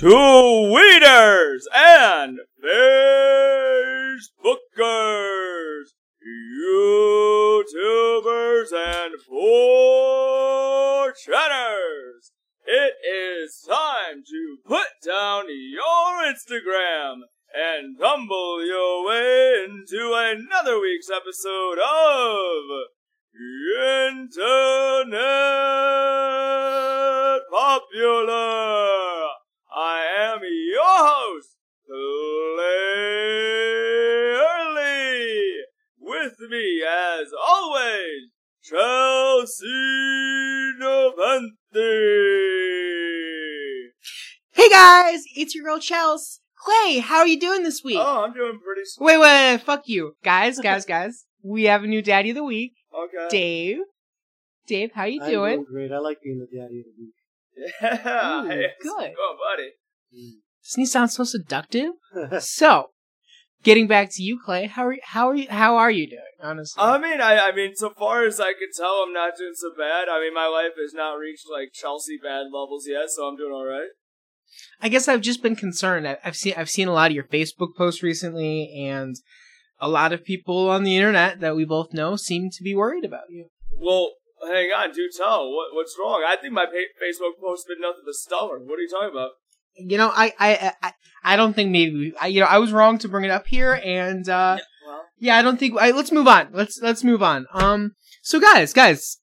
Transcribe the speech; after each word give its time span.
tweeters 0.00 1.62
and 1.74 2.38
Facebookers, 2.62 3.08
YouTubers 7.44 8.70
and 8.72 9.14
fortuners. 9.28 9.50
It 12.64 12.94
is 13.04 13.66
time 13.66 14.22
to 14.24 14.58
put 14.64 14.86
down 15.04 15.46
your 15.48 16.22
Instagram 16.22 17.22
and 17.52 17.98
tumble 17.98 18.64
your 18.64 19.04
way 19.04 19.64
into 19.64 20.14
another 20.14 20.78
week's 20.80 21.10
episode 21.10 21.80
of 21.80 22.86
Internet 23.74 25.18
Popular. 27.50 28.98
I 29.80 30.06
am 30.32 30.40
your 30.42 30.82
host, 30.82 31.56
Clay 31.86 32.64
Early. 34.42 35.62
With 36.00 36.40
me, 36.50 36.82
as 36.82 37.28
always, 37.48 38.30
Chelsea 38.60 39.66
Novente. 40.80 41.92
Hey 44.50 44.68
guys, 44.68 45.22
it's 45.78 45.90
Chels. 45.90 46.40
Clay, 46.56 46.98
how 46.98 47.18
are 47.18 47.26
you 47.26 47.38
doing 47.38 47.62
this 47.62 47.82
week? 47.84 47.98
Oh, 48.00 48.24
I'm 48.24 48.32
doing 48.34 48.58
pretty. 48.64 48.80
s- 48.82 48.96
Wait, 49.00 49.16
wait, 49.18 49.52
wait, 49.52 49.62
fuck 49.62 49.82
you, 49.86 50.14
guys, 50.24 50.58
guys, 50.58 50.84
guys. 50.96 51.24
We 51.42 51.64
have 51.64 51.84
a 51.84 51.86
new 51.86 52.02
daddy 52.02 52.30
of 52.30 52.36
the 52.36 52.44
week, 52.44 52.72
Okay. 52.92 53.28
Dave. 53.30 53.78
Dave, 54.66 54.90
how 54.94 55.04
you 55.04 55.22
I'm 55.22 55.30
doing? 55.30 55.64
great. 55.70 55.92
I 55.92 55.98
like 55.98 56.18
being 56.22 56.38
the 56.40 56.46
daddy 56.46 56.80
of 56.80 56.86
the 56.86 56.94
week. 56.98 57.14
Yeah. 57.80 58.42
Ooh, 58.44 58.48
hey, 58.48 58.66
good. 58.82 59.12
Oh, 59.18 59.36
buddy. 59.38 59.70
Hmm. 60.14 60.38
Doesn't 60.64 60.80
he 60.82 60.86
sound 60.86 61.10
so 61.10 61.24
seductive? 61.24 61.92
so, 62.40 62.90
getting 63.62 63.86
back 63.86 64.10
to 64.12 64.22
you, 64.22 64.38
Clay. 64.44 64.66
How 64.66 64.86
are 64.88 64.92
you, 64.92 65.00
how 65.02 65.28
are 65.28 65.34
you? 65.36 65.46
How 65.48 65.76
are 65.76 65.90
you 65.90 66.08
doing? 66.08 66.20
Honestly, 66.42 66.80
I 66.82 66.98
mean, 66.98 67.20
I, 67.20 67.38
I 67.48 67.52
mean, 67.52 67.74
so 67.74 67.90
far 67.90 68.24
as 68.24 68.38
I 68.40 68.52
can 68.52 68.68
tell, 68.76 69.02
I'm 69.06 69.12
not 69.12 69.36
doing 69.38 69.54
so 69.54 69.70
bad. 69.76 70.08
I 70.08 70.20
mean, 70.20 70.34
my 70.34 70.46
life 70.46 70.72
has 70.80 70.92
not 70.92 71.14
reached 71.14 71.46
like 71.50 71.70
Chelsea 71.72 72.18
bad 72.22 72.46
levels 72.52 72.84
yet, 72.86 73.10
so 73.10 73.26
I'm 73.26 73.36
doing 73.36 73.52
all 73.52 73.64
right. 73.66 73.88
I 74.80 74.88
guess 74.88 75.08
I've 75.08 75.20
just 75.20 75.42
been 75.42 75.56
concerned. 75.56 76.06
I've 76.24 76.36
seen 76.36 76.54
I've 76.56 76.70
seen 76.70 76.88
a 76.88 76.92
lot 76.92 77.10
of 77.10 77.14
your 77.14 77.24
Facebook 77.24 77.74
posts 77.76 78.02
recently, 78.02 78.72
and 78.88 79.16
a 79.80 79.88
lot 79.88 80.12
of 80.12 80.24
people 80.24 80.70
on 80.70 80.84
the 80.84 80.96
internet 80.96 81.40
that 81.40 81.56
we 81.56 81.64
both 81.64 81.92
know 81.92 82.16
seem 82.16 82.50
to 82.50 82.62
be 82.62 82.74
worried 82.74 83.04
about 83.04 83.30
you. 83.30 83.46
Well, 83.80 84.12
hang 84.42 84.70
on, 84.70 84.92
do 84.92 85.08
tell. 85.16 85.50
What 85.52 85.74
what's 85.74 85.96
wrong? 85.98 86.24
I 86.26 86.36
think 86.36 86.52
my 86.52 86.66
pa- 86.66 87.04
Facebook 87.04 87.40
post 87.40 87.66
has 87.68 87.76
been 87.76 87.82
nothing 87.82 88.02
but 88.04 88.14
stellar. 88.14 88.58
What 88.58 88.78
are 88.78 88.82
you 88.82 88.88
talking 88.88 89.10
about? 89.10 89.30
You 89.76 89.98
know, 89.98 90.10
I 90.14 90.32
I 90.38 90.72
I, 90.82 90.92
I 91.22 91.36
don't 91.36 91.54
think 91.54 91.70
maybe 91.70 92.12
I, 92.20 92.26
you 92.28 92.40
know 92.40 92.46
I 92.46 92.58
was 92.58 92.72
wrong 92.72 92.98
to 92.98 93.08
bring 93.08 93.24
it 93.24 93.30
up 93.30 93.46
here, 93.46 93.80
and 93.84 94.28
uh, 94.28 94.58
Well, 94.86 95.04
yeah, 95.18 95.36
I 95.36 95.42
don't 95.42 95.58
think. 95.58 95.76
I, 95.78 95.92
let's 95.92 96.12
move 96.12 96.26
on. 96.26 96.48
Let's 96.52 96.80
let's 96.82 97.04
move 97.04 97.22
on. 97.22 97.46
Um, 97.52 97.92
so 98.22 98.40
guys, 98.40 98.72
guys, 98.72 99.18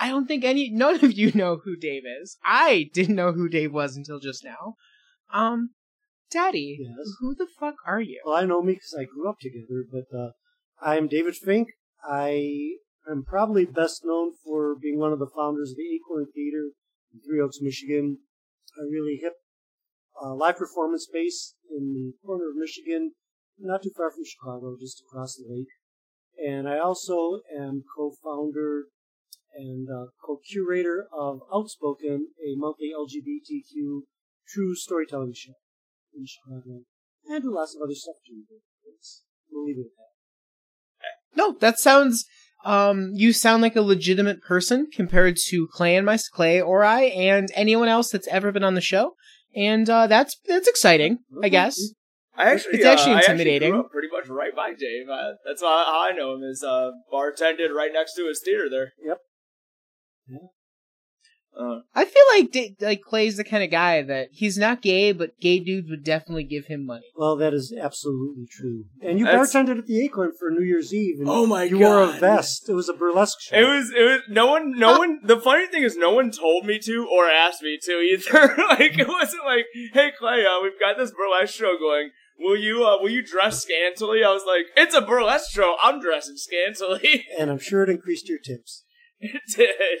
I 0.00 0.08
don't 0.08 0.26
think 0.26 0.44
any 0.44 0.70
none 0.70 0.96
of 1.04 1.12
you 1.12 1.30
know 1.34 1.60
who 1.64 1.76
Dave 1.76 2.02
is. 2.22 2.38
I 2.42 2.90
didn't 2.94 3.14
know 3.16 3.32
who 3.32 3.48
Dave 3.48 3.72
was 3.72 3.96
until 3.96 4.18
just 4.18 4.42
now. 4.42 4.74
Um, 5.32 5.70
Daddy, 6.30 6.78
Yes. 6.80 7.08
who 7.20 7.34
the 7.34 7.46
fuck 7.58 7.74
are 7.86 8.00
you? 8.00 8.20
Well, 8.24 8.36
I 8.36 8.46
know 8.46 8.62
me 8.62 8.72
because 8.74 8.96
I 8.98 9.04
grew 9.04 9.28
up 9.28 9.38
together, 9.40 9.84
but 9.92 10.16
uh, 10.16 10.30
I'm 10.80 11.06
David 11.06 11.36
Fink. 11.36 11.68
I 12.02 12.76
am 13.10 13.24
probably 13.24 13.66
best 13.66 14.02
known 14.04 14.32
for 14.44 14.74
being 14.80 14.98
one 14.98 15.12
of 15.12 15.18
the 15.18 15.30
founders 15.36 15.72
of 15.72 15.76
the 15.76 15.94
Acorn 15.94 16.26
Theater 16.34 16.70
in 17.12 17.20
Three 17.20 17.40
Oaks, 17.40 17.58
Michigan. 17.60 18.18
A 18.78 18.84
really 18.90 19.18
hip 19.20 19.34
uh, 20.22 20.34
live 20.34 20.56
performance 20.56 21.04
space 21.04 21.54
in 21.76 21.92
the 21.92 22.12
corner 22.24 22.48
of 22.48 22.56
Michigan, 22.56 23.12
not 23.58 23.82
too 23.82 23.90
far 23.96 24.10
from 24.10 24.24
Chicago, 24.24 24.76
just 24.80 25.02
across 25.06 25.34
the 25.34 25.44
lake. 25.52 25.66
And 26.48 26.68
I 26.68 26.78
also 26.78 27.40
am 27.54 27.82
co-founder 27.96 28.84
and 29.56 29.88
uh, 29.88 30.06
co-curator 30.24 31.06
of 31.12 31.40
Outspoken, 31.54 32.28
a 32.44 32.54
monthly 32.56 32.90
LGBTQ 32.96 34.00
true 34.48 34.74
storytelling 34.74 35.32
show 35.34 35.54
in 36.14 36.24
Chicago. 36.26 36.80
And 37.28 37.42
do 37.42 37.54
lots 37.54 37.74
of 37.76 37.82
other 37.82 37.94
stuff 37.94 38.16
too. 38.26 38.42
but 38.48 38.56
it's- 38.88 39.22
We'll 39.52 39.64
leave 39.64 39.78
it 39.78 39.86
at 39.86 39.96
that. 39.98 41.36
No, 41.36 41.56
that 41.58 41.78
sounds. 41.80 42.24
Um, 42.64 43.10
you 43.14 43.32
sound 43.32 43.62
like 43.62 43.74
a 43.74 43.80
legitimate 43.82 44.42
person 44.42 44.86
compared 44.92 45.36
to 45.48 45.66
Clay 45.72 45.96
and 45.96 46.06
my 46.06 46.18
Clay 46.32 46.60
or 46.60 46.84
I 46.84 47.02
and 47.04 47.48
anyone 47.54 47.88
else 47.88 48.10
that's 48.10 48.28
ever 48.28 48.52
been 48.52 48.62
on 48.62 48.74
the 48.74 48.80
show, 48.80 49.14
and 49.56 49.88
uh, 49.90 50.06
that's 50.06 50.36
that's 50.46 50.68
exciting, 50.68 51.18
I 51.42 51.48
guess. 51.48 51.80
I 52.36 52.52
actually, 52.52 52.74
It's 52.78 52.84
actually 52.86 53.14
uh, 53.14 53.16
I 53.16 53.20
intimidating. 53.22 53.70
grew 53.72 53.80
up 53.80 53.90
pretty 53.90 54.08
much 54.12 54.28
right 54.28 54.54
by 54.54 54.70
Dave. 54.70 55.08
Uh, 55.10 55.32
that's 55.44 55.62
how, 55.62 55.84
how 55.84 56.08
I 56.08 56.12
know 56.16 56.34
him. 56.34 56.42
Is 56.44 56.62
uh, 56.62 56.90
bartended 57.12 57.70
right 57.74 57.90
next 57.92 58.14
to 58.14 58.28
his 58.28 58.40
theater 58.44 58.68
there. 58.70 58.92
Yep. 59.04 59.18
Yeah. 60.30 60.38
Uh, 61.58 61.80
I 61.94 62.04
feel 62.04 62.22
like 62.32 62.52
Da- 62.52 62.76
like 62.80 63.02
Clay's 63.02 63.36
the 63.36 63.42
kind 63.44 63.64
of 63.64 63.70
guy 63.72 64.02
that 64.02 64.28
he's 64.30 64.56
not 64.56 64.80
gay, 64.82 65.10
but 65.10 65.38
gay 65.40 65.58
dudes 65.58 65.90
would 65.90 66.04
definitely 66.04 66.44
give 66.44 66.66
him 66.66 66.86
money. 66.86 67.06
Well, 67.16 67.36
that 67.36 67.52
is 67.52 67.74
absolutely 67.78 68.46
true. 68.48 68.84
And 69.02 69.18
you 69.18 69.24
That's- 69.24 69.52
bartended 69.52 69.78
at 69.78 69.86
the 69.86 70.00
Acorn 70.04 70.32
for 70.38 70.50
New 70.50 70.64
Year's 70.64 70.94
Eve, 70.94 71.16
and 71.18 71.28
Oh 71.28 71.46
my 71.46 71.64
you 71.64 71.80
wore 71.80 72.02
a 72.02 72.12
vest. 72.12 72.68
It 72.68 72.74
was 72.74 72.88
a 72.88 72.92
burlesque 72.94 73.40
show. 73.40 73.56
It 73.56 73.64
was, 73.64 73.90
it 73.90 74.02
was, 74.02 74.20
no 74.28 74.46
one, 74.46 74.78
no 74.78 74.98
one, 74.98 75.20
the 75.24 75.40
funny 75.40 75.66
thing 75.66 75.82
is 75.82 75.96
no 75.96 76.12
one 76.12 76.30
told 76.30 76.66
me 76.66 76.78
to 76.84 77.08
or 77.12 77.28
asked 77.28 77.62
me 77.62 77.78
to 77.82 77.92
either. 77.98 78.54
like, 78.68 78.96
it 78.98 79.08
wasn't 79.08 79.44
like, 79.44 79.66
hey 79.92 80.12
Clay, 80.16 80.46
uh, 80.46 80.62
we've 80.62 80.78
got 80.78 80.96
this 80.98 81.10
burlesque 81.10 81.54
show 81.54 81.76
going. 81.78 82.10
Will 82.38 82.56
you, 82.56 82.86
uh, 82.86 82.96
will 83.02 83.10
you 83.10 83.26
dress 83.26 83.60
scantily? 83.62 84.24
I 84.24 84.32
was 84.32 84.44
like, 84.46 84.66
it's 84.76 84.94
a 84.94 85.02
burlesque 85.02 85.50
show. 85.50 85.74
I'm 85.82 86.00
dressing 86.00 86.36
scantily. 86.36 87.26
and 87.38 87.50
I'm 87.50 87.58
sure 87.58 87.82
it 87.82 87.90
increased 87.90 88.28
your 88.28 88.38
tips. 88.38 88.84
it 89.20 89.42
did. 89.54 89.98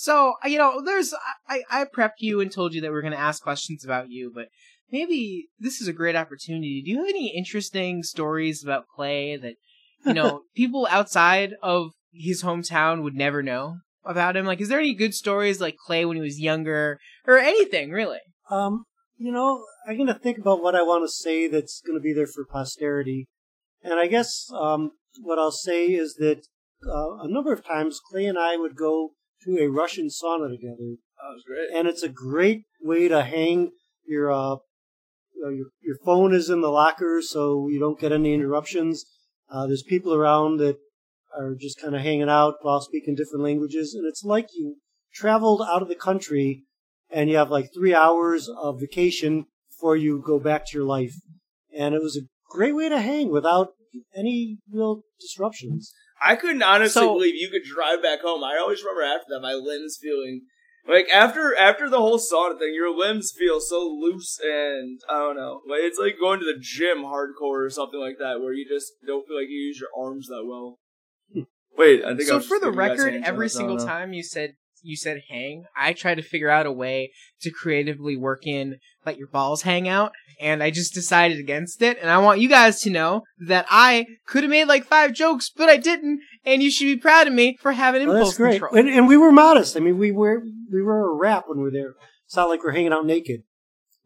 So 0.00 0.34
you 0.44 0.58
know, 0.58 0.80
there's 0.80 1.12
I 1.48 1.62
I 1.68 1.84
prepped 1.84 2.20
you 2.20 2.40
and 2.40 2.52
told 2.52 2.72
you 2.72 2.80
that 2.82 2.90
we 2.92 2.96
are 2.96 3.02
going 3.02 3.12
to 3.12 3.18
ask 3.18 3.42
questions 3.42 3.84
about 3.84 4.10
you, 4.10 4.30
but 4.32 4.46
maybe 4.92 5.48
this 5.58 5.80
is 5.80 5.88
a 5.88 5.92
great 5.92 6.14
opportunity. 6.14 6.80
Do 6.84 6.92
you 6.92 6.98
have 6.98 7.08
any 7.08 7.36
interesting 7.36 8.04
stories 8.04 8.62
about 8.62 8.86
Clay 8.86 9.36
that 9.36 9.54
you 10.06 10.14
know 10.14 10.42
people 10.54 10.86
outside 10.88 11.54
of 11.64 11.90
his 12.12 12.44
hometown 12.44 13.02
would 13.02 13.16
never 13.16 13.42
know 13.42 13.78
about 14.04 14.36
him? 14.36 14.46
Like, 14.46 14.60
is 14.60 14.68
there 14.68 14.78
any 14.78 14.94
good 14.94 15.14
stories 15.14 15.60
like 15.60 15.76
Clay 15.76 16.04
when 16.04 16.16
he 16.16 16.22
was 16.22 16.38
younger, 16.38 17.00
or 17.26 17.36
anything 17.36 17.90
really? 17.90 18.20
Um, 18.50 18.84
you 19.16 19.32
know, 19.32 19.64
I'm 19.88 19.96
going 19.96 20.06
to 20.06 20.14
think 20.14 20.38
about 20.38 20.62
what 20.62 20.76
I 20.76 20.82
want 20.82 21.02
to 21.02 21.12
say 21.12 21.48
that's 21.48 21.82
going 21.84 21.98
to 21.98 22.02
be 22.02 22.12
there 22.12 22.28
for 22.28 22.44
posterity. 22.44 23.26
And 23.82 23.98
I 23.98 24.06
guess 24.06 24.46
um, 24.54 24.92
what 25.20 25.40
I'll 25.40 25.50
say 25.50 25.86
is 25.86 26.14
that 26.20 26.46
uh, 26.86 27.16
a 27.24 27.28
number 27.28 27.52
of 27.52 27.64
times 27.64 28.00
Clay 28.10 28.26
and 28.26 28.38
I 28.38 28.56
would 28.56 28.76
go 28.76 29.14
to 29.44 29.58
a 29.58 29.68
Russian 29.68 30.08
sauna 30.08 30.50
together, 30.50 30.96
That 31.16 31.32
was 31.34 31.44
great. 31.46 31.68
and 31.74 31.88
it's 31.88 32.02
a 32.02 32.08
great 32.08 32.64
way 32.82 33.08
to 33.08 33.22
hang 33.22 33.72
your 34.06 34.30
uh, 34.30 34.56
your 35.36 35.66
your 35.82 35.98
phone 36.04 36.34
is 36.34 36.50
in 36.50 36.60
the 36.60 36.70
locker, 36.70 37.20
so 37.22 37.68
you 37.68 37.78
don't 37.78 38.00
get 38.00 38.12
any 38.12 38.34
interruptions. 38.34 39.04
Uh, 39.50 39.66
there's 39.66 39.82
people 39.82 40.12
around 40.14 40.58
that 40.58 40.76
are 41.38 41.54
just 41.54 41.80
kind 41.80 41.94
of 41.94 42.02
hanging 42.02 42.28
out 42.28 42.54
while 42.62 42.80
speaking 42.80 43.14
different 43.14 43.44
languages, 43.44 43.94
and 43.94 44.06
it's 44.06 44.24
like 44.24 44.48
you 44.54 44.76
traveled 45.14 45.62
out 45.62 45.82
of 45.82 45.88
the 45.88 45.94
country 45.94 46.64
and 47.10 47.30
you 47.30 47.36
have 47.36 47.50
like 47.50 47.70
three 47.72 47.94
hours 47.94 48.48
of 48.60 48.80
vacation 48.80 49.46
before 49.70 49.96
you 49.96 50.22
go 50.24 50.38
back 50.38 50.66
to 50.66 50.76
your 50.76 50.84
life. 50.86 51.14
And 51.76 51.94
it 51.94 52.02
was 52.02 52.16
a 52.16 52.26
great 52.50 52.74
way 52.74 52.88
to 52.88 53.00
hang 53.00 53.30
without 53.30 53.68
any 54.14 54.58
real 54.70 55.02
disruptions. 55.20 55.92
I 56.24 56.36
couldn't 56.36 56.62
honestly 56.62 57.00
So- 57.02 57.14
believe 57.14 57.34
you 57.34 57.50
could 57.50 57.64
drive 57.64 58.02
back 58.02 58.20
home. 58.20 58.42
I 58.44 58.56
always 58.58 58.82
remember 58.82 59.02
after 59.02 59.26
that 59.30 59.40
my 59.40 59.54
limbs 59.54 59.98
feeling 60.00 60.42
like 60.88 61.08
after 61.12 61.54
after 61.56 61.90
the 61.90 61.98
whole 61.98 62.18
sauna 62.18 62.58
thing, 62.58 62.72
your 62.74 62.96
limbs 62.96 63.32
feel 63.36 63.60
so 63.60 63.86
loose 63.86 64.40
and 64.42 64.98
I 65.08 65.18
don't 65.18 65.36
know. 65.36 65.60
Like 65.68 65.80
it's 65.82 65.98
like 65.98 66.18
going 66.18 66.40
to 66.40 66.46
the 66.46 66.58
gym 66.58 66.98
hardcore 66.98 67.66
or 67.66 67.70
something 67.70 68.00
like 68.00 68.16
that, 68.18 68.40
where 68.40 68.52
you 68.54 68.66
just 68.66 68.92
don't 69.06 69.26
feel 69.26 69.36
like 69.36 69.48
you 69.48 69.58
use 69.58 69.80
your 69.80 69.90
arms 69.96 70.28
that 70.28 70.44
well. 70.46 70.78
Hmm. 71.32 71.42
Wait, 71.76 72.02
I 72.02 72.08
think 72.16 72.22
I 72.22 72.24
So 72.24 72.38
just 72.38 72.48
for 72.48 72.58
the 72.58 72.70
giving 72.70 72.80
you 72.80 72.88
guys 72.88 72.98
record, 73.00 73.22
every 73.24 73.48
single 73.50 73.76
time 73.76 74.12
you 74.14 74.22
said 74.22 74.54
you 74.82 74.96
said 74.96 75.22
hang, 75.28 75.66
I 75.76 75.92
tried 75.92 76.14
to 76.16 76.22
figure 76.22 76.48
out 76.50 76.64
a 76.64 76.72
way 76.72 77.12
to 77.42 77.50
creatively 77.50 78.16
work 78.16 78.46
in 78.46 78.78
let 79.08 79.18
your 79.18 79.28
balls 79.28 79.62
hang 79.62 79.88
out, 79.88 80.12
and 80.40 80.62
I 80.62 80.70
just 80.70 80.92
decided 80.94 81.38
against 81.38 81.80
it. 81.82 81.98
And 82.00 82.10
I 82.10 82.18
want 82.18 82.40
you 82.40 82.48
guys 82.48 82.80
to 82.82 82.90
know 82.90 83.22
that 83.46 83.66
I 83.70 84.06
could 84.26 84.42
have 84.44 84.50
made 84.50 84.66
like 84.68 84.84
five 84.84 85.12
jokes, 85.14 85.50
but 85.54 85.68
I 85.68 85.76
didn't, 85.78 86.20
and 86.44 86.62
you 86.62 86.70
should 86.70 86.84
be 86.84 86.96
proud 86.96 87.26
of 87.26 87.32
me 87.32 87.56
for 87.60 87.72
having 87.72 88.06
Well, 88.06 88.16
impulse 88.16 88.30
that's 88.32 88.38
great. 88.38 88.60
control. 88.60 88.78
And, 88.78 88.88
and 88.88 89.08
we 89.08 89.16
were 89.16 89.32
modest. 89.32 89.76
I 89.76 89.80
mean, 89.80 89.98
we 89.98 90.12
were 90.12 90.42
we 90.72 90.82
were 90.82 91.10
a 91.10 91.14
rap 91.14 91.44
when 91.48 91.58
we 91.58 91.64
were 91.64 91.70
there. 91.70 91.94
It's 92.26 92.36
not 92.36 92.48
like 92.50 92.62
we're 92.62 92.72
hanging 92.72 92.92
out 92.92 93.06
naked. 93.06 93.40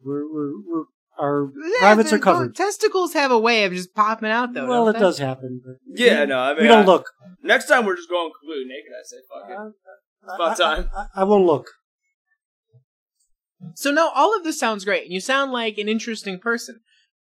We're 0.03 0.23
we're, 0.33 0.51
we're 0.67 0.83
our 1.19 1.51
Yeah, 1.55 1.79
privates 1.79 2.11
are 2.13 2.17
covered. 2.19 2.55
Testicles 2.55 3.13
have 3.13 3.29
a 3.31 3.37
way 3.37 3.65
of 3.65 3.73
just 3.73 3.93
popping 3.93 4.31
out, 4.31 4.53
though. 4.53 4.67
well, 4.67 4.87
it 4.89 4.93
they? 4.93 4.99
does 4.99 5.19
happen. 5.19 5.61
But 5.63 5.75
Yeah, 5.85 6.21
we, 6.21 6.25
no, 6.27 6.39
I 6.39 6.53
mean 6.53 6.61
we 6.63 6.67
don't 6.67 6.83
I- 6.83 6.91
look. 6.93 7.05
Next 7.43 7.67
time 7.67 7.85
we're 7.85 7.95
just 7.97 8.09
going 8.09 8.31
completely 8.39 8.65
naked. 8.65 8.91
I 8.97 9.03
say 9.03 9.17
fuck 9.29 9.49
it. 9.51 9.57
Uh, 9.57 9.69
It's 10.23 10.33
about 10.35 10.59
I- 10.59 10.75
time. 10.75 10.89
I, 10.95 11.01
I, 11.01 11.21
I 11.21 11.23
won't 11.25 11.45
look. 11.45 11.67
So 13.75 13.91
now 13.91 14.11
all 14.13 14.35
of 14.35 14.43
this 14.43 14.59
sounds 14.59 14.85
great, 14.85 15.03
and 15.03 15.13
you 15.13 15.19
sound 15.19 15.51
like 15.51 15.77
an 15.77 15.89
interesting 15.89 16.39
person. 16.39 16.79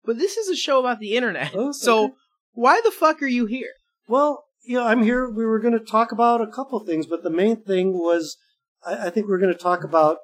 But 0.06 0.18
this 0.18 0.38
is 0.38 0.50
a 0.50 0.56
show 0.56 0.80
about 0.80 1.00
the 1.00 1.16
internet. 1.16 1.52
Oh, 1.54 1.72
so 1.72 2.16
why 2.54 2.82
the 2.84 2.92
fuck 2.92 3.22
are 3.22 3.28
you 3.28 3.46
here? 3.46 3.74
Well, 4.08 4.44
you 4.64 4.78
know, 4.78 4.86
I'm 4.86 5.04
here. 5.04 5.30
We 5.30 5.46
were 5.46 5.60
going 5.60 5.78
to 5.78 5.84
talk 5.84 6.12
about 6.12 6.42
a 6.42 6.48
couple 6.48 6.80
things, 6.86 7.06
but 7.06 7.24
the 7.24 7.30
main 7.30 7.62
thing 7.64 7.94
was 7.94 8.38
I, 8.86 9.08
I 9.08 9.10
think 9.10 9.28
we're 9.28 9.40
going 9.40 9.54
to 9.54 9.60
talk 9.60 9.84
about 9.84 10.18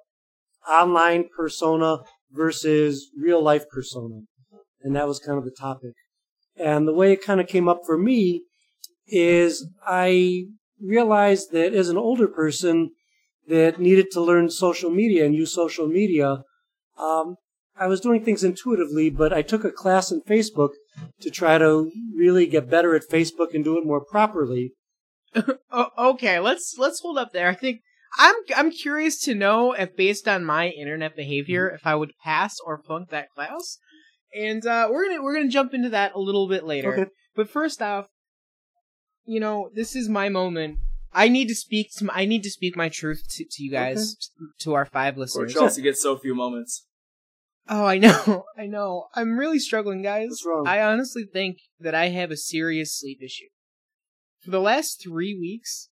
online 0.69 1.25
persona 1.35 1.97
versus 2.31 3.09
real 3.17 3.41
life 3.41 3.69
persona. 3.69 4.21
And 4.81 4.95
that 4.95 5.07
was 5.07 5.19
kind 5.19 5.37
of 5.37 5.45
the 5.45 5.55
topic. 5.57 5.93
And 6.57 6.87
the 6.87 6.93
way 6.93 7.11
it 7.11 7.23
kind 7.23 7.41
of 7.41 7.47
came 7.47 7.67
up 7.67 7.81
for 7.85 7.97
me 7.97 8.43
is 9.07 9.67
I 9.85 10.45
realized 10.81 11.51
that 11.51 11.73
as 11.73 11.89
an 11.89 11.97
older 11.97 12.27
person 12.27 12.91
that 13.47 13.79
needed 13.79 14.11
to 14.11 14.21
learn 14.21 14.49
social 14.49 14.89
media 14.89 15.25
and 15.25 15.35
use 15.35 15.53
social 15.53 15.87
media, 15.87 16.43
um, 16.97 17.35
I 17.77 17.87
was 17.87 17.99
doing 17.99 18.23
things 18.23 18.43
intuitively, 18.43 19.09
but 19.09 19.33
I 19.33 19.41
took 19.41 19.63
a 19.63 19.71
class 19.71 20.11
in 20.11 20.21
Facebook 20.21 20.71
to 21.21 21.29
try 21.29 21.57
to 21.57 21.91
really 22.15 22.47
get 22.47 22.69
better 22.69 22.95
at 22.95 23.09
Facebook 23.11 23.53
and 23.53 23.63
do 23.63 23.77
it 23.77 23.85
more 23.85 24.03
properly. 24.03 24.73
Okay, 25.97 26.39
let's 26.39 26.75
let's 26.77 27.01
hold 27.01 27.17
up 27.17 27.33
there. 27.33 27.49
I 27.49 27.53
think 27.53 27.81
I'm 28.17 28.35
I'm 28.55 28.71
curious 28.71 29.19
to 29.23 29.35
know 29.35 29.73
if 29.73 29.95
based 29.95 30.27
on 30.27 30.45
my 30.45 30.69
internet 30.69 31.15
behavior, 31.17 31.69
if 31.69 31.85
I 31.85 31.95
would 31.95 32.13
pass 32.23 32.55
or 32.65 32.77
flunk 32.77 33.09
that 33.09 33.29
class. 33.35 33.77
And 34.33 34.65
uh, 34.65 34.87
we're 34.89 35.09
gonna 35.09 35.21
we're 35.21 35.35
gonna 35.35 35.49
jump 35.49 35.73
into 35.73 35.89
that 35.89 36.13
a 36.15 36.19
little 36.19 36.47
bit 36.47 36.63
later. 36.63 36.93
Okay. 36.93 37.11
But 37.35 37.49
first 37.49 37.81
off, 37.81 38.07
you 39.25 39.39
know, 39.39 39.69
this 39.73 39.95
is 39.95 40.07
my 40.07 40.29
moment. 40.29 40.77
I 41.15 41.29
need 41.29 41.47
to 41.47 41.55
speak 41.55 41.91
to 41.97 42.09
I 42.11 42.25
need 42.25 42.43
to 42.43 42.51
speak 42.51 42.75
my 42.75 42.89
truth 42.89 43.23
to, 43.31 43.45
to 43.49 43.63
you 43.63 43.71
guys, 43.71 44.17
to 44.59 44.73
our 44.73 44.85
five 44.85 45.17
listeners. 45.17 45.41
Or 45.41 45.45
listeners. 45.45 45.61
Chelsea 45.61 45.81
gets 45.81 46.03
so 46.03 46.17
few 46.17 46.35
moments. 46.35 46.85
Oh, 47.67 47.85
I 47.85 47.97
know, 47.97 48.45
I 48.57 48.67
know. 48.67 49.07
I'm 49.15 49.37
really 49.37 49.57
struggling, 49.57 50.03
guys. 50.03 50.27
What's 50.29 50.45
wrong? 50.45 50.67
I 50.67 50.81
honestly 50.81 51.23
think 51.23 51.57
that 51.79 51.95
I 51.95 52.09
have 52.09 52.29
a 52.31 52.37
serious 52.37 52.93
sleep 52.93 53.19
issue. 53.23 53.47
For 54.43 54.51
the 54.51 54.59
last 54.59 55.01
three 55.01 55.33
weeks, 55.33 55.89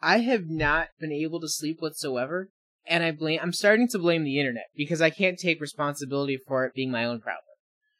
I 0.00 0.20
have 0.20 0.48
not 0.48 0.88
been 0.98 1.12
able 1.12 1.40
to 1.40 1.48
sleep 1.48 1.76
whatsoever, 1.80 2.48
and 2.86 3.04
I 3.04 3.12
blame. 3.12 3.38
I'm 3.42 3.52
starting 3.52 3.86
to 3.88 3.98
blame 3.98 4.24
the 4.24 4.40
internet 4.40 4.66
because 4.74 5.02
I 5.02 5.10
can't 5.10 5.38
take 5.38 5.60
responsibility 5.60 6.38
for 6.48 6.64
it 6.64 6.74
being 6.74 6.90
my 6.90 7.04
own 7.04 7.20
problem. 7.20 7.44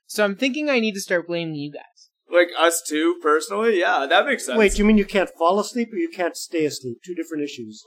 So 0.07 0.25
I'm 0.25 0.35
thinking 0.35 0.69
I 0.69 0.81
need 0.81 0.95
to 0.95 1.01
start 1.01 1.29
blaming 1.29 1.55
you 1.55 1.71
guys. 1.71 2.10
Like 2.33 2.49
us 2.59 2.83
two, 2.87 3.19
personally, 3.23 3.81
yeah, 3.81 4.07
that 4.09 4.27
makes 4.27 4.47
sense. 4.47 4.59
Wait, 4.59 4.73
do 4.73 4.79
you 4.79 4.85
mean 4.85 4.99
you 4.99 5.05
can't 5.05 5.31
fall 5.39 5.59
asleep 5.59 5.93
or 5.93 5.97
you 5.97 6.09
can't 6.09 6.37
stay 6.37 6.65
asleep? 6.65 6.99
Two 7.05 7.15
different 7.15 7.43
issues. 7.45 7.85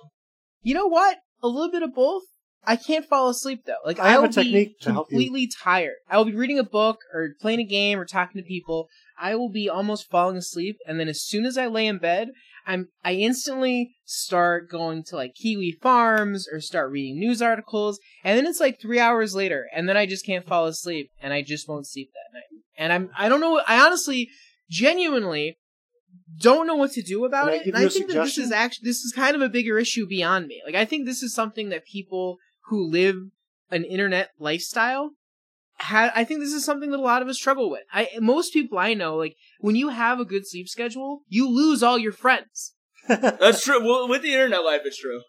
You 0.61 0.73
know 0.73 0.87
what? 0.87 1.17
A 1.41 1.47
little 1.47 1.71
bit 1.71 1.83
of 1.83 1.93
both. 1.93 2.23
I 2.65 2.75
can't 2.77 3.05
fall 3.05 3.29
asleep 3.29 3.63
though. 3.65 3.75
Like 3.85 3.99
I 3.99 4.11
have 4.11 4.21
will 4.21 4.29
a 4.29 4.33
technique 4.33 4.79
be 4.79 4.85
to 4.85 4.93
help 4.93 5.07
you. 5.11 5.17
completely 5.17 5.49
tired. 5.61 5.95
I 6.09 6.17
will 6.17 6.25
be 6.25 6.35
reading 6.35 6.59
a 6.59 6.63
book 6.63 6.99
or 7.13 7.31
playing 7.41 7.59
a 7.59 7.65
game 7.65 7.99
or 7.99 8.05
talking 8.05 8.41
to 8.41 8.47
people. 8.47 8.87
I 9.19 9.35
will 9.35 9.49
be 9.49 9.69
almost 9.69 10.09
falling 10.09 10.37
asleep, 10.37 10.77
and 10.87 10.99
then 10.99 11.07
as 11.07 11.23
soon 11.23 11.45
as 11.45 11.57
I 11.57 11.67
lay 11.67 11.87
in 11.87 11.97
bed, 11.97 12.29
I'm 12.65 12.89
I 13.04 13.13
instantly 13.13 13.95
start 14.06 14.69
going 14.69 15.04
to 15.06 15.15
like 15.15 15.36
Kiwi 15.36 15.77
Farms 15.81 16.48
or 16.51 16.60
start 16.60 16.92
reading 16.92 17.19
news 17.19 17.42
articles, 17.42 18.00
and 18.24 18.38
then 18.38 18.45
it's 18.45 18.60
like 18.60 18.80
three 18.81 19.00
hours 19.00 19.36
later, 19.36 19.68
and 19.75 19.88
then 19.88 19.98
I 19.98 20.06
just 20.06 20.25
can't 20.25 20.45
fall 20.45 20.65
asleep, 20.65 21.10
and 21.21 21.33
I 21.33 21.42
just 21.42 21.68
won't 21.68 21.88
sleep 21.88 22.10
that 22.13 22.38
night. 22.38 22.63
And 22.77 22.94
I'm 22.94 23.10
I 23.18 23.30
don't 23.30 23.42
know. 23.42 23.62
I 23.68 23.86
honestly, 23.86 24.30
genuinely, 24.69 25.57
don't 26.39 26.68
know 26.68 26.75
what 26.75 26.92
to 26.92 27.01
do 27.01 27.25
about 27.25 27.45
Can 27.45 27.54
I 27.54 27.56
it. 27.56 27.65
give 27.65 27.75
And 27.75 27.86
I 27.86 27.89
think 27.89 28.07
that 28.07 28.24
this 28.24 28.38
is 28.38 28.51
actually 28.51 28.88
this 28.89 29.01
is 29.01 29.13
kind 29.13 29.36
of 29.36 29.42
a 29.42 29.50
bigger 29.50 29.77
issue 29.77 30.07
beyond 30.07 30.48
me. 30.48 30.62
Like 30.65 30.75
I 30.75 30.86
think 30.86 31.06
this 31.06 31.24
is 31.24 31.33
something 31.33 31.69
that 31.69 31.86
people 31.86 32.38
who 32.68 32.89
live 32.89 33.18
an 33.71 33.83
internet 33.83 34.30
lifestyle 34.39 35.12
ha- 35.79 36.11
I 36.15 36.23
think 36.23 36.39
this 36.39 36.53
is 36.53 36.63
something 36.65 36.91
that 36.91 36.99
a 36.99 37.01
lot 37.01 37.21
of 37.21 37.27
us 37.27 37.37
struggle 37.37 37.69
with. 37.69 37.83
I 37.93 38.09
most 38.19 38.53
people 38.53 38.77
I 38.77 38.93
know, 38.93 39.15
like 39.15 39.35
when 39.59 39.75
you 39.75 39.89
have 39.89 40.19
a 40.19 40.25
good 40.25 40.47
sleep 40.47 40.67
schedule, 40.67 41.21
you 41.27 41.49
lose 41.49 41.83
all 41.83 41.97
your 41.97 42.11
friends. 42.13 42.73
That's 43.07 43.63
true. 43.63 43.83
Well, 43.83 44.07
with 44.07 44.21
the 44.21 44.33
internet 44.33 44.63
life, 44.63 44.81
it's 44.85 44.97
true. 44.99 45.21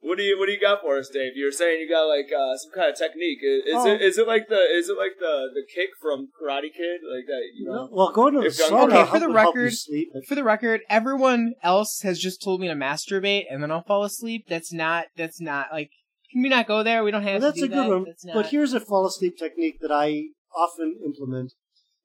What 0.00 0.18
do 0.18 0.24
you 0.24 0.38
What 0.38 0.46
do 0.46 0.52
you 0.52 0.60
got 0.60 0.82
for 0.82 0.98
us, 0.98 1.08
Dave? 1.08 1.32
You 1.34 1.46
were 1.46 1.50
saying 1.50 1.80
you 1.80 1.88
got 1.88 2.02
like 2.04 2.26
uh, 2.30 2.56
some 2.58 2.72
kind 2.74 2.90
of 2.90 2.96
technique. 2.98 3.38
Is, 3.42 3.64
is 3.64 3.74
Oh. 3.74 3.86
it 3.86 4.02
Is 4.02 4.18
it 4.18 4.26
like 4.28 4.48
the 4.48 4.56
Is 4.60 4.90
it 4.90 4.98
like 4.98 5.12
the 5.18 5.48
the 5.54 5.62
kick 5.74 5.90
from 6.00 6.28
Karate 6.38 6.72
Kid, 6.74 7.00
like 7.10 7.24
that? 7.26 7.40
You 7.56 7.66
know. 7.70 7.88
well, 7.90 8.12
going 8.12 8.34
to 8.34 8.40
the 8.42 8.48
sauna 8.48 8.84
Okay, 8.92 9.10
for 9.10 9.18
the 9.18 9.28
would 9.28 9.36
help 9.38 9.54
you 9.54 9.60
record- 9.62 9.72
sleep. 9.78 10.08
For 10.28 10.34
the 10.34 10.44
record, 10.44 10.82
everyone 10.90 11.54
else 11.62 12.00
has 12.02 12.18
just 12.18 12.42
told 12.42 12.60
me 12.60 12.68
to 12.68 12.74
masturbate 12.74 13.44
and 13.50 13.62
then 13.62 13.70
I'll 13.70 13.82
fall 13.82 14.04
asleep. 14.04 14.44
That's 14.46 14.72
not. 14.74 15.06
That's 15.16 15.40
not 15.40 15.68
like. 15.72 15.90
Can 16.34 16.42
we 16.42 16.48
not 16.48 16.66
go 16.66 16.82
there? 16.82 17.04
We 17.04 17.12
don't 17.12 17.22
have 17.22 17.40
Well, 17.40 17.52
that's 17.52 17.60
to 17.60 17.66
a 17.66 17.68
good 17.68 17.78
that. 17.78 17.88
one. 17.88 18.06
Not. 18.24 18.34
But 18.34 18.46
here's 18.48 18.72
a 18.72 18.80
fall 18.80 19.06
asleep 19.06 19.38
technique 19.38 19.78
that 19.80 19.92
I 19.92 20.30
often 20.52 20.98
implement. 21.04 21.52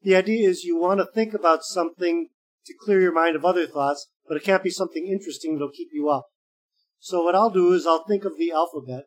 The 0.04 0.16
idea 0.16 0.48
is 0.48 0.64
you 0.64 0.78
want 0.78 1.00
to 1.00 1.08
think 1.08 1.34
about 1.34 1.64
something 1.64 2.30
to 2.68 2.74
clear 2.80 3.02
your 3.02 3.12
mind 3.12 3.36
of 3.36 3.44
other 3.44 3.66
thoughts, 3.66 4.08
but 4.28 4.38
it 4.38 4.44
can't 4.44 4.62
be 4.62 4.70
something 4.70 5.08
interesting 5.08 5.56
that'll 5.56 5.72
keep 5.72 5.88
you 5.92 6.10
up. 6.10 6.28
So 7.00 7.24
what 7.24 7.34
I'll 7.34 7.50
do 7.50 7.74
is 7.74 7.88
I'll 7.88 8.04
think 8.04 8.24
of 8.24 8.38
the 8.38 8.52
alphabet, 8.52 9.06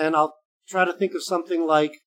and 0.00 0.16
I'll 0.16 0.34
try 0.68 0.84
to 0.84 0.92
think 0.92 1.14
of 1.14 1.22
something 1.22 1.64
like, 1.64 2.00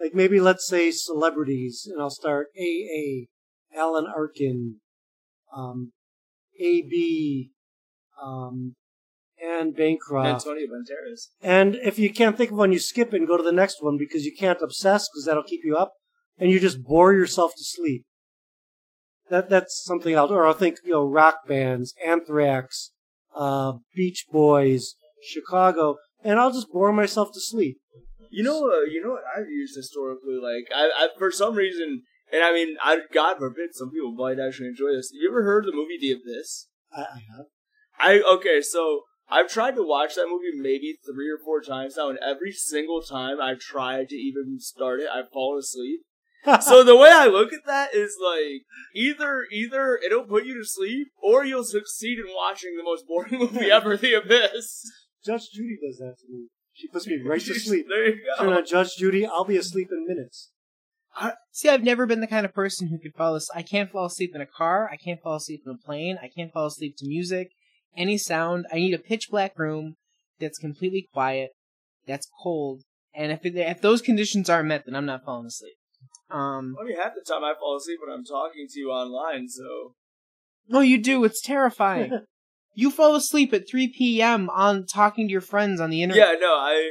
like 0.00 0.14
maybe 0.14 0.40
let's 0.40 0.66
say 0.66 0.90
celebrities, 0.90 1.86
and 1.86 2.00
I'll 2.00 2.08
start 2.08 2.46
A 2.58 2.62
A, 2.62 3.28
Alan 3.76 4.06
Arkin, 4.06 4.76
um, 5.54 5.92
A 6.58 6.80
B, 6.80 7.50
um, 8.22 8.76
Anne 9.58 9.72
Bancroft. 9.72 10.46
Antonio 10.46 10.66
Banderas. 10.66 11.28
And 11.42 11.76
if 11.76 11.98
you 11.98 12.12
can't 12.12 12.36
think 12.36 12.50
of 12.50 12.58
one, 12.58 12.72
you 12.72 12.78
skip 12.78 13.12
it 13.12 13.16
and 13.16 13.28
go 13.28 13.36
to 13.36 13.42
the 13.42 13.52
next 13.52 13.82
one 13.82 13.96
because 13.98 14.24
you 14.24 14.32
can't 14.36 14.60
obsess 14.62 15.08
because 15.08 15.24
that'll 15.24 15.42
keep 15.42 15.60
you 15.64 15.76
up, 15.76 15.92
and 16.38 16.50
you 16.50 16.60
just 16.60 16.82
bore 16.82 17.12
yourself 17.12 17.52
to 17.56 17.64
sleep. 17.64 18.04
That 19.28 19.48
that's 19.48 19.82
something 19.84 20.14
else. 20.14 20.30
Or 20.30 20.46
I'll 20.46 20.54
think, 20.54 20.78
you 20.84 20.92
know, 20.92 21.04
rock 21.04 21.46
bands, 21.48 21.94
Anthrax, 22.04 22.92
uh, 23.34 23.74
Beach 23.94 24.24
Boys, 24.30 24.94
Chicago, 25.22 25.96
and 26.22 26.38
I'll 26.38 26.52
just 26.52 26.70
bore 26.72 26.92
myself 26.92 27.32
to 27.34 27.40
sleep. 27.40 27.78
You 28.30 28.44
know, 28.44 28.70
uh, 28.70 28.82
you 28.82 29.02
know 29.02 29.12
what 29.12 29.22
I've 29.36 29.48
used 29.48 29.76
historically. 29.76 30.34
Like, 30.34 30.68
I, 30.74 30.90
I 30.96 31.08
for 31.18 31.30
some 31.30 31.54
reason, 31.54 32.02
and 32.32 32.42
I 32.42 32.52
mean, 32.52 32.76
I, 32.82 33.00
God 33.12 33.38
forbid, 33.38 33.70
some 33.72 33.90
people 33.90 34.12
might 34.12 34.38
actually 34.38 34.68
enjoy 34.68 34.92
this. 34.92 35.10
Have 35.12 35.20
you 35.20 35.28
ever 35.30 35.42
heard 35.42 35.64
of 35.64 35.72
the 35.72 35.76
movie 35.76 35.98
The 36.00 36.12
Abyss? 36.12 36.68
I, 36.92 37.00
I 37.00 37.20
have. 37.36 37.46
I 37.98 38.20
okay, 38.34 38.60
so 38.60 39.02
I've 39.28 39.48
tried 39.48 39.74
to 39.74 39.82
watch 39.82 40.14
that 40.14 40.28
movie 40.28 40.56
maybe 40.56 40.98
three 41.04 41.28
or 41.30 41.38
four 41.38 41.60
times 41.60 41.96
now, 41.96 42.08
and 42.08 42.18
every 42.18 42.52
single 42.52 43.02
time 43.02 43.40
I've 43.40 43.58
tried 43.58 44.08
to 44.10 44.16
even 44.16 44.58
start 44.60 45.00
it, 45.00 45.08
I've 45.12 45.30
fallen 45.30 45.58
asleep. 45.58 46.00
so 46.60 46.84
the 46.84 46.96
way 46.96 47.10
I 47.12 47.26
look 47.26 47.52
at 47.52 47.66
that 47.66 47.92
is 47.92 48.16
like 48.22 48.62
either 48.94 49.46
either 49.50 49.98
it'll 50.04 50.24
put 50.24 50.44
you 50.44 50.54
to 50.54 50.64
sleep, 50.64 51.08
or 51.20 51.44
you'll 51.44 51.64
succeed 51.64 52.18
in 52.18 52.26
watching 52.28 52.76
the 52.76 52.84
most 52.84 53.06
boring 53.06 53.38
movie 53.38 53.70
ever, 53.70 53.96
The 53.96 54.14
Abyss. 54.14 54.82
Judge 55.24 55.50
Judy 55.52 55.76
does 55.84 55.98
that 55.98 56.14
to 56.20 56.32
me. 56.32 56.46
She 56.72 56.88
puts 56.88 57.06
me 57.06 57.18
right 57.24 57.40
to 57.40 57.54
sleep. 57.58 57.86
There 57.88 58.08
you 58.08 58.22
go. 58.24 58.44
Turn 58.44 58.52
go. 58.52 58.58
on 58.58 58.66
Judge 58.66 58.96
Judy, 58.96 59.26
I'll 59.26 59.44
be 59.44 59.56
asleep 59.56 59.88
in 59.90 60.06
minutes. 60.06 60.50
See, 61.50 61.70
I've 61.70 61.82
never 61.82 62.04
been 62.04 62.20
the 62.20 62.26
kind 62.26 62.44
of 62.44 62.52
person 62.52 62.88
who 62.88 62.98
could 62.98 63.16
fall 63.16 63.34
asleep. 63.34 63.56
I 63.56 63.62
can't 63.62 63.90
fall 63.90 64.04
asleep 64.04 64.32
in 64.34 64.42
a 64.42 64.46
car. 64.46 64.90
I 64.92 64.96
can't 64.96 65.20
fall 65.22 65.36
asleep 65.36 65.62
in 65.64 65.72
a 65.72 65.78
plane. 65.78 66.18
I 66.22 66.28
can't 66.28 66.52
fall 66.52 66.66
asleep 66.66 66.96
to 66.98 67.06
music, 67.06 67.52
any 67.96 68.18
sound. 68.18 68.66
I 68.72 68.76
need 68.76 68.94
a 68.94 68.98
pitch 68.98 69.28
black 69.30 69.58
room 69.58 69.94
that's 70.40 70.58
completely 70.58 71.08
quiet, 71.12 71.50
that's 72.06 72.28
cold, 72.42 72.82
and 73.14 73.32
if 73.32 73.44
it, 73.44 73.56
if 73.56 73.80
those 73.80 74.02
conditions 74.02 74.50
aren't 74.50 74.68
met, 74.68 74.84
then 74.86 74.94
I'm 74.94 75.06
not 75.06 75.24
falling 75.24 75.46
asleep. 75.46 75.74
Um, 76.30 76.76
I 76.80 76.84
mean, 76.84 76.96
half 76.96 77.12
the 77.14 77.24
time 77.26 77.44
I 77.44 77.54
fall 77.58 77.76
asleep 77.76 77.98
when 78.04 78.12
I'm 78.16 78.24
talking 78.24 78.66
to 78.68 78.80
you 78.80 78.90
online, 78.90 79.48
so 79.48 79.94
no, 80.68 80.80
you 80.80 81.00
do. 81.00 81.24
It's 81.24 81.40
terrifying. 81.40 82.20
you 82.74 82.90
fall 82.90 83.14
asleep 83.14 83.54
at 83.54 83.68
3 83.70 83.92
p.m. 83.96 84.50
on 84.50 84.84
talking 84.86 85.28
to 85.28 85.32
your 85.32 85.40
friends 85.40 85.80
on 85.80 85.90
the 85.90 86.02
internet. 86.02 86.28
yeah, 86.28 86.38
no, 86.38 86.54
I 86.54 86.90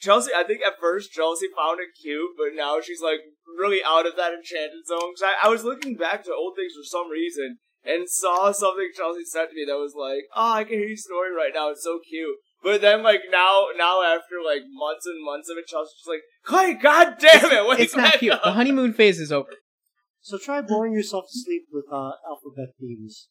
Chelsea. 0.00 0.30
I 0.36 0.44
think 0.44 0.60
at 0.66 0.78
first 0.80 1.10
Chelsea 1.12 1.46
found 1.56 1.80
it 1.80 1.88
cute, 2.00 2.30
but 2.38 2.48
now 2.54 2.80
she's 2.80 3.00
like 3.02 3.20
really 3.58 3.80
out 3.84 4.06
of 4.06 4.14
that 4.16 4.32
enchanted 4.32 4.86
zone. 4.86 5.12
'Cause 5.18 5.24
I, 5.24 5.46
I 5.46 5.50
was 5.50 5.64
looking 5.64 5.96
back 5.96 6.24
to 6.24 6.32
old 6.32 6.54
things 6.56 6.72
for 6.74 6.84
some 6.84 7.10
reason 7.10 7.58
and 7.86 8.08
saw 8.08 8.52
something 8.52 8.90
Chelsea 8.96 9.24
sent 9.24 9.50
to 9.50 9.56
me 9.56 9.64
that 9.66 9.78
was 9.78 9.94
like, 9.96 10.24
"Oh, 10.34 10.52
I 10.52 10.64
can 10.64 10.78
hear 10.78 10.88
your 10.88 10.96
story 10.96 11.34
right 11.34 11.52
now. 11.54 11.70
It's 11.70 11.84
so 11.84 11.98
cute." 12.08 12.36
But 12.62 12.80
then, 12.80 13.02
like 13.02 13.22
now, 13.30 13.66
now 13.76 14.02
after 14.02 14.36
like 14.44 14.62
months 14.70 15.06
and 15.06 15.24
months 15.24 15.48
of 15.48 15.56
it, 15.58 15.66
Chelsea's 15.66 15.94
just 15.98 16.08
like, 16.08 16.22
"Clay, 16.44 16.74
god 16.74 17.16
damn 17.18 17.52
it, 17.52 17.68
wake 17.68 17.80
It's 17.80 17.96
not 17.96 18.12
back 18.12 18.18
cute. 18.20 18.32
up." 18.32 18.42
The 18.44 18.52
honeymoon 18.52 18.92
phase 18.92 19.20
is 19.20 19.30
over. 19.30 19.50
So 20.20 20.38
try 20.38 20.60
boring 20.60 20.92
yourself 20.92 21.26
to 21.32 21.38
sleep 21.38 21.66
with 21.70 21.84
uh, 21.92 22.12
alphabet 22.28 22.74
themes. 22.80 23.28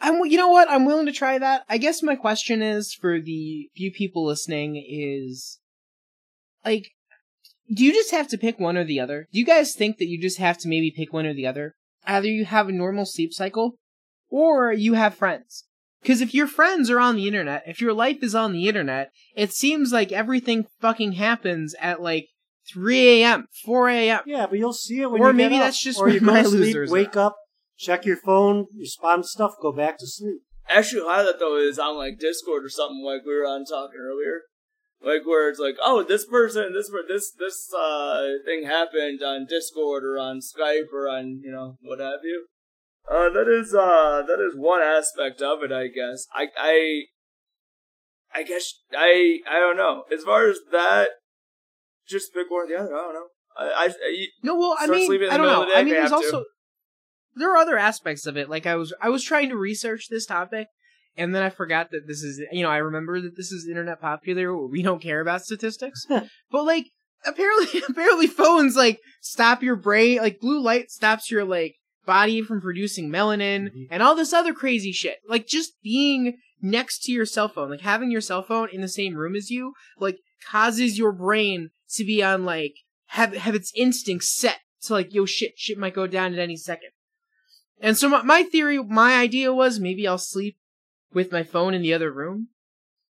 I'm, 0.00 0.24
you 0.24 0.36
know 0.36 0.48
what? 0.48 0.70
I'm 0.70 0.86
willing 0.86 1.06
to 1.06 1.12
try 1.12 1.38
that. 1.38 1.64
I 1.68 1.78
guess 1.78 2.02
my 2.02 2.16
question 2.16 2.62
is 2.62 2.94
for 2.94 3.20
the 3.20 3.68
few 3.76 3.92
people 3.92 4.24
listening 4.24 4.82
is, 4.88 5.58
like, 6.64 6.90
do 7.74 7.84
you 7.84 7.92
just 7.92 8.10
have 8.12 8.28
to 8.28 8.38
pick 8.38 8.58
one 8.58 8.76
or 8.76 8.84
the 8.84 9.00
other? 9.00 9.28
Do 9.32 9.38
you 9.38 9.44
guys 9.46 9.74
think 9.74 9.98
that 9.98 10.06
you 10.08 10.20
just 10.20 10.38
have 10.38 10.58
to 10.58 10.68
maybe 10.68 10.90
pick 10.90 11.12
one 11.12 11.26
or 11.26 11.34
the 11.34 11.46
other? 11.46 11.74
Either 12.06 12.28
you 12.28 12.44
have 12.44 12.68
a 12.68 12.72
normal 12.72 13.04
sleep 13.06 13.32
cycle, 13.32 13.78
or 14.30 14.72
you 14.72 14.94
have 14.94 15.14
friends. 15.14 15.64
Because 16.02 16.20
if 16.20 16.34
your 16.34 16.46
friends 16.46 16.90
are 16.90 17.00
on 17.00 17.16
the 17.16 17.26
internet, 17.26 17.62
if 17.66 17.80
your 17.80 17.94
life 17.94 18.22
is 18.22 18.34
on 18.34 18.52
the 18.52 18.68
internet, 18.68 19.10
it 19.34 19.52
seems 19.52 19.92
like 19.92 20.12
everything 20.12 20.66
fucking 20.80 21.12
happens 21.12 21.74
at 21.80 22.02
like 22.02 22.26
3 22.72 23.22
a.m., 23.22 23.46
4 23.64 23.88
a.m. 23.88 24.20
Yeah, 24.26 24.46
but 24.46 24.58
you'll 24.58 24.72
see 24.74 25.00
it 25.00 25.10
when 25.10 25.20
Or 25.22 25.28
you 25.28 25.32
maybe 25.34 25.54
get 25.54 25.60
up. 25.62 25.66
that's 25.68 25.82
just 25.82 25.98
or 25.98 26.04
where 26.04 26.14
you 26.14 26.20
go 26.20 26.26
my 26.26 26.42
to 26.42 26.48
sleep, 26.48 26.60
losers 26.60 26.90
wake 26.90 27.16
up, 27.16 27.36
check 27.78 28.04
your 28.04 28.16
phone, 28.18 28.66
respond 28.78 29.22
to 29.22 29.28
stuff, 29.28 29.54
go 29.62 29.72
back 29.72 29.98
to 29.98 30.06
sleep. 30.06 30.42
Actually, 30.68 31.02
a 31.02 31.04
lot 31.06 31.20
of 31.20 31.26
that 31.26 31.38
though 31.38 31.56
is 31.56 31.78
on 31.78 31.96
like 31.96 32.18
Discord 32.18 32.64
or 32.64 32.68
something 32.70 33.02
like 33.04 33.22
we 33.26 33.34
were 33.34 33.46
on 33.46 33.64
talking 33.64 33.98
earlier, 34.00 34.42
like 35.04 35.26
where 35.26 35.48
it's 35.48 35.58
like, 35.58 35.76
oh, 35.82 36.02
this 36.02 36.24
person, 36.24 36.72
this 36.72 36.90
this 37.08 37.32
this 37.38 37.72
uh 37.74 38.22
thing 38.44 38.64
happened 38.64 39.22
on 39.22 39.46
Discord 39.48 40.04
or 40.04 40.18
on 40.18 40.40
Skype 40.40 40.92
or 40.92 41.08
on 41.08 41.40
you 41.42 41.50
know 41.52 41.76
what 41.82 42.00
have 42.00 42.20
you. 42.22 42.46
Uh, 43.10 43.28
that 43.30 43.48
is 43.48 43.74
uh 43.74 44.22
that 44.26 44.40
is 44.40 44.54
one 44.56 44.82
aspect 44.82 45.42
of 45.42 45.62
it, 45.62 45.72
I 45.72 45.88
guess. 45.88 46.26
I 46.34 46.46
I 46.58 47.02
I 48.34 48.42
guess 48.42 48.72
I 48.92 49.38
I 49.48 49.58
don't 49.58 49.76
know. 49.76 50.04
As 50.12 50.24
far 50.24 50.48
as 50.48 50.58
that, 50.72 51.08
just 52.08 52.32
pick 52.34 52.50
one 52.50 52.64
or 52.64 52.68
the 52.68 52.82
other. 52.82 52.94
I 52.94 52.98
don't 52.98 53.14
know. 53.14 53.26
I, 53.56 53.64
I, 53.64 53.86
I 53.86 54.26
No, 54.42 54.56
well, 54.56 54.76
I 54.78 54.86
mean, 54.86 55.06
sleeping 55.06 55.28
in 55.28 55.28
the 55.28 55.34
I 55.34 55.36
don't 55.36 55.46
know. 55.46 55.62
of 55.62 55.68
the 55.68 55.74
day 55.74 55.80
I 55.80 55.84
mean, 55.84 55.94
there's 55.94 56.10
have 56.10 56.20
to. 56.20 56.26
also 56.26 56.44
there 57.36 57.52
are 57.52 57.56
other 57.56 57.78
aspects 57.78 58.26
of 58.26 58.36
it. 58.36 58.48
Like 58.48 58.66
I 58.66 58.76
was, 58.76 58.92
I 59.00 59.08
was 59.08 59.22
trying 59.22 59.48
to 59.50 59.56
research 59.56 60.08
this 60.08 60.26
topic, 60.26 60.68
and 61.16 61.34
then 61.34 61.42
I 61.42 61.50
forgot 61.50 61.90
that 61.92 62.06
this 62.06 62.22
is, 62.22 62.40
you 62.52 62.62
know, 62.62 62.70
I 62.70 62.78
remember 62.78 63.20
that 63.20 63.36
this 63.36 63.52
is 63.52 63.66
internet 63.68 64.00
popular 64.00 64.56
we 64.56 64.82
don't 64.82 65.02
care 65.02 65.20
about 65.20 65.44
statistics, 65.44 66.06
but 66.50 66.64
like 66.64 66.86
apparently, 67.26 67.82
apparently 67.88 68.26
phones 68.26 68.76
like 68.76 69.00
stop 69.20 69.62
your 69.62 69.76
brain, 69.76 70.18
like 70.18 70.40
blue 70.40 70.60
light 70.60 70.90
stops 70.90 71.30
your 71.30 71.44
like 71.44 71.76
body 72.06 72.42
from 72.42 72.60
producing 72.60 73.08
melanin 73.10 73.70
Mhm. 73.70 73.86
and 73.90 74.02
all 74.02 74.14
this 74.14 74.32
other 74.32 74.52
crazy 74.52 74.92
shit. 74.92 75.18
Like 75.28 75.46
just 75.46 75.72
being 75.82 76.36
next 76.60 77.02
to 77.04 77.12
your 77.12 77.26
cell 77.26 77.48
phone, 77.48 77.70
like 77.70 77.80
having 77.80 78.10
your 78.10 78.20
cell 78.20 78.42
phone 78.42 78.68
in 78.72 78.80
the 78.80 78.88
same 78.88 79.14
room 79.14 79.34
as 79.36 79.50
you, 79.50 79.72
like 79.98 80.18
causes 80.46 80.98
your 80.98 81.12
brain 81.12 81.70
to 81.94 82.04
be 82.04 82.22
on 82.22 82.44
like 82.44 82.74
have 83.08 83.34
have 83.34 83.54
its 83.54 83.72
instincts 83.76 84.34
set 84.34 84.58
to 84.82 84.92
like 84.92 85.14
yo 85.14 85.24
shit 85.24 85.52
shit 85.56 85.78
might 85.78 85.94
go 85.94 86.06
down 86.06 86.32
at 86.34 86.38
any 86.38 86.56
second. 86.56 86.90
And 87.80 87.96
so 87.96 88.08
my, 88.08 88.22
my 88.22 88.42
theory, 88.44 88.78
my 88.82 89.14
idea 89.18 89.52
was 89.52 89.80
maybe 89.80 90.06
I'll 90.06 90.18
sleep 90.18 90.56
with 91.14 91.32
my 91.32 91.42
phone 91.42 91.74
in 91.74 91.82
the 91.82 91.94
other 91.94 92.12
room 92.12 92.48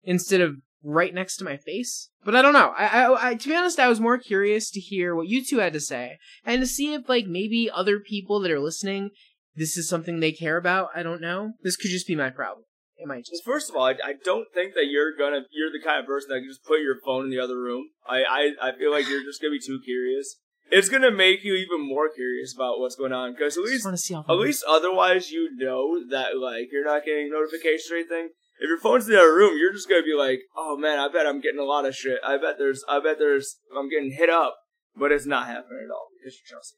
instead 0.04 0.42
of 0.42 0.58
right 0.84 1.14
next 1.14 1.38
to 1.38 1.44
my 1.44 1.58
face. 1.58 2.10
But 2.24 2.36
I 2.36 2.42
don't 2.42 2.54
know. 2.54 2.74
I, 2.78 2.86
I, 2.86 3.30
I 3.30 3.36
to 3.36 3.50
be 3.50 3.56
honest, 3.56 3.80
I 3.80 3.88
was 3.88 4.00
more 4.00 4.18
curious 4.18 4.70
to 4.72 4.80
hear 4.80 5.16
what 5.16 5.28
you 5.28 5.44
two 5.44 5.60
had 5.60 5.74
to 5.74 5.80
say 5.80 6.18
and 6.46 6.62
to 6.62 6.68
see 6.68 6.94
if 6.94 7.10
like 7.10 7.26
maybe 7.26 7.70
other 7.72 8.00
people 8.00 8.40
that 8.42 8.52
are 8.52 8.60
listening, 8.60 9.12
this 9.56 9.78
is 9.78 9.90
something 9.90 10.20
they 10.20 10.32
care 10.32 10.58
about. 10.58 10.90
I 10.96 11.04
don't 11.04 11.22
know. 11.22 11.54
This 11.64 11.76
could 11.76 11.92
just 11.92 12.08
be 12.08 12.16
my 12.16 12.30
problem. 12.30 12.66
It 12.98 13.08
might 13.08 13.26
just. 13.26 13.44
first 13.44 13.70
of 13.70 13.76
all, 13.76 13.86
I, 13.86 13.92
I 14.04 14.14
don't 14.24 14.48
think 14.54 14.74
that 14.74 14.88
you're 14.88 15.16
gonna 15.16 15.42
you're 15.52 15.72
the 15.72 15.84
kind 15.84 16.00
of 16.00 16.08
person 16.08 16.30
that 16.30 16.40
can 16.40 16.50
just 16.50 16.64
put 16.64 16.82
your 16.82 16.98
phone 17.06 17.26
in 17.26 17.30
the 17.30 17.40
other 17.40 17.58
room. 17.58 17.90
I, 18.08 18.24
I, 18.24 18.70
I 18.70 18.78
feel 18.78 18.92
like 18.92 19.08
you're 19.08 19.24
just 19.24 19.42
gonna 19.42 19.52
be 19.52 19.60
too 19.60 19.80
curious. 19.84 20.38
It's 20.70 20.90
gonna 20.90 21.12
make 21.12 21.44
you 21.44 21.54
even 21.56 21.88
more 21.88 22.10
curious 22.10 22.54
about 22.54 22.80
what's 22.80 22.96
going 22.96 23.14
on 23.14 23.34
because 23.34 23.58
at 23.58 23.64
least 23.64 23.88
see 24.06 24.14
how. 24.14 24.26
at 24.28 24.34
least 24.34 24.64
otherwise 24.68 25.32
you 25.32 25.50
know 25.56 26.04
that 26.10 26.38
like 26.38 26.70
you're 26.72 26.86
not 26.86 27.06
getting 27.06 27.30
notifications 27.32 27.90
or 27.92 27.96
anything. 27.96 28.30
If 28.60 28.68
your 28.68 28.80
phone's 28.80 29.08
in 29.08 29.14
the 29.14 29.20
other 29.20 29.36
room, 29.36 29.58
you're 29.58 29.72
just 29.72 29.88
gonna 29.88 30.04
be 30.04 30.16
like, 30.16 30.42
oh 30.56 30.78
man, 30.78 31.00
I 31.00 31.08
bet 31.08 31.28
I'm 31.28 31.42
getting 31.42 31.60
a 31.60 31.64
lot 31.64 31.86
of 31.86 31.96
shit. 31.96 32.20
I 32.26 32.38
bet 32.38 32.56
there's 32.58 32.84
I 32.90 33.00
bet 33.00 33.18
there's 33.20 33.58
I'm 33.76 33.90
getting 33.90 34.12
hit 34.12 34.30
up, 34.30 34.56
but 34.96 35.12
it's 35.12 35.26
not 35.26 35.48
happening 35.48 35.86
at 35.86 35.92
all 35.92 36.08
because 36.18 36.38
you're 36.38 36.58
Chelsea. 36.58 36.76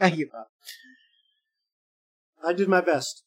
I 0.00 0.10
give 0.10 0.28
up. 0.36 0.48
I 2.44 2.52
did 2.52 2.68
my 2.68 2.80
best. 2.80 3.24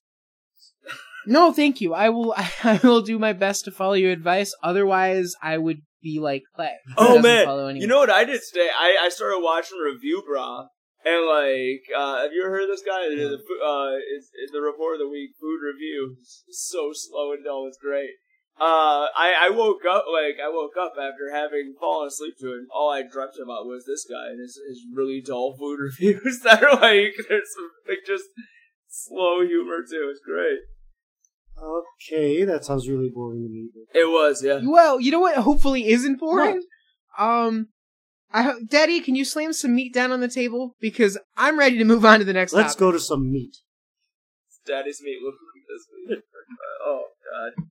No, 1.26 1.52
thank 1.54 1.82
you. 1.82 1.94
I 1.94 2.10
will. 2.10 2.34
I 2.64 2.80
will 2.84 3.02
do 3.02 3.20
my 3.20 3.34
best 3.34 3.66
to 3.66 3.72
follow 3.72 3.94
your 3.94 4.12
advice. 4.12 4.56
Otherwise, 4.64 5.36
I 5.42 5.58
would 5.58 5.82
be 6.02 6.20
like 6.20 6.44
Clay. 6.56 6.76
Oh 6.98 7.20
man, 7.20 7.76
you 7.78 7.88
know 7.88 8.00
what 8.00 8.10
I 8.10 8.24
did 8.24 8.42
today? 8.52 8.70
I, 8.78 8.98
I 9.04 9.10
started 9.10 9.40
watching 9.42 9.78
ReviewBrah, 9.78 10.68
and 11.06 11.26
like, 11.26 11.84
uh, 11.98 12.22
have 12.22 12.32
you 12.34 12.44
ever 12.44 12.52
heard 12.52 12.64
of 12.64 12.70
this 12.70 12.84
guy? 12.86 13.10
The, 13.10 13.16
the, 13.16 13.66
uh, 13.66 13.98
is, 14.18 14.30
is 14.44 14.52
the 14.52 14.62
report 14.62 14.96
of 14.96 15.00
the 15.00 15.10
week, 15.10 15.32
food 15.40 15.60
review. 15.66 16.18
It's 16.20 16.44
so 16.70 16.92
slow 16.94 17.34
and 17.34 17.44
dull, 17.44 17.68
it's 17.68 17.78
great. 17.78 18.12
Uh, 18.60 19.10
I, 19.18 19.48
I 19.48 19.50
woke 19.50 19.82
up, 19.90 20.06
like, 20.12 20.38
I 20.38 20.50
woke 20.50 20.78
up 20.80 20.94
after 20.94 21.34
having 21.34 21.74
fallen 21.80 22.08
asleep 22.08 22.36
to 22.42 22.54
it, 22.54 22.58
and 22.58 22.68
all 22.72 22.92
I 22.92 23.02
dreamt 23.02 23.42
about 23.42 23.66
was 23.66 23.86
this 23.88 24.06
guy 24.06 24.30
and 24.30 24.40
his, 24.40 24.60
his 24.68 24.86
really 24.94 25.22
dull 25.26 25.56
food 25.58 25.80
reviews 25.82 26.42
that 26.44 26.62
are 26.62 26.76
like, 26.76 27.16
there's 27.28 27.50
some, 27.56 27.72
like, 27.88 28.06
just 28.06 28.26
slow 28.88 29.42
humor 29.42 29.82
too. 29.82 30.12
It's 30.12 30.22
great. 30.24 30.60
Okay, 31.62 32.44
that 32.44 32.66
sounds 32.66 32.90
really 32.90 33.10
boring 33.14 33.44
to 33.44 33.50
me. 33.50 33.70
It 33.94 34.10
was, 34.10 34.44
yeah. 34.44 34.62
Well, 34.64 35.00
you 35.00 35.12
know 35.12 35.20
what? 35.20 35.36
Hopefully, 35.38 35.88
isn't 35.88 36.20
boring. 36.20 36.62
Um, 37.18 37.68
I 38.32 38.44
ho- 38.44 38.60
Daddy, 38.68 39.02
can 39.02 39.16
you 39.16 39.26
slam 39.26 39.54
some 39.54 39.76
meat 39.76 39.94
down 39.94 40.12
on 40.12 40.22
the 40.22 40.28
table 40.28 40.76
because 40.80 41.18
I'm 41.38 41.60
ready 41.60 41.78
to 41.78 41.84
move 41.84 42.06
on 42.06 42.20
to 42.20 42.26
the 42.26 42.34
next. 42.34 42.54
Let's 42.54 42.74
topic. 42.74 42.80
go 42.80 42.92
to 42.94 43.00
some 43.00 43.32
meat. 43.32 43.58
Daddy's 44.66 45.02
meat 45.04 45.20
looked 45.24 45.40
like 45.54 45.64
this 45.68 45.88
week. 46.18 46.24
oh, 46.86 47.04
God. 47.32 47.66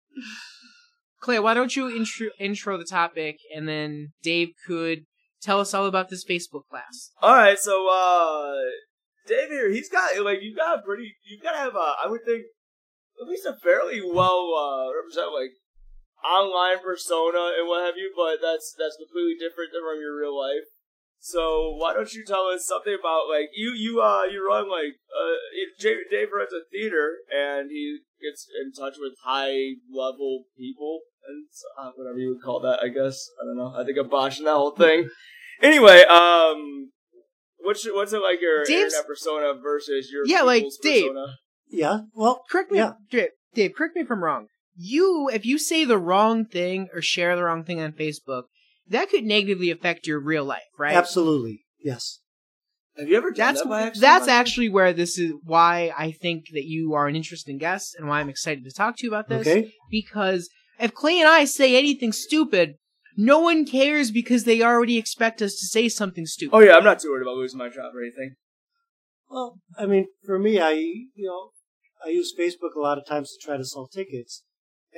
Clay, 1.20 1.38
why 1.38 1.54
don't 1.54 1.74
you 1.76 1.88
intro 1.94 2.28
intro 2.38 2.78
the 2.78 2.84
topic 2.84 3.36
and 3.54 3.68
then 3.68 4.12
Dave 4.22 4.50
could 4.66 5.04
tell 5.42 5.60
us 5.60 5.74
all 5.74 5.86
about 5.86 6.08
this 6.08 6.24
Facebook 6.24 6.62
class. 6.70 7.10
All 7.20 7.34
right, 7.34 7.58
so 7.58 7.88
uh, 7.88 8.54
Dave 9.26 9.48
here, 9.48 9.70
he's 9.70 9.88
got 9.90 10.18
like 10.24 10.38
you 10.42 10.56
got 10.56 10.78
a 10.78 10.82
pretty, 10.82 11.14
you 11.24 11.38
gotta 11.42 11.58
have 11.58 11.74
a, 11.74 11.94
I 12.04 12.06
would 12.08 12.24
think, 12.24 12.44
at 13.20 13.28
least 13.28 13.46
a 13.46 13.54
fairly 13.54 14.00
well 14.00 14.54
uh, 14.56 14.94
represent 14.94 15.32
like 15.32 15.52
online 16.24 16.82
persona 16.82 17.52
and 17.58 17.68
what 17.68 17.84
have 17.84 17.96
you. 17.96 18.12
But 18.16 18.38
that's 18.42 18.74
that's 18.78 18.96
completely 18.96 19.34
different 19.38 19.70
than 19.72 19.82
from 19.82 20.00
your 20.00 20.16
real 20.18 20.36
life. 20.38 20.66
So 21.22 21.76
why 21.76 21.92
don't 21.92 22.12
you 22.14 22.24
tell 22.24 22.46
us 22.48 22.66
something 22.66 22.96
about 22.98 23.28
like 23.28 23.50
you 23.54 23.72
you 23.76 24.00
uh 24.00 24.24
you 24.24 24.46
run 24.46 24.70
like 24.70 24.96
uh 25.12 25.36
Dave, 25.78 26.08
Dave 26.10 26.28
runs 26.34 26.52
a 26.52 26.64
theater 26.72 27.18
and 27.30 27.70
he 27.70 27.98
gets 28.22 28.46
in 28.62 28.72
touch 28.72 28.94
with 28.98 29.12
high 29.22 29.76
level 29.92 30.44
people 30.56 31.00
and 31.28 31.44
uh, 31.78 31.90
whatever 31.94 32.18
you 32.18 32.30
would 32.30 32.42
call 32.42 32.60
that 32.60 32.80
I 32.82 32.88
guess 32.88 33.28
I 33.40 33.44
don't 33.44 33.58
know 33.58 33.74
I 33.76 33.84
think 33.84 33.98
I'm 33.98 34.08
botching 34.08 34.46
that 34.46 34.54
whole 34.54 34.74
thing. 34.74 35.10
Anyway, 35.62 36.04
um, 36.04 36.90
what's 37.58 37.86
what's 37.92 38.14
it 38.14 38.22
like 38.22 38.40
your 38.40 38.64
Dave's- 38.64 38.94
internet 38.94 39.06
persona 39.06 39.52
versus 39.62 40.08
your 40.10 40.22
Yeah, 40.24 40.40
like, 40.40 40.64
Dave. 40.82 41.02
persona? 41.04 41.26
Yeah. 41.70 42.00
Well, 42.14 42.42
Correct 42.50 42.70
me, 42.70 42.78
Yeah. 42.78 42.92
Dave, 43.10 43.28
Dave. 43.54 43.74
Correct 43.76 43.94
me 43.96 44.02
if 44.02 44.10
I'm 44.10 44.22
wrong. 44.22 44.46
You, 44.76 45.28
if 45.32 45.44
you 45.44 45.58
say 45.58 45.84
the 45.84 45.98
wrong 45.98 46.44
thing 46.44 46.88
or 46.94 47.02
share 47.02 47.36
the 47.36 47.44
wrong 47.44 47.64
thing 47.64 47.80
on 47.80 47.92
Facebook, 47.92 48.44
that 48.88 49.10
could 49.10 49.24
negatively 49.24 49.70
affect 49.70 50.06
your 50.06 50.20
real 50.20 50.44
life, 50.44 50.62
right? 50.78 50.96
absolutely. 50.96 51.64
Yes. 51.82 52.20
Have 52.98 53.08
you 53.08 53.16
ever 53.16 53.30
done 53.30 53.54
That's 53.54 53.62
that 53.62 53.68
by 53.68 53.82
accident? 53.82 54.00
that's 54.00 54.28
actually 54.28 54.68
where 54.68 54.92
this 54.92 55.16
is 55.18 55.32
why 55.44 55.92
I 55.96 56.12
think 56.12 56.46
that 56.52 56.64
you 56.64 56.92
are 56.94 57.06
an 57.06 57.16
interesting 57.16 57.56
guest 57.56 57.94
and 57.96 58.08
why 58.08 58.20
I'm 58.20 58.28
excited 58.28 58.64
to 58.64 58.72
talk 58.72 58.96
to 58.98 59.06
you 59.06 59.10
about 59.10 59.28
this. 59.28 59.46
Okay. 59.46 59.72
Because 59.90 60.48
if 60.78 60.92
Clay 60.92 61.20
and 61.20 61.28
I 61.28 61.44
say 61.44 61.76
anything 61.76 62.12
stupid, 62.12 62.74
no 63.16 63.38
one 63.38 63.64
cares 63.64 64.10
because 64.10 64.44
they 64.44 64.62
already 64.62 64.98
expect 64.98 65.40
us 65.40 65.52
to 65.60 65.66
say 65.66 65.88
something 65.88 66.26
stupid. 66.26 66.54
Oh 66.54 66.60
yeah, 66.60 66.74
I'm 66.76 66.84
not 66.84 67.00
too 67.00 67.10
worried 67.10 67.22
about 67.22 67.36
losing 67.36 67.58
my 67.58 67.68
job 67.68 67.94
or 67.94 68.02
anything. 68.02 68.34
Well, 69.28 69.60
I 69.78 69.86
mean, 69.86 70.08
for 70.24 70.38
me, 70.38 70.60
I 70.60 70.72
you 70.72 71.26
know, 71.26 71.50
I 72.04 72.10
use 72.10 72.34
Facebook 72.38 72.74
a 72.76 72.80
lot 72.80 72.98
of 72.98 73.06
times 73.06 73.30
to 73.30 73.46
try 73.46 73.56
to 73.56 73.64
sell 73.64 73.86
tickets, 73.86 74.42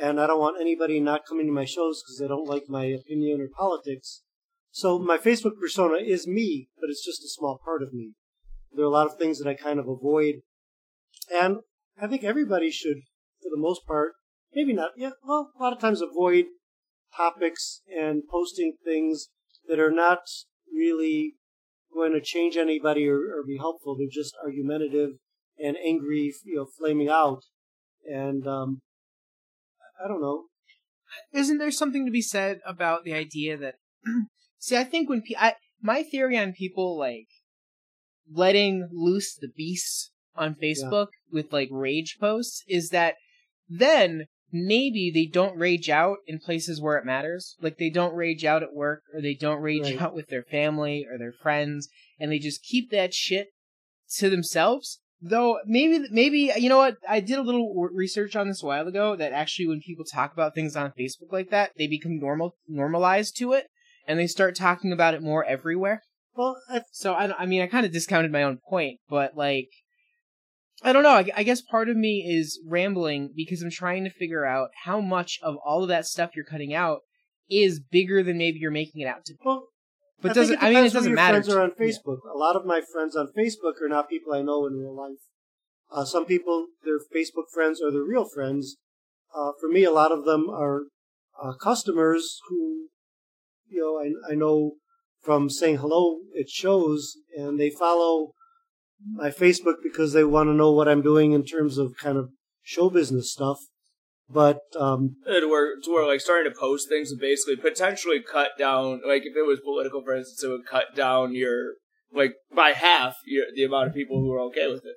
and 0.01 0.21
I 0.21 0.27
don't 0.27 0.41
want 0.41 0.61
anybody 0.61 1.01
not 1.01 1.27
coming 1.27 1.47
to 1.47 1.53
my 1.53 1.65
shows 1.65 2.03
because 2.03 2.19
they 2.19 2.29
don't 2.29 2.49
like 2.49 2.65
my 2.69 2.85
opinion 2.85 3.41
or 3.41 3.49
politics. 3.49 4.23
So 4.71 4.99
my 4.99 5.19
Facebook 5.19 5.59
persona 5.61 5.97
is 5.97 6.27
me, 6.27 6.69
but 6.81 6.89
it's 6.89 7.05
just 7.05 7.23
a 7.23 7.29
small 7.29 7.61
part 7.65 7.83
of 7.83 7.93
me. 7.93 8.13
There 8.73 8.85
are 8.85 8.89
a 8.89 8.91
lot 8.91 9.07
of 9.07 9.19
things 9.19 9.39
that 9.39 9.49
I 9.49 9.55
kind 9.55 9.79
of 9.79 9.89
avoid, 9.89 10.37
and 11.33 11.59
I 12.01 12.07
think 12.07 12.25
everybody 12.25 12.71
should, 12.71 13.03
for 13.43 13.51
the 13.51 13.61
most 13.61 13.87
part, 13.87 14.13
maybe 14.55 14.73
not. 14.73 14.93
Yeah, 14.97 15.11
well, 15.27 15.51
a 15.59 15.63
lot 15.63 15.73
of 15.73 15.81
times 15.81 16.01
avoid 16.01 16.47
topics 17.15 17.83
and 17.95 18.23
posting 18.31 18.77
things 18.85 19.29
that 19.69 19.79
are 19.79 19.91
not 19.91 20.21
really 20.73 21.35
going 21.93 22.13
to 22.13 22.21
change 22.21 22.57
anybody 22.57 23.07
or, 23.07 23.17
or 23.17 23.45
be 23.47 23.59
helpful. 23.59 23.97
They're 23.97 24.07
just 24.11 24.35
argumentative 24.43 25.19
and 25.63 25.77
angry, 25.77 26.33
you 26.45 26.57
know, 26.57 26.67
flaming 26.79 27.09
out. 27.09 27.43
And 28.05 28.47
um, 28.47 28.81
I 30.03 30.09
don't 30.09 30.21
know. 30.21 30.45
Isn't 31.33 31.59
there 31.59 31.71
something 31.71 32.05
to 32.07 32.13
be 32.13 32.23
said 32.23 32.59
about 32.67 33.05
the 33.05 33.13
idea 33.15 33.57
that? 33.57 33.75
see, 34.59 34.77
I 34.77 34.85
think 34.85 35.09
when 35.09 35.23
pe- 35.23 35.37
I 35.39 35.55
my 35.81 36.03
theory 36.03 36.39
on 36.39 36.53
people 36.53 36.99
like 36.99 37.29
letting 38.33 38.89
loose 38.93 39.35
the 39.35 39.49
beasts 39.49 40.11
on 40.35 40.55
Facebook 40.55 41.09
with 41.31 41.53
like 41.53 41.69
rage 41.71 42.17
posts 42.19 42.63
is 42.67 42.89
that 42.91 43.17
then 43.69 44.25
maybe 44.51 45.11
they 45.13 45.27
don't 45.27 45.59
rage 45.59 45.89
out 45.91 46.19
in 46.27 46.39
places 46.39 46.81
where 46.81 46.97
it 46.97 47.05
matters. 47.05 47.57
Like 47.61 47.79
they 47.79 47.91
don't 47.91 48.15
rage 48.15 48.45
out 48.45 48.63
at 48.63 48.75
work 48.75 49.03
or 49.15 49.21
they 49.21 49.35
don't 49.35 49.61
rage 49.61 49.83
Right. 49.83 50.01
out 50.01 50.15
with 50.15 50.29
their 50.29 50.45
family 50.45 51.07
or 51.11 51.19
their 51.19 51.33
friends 51.33 51.89
and 52.19 52.33
they 52.33 52.39
just 52.39 52.63
keep 52.63 52.91
that 52.91 53.13
shit 53.15 53.49
to 54.17 54.31
themselves. 54.31 55.01
Though 55.25 55.61
maybe 55.65 56.07
maybe 56.11 56.53
you 56.57 56.69
know 56.69 56.79
what 56.79 56.97
I 57.09 57.21
did 57.21 57.39
a 57.39 57.43
little 57.43 57.73
research 57.93 58.35
on 58.35 58.49
this 58.49 58.63
a 58.63 58.67
while 58.67 58.89
ago 58.89 59.15
that 59.15 59.33
actually 59.33 59.69
when 59.69 59.81
people 59.81 60.05
talk 60.05 60.33
about 60.33 60.55
things 60.55 60.75
on 60.75 60.93
Facebook 60.99 61.31
like 61.31 61.51
that 61.51 61.71
they 61.79 61.87
become 61.87 62.19
normal 62.19 62.57
normalized 62.67 63.37
to 63.39 63.53
it 63.53 63.69
and 64.09 64.19
they 64.19 64.27
start 64.27 64.57
talking 64.57 64.93
about 64.93 65.15
it 65.15 65.23
more 65.23 65.45
everywhere. 65.45 66.03
Well, 66.35 66.57
I, 66.69 66.83
So 66.91 67.13
I 67.13 67.33
I 67.39 67.47
mean 67.47 67.63
I 67.63 67.69
kind 67.69 67.87
of 67.87 67.93
discounted 67.93 68.33
my 68.33 68.43
own 68.43 68.59
point, 68.69 68.99
but 69.09 69.37
like 69.37 69.69
I 70.83 70.93
don't 70.93 71.05
know. 71.05 71.11
I, 71.11 71.27
I 71.37 71.43
guess 71.45 71.63
part 71.63 71.89
of 71.89 71.97
me 71.97 72.27
is 72.29 72.61
rambling 72.67 73.31
because 73.37 73.63
I'm 73.63 73.71
trying 73.71 74.03
to 74.05 74.11
figure 74.11 74.45
out 74.45 74.71
how 74.85 75.01
much 75.01 75.39
of 75.43 75.57
all 75.65 75.83
of 75.83 75.89
that 75.89 76.07
stuff 76.07 76.31
you're 76.35 76.45
cutting 76.45 76.75
out 76.75 77.03
is 77.49 77.81
bigger 77.81 78.23
than 78.23 78.39
maybe 78.39 78.59
you're 78.59 78.73
making 78.73 79.03
it 79.03 79.07
out 79.07 79.25
to. 79.27 79.35
be. 79.35 79.39
well, 79.45 79.69
But 80.23 80.31
I 80.31 80.35
doesn't 80.35 80.63
I 80.63 80.71
mean 80.71 80.85
it 80.85 80.93
doesn't 80.93 81.15
matter. 81.15 81.43
Friends 81.43 81.55
are 81.55 81.61
on 81.61 81.73
yeah. 81.79 81.85
Facebook. 81.87 82.19
A 82.33 82.39
lot 82.39 82.57
of 82.57 82.65
my 82.65 82.81
friends 82.81 83.17
on 83.17 83.29
Facebook 83.37 83.83
are 83.83 83.89
not 83.89 84.09
people 84.09 84.33
I 84.33 84.43
know 84.43 84.67
in 84.67 84.75
real 84.75 84.97
life. 84.97 85.19
Uh, 85.91 86.05
some 86.05 86.25
people, 86.25 86.69
their 86.85 86.99
Facebook 86.99 87.51
friends 87.53 87.83
are 87.83 87.91
their 87.91 88.03
real 88.03 88.25
friends. 88.25 88.77
Uh, 89.35 89.51
for 89.61 89.69
me, 89.69 89.85
a 89.85 89.91
lot 89.91 90.13
of 90.13 90.25
them 90.25 90.49
are 90.49 90.85
uh, 91.43 91.53
customers 91.55 92.41
who, 92.49 92.87
you 93.69 93.81
know, 93.81 93.99
I, 93.99 94.33
I 94.33 94.35
know 94.35 94.77
from 95.23 95.51
saying 95.51 95.79
hello 95.79 96.21
at 96.39 96.49
shows, 96.49 97.17
and 97.37 97.61
they 97.61 97.71
follow 97.71 98.33
my 99.15 99.31
Facebook 99.31 99.77
because 99.83 100.13
they 100.13 100.25
want 100.25 100.49
to 100.49 100.55
know 100.55 100.73
what 100.73 100.89
I'm 100.89 101.03
doing 101.03 101.33
in 101.33 101.45
terms 101.45 101.79
of 101.79 101.97
kind 101.97 102.17
of 102.17 102.31
show 102.63 102.89
business 102.89 103.31
stuff. 103.33 103.59
But 104.33 104.61
um, 104.79 105.17
to 105.27 105.47
where 105.49 105.75
to 105.83 105.93
where 105.93 106.07
like 106.07 106.21
starting 106.21 106.51
to 106.51 106.59
post 106.59 106.89
things 106.89 107.11
would 107.11 107.21
basically 107.21 107.57
potentially 107.57 108.21
cut 108.23 108.51
down 108.59 109.03
like 109.07 109.23
if 109.25 109.37
it 109.37 109.47
was 109.47 109.61
political 109.61 110.03
for 110.03 110.17
instance 110.17 110.43
it 110.43 110.49
would 110.49 110.67
cut 110.67 110.95
down 110.97 111.35
your 111.35 111.75
like 112.15 112.35
by 112.55 112.73
half 112.73 113.17
your, 113.27 113.45
the 113.55 113.65
amount 113.65 113.89
of 113.89 113.95
people 113.95 114.21
who 114.21 114.33
are 114.33 114.41
okay 114.41 114.69
with 114.69 114.85
it 114.85 114.97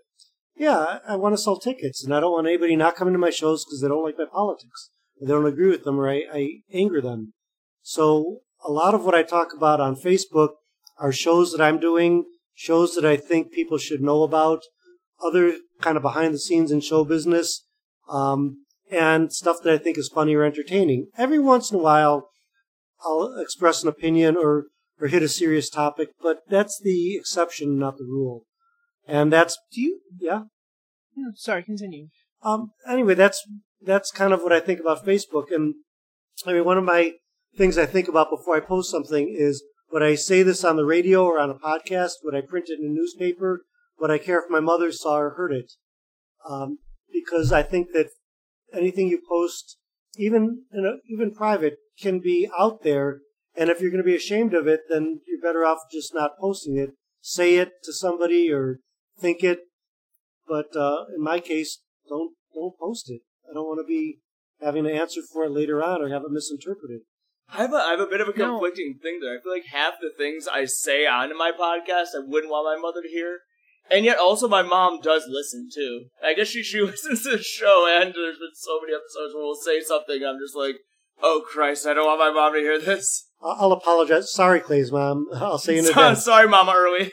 Yeah, 0.56 0.78
I, 0.78 1.00
I 1.10 1.16
want 1.16 1.34
to 1.34 1.42
sell 1.42 1.58
tickets, 1.58 2.04
and 2.04 2.14
I 2.14 2.20
don't 2.20 2.32
want 2.32 2.48
anybody 2.48 2.76
not 2.76 2.96
coming 2.96 3.14
to 3.14 3.20
my 3.20 3.30
shows 3.30 3.66
because 3.66 3.82
they 3.82 3.88
don't 3.88 4.04
like 4.04 4.18
my 4.18 4.26
politics. 4.32 4.92
They 5.22 5.28
don't 5.28 5.46
agree 5.46 5.70
with 5.70 5.84
them, 5.84 6.00
or 6.00 6.10
I, 6.10 6.24
I 6.34 6.50
anger 6.74 7.02
them. 7.02 7.34
So 7.82 8.40
a 8.66 8.72
lot 8.72 8.94
of 8.94 9.06
what 9.06 9.16
I 9.16 9.24
talk 9.24 9.50
about 9.56 9.80
on 9.80 9.96
Facebook 9.96 10.50
are 10.98 11.12
shows 11.12 11.52
that 11.52 11.62
I'm 11.62 11.80
doing, 11.80 12.26
shows 12.54 12.96
that 12.96 13.06
I 13.06 13.18
think 13.18 13.52
people 13.52 13.78
should 13.78 14.02
know 14.02 14.24
about, 14.24 14.62
other 15.24 15.58
kind 15.82 15.98
of 15.98 16.04
behind 16.04 16.34
the 16.34 16.40
scenes 16.40 16.72
in 16.72 16.82
show 16.82 17.04
business, 17.06 17.66
um, 18.10 18.65
and 18.92 19.32
stuff 19.34 19.58
that 19.64 19.74
I 19.74 19.78
think 19.78 19.98
is 19.98 20.10
funny 20.10 20.36
or 20.36 20.44
entertaining. 20.44 21.08
Every 21.18 21.40
once 21.40 21.72
in 21.72 21.80
a 21.80 21.82
while, 21.82 22.30
I'll 23.04 23.38
express 23.40 23.84
an 23.84 23.90
opinion 23.90 24.38
or 24.38 24.66
or 25.00 25.08
hit 25.08 25.24
a 25.24 25.28
serious 25.28 25.70
topic, 25.70 26.10
but 26.22 26.40
that's 26.48 26.80
the 26.82 27.16
exception, 27.18 27.78
not 27.78 27.98
the 27.98 28.06
rule. 28.06 28.44
And 29.08 29.32
that's 29.32 29.58
Do 29.74 29.82
you? 29.82 30.00
yeah. 30.20 30.44
Sorry, 31.36 31.64
continue. 31.64 32.08
Um, 32.42 32.72
anyway, 32.88 33.14
that's 33.14 33.46
that's 33.82 34.12
kind 34.12 34.34
of 34.34 34.42
what 34.42 34.54
I 34.54 34.60
think 34.60 34.80
about 34.80 35.06
Facebook. 35.06 35.54
And 35.54 35.76
I 36.46 36.54
mean, 36.54 36.66
one 36.66 36.78
of 36.78 36.84
my 36.84 37.14
things 37.56 37.78
I 37.78 37.86
think 37.86 38.08
about 38.08 38.30
before 38.30 38.56
I 38.56 38.60
post 38.60 38.92
something 38.92 39.34
is 39.38 39.64
would 39.92 40.04
I 40.04 40.16
say 40.16 40.44
this 40.44 40.64
on 40.64 40.76
the 40.76 40.86
radio 40.86 41.26
or 41.26 41.40
on 41.40 41.50
a 41.50 41.56
podcast? 41.56 42.14
Would 42.24 42.36
I 42.36 42.42
print 42.42 42.66
it 42.70 42.80
in 42.80 42.86
a 42.86 42.94
newspaper? 42.94 43.62
Would 44.00 44.12
I 44.12 44.18
care 44.18 44.40
if 44.40 44.50
my 44.50 44.60
mother 44.60 44.92
saw 44.92 45.18
or 45.18 45.32
heard 45.32 45.54
it? 45.54 45.72
Um, 46.50 46.80
because 47.12 47.52
I 47.52 47.64
think 47.64 47.90
that 47.94 48.10
anything 48.76 49.08
you 49.08 49.22
post, 49.28 49.78
even 50.18 50.64
in 50.74 50.86
a, 50.86 50.94
even 51.12 51.34
private, 51.34 51.78
can 52.00 52.20
be 52.20 52.50
out 52.58 52.84
there. 52.84 53.20
And 53.56 53.70
if 53.70 53.80
you're 53.80 53.92
going 53.92 54.04
to 54.04 54.12
be 54.12 54.16
ashamed 54.16 54.54
of 54.54 54.68
it, 54.68 54.82
then 54.90 55.22
you're 55.28 55.42
better 55.42 55.66
off 55.66 55.80
just 55.92 56.14
not 56.14 56.32
posting 56.40 56.78
it. 56.78 56.92
Say 57.22 57.56
it 57.56 57.72
to 57.84 57.94
somebody 57.94 58.52
or 58.52 58.80
think 59.20 59.44
it 59.44 59.60
but 60.48 60.76
uh, 60.76 61.06
in 61.16 61.24
my 61.24 61.40
case, 61.40 61.82
don't 62.08 62.34
don't 62.54 62.78
post 62.80 63.10
it. 63.10 63.22
I 63.50 63.54
don't 63.54 63.66
want 63.66 63.80
to 63.80 63.88
be 63.88 64.20
having 64.62 64.84
to 64.86 64.94
answer 64.94 65.22
for 65.34 65.44
it 65.46 65.52
later 65.52 65.84
on 65.84 66.02
or 66.02 66.10
have 66.10 66.24
it 66.24 66.32
misinterpreted. 66.32 67.02
I 67.52 67.58
have 67.58 67.74
a 67.74 67.78
I 67.78 67.92
have 67.92 68.00
a 68.00 68.06
bit 68.08 68.22
of 68.22 68.28
a 68.28 68.38
No. 68.38 68.52
conflicting 68.60 69.00
thing 69.02 69.20
there 69.22 69.38
I 69.38 69.42
feel 69.42 69.52
like 69.52 69.66
half 69.72 69.94
the 70.02 70.12
things 70.16 70.48
I 70.48 70.66
say 70.66 71.06
on 71.06 71.38
my 71.38 71.52
podcast 71.52 72.16
I 72.16 72.22
wouldn't 72.26 72.52
want 72.52 72.66
my 72.76 72.82
mother 72.82 73.02
to 73.02 73.10
hear 73.10 73.40
and 73.90 74.06
yet 74.06 74.18
also 74.18 74.48
my 74.48 74.62
mom 74.62 75.00
does 75.02 75.26
listen 75.30 75.70
too 75.74 76.06
I 76.24 76.34
guess 76.34 76.48
she 76.48 76.64
she 76.64 76.82
listens 76.92 77.24
to 77.24 77.32
the 77.38 77.44
show 77.44 77.88
and 77.88 78.14
there's 78.14 78.38
been 78.40 78.50
so 78.56 78.80
many 78.82 78.94
episodes 78.94 79.34
where 79.34 79.44
we'll 79.44 79.56
say 79.56 79.82
something 79.82 80.24
I'm 80.24 80.40
just 80.44 80.56
like 80.56 80.76
oh 81.22 81.44
Christ 81.48 81.86
I 81.88 81.94
don't 81.94 82.06
want 82.08 82.20
my 82.20 82.32
mom 82.32 82.54
to 82.54 82.60
hear 82.60 82.80
this 82.80 83.28
I'll, 83.42 83.56
I'll 83.60 83.72
apologize. 83.74 84.32
Sorry, 84.32 84.60
Clay's 84.60 84.92
mom. 84.92 85.28
I'll 85.36 85.58
say 85.60 85.78
in 85.78 85.84
So- 85.86 85.92
advance. 85.92 86.24
sorry 86.26 86.48
Mama 86.48 86.74
Early 86.76 87.12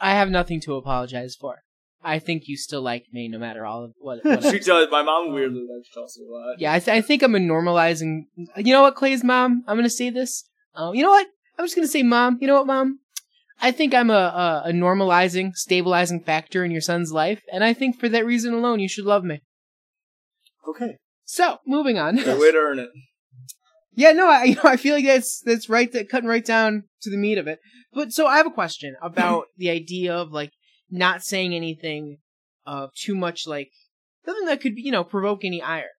I 0.00 0.12
have 0.12 0.30
nothing 0.30 0.60
to 0.62 0.76
apologize 0.76 1.36
for. 1.38 1.56
I 2.02 2.18
think 2.18 2.44
you 2.46 2.56
still 2.56 2.80
like 2.80 3.04
me 3.12 3.28
no 3.28 3.38
matter 3.38 3.66
all 3.66 3.84
of 3.84 3.92
what. 3.98 4.24
what 4.24 4.42
She 4.50 4.58
does. 4.58 4.88
My 4.90 5.02
mom 5.02 5.32
weirdly 5.34 5.66
likes 5.70 5.90
Chelsea 5.90 6.22
a 6.26 6.32
lot. 6.32 6.54
yeah, 6.58 6.72
I, 6.72 6.78
th- 6.78 6.96
I 6.96 7.02
think 7.02 7.22
I'm 7.22 7.34
a 7.34 7.38
normalizing. 7.38 8.22
You 8.56 8.72
know 8.72 8.80
what, 8.80 8.94
Clay's 8.94 9.22
mom? 9.22 9.62
I'm 9.66 9.76
gonna 9.76 9.90
say 9.90 10.08
this. 10.08 10.48
Uh, 10.74 10.92
you 10.94 11.02
know 11.02 11.10
what? 11.10 11.26
I'm 11.58 11.66
just 11.66 11.74
gonna 11.76 11.86
say, 11.86 12.02
mom. 12.02 12.38
You 12.40 12.46
know 12.46 12.54
what, 12.54 12.66
mom? 12.66 12.99
I 13.60 13.72
think 13.72 13.94
I'm 13.94 14.10
a, 14.10 14.14
a 14.14 14.62
a 14.66 14.72
normalizing, 14.72 15.54
stabilizing 15.54 16.20
factor 16.20 16.64
in 16.64 16.70
your 16.70 16.80
son's 16.80 17.12
life, 17.12 17.42
and 17.52 17.62
I 17.62 17.74
think 17.74 17.98
for 17.98 18.08
that 18.08 18.26
reason 18.26 18.54
alone, 18.54 18.80
you 18.80 18.88
should 18.88 19.04
love 19.04 19.24
me. 19.24 19.40
Okay. 20.68 20.96
So, 21.24 21.58
moving 21.66 21.98
on. 21.98 22.16
Good 22.16 22.40
way 22.40 22.52
to 22.52 22.58
earn 22.58 22.78
it. 22.78 22.90
Yeah, 23.94 24.12
no, 24.12 24.28
I 24.28 24.44
you 24.44 24.54
know, 24.56 24.62
I 24.64 24.76
feel 24.76 24.94
like 24.94 25.04
that's 25.04 25.40
that's 25.44 25.68
right 25.68 25.90
that 25.92 26.08
cutting 26.08 26.28
right 26.28 26.44
down 26.44 26.84
to 27.02 27.10
the 27.10 27.16
meat 27.16 27.38
of 27.38 27.46
it. 27.46 27.58
But 27.92 28.12
so 28.12 28.26
I 28.26 28.36
have 28.38 28.46
a 28.46 28.50
question 28.50 28.96
about 29.02 29.46
the 29.56 29.70
idea 29.70 30.14
of 30.14 30.32
like 30.32 30.52
not 30.90 31.22
saying 31.22 31.54
anything 31.54 32.18
uh 32.66 32.88
too 32.96 33.14
much 33.14 33.46
like 33.46 33.70
nothing 34.26 34.46
that 34.46 34.60
could 34.60 34.76
you 34.76 34.90
know 34.90 35.04
provoke 35.04 35.44
any 35.44 35.62
ire. 35.62 35.90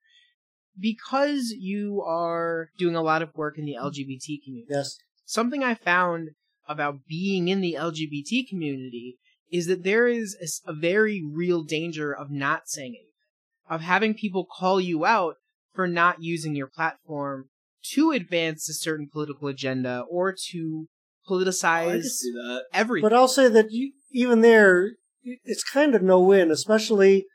Because 0.78 1.54
you 1.58 2.02
are 2.06 2.70
doing 2.78 2.96
a 2.96 3.02
lot 3.02 3.22
of 3.22 3.34
work 3.34 3.58
in 3.58 3.66
the 3.66 3.76
LGBT 3.78 4.42
community. 4.44 4.66
Yes. 4.70 4.96
Something 5.26 5.62
I 5.62 5.74
found 5.74 6.30
about 6.70 7.00
being 7.08 7.48
in 7.48 7.60
the 7.60 7.76
LGBT 7.78 8.48
community 8.48 9.16
is 9.50 9.66
that 9.66 9.82
there 9.82 10.06
is 10.06 10.36
a 10.66 10.72
very 10.72 11.22
real 11.22 11.64
danger 11.64 12.14
of 12.14 12.30
not 12.30 12.62
saying 12.68 12.94
anything, 12.94 13.06
of 13.68 13.80
having 13.80 14.14
people 14.14 14.46
call 14.46 14.80
you 14.80 15.04
out 15.04 15.34
for 15.74 15.88
not 15.88 16.22
using 16.22 16.54
your 16.54 16.68
platform 16.68 17.46
to 17.92 18.12
advance 18.12 18.68
a 18.68 18.74
certain 18.74 19.08
political 19.12 19.48
agenda 19.48 20.04
or 20.08 20.34
to 20.50 20.86
Oh, 21.28 21.36
I 21.36 21.42
can 21.42 21.46
politicize 21.46 22.02
see 22.04 22.32
that. 22.32 22.64
everything. 22.72 23.08
But 23.08 23.16
I'll 23.16 23.28
say 23.28 23.48
that 23.48 23.70
you, 23.70 23.92
even 24.12 24.40
there, 24.40 24.92
it's 25.22 25.62
kind 25.64 25.94
of 25.94 26.02
no 26.02 26.20
win, 26.20 26.50
especially 26.50 27.26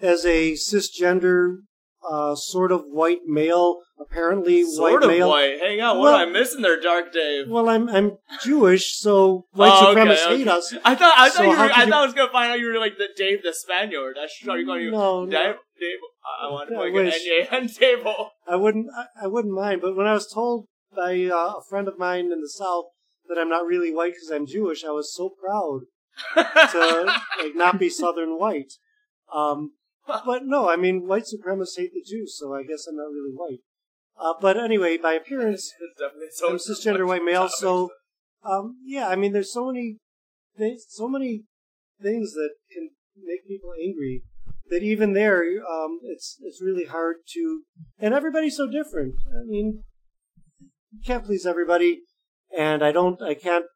as 0.00 0.24
a 0.24 0.52
cisgender, 0.52 1.56
uh, 2.08 2.34
sort 2.34 2.72
of 2.72 2.84
white 2.86 3.20
male, 3.26 3.78
apparently 4.00 4.64
Sort 4.64 4.92
white 4.94 5.02
of 5.02 5.08
male. 5.10 5.28
white. 5.28 5.58
Hang 5.60 5.80
on, 5.80 5.98
what 5.98 6.04
Well- 6.12 6.16
am 6.20 6.28
I 6.28 6.32
missing 6.32 6.62
there, 6.62 6.80
Dark 6.80 7.12
Dave? 7.12 7.48
Well, 7.48 7.68
I'm 7.68 7.88
I'm 7.88 8.18
Jewish, 8.42 8.96
so 8.96 9.46
white 9.52 9.70
Oh, 9.72 9.94
supremacists 9.94 10.26
okay. 10.26 10.38
hate 10.38 10.48
us. 10.48 10.74
I 10.84 10.94
thought 10.94 11.14
I 11.18 11.28
thought 11.28 11.36
So 11.36 11.42
you 11.42 11.48
were, 11.50 11.56
I 11.56 11.84
you- 11.84 11.90
thought 11.90 12.02
I 12.02 12.04
was 12.06 12.14
gonna 12.14 12.32
find 12.32 12.52
out 12.52 12.58
you 12.60 12.72
were 12.72 12.78
like 12.78 12.96
the 12.98 13.08
Dave 13.16 13.42
the 13.42 13.52
Spaniard. 13.52 14.16
I 14.18 14.26
should 14.26 14.46
you 14.58 14.64
calling 14.66 14.82
you 14.82 14.90
No, 14.90 15.24
no. 15.24 15.30
Dave. 15.30 15.56
Dave. 15.78 15.98
I 16.42 16.50
want 16.50 16.68
to 16.68 16.76
put 16.76 16.86
an 16.88 16.92
wish. 16.94 17.14
NA 17.50 17.56
on 17.56 17.68
table. 17.68 18.30
I 18.46 18.56
wouldn't 18.56 18.86
I, 18.96 19.24
I 19.24 19.26
wouldn't 19.26 19.54
mind, 19.54 19.80
but 19.82 19.96
when 19.96 20.06
I 20.06 20.12
was 20.14 20.30
told 20.32 20.66
by 20.94 21.24
uh, 21.26 21.58
a 21.58 21.62
friend 21.68 21.86
of 21.88 21.98
mine 21.98 22.30
in 22.32 22.40
the 22.40 22.48
South 22.48 22.86
that 23.28 23.38
I'm 23.38 23.48
not 23.48 23.64
really 23.66 23.94
white 23.94 24.12
because 24.14 24.30
I'm 24.30 24.46
Jewish, 24.46 24.84
I 24.84 24.90
was 24.90 25.14
so 25.14 25.28
proud 25.30 25.82
to 26.34 27.04
like 27.42 27.54
not 27.54 27.78
be 27.78 27.88
Southern 27.88 28.38
white. 28.38 28.72
Um, 29.34 29.72
but 30.26 30.42
no, 30.44 30.68
I 30.68 30.76
mean 30.76 31.06
white 31.06 31.24
supremacists 31.24 31.78
hate 31.78 31.92
the 31.92 32.04
Jews, 32.06 32.36
so 32.38 32.54
I 32.54 32.62
guess 32.62 32.86
I'm 32.88 32.96
not 32.96 33.04
really 33.04 33.34
white. 33.34 33.60
Uh, 34.18 34.34
but 34.40 34.58
anyway, 34.58 34.96
by 34.96 35.14
appearance, 35.14 35.72
It's 35.80 36.00
definitely 36.00 36.28
so 36.32 36.50
I'm 36.50 36.56
cisgender 36.56 37.06
white 37.06 37.24
male, 37.24 37.48
so 37.58 37.90
um, 38.44 38.76
yeah, 38.84 39.08
I 39.08 39.16
mean 39.16 39.32
there's 39.32 39.52
so 39.52 39.66
many 39.66 39.98
things, 40.56 40.84
so 40.88 41.08
many 41.08 41.44
things 42.02 42.32
that 42.32 42.50
can 42.72 42.90
make 43.22 43.46
people 43.46 43.72
angry 43.82 44.22
that 44.70 44.82
even 44.82 45.12
there, 45.12 45.42
um, 45.68 45.98
it's 46.04 46.38
it's 46.42 46.62
really 46.62 46.84
hard 46.84 47.16
to, 47.34 47.62
and 47.98 48.14
everybody's 48.14 48.56
so 48.56 48.66
different. 48.70 49.14
I 49.28 49.44
mean, 49.46 49.82
you 50.92 51.00
can't 51.04 51.24
please 51.24 51.44
everybody, 51.44 52.02
and 52.56 52.82
I 52.82 52.92
don't, 52.92 53.20
I 53.20 53.34
can't 53.34 53.66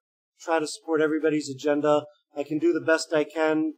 try 0.41 0.61
to 0.61 0.67
support 0.67 1.01
everybody's 1.01 1.51
agenda. 1.51 2.05
I 2.37 2.45
can 2.45 2.59
do 2.59 2.73
the 2.73 2.81
best 2.81 3.13
I 3.13 3.25
can 3.25 3.75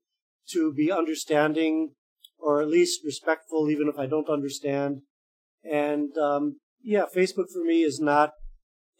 to 0.50 0.72
be 0.72 0.92
understanding 0.92 1.94
or 2.38 2.60
at 2.60 2.68
least 2.68 3.00
respectful, 3.04 3.70
even 3.70 3.88
if 3.88 3.98
I 3.98 4.06
don't 4.06 4.28
understand. 4.28 5.02
And 5.64 6.16
um, 6.16 6.60
yeah, 6.82 7.04
Facebook 7.14 7.50
for 7.52 7.64
me 7.64 7.82
is 7.82 8.00
not 8.00 8.32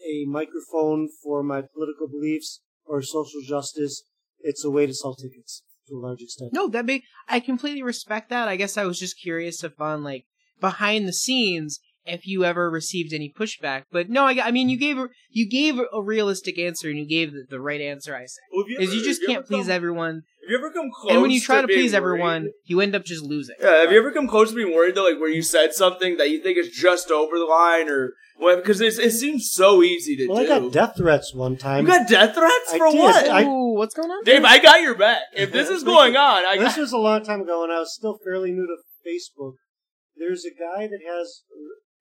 a 0.05 0.25
microphone 0.27 1.09
for 1.23 1.43
my 1.43 1.63
political 1.63 2.09
beliefs 2.09 2.61
or 2.85 3.03
social 3.03 3.41
justice. 3.47 4.03
It's 4.41 4.65
a 4.65 4.71
way 4.71 4.87
to 4.87 4.95
sell 4.95 5.15
tickets 5.15 5.63
to 5.89 5.95
a 5.95 6.01
large 6.01 6.21
extent. 6.21 6.53
No, 6.53 6.69
that 6.69 6.87
be 6.87 7.05
I 7.29 7.41
completely 7.41 7.83
respect 7.83 8.31
that. 8.31 8.49
I 8.49 8.57
guess 8.57 8.77
I 8.77 8.85
was 8.85 8.99
just 8.99 9.21
curious 9.21 9.65
if 9.65 9.81
on 9.81 10.03
like 10.03 10.27
behind 10.61 11.07
the 11.07 11.13
scenes 11.13 11.81
if 12.07 12.27
you 12.27 12.45
ever 12.45 12.71
received 12.71 13.13
any 13.13 13.33
pushback. 13.39 13.85
But 13.91 14.09
no, 14.09 14.25
I, 14.27 14.39
I 14.45 14.51
mean 14.51 14.69
you 14.69 14.79
gave 14.79 14.97
you 15.31 15.49
gave 15.49 15.79
a 15.93 16.03
realistic 16.03 16.59
answer 16.59 16.89
and 16.89 16.99
you 16.99 17.07
gave 17.07 17.33
the, 17.33 17.45
the 17.49 17.61
right 17.61 17.81
answer. 17.81 18.15
I 18.17 18.27
say 18.27 18.41
Well, 18.53 18.65
if 18.69 18.89
is 18.89 18.95
you 18.95 19.03
just 19.05 19.21
can't 19.27 19.39
ever 19.39 19.47
please 19.47 19.67
come- 19.67 19.71
everyone. 19.73 20.23
Have 20.43 20.51
you 20.51 20.59
ever 20.59 20.71
come 20.71 20.91
close? 20.95 21.13
and 21.13 21.23
when 21.23 21.33
you 21.33 21.41
try 21.41 21.61
to, 21.61 21.67
being 21.67 21.81
please 21.81 21.93
everyone, 21.93 22.51
you 22.67 22.81
end 22.81 22.95
up 22.95 23.05
just 23.05 23.25
losing. 23.25 23.57
Yeah, 23.61 23.81
have 23.81 23.91
you 23.91 23.99
ever 23.99 24.13
come 24.13 24.29
close 24.29 24.51
to 24.51 24.55
being 24.57 24.73
worried 24.75 24.95
though, 24.95 25.03
like 25.03 25.19
where 25.19 25.29
you 25.29 25.43
said 25.43 25.75
something 25.75 26.19
that 26.19 26.31
you 26.31 26.41
think 26.41 26.57
is 26.57 26.69
just 26.69 27.11
over 27.11 27.37
the 27.37 27.45
line, 27.47 27.89
or 27.89 28.13
when 28.39 28.59
because 28.59 28.81
it, 28.81 28.97
it 29.01 29.11
seems 29.11 29.51
so 29.51 29.83
easy 29.83 30.15
to 30.17 30.29
Well, 30.29 30.39
I 30.39 30.47
got 30.47 30.71
death 30.73 30.97
threats 30.99 31.35
one 31.35 31.57
time. 31.57 31.85
you 31.85 31.91
got 31.93 32.07
death 32.09 32.37
threats 32.37 32.73
I 32.73 32.79
for 32.79 32.91
did. 32.93 32.99
what? 33.01 33.29
I- 33.29 33.43
Ooh, 33.43 33.75
what's 33.75 33.95
going 33.95 34.09
on? 34.09 34.23
Dave, 34.23 34.45
I 34.45 34.61
got 34.61 34.81
your 34.83 34.95
back. 34.95 35.23
If 35.35 35.51
this 35.51 35.69
is 35.77 35.83
going 35.83 36.17
on, 36.17 36.45
I 36.47 36.57
this 36.59 36.77
got. 36.77 36.81
was 36.83 36.93
a 36.93 36.99
long 36.99 37.25
time 37.25 37.41
ago, 37.41 37.65
and 37.65 37.73
I 37.73 37.81
was 37.81 37.93
still 37.93 38.17
fairly 38.23 38.53
new 38.53 38.69
to 38.69 38.77
Facebook. 39.11 39.55
There's 40.17 40.45
a 40.45 40.51
guy 40.51 40.87
that 40.87 41.01
has 41.13 41.43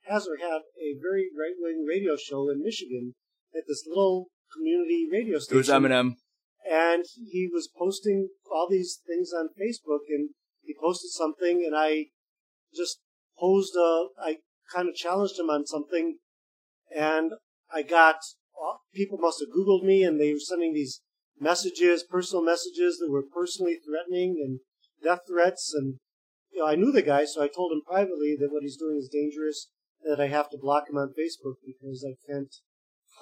has 0.08 0.28
had 0.40 0.62
a 0.80 0.96
very 1.02 1.30
right 1.38 1.56
wing 1.60 1.86
radio 1.88 2.16
show 2.16 2.50
in 2.50 2.64
Michigan 2.64 3.16
at 3.56 3.64
this 3.68 3.84
little 3.88 4.28
community 4.54 5.08
radio 5.12 5.40
station. 5.40 5.56
It 5.56 5.58
was 5.58 5.70
Eminem. 5.70 6.16
and 6.70 7.04
he 7.32 7.50
was 7.52 7.70
posting 7.78 8.30
all 8.52 8.68
these 8.70 9.00
things 9.08 9.32
on 9.34 9.50
Facebook, 9.60 10.06
and 10.10 10.30
he 10.64 10.76
posted 10.80 11.12
something, 11.12 11.64
and 11.66 11.76
I 11.76 12.08
just 12.76 13.00
posed 13.40 13.76
a, 13.76 14.08
I 14.20 14.38
kind 14.74 14.90
of 14.90 14.96
challenged 14.96 15.40
him 15.40 15.50
on 15.50 15.66
something, 15.66 16.18
and 16.96 17.34
I 17.74 17.82
got 17.82 18.18
uh, 18.56 18.78
people 18.94 19.18
must 19.18 19.42
have 19.42 19.50
Googled 19.56 19.84
me, 19.84 20.04
and 20.04 20.20
they 20.20 20.34
were 20.34 20.40
sending 20.40 20.74
these 20.74 21.02
messages, 21.40 22.04
personal 22.04 22.44
messages 22.44 22.98
that 22.98 23.12
were 23.12 23.24
personally 23.24 23.78
threatening 23.86 24.42
and 24.44 24.60
death 25.04 25.22
threats, 25.28 25.74
and 25.76 25.96
you 26.52 26.60
know 26.60 26.68
I 26.68 26.76
knew 26.76 26.92
the 26.92 27.02
guy, 27.02 27.26
so 27.26 27.44
I 27.44 27.48
told 27.48 27.72
him 27.72 27.82
privately 27.86 28.36
that 28.40 28.52
what 28.52 28.64
he's 28.64 28.78
doing 28.78 28.98
is 28.98 29.10
dangerous, 29.12 29.70
that 30.08 30.20
I 30.20 30.28
have 30.28 30.50
to 30.52 30.58
block 30.58 30.90
him 30.90 30.98
on 30.98 31.10
Facebook 31.10 31.56
because 31.66 32.06
I 32.08 32.16
can't, 32.30 32.54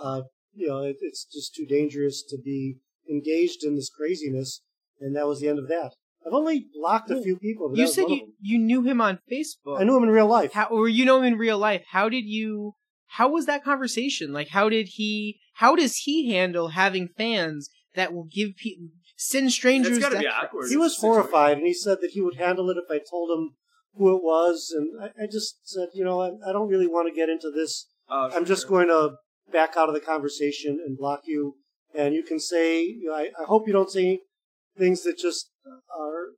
uh, 0.01 0.21
you 0.53 0.67
know, 0.67 0.81
it, 0.83 0.97
it's 1.01 1.25
just 1.25 1.55
too 1.55 1.65
dangerous 1.65 2.23
to 2.29 2.37
be 2.37 2.77
engaged 3.09 3.63
in 3.63 3.75
this 3.75 3.89
craziness, 3.89 4.61
and 4.99 5.15
that 5.15 5.27
was 5.27 5.39
the 5.39 5.49
end 5.49 5.59
of 5.59 5.67
that. 5.67 5.91
I've 6.25 6.33
only 6.33 6.67
blocked 6.73 7.11
a 7.11 7.21
few 7.21 7.37
people. 7.37 7.69
But 7.69 7.79
You 7.79 7.87
said 7.87 8.05
you, 8.07 8.33
you 8.39 8.57
knew 8.57 8.81
him 8.83 9.01
on 9.01 9.19
Facebook. 9.31 9.79
I 9.79 9.83
knew 9.83 9.97
him 9.97 10.03
in 10.03 10.09
real 10.09 10.27
life. 10.27 10.53
How, 10.53 10.65
or 10.65 10.87
you 10.87 11.05
know 11.05 11.17
him 11.17 11.33
in 11.33 11.37
real 11.37 11.57
life. 11.57 11.83
How 11.91 12.09
did 12.09 12.25
you? 12.25 12.73
How 13.07 13.29
was 13.29 13.45
that 13.45 13.63
conversation? 13.63 14.31
Like, 14.31 14.49
how 14.49 14.69
did 14.69 14.87
he? 14.93 15.39
How 15.55 15.75
does 15.75 15.97
he 15.97 16.31
handle 16.31 16.69
having 16.69 17.09
fans 17.17 17.69
that 17.95 18.13
will 18.13 18.23
give 18.23 18.55
people 18.55 18.87
send 19.17 19.51
strangers? 19.51 19.97
It's 19.97 20.05
gotta 20.05 20.17
be 20.17 20.23
death 20.23 20.45
awkward. 20.45 20.69
He 20.69 20.77
was 20.77 20.97
horrified, 20.97 21.57
and 21.57 21.67
he 21.67 21.73
said 21.73 21.97
that 22.01 22.11
he 22.11 22.21
would 22.21 22.37
handle 22.37 22.69
it 22.69 22.77
if 22.77 22.89
I 22.89 22.99
told 22.99 23.37
him 23.37 23.55
who 23.97 24.15
it 24.15 24.23
was. 24.23 24.73
And 24.75 24.89
I, 25.01 25.23
I 25.23 25.25
just 25.31 25.59
said, 25.67 25.89
you 25.93 26.03
know, 26.03 26.21
I, 26.21 26.31
I 26.47 26.51
don't 26.51 26.69
really 26.69 26.87
want 26.87 27.07
to 27.07 27.15
get 27.15 27.29
into 27.29 27.51
this. 27.53 27.87
Oh, 28.09 28.29
I'm 28.33 28.45
just 28.45 28.67
going 28.67 28.87
to 28.87 29.11
back 29.51 29.75
out 29.77 29.87
of 29.89 29.93
the 29.95 30.01
conversation 30.01 30.79
and 30.85 30.97
block 30.97 31.21
you. 31.25 31.55
And 31.95 32.13
you 32.15 32.23
can 32.23 32.39
say, 32.39 32.81
you 32.81 33.09
know, 33.09 33.15
I, 33.15 33.29
I 33.39 33.45
hope 33.45 33.67
you 33.67 33.73
don't 33.73 33.91
say 33.91 34.19
things 34.77 35.03
that 35.03 35.17
just 35.17 35.51
are 35.97 36.29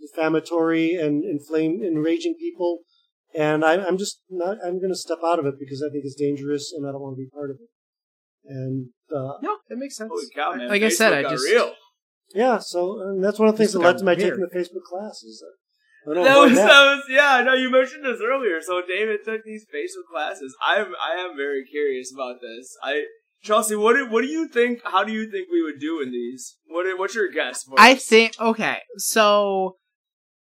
defamatory 0.00 0.94
and 0.94 1.24
inflame, 1.24 1.82
enraging 1.84 2.34
people. 2.38 2.80
And 3.34 3.64
I, 3.64 3.74
I'm 3.84 3.98
just 3.98 4.20
not. 4.30 4.56
I'm 4.64 4.78
going 4.78 4.90
to 4.92 4.96
step 4.96 5.18
out 5.24 5.38
of 5.38 5.46
it 5.46 5.54
because 5.58 5.82
I 5.86 5.92
think 5.92 6.04
it's 6.04 6.14
dangerous, 6.14 6.72
and 6.74 6.86
I 6.88 6.92
don't 6.92 7.02
want 7.02 7.16
to 7.16 7.22
be 7.22 7.28
part 7.28 7.50
of 7.50 7.56
it. 7.56 7.68
And 8.48 8.88
uh, 9.14 9.34
No, 9.42 9.58
that 9.68 9.76
makes 9.76 9.96
sense. 9.96 10.08
Holy 10.10 10.24
cow, 10.34 10.54
man! 10.54 10.68
Like 10.68 10.82
I 10.82 10.88
said, 10.88 11.12
I 11.12 11.22
got 11.22 11.32
just- 11.32 11.44
real. 11.44 11.72
yeah, 12.34 12.58
so 12.58 13.00
and 13.02 13.22
that's 13.22 13.38
one 13.38 13.48
of 13.48 13.54
the 13.54 13.58
things 13.58 13.72
This 13.72 13.80
that 13.80 13.86
led 13.86 13.98
to 13.98 14.04
my 14.04 14.14
weird. 14.14 14.20
taking 14.34 14.40
the 14.50 14.58
Facebook 14.58 14.84
class. 14.88 15.22
Is 15.22 15.42
don't 15.44 15.52
That 16.06 16.12
avoid 16.12 16.50
was, 16.50 16.58
that. 16.58 16.68
that 16.68 16.84
was 16.84 17.04
yeah. 17.08 17.42
No, 17.44 17.54
you 17.54 17.70
mentioned 17.70 18.04
this 18.04 18.20
earlier. 18.22 18.60
So 18.62 18.80
David 18.86 19.20
took 19.24 19.42
these 19.44 19.66
facial 19.70 20.02
classes. 20.10 20.56
I'm 20.64 20.94
I 21.02 21.20
am 21.20 21.36
very 21.36 21.64
curious 21.64 22.12
about 22.14 22.36
this. 22.40 22.76
I 22.82 23.04
Chelsea, 23.42 23.74
what 23.74 23.94
do 23.94 24.08
what 24.08 24.22
do 24.22 24.28
you 24.28 24.46
think? 24.46 24.80
How 24.84 25.02
do 25.02 25.12
you 25.12 25.28
think 25.30 25.48
we 25.50 25.62
would 25.62 25.80
do 25.80 26.00
in 26.00 26.12
these? 26.12 26.56
What 26.68 26.86
what's 26.98 27.14
your 27.16 27.28
guess? 27.30 27.64
For 27.64 27.74
I 27.78 27.94
us? 27.94 28.04
think 28.04 28.34
okay, 28.40 28.78
so 28.98 29.76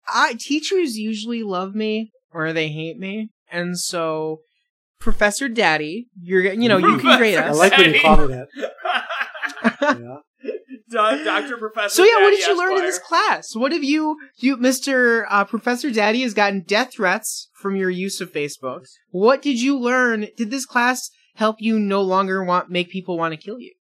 I 0.08 0.34
teachers 0.38 0.96
usually 0.96 1.44
love 1.44 1.74
me 1.74 2.10
or 2.32 2.52
they 2.52 2.68
hate 2.68 2.98
me, 2.98 3.30
and 3.50 3.78
so 3.78 4.40
Professor 4.98 5.48
Daddy, 5.48 6.08
you're 6.20 6.52
you 6.52 6.68
know 6.68 6.78
you 6.78 6.98
can 6.98 7.16
grade 7.18 7.38
us. 7.38 7.56
I 7.56 7.58
like 7.58 7.76
when 7.76 7.94
you 7.94 8.00
call 8.00 8.16
me 8.16 8.34
that. 8.34 8.48
Yeah. 9.82 10.16
Do- 10.88 11.24
Doctor 11.24 11.56
Professor. 11.56 11.96
So 11.96 12.04
yeah, 12.04 12.22
what 12.22 12.30
did 12.30 12.46
you 12.46 12.56
learn 12.56 12.76
in 12.76 12.82
this 12.82 12.98
class? 12.98 13.56
What 13.56 13.72
have 13.72 13.82
you, 13.82 14.16
you, 14.36 14.56
Mister 14.56 15.26
uh, 15.28 15.44
Professor 15.44 15.90
Daddy, 15.90 16.22
has 16.22 16.34
gotten 16.34 16.62
death 16.62 16.94
threats 16.94 17.48
from 17.54 17.74
your 17.76 17.90
use 17.90 18.20
of 18.20 18.32
Facebook. 18.32 18.86
What 19.10 19.42
did 19.42 19.60
you 19.60 19.78
learn? 19.78 20.28
Did 20.36 20.50
this 20.50 20.66
class 20.66 21.10
help 21.34 21.56
you 21.58 21.78
no 21.78 22.02
longer 22.02 22.44
want 22.44 22.70
make 22.70 22.88
people 22.90 23.18
want 23.18 23.32
to 23.32 23.36
kill 23.36 23.58
you? 23.58 23.74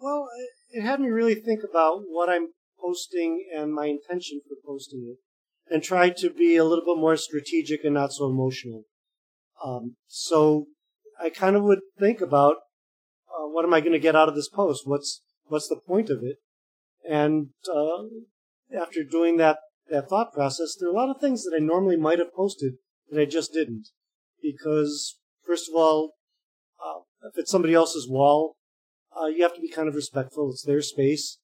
Well, 0.00 0.28
it 0.70 0.82
had 0.82 1.00
me 1.00 1.08
really 1.08 1.34
think 1.34 1.60
about 1.68 2.02
what 2.08 2.28
I'm 2.28 2.48
posting 2.80 3.44
and 3.56 3.72
my 3.72 3.86
intention 3.86 4.40
for 4.48 4.56
posting 4.66 5.14
it, 5.14 5.72
and 5.72 5.82
try 5.82 6.10
to 6.10 6.30
be 6.30 6.56
a 6.56 6.64
little 6.64 6.84
bit 6.84 7.00
more 7.00 7.16
strategic 7.16 7.84
and 7.84 7.94
not 7.94 8.12
so 8.12 8.28
emotional. 8.28 8.84
Um, 9.64 9.96
so 10.06 10.66
I 11.20 11.30
kind 11.30 11.56
of 11.56 11.62
would 11.62 11.80
think 11.98 12.20
about 12.20 12.56
uh, 13.28 13.46
what 13.46 13.64
am 13.64 13.74
I 13.74 13.80
going 13.80 13.92
to 13.92 13.98
get 13.98 14.16
out 14.16 14.28
of 14.28 14.34
this 14.34 14.48
post? 14.48 14.82
What's 14.84 15.22
what's 15.46 15.68
the 15.68 15.80
point 15.86 16.08
of 16.08 16.18
it? 16.22 16.36
And 17.08 17.48
uh, 17.72 18.04
after 18.80 19.02
doing 19.04 19.36
that 19.38 19.58
that 19.90 20.08
thought 20.08 20.32
process, 20.32 20.76
there 20.78 20.88
are 20.88 20.92
a 20.92 20.96
lot 20.96 21.10
of 21.10 21.20
things 21.20 21.44
that 21.44 21.56
I 21.56 21.62
normally 21.62 21.96
might 21.96 22.18
have 22.18 22.32
posted 22.34 22.74
that 23.10 23.20
I 23.20 23.24
just 23.24 23.52
didn't, 23.52 23.88
because 24.40 25.18
first 25.46 25.68
of 25.68 25.74
all, 25.74 26.14
uh, 26.84 27.00
if 27.28 27.36
it's 27.36 27.50
somebody 27.50 27.74
else's 27.74 28.08
wall, 28.08 28.56
uh, 29.20 29.26
you 29.26 29.42
have 29.42 29.54
to 29.54 29.60
be 29.60 29.68
kind 29.68 29.88
of 29.88 29.94
respectful. 29.94 30.50
It's 30.50 30.64
their 30.64 30.82
space. 30.82 31.38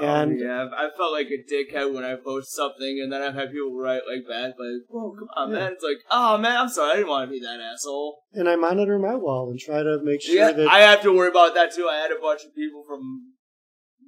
And 0.00 0.38
oh, 0.38 0.44
yeah, 0.44 0.68
I 0.76 0.90
felt 0.94 1.12
like 1.12 1.28
a 1.28 1.40
dickhead 1.52 1.94
when 1.94 2.04
I 2.04 2.16
post 2.16 2.54
something, 2.54 3.00
and 3.02 3.10
then 3.10 3.22
I've 3.22 3.34
had 3.34 3.50
people 3.50 3.74
write 3.74 4.02
like 4.06 4.28
back, 4.28 4.54
like, 4.58 4.84
"Whoa, 4.88 5.12
come 5.12 5.28
on, 5.34 5.50
Yeah. 5.50 5.58
man!" 5.58 5.72
It's 5.72 5.82
like, 5.82 5.98
"Oh 6.10 6.36
man, 6.36 6.56
I'm 6.56 6.68
sorry, 6.68 6.92
I 6.92 6.96
didn't 6.96 7.08
want 7.08 7.28
to 7.28 7.32
be 7.32 7.40
that 7.40 7.60
asshole." 7.60 8.18
and 8.34 8.46
I 8.46 8.56
monitor 8.56 8.98
my 8.98 9.14
wall 9.14 9.48
and 9.48 9.58
try 9.58 9.82
to 9.82 9.98
make 10.02 10.20
sure 10.20 10.34
yeah, 10.34 10.52
that 10.52 10.68
I 10.68 10.80
have 10.80 11.00
to 11.02 11.16
worry 11.16 11.30
about 11.30 11.54
that 11.54 11.72
too. 11.74 11.88
I 11.88 11.96
had 11.96 12.12
a 12.12 12.20
bunch 12.20 12.44
of 12.44 12.54
people 12.54 12.84
from 12.86 13.32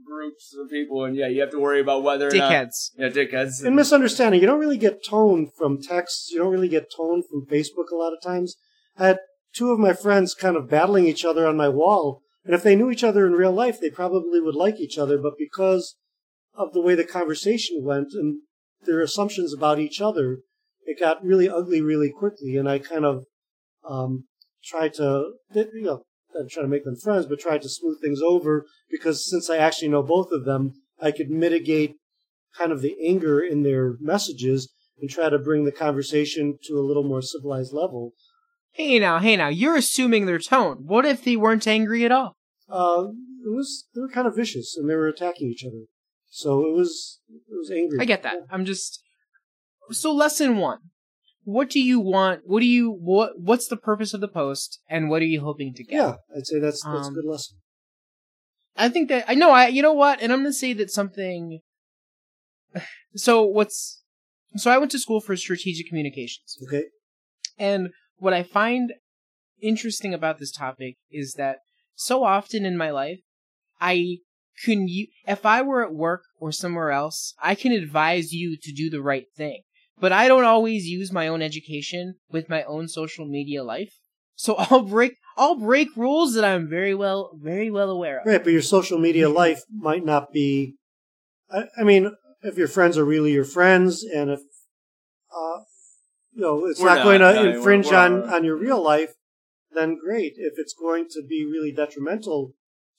groups 0.08 0.54
of 0.58 0.70
people, 0.70 1.04
and 1.04 1.16
yeah, 1.16 1.28
you 1.28 1.40
have 1.40 1.50
to 1.50 1.60
worry 1.60 1.80
about 1.80 2.02
whether 2.02 2.28
or 2.28 2.30
not. 2.34 2.50
Yeah, 2.96 3.08
dickheads. 3.08 3.64
in 3.64 3.74
misunderstanding, 3.74 4.40
you 4.40 4.46
don't 4.46 4.60
really 4.60 4.78
get 4.78 5.04
tone 5.04 5.50
from 5.56 5.80
texts. 5.80 6.30
You 6.30 6.38
don't 6.38 6.52
really 6.52 6.68
get 6.68 6.92
tone 6.94 7.22
from 7.28 7.46
Facebook 7.46 7.90
a 7.92 7.96
lot 7.96 8.12
of 8.12 8.22
times. 8.22 8.56
I 8.96 9.08
had 9.08 9.18
two 9.54 9.70
of 9.70 9.78
my 9.78 9.92
friends 9.92 10.34
kind 10.34 10.56
of 10.56 10.68
battling 10.68 11.06
each 11.06 11.24
other 11.24 11.46
on 11.46 11.56
my 11.56 11.68
wall, 11.68 12.22
and 12.44 12.54
if 12.54 12.62
they 12.62 12.76
knew 12.76 12.90
each 12.90 13.04
other 13.04 13.26
in 13.26 13.32
real 13.32 13.52
life, 13.52 13.80
they 13.80 13.90
probably 13.90 14.40
would 14.40 14.54
like 14.54 14.80
each 14.80 14.98
other. 14.98 15.18
But 15.18 15.34
because 15.38 15.96
of 16.54 16.72
the 16.72 16.80
way 16.80 16.94
the 16.94 17.04
conversation 17.04 17.84
went 17.84 18.08
and 18.12 18.40
their 18.84 19.00
assumptions 19.00 19.52
about 19.52 19.78
each 19.78 20.00
other, 20.00 20.38
it 20.84 20.98
got 20.98 21.24
really 21.24 21.48
ugly 21.48 21.82
really 21.82 22.10
quickly. 22.10 22.56
And 22.56 22.68
I 22.68 22.78
kind 22.78 23.04
of 23.04 23.24
um, 23.88 24.24
tried 24.64 24.94
to, 24.94 25.32
you 25.54 25.82
know, 25.82 26.02
not 26.38 26.50
try 26.50 26.62
to 26.62 26.68
make 26.68 26.84
them 26.84 26.96
friends, 26.96 27.26
but 27.26 27.40
tried 27.40 27.62
to 27.62 27.68
smooth 27.68 28.00
things 28.00 28.20
over 28.22 28.66
because 28.90 29.28
since 29.28 29.50
I 29.50 29.56
actually 29.56 29.88
know 29.88 30.02
both 30.02 30.30
of 30.32 30.44
them, 30.44 30.72
I 31.00 31.10
could 31.10 31.30
mitigate 31.30 31.96
kind 32.56 32.72
of 32.72 32.80
the 32.80 32.96
anger 33.04 33.40
in 33.40 33.62
their 33.62 33.96
messages 34.00 34.72
and 35.00 35.08
try 35.08 35.28
to 35.28 35.38
bring 35.38 35.64
the 35.64 35.72
conversation 35.72 36.58
to 36.64 36.78
a 36.78 36.82
little 36.86 37.04
more 37.04 37.22
civilized 37.22 37.72
level. 37.72 38.12
Hey 38.72 38.98
now, 38.98 39.18
hey 39.18 39.36
now, 39.36 39.48
you're 39.48 39.76
assuming 39.76 40.26
their 40.26 40.38
tone. 40.38 40.78
What 40.86 41.04
if 41.04 41.24
they 41.24 41.36
weren't 41.36 41.66
angry 41.66 42.04
at 42.04 42.12
all? 42.12 42.36
Uh, 42.68 43.08
it 43.44 43.54
was 43.54 43.86
they 43.94 44.00
were 44.00 44.08
kind 44.08 44.26
of 44.26 44.36
vicious 44.36 44.76
and 44.76 44.88
they 44.88 44.94
were 44.94 45.08
attacking 45.08 45.48
each 45.48 45.64
other, 45.64 45.84
so 46.28 46.66
it 46.66 46.74
was 46.74 47.20
it 47.28 47.56
was 47.56 47.70
angry. 47.70 47.98
I 48.00 48.04
get 48.04 48.22
that. 48.24 48.36
I'm 48.50 48.64
just 48.64 49.02
so 49.90 50.12
lesson 50.12 50.58
one. 50.58 50.78
What 51.48 51.70
do 51.70 51.80
you 51.80 51.98
want? 51.98 52.42
What 52.44 52.60
do 52.60 52.66
you 52.66 52.90
what? 52.90 53.40
What's 53.40 53.68
the 53.68 53.78
purpose 53.78 54.12
of 54.12 54.20
the 54.20 54.28
post, 54.28 54.80
and 54.86 55.08
what 55.08 55.22
are 55.22 55.32
you 55.34 55.40
hoping 55.40 55.72
to 55.72 55.82
get? 55.82 55.94
Yeah, 55.96 56.14
I'd 56.36 56.46
say 56.46 56.58
that's 56.58 56.84
that's 56.84 57.06
a 57.06 57.08
Um, 57.08 57.14
good 57.14 57.24
lesson. 57.24 57.56
I 58.76 58.90
think 58.90 59.08
that 59.08 59.24
I 59.26 59.34
know. 59.34 59.50
I 59.50 59.68
you 59.68 59.80
know 59.80 59.94
what, 59.94 60.20
and 60.20 60.30
I'm 60.30 60.40
gonna 60.40 60.52
say 60.52 60.74
that 60.74 60.90
something. 60.90 61.60
So 63.16 63.42
what's 63.44 64.02
so 64.56 64.70
I 64.70 64.76
went 64.76 64.90
to 64.90 64.98
school 64.98 65.20
for 65.22 65.34
strategic 65.36 65.88
communications, 65.88 66.58
Okay, 66.64 66.84
and 67.58 67.88
what 68.18 68.34
I 68.34 68.42
find 68.42 68.92
interesting 69.62 70.12
about 70.12 70.38
this 70.38 70.52
topic 70.52 70.96
is 71.10 71.32
that 71.38 71.60
so 71.94 72.24
often 72.24 72.66
in 72.66 72.76
my 72.76 72.90
life, 72.90 73.20
I 73.80 74.18
can 74.62 74.86
you 74.86 75.06
if 75.26 75.46
I 75.46 75.62
were 75.62 75.82
at 75.82 75.94
work 75.94 76.24
or 76.38 76.52
somewhere 76.52 76.90
else, 76.90 77.32
I 77.42 77.54
can 77.54 77.72
advise 77.72 78.34
you 78.34 78.58
to 78.60 78.70
do 78.70 78.90
the 78.90 79.00
right 79.00 79.26
thing. 79.34 79.62
But 80.00 80.12
I 80.12 80.28
don't 80.28 80.44
always 80.44 80.86
use 80.86 81.12
my 81.12 81.28
own 81.28 81.42
education 81.42 82.14
with 82.30 82.48
my 82.48 82.62
own 82.64 82.88
social 82.88 83.26
media 83.26 83.64
life. 83.64 83.92
So 84.34 84.54
I'll 84.58 84.82
break 84.82 85.16
I'll 85.36 85.56
break 85.58 85.88
rules 85.96 86.34
that 86.34 86.44
I'm 86.44 86.68
very 86.68 86.94
well 86.94 87.30
very 87.40 87.70
well 87.70 87.90
aware 87.90 88.20
of. 88.20 88.26
right, 88.26 88.42
but 88.42 88.52
your 88.52 88.62
social 88.62 88.98
media 88.98 89.28
life 89.28 89.62
might 89.70 90.04
not 90.04 90.32
be. 90.32 90.74
I, 91.50 91.64
I 91.78 91.84
mean, 91.84 92.12
if 92.42 92.56
your 92.58 92.68
friends 92.68 92.98
are 92.98 93.04
really 93.04 93.32
your 93.32 93.44
friends, 93.44 94.04
and 94.04 94.30
if 94.30 94.40
uh, 95.34 95.60
you 96.32 96.42
know 96.42 96.66
it's 96.66 96.80
not, 96.80 96.98
not, 96.98 97.04
going 97.04 97.20
to 97.20 97.32
no, 97.32 97.42
we're- 97.42 97.56
infringe 97.56 97.86
we're 97.86 97.96
on 97.96 98.22
on 98.28 98.44
your 98.44 98.56
real 98.56 98.82
life, 98.82 99.14
then 99.72 99.98
great. 100.02 100.34
If 100.36 100.54
it's 100.56 100.74
going 100.74 101.06
to 101.10 101.22
be 101.28 101.44
really 101.44 101.72
detrimental 101.72 102.52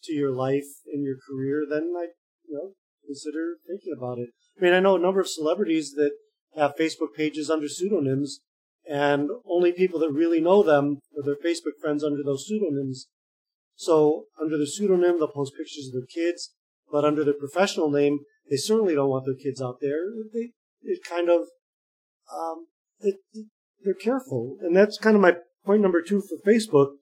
to 0.04 0.14
your 0.14 0.32
life 0.32 0.68
and 0.92 1.04
your 1.04 1.18
career, 1.28 1.66
then 1.70 1.94
I, 1.98 2.08
you 2.48 2.56
know, 2.56 2.72
consider 3.06 3.56
thinking 3.68 3.94
about 3.98 4.18
it. 4.18 4.30
I 4.58 4.64
mean, 4.64 4.74
I 4.74 4.80
know 4.80 4.96
a 4.96 5.00
number 5.00 5.20
of 5.20 5.28
celebrities 5.28 5.94
that 5.96 6.12
have 6.60 6.76
Facebook 6.80 7.16
pages 7.16 7.50
under 7.50 7.68
pseudonyms, 7.68 8.42
and 8.88 9.30
only 9.48 9.72
people 9.72 10.00
that 10.00 10.12
really 10.12 10.42
know 10.42 10.62
them 10.64 11.00
or 11.16 11.24
their 11.24 11.36
Facebook 11.36 11.80
friends 11.82 12.04
under 12.04 12.24
those 12.24 12.46
pseudonyms. 12.48 13.08
So 13.76 14.26
under 14.42 14.58
the 14.58 14.68
pseudonym, 14.68 15.20
they'll 15.20 15.30
post 15.30 15.54
pictures 15.58 15.88
of 15.88 15.94
their 15.94 16.08
kids, 16.08 16.54
but 16.92 17.06
under 17.06 17.24
their 17.24 17.34
professional 17.34 17.90
name, 17.90 18.20
they 18.50 18.58
certainly 18.58 18.96
don't 18.96 19.10
want 19.10 19.26
their 19.26 19.36
kids 19.36 19.62
out 19.62 19.78
there. 19.80 20.02
They, 20.34 20.52
it 20.82 21.00
kind 21.08 21.30
of, 21.30 21.42
um, 22.34 22.68
it, 23.00 23.16
they're 23.84 23.94
careful, 23.94 24.58
and 24.62 24.76
that's 24.76 24.98
kind 24.98 25.16
of 25.16 25.22
my 25.22 25.36
point 25.66 25.82
number 25.82 26.02
two 26.02 26.22
for 26.22 26.38
Facebook. 26.50 26.94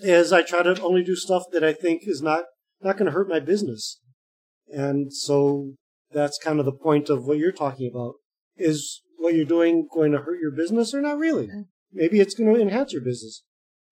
Is 0.00 0.32
I 0.32 0.42
try 0.42 0.62
to 0.62 0.80
only 0.80 1.02
do 1.02 1.16
stuff 1.16 1.44
that 1.50 1.64
I 1.64 1.72
think 1.72 2.02
is 2.06 2.22
not 2.22 2.44
not 2.80 2.96
going 2.96 3.06
to 3.06 3.12
hurt 3.12 3.28
my 3.28 3.40
business, 3.40 3.98
and 4.68 5.12
so 5.12 5.72
that's 6.12 6.38
kind 6.38 6.60
of 6.60 6.66
the 6.66 6.72
point 6.72 7.10
of 7.10 7.24
what 7.24 7.38
you're 7.38 7.50
talking 7.50 7.90
about. 7.92 8.14
Is 8.58 9.02
what 9.18 9.34
you're 9.34 9.44
doing 9.44 9.88
going 9.92 10.12
to 10.12 10.18
hurt 10.18 10.40
your 10.40 10.50
business 10.50 10.94
or 10.94 11.00
not 11.00 11.18
really? 11.18 11.48
Maybe 11.92 12.20
it's 12.20 12.34
going 12.34 12.52
to 12.54 12.60
enhance 12.60 12.92
your 12.92 13.02
business. 13.02 13.42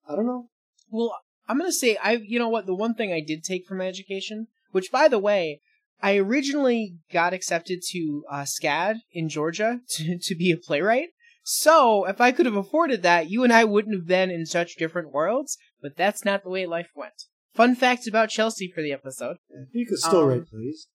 I 0.09 0.15
don't 0.15 0.27
know. 0.27 0.49
Well, 0.91 1.17
I'm 1.49 1.59
gonna 1.59 1.73
say 1.73 1.97
I. 2.03 2.13
You 2.13 2.39
know 2.39 2.49
what? 2.49 2.67
The 2.67 2.75
one 2.75 2.95
thing 2.95 3.13
I 3.13 3.21
did 3.21 3.43
take 3.45 3.67
from 3.67 3.79
my 3.79 3.87
education, 3.87 4.47
which 4.73 4.91
by 4.93 5.09
the 5.09 5.19
way, 5.19 5.61
I 6.03 6.17
originally 6.17 6.97
got 7.13 7.33
accepted 7.33 7.81
to 7.91 8.25
uh, 8.31 8.43
SCAD 8.43 8.97
in 9.13 9.29
Georgia 9.29 9.81
to 9.91 10.19
to 10.19 10.35
be 10.35 10.51
a 10.53 10.57
playwright. 10.57 11.09
So 11.43 12.05
if 12.07 12.21
I 12.21 12.33
could 12.33 12.47
have 12.47 12.57
afforded 12.57 13.03
that, 13.03 13.31
you 13.31 13.45
and 13.45 13.53
I 13.53 13.65
wouldn't 13.65 13.95
have 13.95 14.07
been 14.07 14.31
in 14.31 14.47
such 14.47 14.77
different 14.77 15.13
worlds. 15.13 15.57
But 15.81 15.97
that's 15.97 16.25
not 16.25 16.43
the 16.43 16.51
way 16.51 16.67
life 16.67 16.91
went. 16.97 17.25
Fun 17.55 17.75
facts 17.75 18.07
about 18.09 18.29
Chelsea 18.31 18.71
for 18.73 18.83
the 18.83 18.93
episode. 18.93 19.37
You 19.73 19.87
could 19.87 19.99
still 19.99 20.21
Um, 20.23 20.29
write, 20.29 20.47
please. 20.49 20.89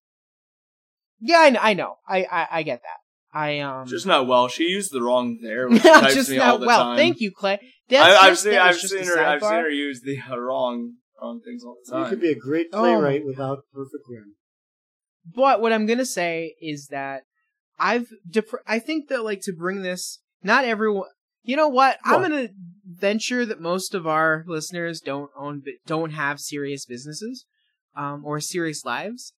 Yeah, 1.19 1.39
I, 1.39 1.49
kn- 1.51 1.59
I 1.63 1.73
know. 1.73 1.95
I, 2.07 2.25
I 2.31 2.47
I 2.51 2.63
get 2.63 2.81
that. 2.81 2.99
I 3.33 3.59
um. 3.59 3.87
Just 3.87 4.05
not 4.05 4.27
well. 4.27 4.47
She 4.47 4.63
used 4.65 4.91
the 4.91 5.01
wrong 5.01 5.39
there. 5.41 5.69
Which 5.69 5.83
types 5.83 6.13
just 6.15 6.29
me 6.29 6.37
now. 6.37 6.51
all 6.53 6.57
the 6.59 6.67
Well, 6.67 6.83
time. 6.83 6.97
thank 6.97 7.19
you, 7.21 7.31
Clay. 7.31 7.59
That's 7.89 8.03
I, 8.21 8.25
I've 8.27 8.31
just- 8.33 8.43
seen 8.43 8.55
I've 8.57 8.79
just 8.79 8.93
seen 8.93 9.05
her 9.05 9.19
I've 9.23 9.41
seen 9.41 9.51
her 9.51 9.69
use 9.69 10.01
the 10.01 10.17
uh, 10.29 10.37
wrong 10.39 10.93
wrong 11.21 11.39
things 11.45 11.63
all 11.63 11.77
the 11.85 11.91
time. 11.91 12.03
You 12.03 12.09
could 12.09 12.21
be 12.21 12.31
a 12.31 12.35
great 12.35 12.67
Oh. 12.73 12.79
playwright 12.79 13.25
without 13.25 13.59
perfect 13.73 14.03
grammar. 14.05 14.25
But 15.33 15.61
what 15.61 15.71
I'm 15.73 15.85
gonna 15.85 16.05
say 16.05 16.55
is 16.61 16.87
that 16.87 17.23
I've 17.79 18.07
dep- 18.29 18.45
I 18.67 18.79
think 18.79 19.07
that 19.09 19.23
like 19.23 19.41
to 19.43 19.53
bring 19.53 19.81
this, 19.81 20.19
not 20.43 20.65
everyone. 20.65 21.07
You 21.43 21.55
know 21.57 21.69
what? 21.69 21.97
I'm 22.03 22.21
gonna 22.21 22.49
venture 22.85 23.45
that 23.45 23.59
most 23.61 23.95
of 23.95 24.05
our 24.05 24.43
listeners 24.47 24.99
don't 24.99 25.31
own 25.37 25.61
bu- 25.61 25.77
don't 25.87 26.11
have 26.11 26.39
serious 26.39 26.85
businesses, 26.85 27.45
um, 27.95 28.23
or 28.25 28.39
serious 28.39 28.83
lives. 28.85 29.33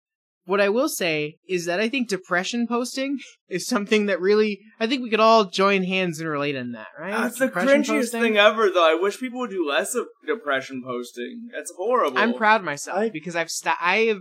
What 0.45 0.59
I 0.59 0.67
will 0.69 0.89
say 0.89 1.35
is 1.47 1.65
that 1.65 1.79
I 1.79 1.87
think 1.87 2.09
depression 2.09 2.67
posting 2.67 3.19
is 3.49 3.65
something 3.67 4.07
that 4.07 4.19
really 4.19 4.59
I 4.79 4.87
think 4.87 5.01
we 5.01 5.09
could 5.09 5.19
all 5.21 5.45
join 5.45 5.83
hands 5.83 6.19
and 6.19 6.27
relate 6.29 6.55
in 6.55 6.73
that, 6.73 6.87
right? 6.99 7.11
That's 7.11 7.39
the 7.39 7.45
Depression 7.47 7.83
cringiest 7.83 7.87
posting. 7.99 8.21
thing 8.21 8.37
ever, 8.37 8.69
though. 8.69 8.85
I 8.89 8.95
wish 8.99 9.19
people 9.19 9.39
would 9.39 9.51
do 9.51 9.65
less 9.67 9.95
of 9.95 10.07
depression 10.27 10.83
posting. 10.85 11.49
That's 11.53 11.71
horrible. 11.77 12.17
I'm 12.17 12.33
proud 12.33 12.61
of 12.61 12.65
myself 12.65 12.97
I- 12.97 13.09
because 13.09 13.35
I've 13.35 13.49
st- 13.49 13.75
I 13.81 13.97
have 14.07 14.19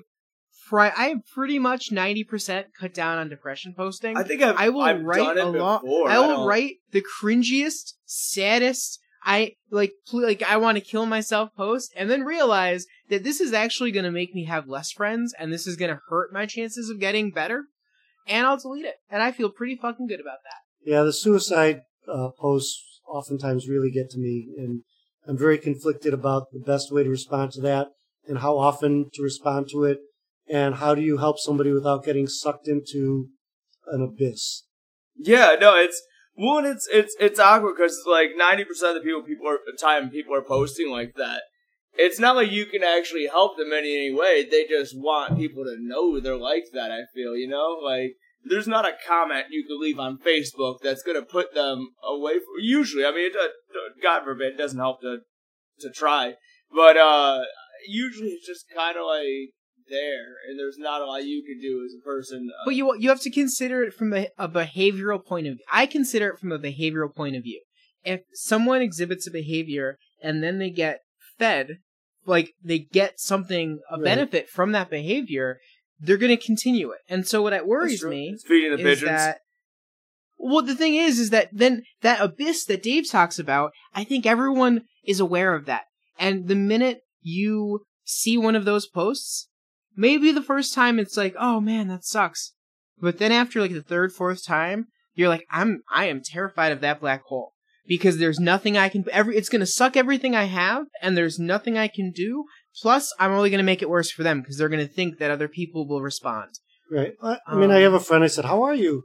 fri- 0.68 0.92
I 0.96 1.08
have 1.08 1.18
pretty 1.34 1.58
much 1.58 1.90
ninety 1.90 2.22
percent 2.24 2.68
cut 2.78 2.94
down 2.94 3.18
on 3.18 3.28
depression 3.28 3.74
posting. 3.76 4.16
I 4.16 4.22
think 4.22 4.42
I've, 4.42 4.56
I 4.56 4.68
will 4.68 4.82
I've 4.82 5.02
write 5.02 5.16
done 5.36 5.38
it 5.38 5.44
a 5.44 5.48
lot. 5.48 5.82
before. 5.82 6.08
I 6.08 6.18
will 6.20 6.28
don't- 6.28 6.46
write 6.46 6.74
the 6.92 7.02
cringiest, 7.20 7.94
saddest. 8.04 9.00
I 9.24 9.52
like 9.70 9.92
pl- 10.08 10.22
like 10.22 10.42
I 10.42 10.56
want 10.56 10.76
to 10.76 10.84
kill 10.84 11.06
myself 11.06 11.50
post, 11.56 11.92
and 11.96 12.10
then 12.10 12.22
realize 12.24 12.86
that 13.08 13.24
this 13.24 13.40
is 13.40 13.52
actually 13.52 13.92
going 13.92 14.04
to 14.04 14.10
make 14.10 14.34
me 14.34 14.44
have 14.44 14.68
less 14.68 14.90
friends, 14.90 15.34
and 15.38 15.52
this 15.52 15.66
is 15.66 15.76
going 15.76 15.90
to 15.90 16.00
hurt 16.08 16.32
my 16.32 16.46
chances 16.46 16.90
of 16.90 17.00
getting 17.00 17.30
better. 17.30 17.64
And 18.26 18.46
I'll 18.46 18.56
delete 18.56 18.84
it, 18.84 18.96
and 19.10 19.22
I 19.22 19.32
feel 19.32 19.50
pretty 19.50 19.76
fucking 19.76 20.06
good 20.06 20.20
about 20.20 20.38
that. 20.44 20.90
Yeah, 20.90 21.02
the 21.02 21.12
suicide 21.12 21.82
uh, 22.08 22.28
posts 22.38 23.00
oftentimes 23.08 23.68
really 23.68 23.90
get 23.90 24.10
to 24.10 24.18
me, 24.18 24.48
and 24.56 24.82
I'm 25.26 25.38
very 25.38 25.58
conflicted 25.58 26.14
about 26.14 26.46
the 26.52 26.60
best 26.60 26.92
way 26.92 27.04
to 27.04 27.10
respond 27.10 27.52
to 27.52 27.60
that, 27.62 27.88
and 28.26 28.38
how 28.38 28.58
often 28.58 29.10
to 29.14 29.22
respond 29.22 29.68
to 29.72 29.84
it, 29.84 29.98
and 30.48 30.76
how 30.76 30.94
do 30.94 31.02
you 31.02 31.18
help 31.18 31.38
somebody 31.38 31.72
without 31.72 32.04
getting 32.04 32.26
sucked 32.26 32.68
into 32.68 33.28
an 33.86 34.02
abyss. 34.02 34.64
Yeah, 35.16 35.56
no, 35.60 35.76
it's 35.76 36.02
one. 36.42 36.64
It's 36.66 36.88
it's 36.92 37.14
it's 37.20 37.40
awkward 37.40 37.74
because 37.76 37.96
like 38.06 38.30
ninety 38.36 38.64
percent 38.64 38.96
of 38.96 39.02
the 39.02 39.06
people 39.06 39.22
people 39.22 39.48
are 39.48 39.58
time 39.78 40.10
people 40.10 40.34
are 40.34 40.42
posting 40.42 40.90
like 40.90 41.14
that. 41.16 41.42
It's 41.94 42.18
not 42.18 42.36
like 42.36 42.50
you 42.50 42.66
can 42.66 42.82
actually 42.82 43.26
help 43.26 43.56
them 43.56 43.72
in 43.72 43.84
any 43.84 44.12
way. 44.14 44.46
They 44.50 44.66
just 44.66 44.94
want 44.96 45.38
people 45.38 45.64
to 45.64 45.76
know 45.78 46.18
they're 46.18 46.36
like 46.36 46.64
that. 46.72 46.90
I 46.90 47.00
feel 47.14 47.36
you 47.36 47.48
know 47.48 47.78
like. 47.82 48.12
There's 48.44 48.66
not 48.66 48.84
a 48.84 48.96
comment 49.06 49.44
you 49.50 49.64
can 49.64 49.80
leave 49.80 50.00
on 50.00 50.18
Facebook 50.18 50.78
that's 50.82 51.04
gonna 51.04 51.22
put 51.22 51.54
them 51.54 51.90
away. 52.02 52.32
From, 52.32 52.58
usually, 52.58 53.04
I 53.04 53.12
mean, 53.12 53.26
it, 53.26 53.34
does- 53.34 53.52
God 54.02 54.24
forbid, 54.24 54.54
it 54.54 54.58
doesn't 54.58 54.80
help 54.80 55.00
to 55.02 55.18
to 55.78 55.90
try, 55.90 56.34
but 56.74 56.96
uh 56.96 57.42
usually 57.86 58.30
it's 58.30 58.46
just 58.46 58.64
kind 58.74 58.96
of 58.96 59.04
like 59.06 59.54
there, 59.92 60.34
and 60.48 60.58
there's 60.58 60.78
not 60.78 61.00
a 61.02 61.06
lot 61.06 61.24
you 61.24 61.44
can 61.44 61.60
do 61.60 61.84
as 61.86 61.94
a 61.94 62.02
person. 62.04 62.50
Uh, 62.50 62.64
But 62.64 62.74
you 62.74 62.96
you 62.98 63.08
have 63.10 63.20
to 63.20 63.30
consider 63.30 63.84
it 63.84 63.94
from 63.94 64.12
a, 64.12 64.26
a 64.36 64.48
behavioral 64.48 65.24
point 65.24 65.46
of 65.46 65.54
view. 65.54 65.64
I 65.72 65.86
consider 65.86 66.30
it 66.30 66.40
from 66.40 66.50
a 66.50 66.58
behavioral 66.58 67.14
point 67.14 67.36
of 67.36 67.44
view. 67.44 67.60
If 68.04 68.22
someone 68.32 68.82
exhibits 68.82 69.28
a 69.28 69.30
behavior 69.30 69.98
and 70.20 70.42
then 70.42 70.58
they 70.58 70.70
get 70.70 71.00
fed, 71.38 71.78
like 72.26 72.52
they 72.64 72.80
get 72.80 73.20
something 73.20 73.78
a 73.90 73.94
Right. 73.96 74.04
benefit 74.04 74.48
from 74.48 74.72
that 74.72 74.90
behavior, 74.90 75.60
they're 76.00 76.16
going 76.16 76.36
to 76.36 76.44
continue 76.44 76.90
it. 76.90 76.98
And 77.08 77.26
so 77.28 77.42
what 77.42 77.50
that's 77.50 77.64
worries 77.64 78.02
me 78.04 78.30
It's 78.34 78.44
feeding 78.44 78.72
the 78.72 78.78
is 78.78 79.00
pigeons. 79.00 79.10
that 79.10 79.38
well 80.36 80.62
the 80.62 80.74
thing 80.74 80.94
is 80.96 81.20
is 81.20 81.30
that 81.30 81.48
then 81.52 81.84
that 82.00 82.20
abyss 82.20 82.64
that 82.64 82.82
Dave 82.82 83.08
talks 83.08 83.38
about, 83.38 83.70
I 83.94 84.02
think 84.04 84.26
everyone 84.26 84.82
is 85.04 85.20
aware 85.20 85.54
of 85.54 85.66
that. 85.66 85.84
And 86.18 86.48
the 86.48 86.56
minute 86.56 87.02
you 87.20 87.84
see 88.04 88.36
one 88.36 88.56
of 88.56 88.64
those 88.64 88.86
posts, 88.88 89.48
maybe 89.96 90.32
the 90.32 90.42
first 90.42 90.74
time 90.74 90.98
it's 90.98 91.16
like, 91.16 91.34
"Oh 91.38 91.60
man, 91.60 91.88
that 91.88 92.04
sucks." 92.04 92.54
But 92.98 93.18
then 93.18 93.32
after 93.32 93.60
like 93.60 93.72
the 93.72 93.82
third, 93.82 94.12
fourth 94.12 94.44
time, 94.44 94.86
you're 95.14 95.28
like, 95.28 95.46
"I'm 95.50 95.82
I 95.92 96.06
am 96.06 96.22
terrified 96.24 96.72
of 96.72 96.80
that 96.80 97.00
black 97.00 97.22
hole." 97.24 97.52
Because 97.86 98.18
there's 98.18 98.38
nothing 98.38 98.76
I 98.76 98.88
can 98.88 99.04
every 99.10 99.36
it's 99.36 99.48
going 99.48 99.60
to 99.60 99.66
suck 99.66 99.96
everything 99.96 100.36
I 100.36 100.44
have 100.44 100.84
and 101.02 101.16
there's 101.16 101.38
nothing 101.38 101.76
I 101.76 101.88
can 101.88 102.12
do. 102.12 102.44
Plus, 102.80 103.12
I'm 103.18 103.32
only 103.32 103.50
going 103.50 103.58
to 103.58 103.64
make 103.64 103.82
it 103.82 103.90
worse 103.90 104.10
for 104.10 104.22
them 104.22 104.40
because 104.40 104.56
they're 104.56 104.68
going 104.68 104.86
to 104.86 104.92
think 104.92 105.18
that 105.18 105.32
other 105.32 105.48
people 105.48 105.86
will 105.86 106.00
respond. 106.00 106.50
Right. 106.90 107.14
I, 107.22 107.38
I 107.46 107.56
mean, 107.56 107.70
I 107.70 107.78
Um, 107.78 107.82
have 107.82 107.94
a 107.94 108.00
friend. 108.00 108.22
I 108.22 108.28
said, 108.28 108.44
"How 108.44 108.62
are 108.62 108.74
you?" 108.74 109.04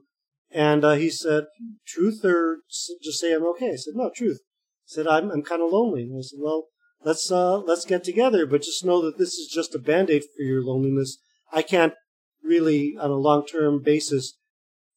And 0.51 0.85
uh, 0.85 0.93
he 0.93 1.09
said, 1.09 1.45
"Truth 1.87 2.23
or 2.23 2.59
just 3.03 3.19
say 3.19 3.33
I'm 3.33 3.47
okay." 3.47 3.71
I 3.71 3.75
said, 3.77 3.93
"No, 3.95 4.11
truth." 4.15 4.39
He 4.85 4.93
said, 4.93 5.07
"I'm 5.07 5.31
I'm 5.31 5.41
kind 5.43 5.61
of 5.61 5.71
lonely." 5.71 6.03
And 6.03 6.19
I 6.19 6.21
said, 6.21 6.39
"Well, 6.39 6.67
let's 7.07 7.31
uh 7.31 7.59
let's 7.59 7.85
get 7.85 8.03
together, 8.03 8.45
but 8.45 8.61
just 8.61 8.83
know 8.83 9.01
that 9.05 9.17
this 9.17 9.33
is 9.35 9.47
just 9.47 9.73
a 9.73 9.79
band 9.79 10.09
aid 10.09 10.23
for 10.23 10.43
your 10.43 10.61
loneliness. 10.61 11.17
I 11.53 11.61
can't 11.61 11.93
really, 12.43 12.97
on 12.99 13.09
a 13.09 13.15
long 13.27 13.45
term 13.45 13.81
basis, 13.81 14.37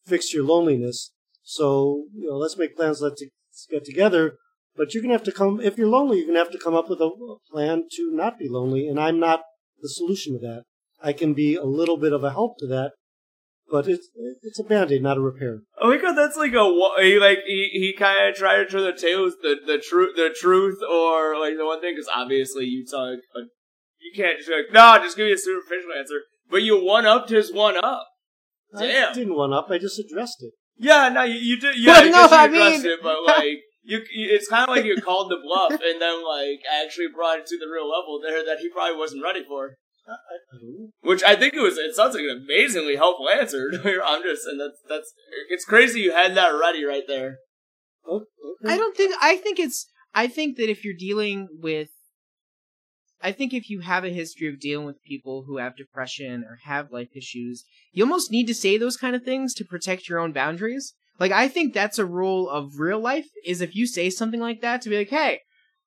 fix 0.05 0.35
your 0.35 0.45
loneliness. 0.45 1.13
So 1.43 2.05
you 2.13 2.29
know, 2.29 2.37
let's 2.37 2.59
make 2.59 2.77
plans. 2.77 3.01
Let's 3.01 3.23
get 3.71 3.85
together." 3.85 4.37
But 4.77 4.95
you're 4.95 5.03
gonna 5.03 5.15
have 5.15 5.31
to 5.31 5.33
come. 5.33 5.61
If 5.61 5.77
you're 5.79 5.89
lonely, 5.89 6.19
you're 6.19 6.27
gonna 6.27 6.39
have 6.47 6.53
to 6.53 6.65
come 6.67 6.75
up 6.75 6.89
with 6.89 7.01
a 7.01 7.11
plan 7.51 7.85
to 7.97 8.11
not 8.13 8.39
be 8.39 8.49
lonely. 8.49 8.89
And 8.89 8.99
I'm 9.01 9.19
not 9.19 9.43
the 9.81 9.89
solution 9.89 10.35
to 10.35 10.39
that. 10.41 10.63
I 11.03 11.13
can 11.13 11.35
be 11.35 11.55
a 11.55 11.65
little 11.65 11.97
bit 11.97 12.13
of 12.13 12.25
a 12.25 12.31
help 12.31 12.59
to 12.59 12.67
that, 12.69 12.93
but 13.71 13.89
it's 13.89 14.09
it's 14.43 14.59
a 14.59 14.65
band 14.65 14.93
aid, 14.93 15.03
not 15.03 15.17
a 15.17 15.21
repair. 15.21 15.61
Oh 15.81 15.89
my 15.91 15.97
god, 15.97 16.15
that's 16.15 16.37
like 16.37 16.53
a 16.55 16.65
he 17.03 17.19
like 17.19 17.39
he, 17.47 17.69
he 17.73 17.95
kind 17.99 18.29
of 18.29 18.35
tried 18.35 18.59
to 18.59 18.67
turn 18.67 18.83
the 18.83 18.93
tables 18.93 19.35
the 19.43 19.57
the 19.67 19.79
truth 19.79 20.17
the 20.17 20.35
truth 20.39 20.79
or 20.89 21.39
like 21.39 21.57
the 21.57 21.65
one 21.67 21.81
thing 21.81 21.95
because 21.95 22.11
obviously 22.15 22.65
you 22.67 22.85
talk 22.87 23.19
but 23.35 23.45
you 24.01 24.13
can't 24.15 24.39
just 24.39 24.49
be 24.49 24.57
like 24.57 24.73
no 24.73 25.03
just 25.03 25.17
give 25.17 25.27
me 25.27 25.33
a 25.33 25.39
superficial 25.39 25.93
answer 25.99 26.21
but 26.51 26.63
you 26.63 26.83
one 26.83 27.07
upped 27.07 27.31
his 27.31 27.53
one 27.53 27.77
up. 27.77 28.07
Damn, 28.77 29.11
I 29.11 29.15
didn't 29.15 29.35
one 29.37 29.53
up. 29.53 29.67
I 29.71 29.79
just 29.79 29.99
addressed 29.99 30.43
it. 30.43 30.53
Yeah, 30.77 31.09
no, 31.09 31.23
you, 31.25 31.35
you 31.35 31.61
did. 31.61 31.77
Yeah, 31.77 31.93
Well, 32.01 32.03
I 32.03 32.09
no, 32.11 32.19
you 32.23 32.29
I 32.37 32.45
addressed 32.47 32.85
mean- 32.85 32.93
it, 32.93 33.01
but 33.03 33.23
like 33.25 33.59
you, 33.83 33.99
you 34.15 34.29
it's 34.35 34.49
kind 34.49 34.69
of 34.69 34.75
like 34.77 34.85
you 34.85 34.97
called 35.01 35.31
the 35.31 35.39
bluff 35.43 35.73
and 35.73 36.01
then 36.01 36.25
like 36.25 36.61
actually 36.83 37.09
brought 37.15 37.39
it 37.39 37.47
to 37.47 37.59
the 37.59 37.67
real 37.73 37.89
level 37.89 38.21
there 38.23 38.45
that 38.45 38.59
he 38.61 38.69
probably 38.69 38.97
wasn't 38.97 39.23
ready 39.23 39.43
for. 39.47 39.77
Which 41.03 41.23
I 41.23 41.37
think 41.37 41.55
it 41.55 41.61
was. 41.61 41.79
It 41.79 41.95
sounds 41.95 42.15
like 42.15 42.25
an 42.25 42.45
amazingly 42.45 42.97
helpful 42.97 43.29
answer. 43.29 43.71
I'm 44.05 44.23
just, 44.23 44.47
and 44.47 44.61
that's 44.61 44.79
that's. 44.89 45.13
It's 45.49 45.65
crazy 45.65 46.01
you 46.01 46.13
had 46.13 46.35
that 46.37 46.51
ready 46.51 46.85
right 46.85 47.05
there. 47.07 47.39
Okay. 48.09 48.25
I 48.67 48.77
don't 48.77 48.97
think 48.97 49.15
I 49.21 49.37
think 49.37 49.59
it's 49.59 49.87
I 50.15 50.27
think 50.27 50.57
that 50.57 50.71
if 50.71 50.85
you're 50.85 50.95
dealing 50.95 51.49
with 51.61 51.89
I 53.23 53.33
think 53.33 53.53
if 53.53 53.69
you 53.69 53.81
have 53.81 54.05
a 54.05 54.11
history 54.11 54.49
of 54.49 54.61
dealing 54.61 54.87
with 54.87 55.03
people 55.03 55.45
who 55.47 55.59
have 55.59 55.77
depression 55.77 56.43
or 56.43 56.59
have 56.65 56.91
life 56.91 57.11
issues, 57.15 57.65
you 57.93 58.03
almost 58.03 58.31
need 58.31 58.47
to 58.47 58.55
say 58.55 58.79
those 58.79 58.97
kind 58.97 59.15
of 59.15 59.25
things 59.25 59.53
to 59.55 59.65
protect 59.65 60.09
your 60.09 60.19
own 60.19 60.33
boundaries. 60.33 60.95
Like 61.19 61.33
I 61.33 61.49
think 61.49 61.75
that's 61.75 61.99
a 61.99 62.07
rule 62.07 62.49
of 62.49 62.79
real 62.79 63.01
life 63.01 63.29
is 63.45 63.61
if 63.61 63.77
you 63.77 63.87
say 63.87 64.09
something 64.09 64.41
like 64.41 64.63
that 64.63 64.81
to 64.83 64.89
be 64.89 64.97
like, 64.97 65.11
"Hey, 65.11 65.41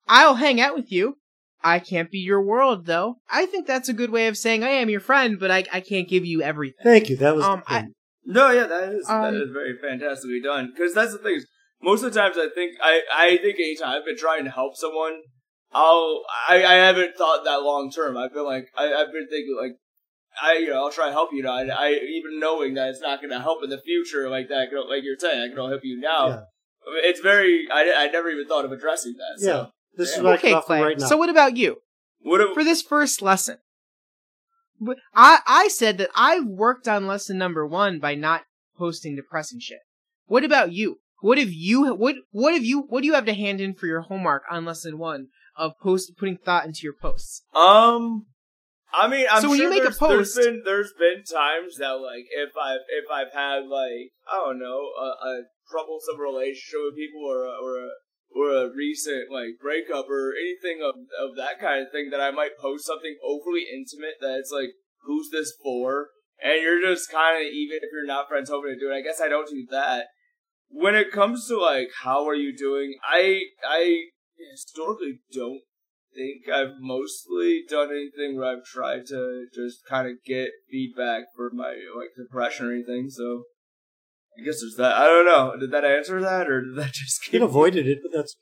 I'll 0.06 0.36
hang 0.36 0.60
out 0.60 0.74
with 0.74 0.92
you. 0.92 1.16
I 1.64 1.78
can't 1.78 2.10
be 2.10 2.18
your 2.18 2.42
world, 2.42 2.84
though. 2.84 3.16
I 3.30 3.46
think 3.46 3.66
that's 3.66 3.88
a 3.88 3.94
good 3.94 4.10
way 4.10 4.28
of 4.28 4.36
saying 4.36 4.62
I 4.62 4.68
am 4.68 4.90
your 4.90 5.00
friend, 5.00 5.40
but 5.40 5.50
I, 5.50 5.64
I 5.72 5.80
can't 5.80 6.06
give 6.08 6.24
you 6.26 6.42
everything. 6.42 6.84
Thank 6.84 7.08
you. 7.08 7.16
That 7.16 7.34
was 7.34 7.44
Um, 7.44 7.62
I- 7.66 7.86
No, 8.26 8.50
yeah, 8.50 8.66
that 8.66 8.92
is 8.92 9.06
that 9.06 9.28
Um, 9.28 9.34
is 9.34 9.50
very 9.50 9.76
fantastically 9.78 10.40
done. 10.42 10.70
Because 10.74 10.94
that's 10.94 11.12
the 11.12 11.18
thing. 11.18 11.36
Is, 11.36 11.46
most 11.82 12.02
of 12.04 12.12
the 12.12 12.20
times, 12.20 12.36
I 12.38 12.48
think 12.54 12.76
I 12.82 13.02
I 13.12 13.36
think 13.38 13.56
anytime 13.58 13.96
I've 13.96 14.04
been 14.04 14.16
trying 14.16 14.44
to 14.44 14.50
help 14.50 14.76
someone, 14.76 15.22
I'll 15.72 16.22
I, 16.48 16.64
I 16.64 16.74
haven't 16.74 17.16
thought 17.16 17.44
that 17.44 17.62
long 17.62 17.90
term. 17.90 18.16
I've 18.16 18.32
been 18.32 18.44
like 18.44 18.68
I, 18.76 18.92
I've 18.92 19.12
been 19.12 19.26
thinking 19.28 19.56
like. 19.60 19.72
I 20.42 20.54
you 20.54 20.68
know 20.70 20.84
I'll 20.84 20.90
try 20.90 21.06
to 21.06 21.12
help 21.12 21.30
you 21.32 21.42
now. 21.44 21.54
I, 21.54 21.62
I 21.68 21.90
even 21.92 22.40
knowing 22.40 22.74
that 22.74 22.88
it's 22.88 23.00
not 23.00 23.20
going 23.20 23.30
to 23.30 23.38
help 23.38 23.62
in 23.62 23.70
the 23.70 23.78
future 23.80 24.28
like 24.28 24.48
that. 24.48 24.66
Like 24.88 25.04
you're 25.04 25.16
saying, 25.18 25.40
I 25.40 25.46
can 25.46 25.56
help 25.56 25.80
you 25.84 26.00
now. 26.00 26.26
Yeah. 26.28 26.40
It's 27.08 27.20
very. 27.20 27.68
I, 27.72 27.92
I 27.96 28.08
never 28.08 28.28
even 28.30 28.48
thought 28.48 28.64
of 28.64 28.72
addressing 28.72 29.14
that. 29.14 29.40
So. 29.40 29.46
Yeah. 29.48 29.66
This 29.96 30.10
is 30.10 30.16
Yeah. 30.18 30.22
what 30.22 30.32
I 30.32 30.34
Okay, 30.36 30.48
can 30.48 30.56
offer 30.58 30.66
Clay. 30.66 30.82
right 30.82 30.98
now. 30.98 31.06
So 31.06 31.16
what 31.16 31.28
about 31.28 31.56
you? 31.56 31.78
What? 32.20 32.40
A, 32.40 32.52
For 32.54 32.64
this 32.64 32.82
first 32.82 33.22
lesson, 33.22 33.58
I, 35.14 35.38
I 35.46 35.68
said 35.68 35.98
that 35.98 36.10
I 36.14 36.40
worked 36.40 36.88
on 36.88 37.06
lesson 37.06 37.38
number 37.38 37.66
one 37.66 38.00
by 38.00 38.14
not 38.14 38.42
posting 38.76 39.16
depressing 39.16 39.60
shit. 39.60 39.78
What 40.26 40.44
about 40.44 40.72
you? 40.72 40.98
What 41.20 41.38
have 41.38 41.52
you, 41.52 41.94
what, 41.94 42.16
what 42.32 42.52
have 42.54 42.64
you, 42.64 42.80
what 42.88 43.00
do 43.00 43.06
you 43.06 43.14
have 43.14 43.24
to 43.26 43.34
hand 43.34 43.60
in 43.60 43.74
for 43.74 43.86
your 43.86 44.02
homework 44.02 44.42
on 44.50 44.64
lesson 44.66 44.98
one 44.98 45.28
of 45.56 45.72
post, 45.80 46.12
putting 46.18 46.36
thought 46.36 46.66
into 46.66 46.80
your 46.82 46.92
posts? 46.92 47.42
Um, 47.54 48.26
I 48.92 49.08
mean, 49.08 49.26
I'm 49.30 49.40
So 49.40 49.48
when 49.48 49.58
sure 49.58 49.66
you 49.66 49.70
make 49.70 49.80
a 49.80 49.84
there's, 49.84 49.98
there's 49.98 50.34
post- 50.34 50.36
been 50.36 50.62
there's 50.64 50.92
been 50.98 51.24
times 51.24 51.76
that 51.78 51.92
like 51.92 52.26
if 52.30 52.50
I've 52.60 52.80
if 52.90 53.10
I've 53.10 53.32
had 53.32 53.66
like 53.66 54.12
I 54.30 54.36
don't 54.36 54.58
know 54.58 54.90
a, 55.00 55.06
a 55.26 55.42
troublesome 55.70 56.20
relationship 56.20 56.80
with 56.84 56.96
people 56.96 57.22
or 57.26 57.44
a, 57.44 57.56
or 57.62 57.86
a 57.86 57.88
or 58.34 58.50
a 58.50 58.70
recent 58.74 59.30
like 59.30 59.58
breakup 59.60 60.06
or 60.10 60.34
anything 60.34 60.82
of 60.82 60.94
of 61.18 61.36
that 61.36 61.60
kind 61.60 61.82
of 61.82 61.92
thing 61.92 62.10
that 62.10 62.20
I 62.20 62.30
might 62.30 62.58
post 62.58 62.86
something 62.86 63.16
overly 63.22 63.66
intimate 63.72 64.18
that 64.20 64.38
it's 64.38 64.52
like 64.52 64.70
who's 65.06 65.30
this 65.30 65.52
for 65.62 66.08
and 66.42 66.60
you're 66.60 66.82
just 66.82 67.10
kind 67.10 67.36
of 67.36 67.52
even 67.52 67.76
if 67.76 67.90
you're 67.92 68.06
not 68.06 68.28
friends 68.28 68.50
hoping 68.50 68.74
to 68.74 68.78
do 68.78 68.90
it. 68.90 68.96
I 68.96 69.02
guess 69.02 69.20
I 69.20 69.28
don't 69.28 69.48
do 69.48 69.66
that. 69.70 70.06
When 70.68 70.94
it 70.94 71.12
comes 71.12 71.46
to 71.48 71.58
like 71.58 71.88
how 72.02 72.26
are 72.28 72.34
you 72.34 72.56
doing, 72.56 72.96
I 73.08 73.42
I 73.66 74.04
historically 74.52 75.20
don't 75.32 75.60
think 76.14 76.48
I've 76.48 76.80
mostly 76.80 77.62
done 77.68 77.90
anything 77.90 78.36
where 78.36 78.56
I've 78.56 78.64
tried 78.64 79.06
to 79.06 79.46
just 79.54 79.84
kind 79.88 80.08
of 80.08 80.14
get 80.24 80.50
feedback 80.70 81.24
for 81.36 81.50
my 81.52 81.76
like 81.96 82.10
depression 82.16 82.66
or 82.66 82.72
anything. 82.72 83.10
So 83.10 83.44
I 84.36 84.44
guess 84.44 84.60
there's 84.60 84.74
that. 84.78 84.94
I 84.94 85.04
don't 85.04 85.24
know. 85.26 85.54
Did 85.58 85.70
that 85.70 85.84
answer 85.84 86.20
that, 86.20 86.48
or 86.50 86.62
did 86.62 86.76
that 86.76 86.92
just 86.92 87.24
You 87.32 87.38
keep? 87.38 87.42
avoided 87.42 87.86
it, 87.86 87.98
but 88.02 88.10
that's 88.16 88.34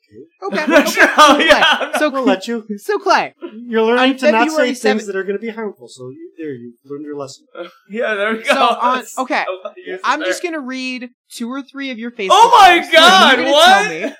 okay. 0.48 0.56
Okay. 0.56 0.62
I'm 0.64 0.70
not 0.70 0.88
sure. 0.88 1.06
Oh, 1.18 1.38
yeah, 1.38 1.62
I'm 1.92 1.98
So, 1.98 2.08
We'll 2.10 2.24
let 2.24 2.48
you. 2.48 2.66
so 2.78 2.98
Clay, 2.98 3.34
You're 3.66 3.82
learning 3.82 4.12
On 4.12 4.16
to 4.18 4.32
not 4.32 4.48
say 4.48 4.48
February 4.48 4.74
things 4.74 5.06
that 5.06 5.16
are 5.16 5.22
going 5.24 5.36
to 5.36 5.40
be 5.40 5.50
harmful. 5.50 5.88
So 5.88 6.08
you, 6.08 6.32
there, 6.38 6.52
you 6.54 6.74
learned 6.86 7.04
your 7.04 7.16
lesson. 7.16 7.44
yeah, 7.90 8.14
there 8.14 8.32
we 8.32 8.42
go. 8.42 8.54
so 8.54 8.60
on, 8.60 9.04
okay, 9.18 9.44
Yes, 9.86 10.00
I'm 10.04 10.20
there. 10.20 10.28
just 10.28 10.42
gonna 10.42 10.60
read 10.60 11.10
two 11.30 11.50
or 11.50 11.62
three 11.62 11.90
of 11.90 11.98
your 11.98 12.10
Facebook 12.10 12.28
Oh 12.32 12.58
my 12.60 12.78
posts, 12.78 12.94
God, 12.94 13.36
You're 13.38 13.44
gonna 13.44 13.52
what? 13.52 13.82
Tell 13.82 13.88
me, 14.08 14.14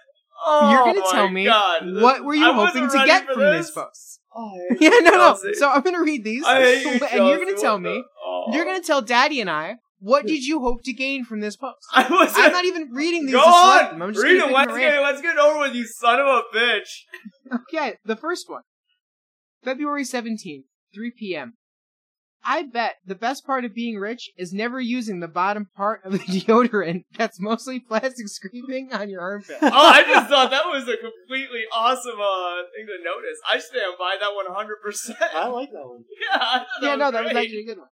Oh 0.45 0.71
you're 0.73 0.85
gonna 0.95 1.07
tell 1.13 1.29
me 1.29 1.45
God. 1.47 2.03
what 2.03 2.25
were 2.25 2.35
you 2.35 2.51
I 2.51 2.53
hoping 2.53 2.89
to 2.91 3.07
get 3.07 3.27
from 3.27 3.41
this. 3.41 3.67
these 3.67 3.75
posts? 3.75 4.19
Oh, 4.35 4.53
Yeah, 4.81 4.91
you, 4.91 5.03
no, 5.03 5.11
no. 5.11 5.39
So 5.55 5.69
I'm 5.71 5.83
gonna 5.83 6.03
read 6.03 6.25
these, 6.25 6.45
I 6.45 6.61
hate 6.61 6.85
you, 6.85 7.07
and 7.07 7.27
you're 7.29 7.39
gonna 7.39 7.57
tell 7.57 7.79
me. 7.79 7.91
the- 7.95 8.05
oh. 8.25 8.45
You're 8.53 8.65
gonna 8.65 8.81
tell 8.83 9.01
Daddy 9.03 9.41
and 9.41 9.49
I 9.51 9.77
what 10.03 10.27
did 10.27 10.45
you 10.45 10.59
hope 10.61 10.83
to 10.83 10.93
gain 10.93 11.25
from 11.25 11.39
this 11.41 11.57
post. 11.57 11.79
I 11.95 12.09
was. 12.09 12.33
I'm 12.37 12.51
not 12.53 12.65
even 12.65 12.91
reading 12.93 13.25
these. 13.27 13.35
Go 13.37 13.45
to 13.45 13.53
select 13.53 13.93
them. 13.93 14.03
on. 14.03 14.09
I'm 14.09 14.15
just 14.15 14.25
Read 14.25 14.41
gonna 14.41 14.53
them. 14.53 14.55
Let's 14.55 14.79
get 14.79 14.87
random. 14.87 15.03
let's 15.05 15.23
get 15.23 15.35
it 15.37 15.39
over 15.39 15.59
with, 15.61 15.75
you 15.75 15.87
son 15.87 16.19
of 16.21 16.27
a 16.27 16.43
bitch. 16.55 16.89
Okay, 17.73 17.97
the 18.05 18.17
first 18.17 18.49
one. 18.51 18.63
February 19.63 20.05
17th, 20.05 20.65
3 20.95 21.13
p.m. 21.17 21.55
I 22.45 22.65
bet 22.65 22.97
the 23.07 23.15
best 23.15 23.47
part 23.47 23.65
of 23.65 23.73
being 23.73 23.99
rich 23.99 24.31
is 24.37 24.53
never 24.53 24.81
using 24.81 25.21
the 25.21 25.29
bottom 25.29 25.69
part 25.77 26.01
of 26.05 26.13
the 26.13 26.19
deodorant 26.19 27.05
that's 27.17 27.41
mostly 27.41 27.79
plastic 27.79 28.27
scraping 28.27 28.93
on 28.93 29.09
your 29.09 29.21
armpit. 29.21 29.59
oh, 29.63 29.69
I 29.71 30.03
just 30.03 30.29
thought 30.29 30.51
that 30.51 30.65
was 30.67 30.83
a 30.89 30.97
completely 30.97 31.63
awesome 31.73 32.19
uh, 32.21 32.63
thing 32.75 32.87
to 32.89 33.05
notice. 33.05 33.39
I 33.49 33.59
stand 33.61 33.95
by 33.99 34.17
that 34.19 34.35
one 34.35 34.47
hundred 34.53 34.79
percent. 34.85 35.19
I 35.21 35.47
like 35.47 35.71
that 35.71 35.87
one. 35.87 36.03
Yeah, 36.21 36.39
I 36.41 36.59
thought 36.59 36.67
yeah, 36.83 36.97
no, 36.97 37.11
that 37.13 37.23
was 37.23 37.33
actually 37.37 37.61
a 37.61 37.67
good 37.67 37.79
one. 37.79 37.89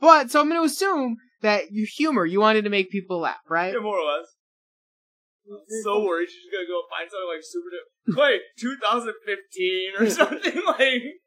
But, 0.00 0.30
so 0.30 0.40
I'm 0.40 0.48
going 0.48 0.60
to 0.60 0.66
assume 0.66 1.16
that 1.42 1.70
your 1.70 1.86
humor, 1.86 2.26
you 2.26 2.40
wanted 2.40 2.62
to 2.62 2.70
make 2.70 2.90
people 2.90 3.20
laugh, 3.20 3.36
right? 3.48 3.72
Yeah, 3.72 3.80
more 3.80 3.98
or 3.98 4.04
less. 4.04 4.26
I'm 5.48 5.82
so 5.84 6.04
worried 6.04 6.28
she's 6.28 6.50
gonna 6.50 6.66
go 6.66 6.82
find 6.90 7.06
something 7.06 7.30
like 7.30 7.44
super. 7.46 7.70
Duper- 7.70 8.18
Wait, 8.18 8.40
2015 8.58 9.92
or 10.00 10.10
something 10.10 10.62
like. 10.66 11.22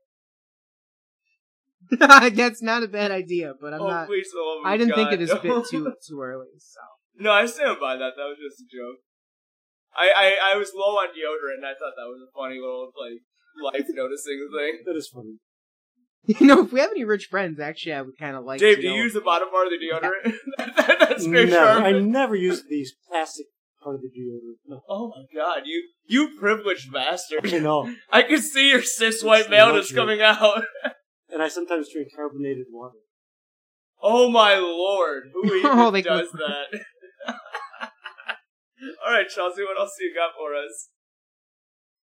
That's 2.36 2.62
not 2.62 2.84
a 2.84 2.88
bad 2.88 3.12
idea, 3.12 3.54
but 3.60 3.74
I'm 3.74 3.82
oh, 3.82 3.88
not. 3.88 4.08
please, 4.08 4.30
for 4.32 4.38
the 4.38 4.68
I 4.68 4.78
didn't 4.78 4.94
think 4.94 5.10
God, 5.10 5.14
of 5.14 5.20
this 5.20 5.34
no. 5.34 5.40
bit 5.40 5.66
too 5.72 5.94
too 6.08 6.22
early. 6.22 6.52
So 6.60 6.82
No, 7.18 7.32
I 7.32 7.46
stand 7.46 7.80
by 7.80 7.96
that. 7.96 8.14
That 8.18 8.28
was 8.28 8.38
just 8.38 8.62
a 8.62 8.68
joke. 8.68 9.00
I, 9.96 10.12
I, 10.14 10.54
I 10.54 10.58
was 10.58 10.72
low 10.76 11.02
on 11.02 11.10
deodorant, 11.10 11.58
and 11.58 11.66
I 11.66 11.74
thought 11.74 11.98
that 11.98 12.06
was 12.06 12.22
a 12.22 12.30
funny 12.38 12.60
little 12.60 12.92
like 12.94 13.24
life 13.64 13.88
noticing 13.90 14.50
thing. 14.54 14.84
That 14.86 14.96
is 14.96 15.08
funny. 15.08 15.40
you 16.26 16.46
know, 16.46 16.64
if 16.64 16.72
we 16.72 16.80
have 16.80 16.92
any 16.92 17.06
rich 17.06 17.28
friends, 17.30 17.60
actually, 17.60 17.94
I 17.94 18.02
would 18.02 18.18
kind 18.18 18.36
of 18.36 18.44
like. 18.44 18.60
Dave, 18.60 18.78
to 18.78 18.82
do 18.82 18.88
you 18.88 18.98
know- 18.98 19.04
use 19.04 19.14
the 19.14 19.22
bottom 19.22 19.50
part 19.50 19.68
of 19.68 19.74
the 19.74 19.80
deodorant? 19.80 20.34
that, 20.76 21.00
that's 21.00 21.28
great, 21.28 21.50
Never. 21.50 21.82
I 21.82 21.92
never 21.92 22.36
use 22.36 22.64
these 22.70 22.94
plastic 23.10 23.48
part 23.82 23.96
of 23.96 24.02
the 24.02 24.08
deodorant. 24.10 24.58
No. 24.68 24.82
Oh 24.88 25.10
my 25.10 25.24
god, 25.34 25.64
you 25.66 25.88
you 26.06 26.38
privileged 26.40 26.92
bastard! 26.92 27.54
I 27.54 27.60
know. 27.60 27.94
I 28.12 28.24
can 28.24 28.42
see 28.42 28.70
your 28.70 28.84
cis 28.84 29.24
white 29.24 29.42
It's 29.42 29.50
maleness 29.50 29.92
coming 29.92 30.22
out. 30.22 30.64
And 31.32 31.44
I 31.44 31.48
sometimes 31.48 31.88
drink 31.94 32.10
carbonated 32.16 32.66
water. 32.72 32.98
Oh 34.02 34.30
my 34.30 34.56
lord, 34.56 35.24
who 35.34 35.46
even 35.56 35.72
oh, 35.72 35.76
Holy 35.76 36.02
does 36.02 36.30
crap. 36.30 36.42
that? 36.72 37.36
All 39.06 39.12
right, 39.14 39.28
Chelsea, 39.28 39.62
what 39.64 39.80
else 39.80 39.96
do 40.00 40.06
you 40.06 40.16
got 40.16 40.32
for 40.38 40.56
us? 40.56 40.90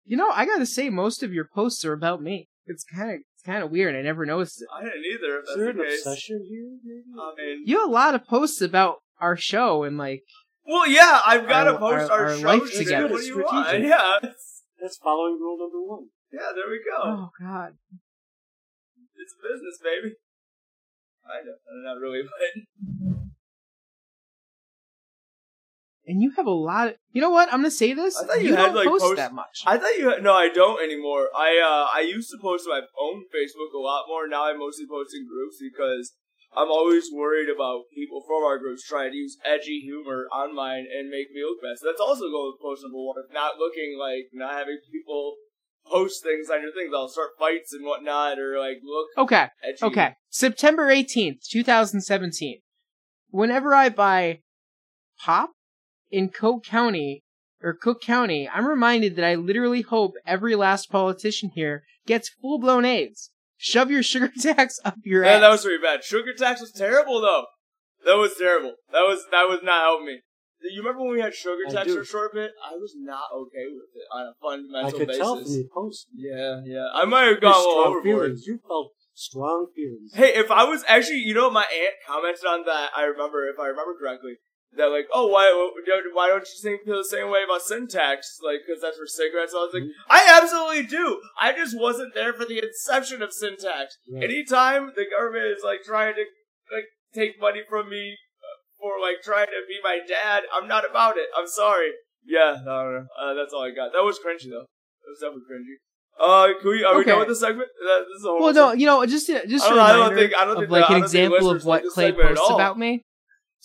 You 0.03 0.17
know, 0.17 0.29
I 0.29 0.45
gotta 0.45 0.65
say, 0.65 0.89
most 0.89 1.23
of 1.23 1.33
your 1.33 1.47
posts 1.53 1.85
are 1.85 1.93
about 1.93 2.21
me. 2.21 2.49
It's 2.65 2.83
kind 2.83 3.11
of 3.11 3.15
it's 3.17 3.34
kind 3.45 3.63
of 3.63 3.71
weird. 3.71 3.95
I 3.95 4.01
never 4.01 4.25
noticed 4.25 4.61
it. 4.61 4.67
I 4.73 4.83
didn't 4.83 5.03
either. 5.13 5.39
If 5.39 5.49
Is 5.49 5.55
there 5.55 5.73
the 5.73 5.81
an 5.81 5.85
case. 5.87 6.05
obsession 6.05 6.45
here? 6.49 6.69
Maybe? 6.83 7.03
I 7.19 7.33
mean, 7.37 7.63
You 7.65 7.79
have 7.79 7.89
a 7.89 7.91
lot 7.91 8.15
of 8.15 8.25
posts 8.25 8.61
about 8.61 8.97
our 9.21 9.37
show 9.37 9.83
and 9.83 9.97
like 9.97 10.23
well, 10.67 10.87
yeah, 10.87 11.21
I've 11.25 11.47
got 11.47 11.65
to 11.65 11.77
post 11.77 12.09
our- 12.09 12.25
our, 12.25 12.25
our 12.31 12.37
show 12.37 12.47
life 12.47 12.73
together. 12.73 13.07
What 13.07 13.21
do 13.21 13.27
you 13.27 13.37
want? 13.37 13.79
Yeah, 13.83 14.17
it's- 14.23 14.63
That's 14.81 14.97
following 14.97 15.37
rule 15.39 15.57
number 15.59 15.81
one. 15.85 16.07
yeah. 16.33 16.51
There 16.55 16.69
we 16.69 16.79
go. 16.83 16.97
oh 17.03 17.29
god. 17.39 17.73
It's 19.17 19.33
a 19.33 19.41
business, 19.47 19.79
baby. 19.81 20.15
I 21.25 21.41
know, 21.45 21.55
not 21.91 21.99
really, 21.99 22.21
but 22.23 23.24
And 26.07 26.21
you 26.21 26.31
have 26.37 26.45
a 26.45 26.51
lot. 26.51 26.89
Of, 26.89 26.95
you 27.11 27.21
know 27.21 27.31
what? 27.31 27.49
I'm 27.51 27.59
gonna 27.59 27.71
say 27.71 27.93
this. 27.93 28.17
I 28.17 28.25
thought 28.25 28.41
you 28.41 28.49
you 28.49 28.55
had, 28.55 28.67
don't 28.67 28.75
like, 28.75 28.87
post 28.87 29.03
post- 29.03 29.17
that 29.17 29.33
much. 29.33 29.63
I 29.65 29.77
thought 29.77 29.97
you. 29.97 30.09
Had, 30.09 30.23
no, 30.23 30.33
I 30.33 30.49
don't 30.49 30.81
anymore. 30.83 31.29
I 31.35 31.57
uh, 31.57 31.97
I 31.97 32.01
used 32.01 32.29
to 32.31 32.37
post 32.37 32.65
my 32.67 32.81
own 32.99 33.25
Facebook 33.33 33.73
a 33.73 33.81
lot 33.81 34.05
more. 34.07 34.27
Now 34.27 34.45
I'm 34.45 34.59
mostly 34.59 34.85
post 34.87 35.15
in 35.15 35.27
groups 35.27 35.57
because 35.59 36.13
I'm 36.55 36.69
always 36.69 37.09
worried 37.11 37.49
about 37.49 37.89
people 37.93 38.23
from 38.25 38.43
our 38.43 38.59
groups 38.59 38.83
trying 38.87 39.11
to 39.11 39.17
use 39.17 39.37
edgy 39.43 39.81
humor 39.81 40.27
on 40.31 40.55
mine 40.55 40.85
and 40.87 41.09
make 41.09 41.31
me 41.33 41.41
look 41.43 41.61
bad. 41.61 41.77
So 41.77 41.87
that's 41.87 41.99
also 42.01 42.29
going 42.29 42.53
with 42.53 42.61
post 42.61 42.83
number 42.83 42.97
one. 42.97 43.15
Not 43.33 43.57
looking 43.57 43.97
like 43.99 44.29
not 44.31 44.53
having 44.53 44.79
people 44.91 45.35
post 45.89 46.23
things 46.23 46.49
on 46.49 46.61
your 46.61 46.71
things. 46.71 46.93
I'll 46.93 47.09
start 47.09 47.31
fights 47.39 47.73
and 47.73 47.85
whatnot, 47.85 48.39
or 48.39 48.59
like 48.59 48.77
look 48.83 49.07
okay. 49.25 49.47
edgy. 49.63 49.83
Okay. 49.83 50.13
September 50.29 50.87
18th, 50.87 51.47
2017. 51.49 52.61
Whenever 53.29 53.73
I 53.73 53.89
buy 53.89 54.39
pop 55.19 55.51
in 56.11 56.29
Cook 56.29 56.63
County 56.63 57.23
or 57.61 57.73
Cook 57.73 58.01
County, 58.01 58.49
I'm 58.53 58.65
reminded 58.67 59.15
that 59.15 59.25
I 59.25 59.35
literally 59.35 59.81
hope 59.81 60.13
every 60.25 60.55
last 60.55 60.89
politician 60.91 61.51
here 61.55 61.83
gets 62.05 62.29
full 62.29 62.59
blown 62.59 62.85
AIDS. 62.85 63.31
Shove 63.57 63.89
your 63.89 64.03
sugar 64.03 64.31
tax 64.41 64.79
up 64.85 64.95
your 65.03 65.21
Man, 65.23 65.35
ass. 65.35 65.41
that 65.41 65.49
was 65.49 65.63
pretty 65.63 65.81
bad. 65.81 66.03
Sugar 66.03 66.33
tax 66.37 66.61
was 66.61 66.71
terrible 66.71 67.21
though. 67.21 67.45
That 68.05 68.15
was 68.17 68.33
terrible. 68.37 68.73
That 68.91 69.01
was 69.01 69.25
that 69.31 69.47
was 69.49 69.59
not 69.63 69.81
helping 69.83 70.05
me. 70.07 70.19
You 70.61 70.81
remember 70.81 71.03
when 71.03 71.13
we 71.13 71.21
had 71.21 71.33
sugar 71.35 71.61
I 71.69 71.71
tax 71.71 71.87
do. 71.87 71.95
for 71.95 72.01
a 72.01 72.05
short 72.05 72.33
bit? 72.33 72.51
I 72.63 72.73
was 72.75 72.93
not 72.97 73.25
okay 73.33 73.65
with 73.69 73.89
it 73.93 74.07
on 74.11 74.27
a 74.27 74.33
fundamental 74.41 74.87
I 74.87 74.91
could 74.97 75.07
basis. 75.07 75.21
tell 75.21 75.35
from 75.43 75.51
your 75.53 75.63
post. 75.73 76.07
Yeah, 76.15 76.61
yeah. 76.65 76.87
I 76.93 77.05
might 77.05 77.21
have 77.29 77.31
Your 77.37 77.41
gone 77.41 77.53
a 77.53 77.57
little 77.57 77.71
strong 77.71 77.85
overboard. 77.97 78.03
feelings. 78.25 78.47
You 78.47 78.59
felt 78.67 78.91
strong 79.13 79.67
feelings. 79.75 80.11
Hey, 80.15 80.33
if 80.39 80.49
I 80.49 80.63
was 80.63 80.83
actually, 80.87 81.19
you 81.19 81.33
know, 81.35 81.51
my 81.51 81.65
aunt 81.69 81.93
commented 82.07 82.45
on 82.45 82.65
that. 82.65 82.89
I 82.97 83.03
remember, 83.03 83.47
if 83.47 83.59
I 83.59 83.67
remember 83.67 83.93
correctly, 83.99 84.37
that 84.77 84.87
like, 84.87 85.07
oh, 85.13 85.27
why, 85.27 85.51
why 86.13 86.27
don't 86.27 86.47
you 86.47 86.59
think 86.61 86.83
feel 86.85 86.97
the 86.97 87.05
same 87.05 87.29
way 87.29 87.39
about 87.45 87.61
sin 87.61 87.87
tax? 87.87 88.39
Like, 88.43 88.59
because 88.65 88.81
that's 88.81 88.97
for 88.97 89.07
cigarettes. 89.07 89.53
I 89.53 89.57
was 89.63 89.73
like, 89.73 89.83
Mm-hmm. 89.83 90.11
I 90.11 90.39
absolutely 90.41 90.83
do. 90.87 91.21
I 91.39 91.53
just 91.53 91.77
wasn't 91.77 92.13
there 92.13 92.33
for 92.33 92.45
the 92.45 92.59
inception 92.63 93.21
of 93.21 93.33
sin 93.33 93.57
tax. 93.57 93.97
Right. 94.11 94.23
Anytime 94.23 94.91
the 94.95 95.05
government 95.09 95.45
is 95.45 95.63
like 95.63 95.83
trying 95.83 96.15
to 96.15 96.25
like 96.73 96.85
take 97.13 97.39
money 97.39 97.61
from 97.69 97.89
me 97.89 98.13
uh, 98.41 98.57
for 98.79 98.99
like 99.01 99.21
trying 99.23 99.47
to 99.47 99.61
be 99.67 99.77
my 99.83 99.99
dad, 100.07 100.43
I'm 100.53 100.67
not 100.67 100.89
about 100.89 101.17
it. 101.17 101.27
I'm 101.37 101.47
sorry. 101.47 101.91
Yeah, 102.25 102.57
no, 102.63 102.83
no, 102.83 102.91
no. 102.91 103.05
Uh, 103.19 103.33
that's 103.35 103.53
all 103.53 103.63
I 103.63 103.71
got. 103.71 103.93
That 103.93 104.03
was 104.03 104.17
cringy 104.17 104.49
though. 104.49 104.65
It 104.65 105.09
was 105.09 105.19
definitely 105.21 105.43
cringy. 105.51 105.75
Uh, 106.17 106.59
can 106.61 106.69
we, 106.71 106.83
are 106.83 106.97
we 106.97 107.03
done 107.03 107.19
with 107.19 107.27
the 107.27 107.35
segment? 107.35 107.69
That, 107.79 108.05
this 108.07 108.19
is 108.21 108.25
a 108.25 108.33
Well, 108.33 108.53
no, 108.53 108.71
you 108.71 108.85
know, 108.85 109.05
just 109.05 109.27
just 109.27 109.65
I 109.65 109.71
a 109.71 109.75
don't, 109.75 109.79
I 109.79 109.93
don't 109.93 110.15
think 110.15 110.31
I 110.39 110.45
don't 110.45 110.57
think 110.59 110.71
like 110.71 110.89
an 110.89 111.03
example 111.03 111.51
of 111.51 111.65
what 111.65 111.83
Clay 111.93 112.07
segment 112.07 112.37
posts 112.37 112.51
about 112.51 112.79
me. 112.79 113.01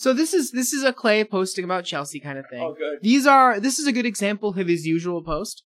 So 0.01 0.15
this 0.15 0.33
is 0.33 0.53
this 0.53 0.73
is 0.73 0.83
a 0.83 0.95
Clay 0.95 1.25
posting 1.25 1.63
about 1.63 1.85
Chelsea 1.85 2.21
kind 2.21 2.39
of 2.39 2.47
thing. 2.49 2.63
Oh, 2.63 2.73
good. 2.73 3.01
These 3.03 3.27
are 3.27 3.61
this 3.61 3.79
is 3.79 3.87
a 3.87 3.93
good 3.93 4.07
example 4.07 4.59
of 4.59 4.67
his 4.67 4.87
usual 4.87 5.23
post. 5.23 5.63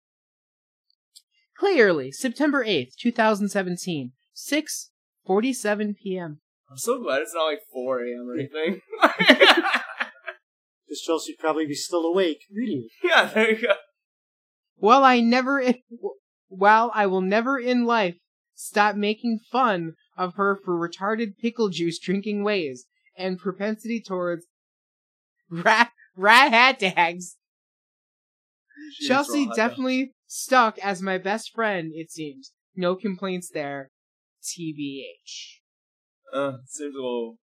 Clay 1.57 1.79
Early, 1.79 2.11
September 2.11 2.65
eighth, 2.65 2.97
two 2.99 3.13
thousand 3.13 3.51
seventeen, 3.51 4.11
six 4.33 4.91
forty 5.25 5.53
seven 5.53 5.95
p.m. 5.95 6.41
I'm 6.69 6.79
so 6.79 7.01
glad 7.01 7.23
it's 7.23 7.33
not 7.33 7.45
like 7.45 7.61
4 7.73 8.01
a.m. 8.01 8.29
or 8.29 8.35
anything. 8.35 8.81
Because 10.89 11.01
Chelsea 11.07 11.33
would 11.33 11.39
probably 11.39 11.67
be 11.67 11.75
still 11.75 12.05
awake 12.05 12.41
reading 12.53 12.89
it. 12.89 13.09
yeah, 13.09 13.27
there 13.27 13.53
you 13.53 13.63
go. 13.63 13.75
While 14.77 15.05
I 15.05 15.21
never, 15.21 15.63
while 16.49 16.91
I 16.93 17.07
will 17.07 17.21
never 17.21 17.57
in 17.57 17.85
life 17.85 18.17
stop 18.55 18.97
making 18.97 19.39
fun 19.53 19.93
of 20.17 20.35
her 20.35 20.59
for 20.65 20.75
retarded 20.77 21.37
pickle 21.41 21.69
juice 21.69 22.01
drinking 22.01 22.43
ways 22.43 22.87
and 23.17 23.39
propensity 23.39 24.01
towards 24.01 24.47
rat 25.51 25.91
rat 26.17 26.51
hat 26.51 26.81
tags. 26.81 27.37
Jeez, 29.01 29.09
Chelsea 29.09 29.49
definitely 29.55 30.13
stuck 30.27 30.79
as 30.79 31.01
my 31.01 31.19
best 31.19 31.53
friend. 31.55 31.93
It 31.95 32.11
seems 32.11 32.53
no 32.75 32.97
complaints 32.97 33.51
there. 33.53 33.91
TBH. 34.43 35.61
Uh, 36.33 36.53
seems 36.67 36.95
a 36.95 36.99
little. 36.99 37.39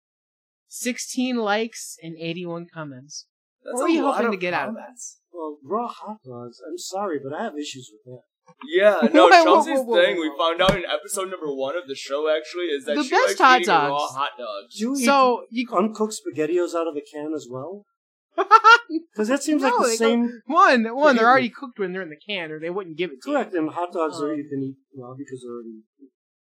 16 0.69 1.37
likes 1.37 1.97
and 2.03 2.17
81 2.19 2.67
comments. 2.73 3.27
That's 3.65 3.81
What 3.81 3.91
are 3.91 3.93
you 3.93 4.11
hoping 4.11 4.31
to 4.33 4.37
get 4.37 4.55
out 4.55 4.71
of 4.71 4.75
that? 4.75 4.97
Well, 5.33 5.59
raw 5.65 5.89
hot 5.89 6.19
dogs. 6.25 6.59
I'm 6.67 6.79
sorry, 6.79 7.19
but 7.23 7.35
I 7.35 7.45
have 7.45 7.55
issues 7.55 7.91
with 7.93 8.05
that. 8.05 8.23
Yeah, 8.67 9.01
no, 9.13 9.29
Whoa, 9.29 9.31
whoa, 9.31 9.45
Chelsea's 9.45 9.75
whoa, 9.79 9.83
whoa, 9.85 10.03
thing 10.03 10.17
whoa. 10.17 10.23
we 10.23 10.39
found 10.39 10.63
out 10.63 10.77
in 10.77 10.85
episode 10.85 11.31
number 11.31 11.47
one 11.55 11.77
of 11.77 11.87
the 11.87 11.95
show 11.95 12.29
actually 12.35 12.65
is 12.67 12.85
that 12.87 12.97
The 12.97 13.05
she 13.05 13.11
best 13.11 13.27
likes 13.29 13.39
hot 13.41 13.61
eating 13.61 13.75
raw 13.75 13.89
dogs. 13.89 14.15
hot 14.15 14.31
dogs. 14.39 14.75
Do 14.77 14.85
you 14.85 14.97
eat 14.97 15.05
So 15.05 15.45
you 15.51 15.67
uncooked 15.73 16.15
SpaghettiOs 16.15 16.75
out 16.75 16.87
of 16.89 16.97
a 16.97 17.01
can 17.01 17.33
as 17.35 17.47
well? 17.51 17.85
Because 19.13 19.29
that 19.29 19.43
seems 19.43 19.63
like 19.63 19.73
the 19.77 19.87
they 19.89 19.97
same. 19.97 20.43
one, 20.47 20.85
one, 20.95 21.17
they're 21.17 21.25
Ew. 21.25 21.29
already 21.31 21.49
cooked 21.51 21.79
when 21.81 21.93
they're 21.93 22.03
in 22.03 22.09
the 22.09 22.17
can, 22.17 22.53
or 22.53 22.61
they 22.61 22.71
wouldn't 22.71 22.97
give 22.97 23.11
it 23.11 23.21
to 23.25 23.33
Correct, 23.33 23.53
and 23.53 23.69
hot 23.71 23.93
dogs 23.93 24.21
are 24.21 24.31
Um, 24.33 24.39
you 24.39 24.49
can 24.49 24.63
eat 24.63 24.77
well 24.95 25.17
because 25.19 25.43
they're 25.43 25.53
already. 25.55 25.83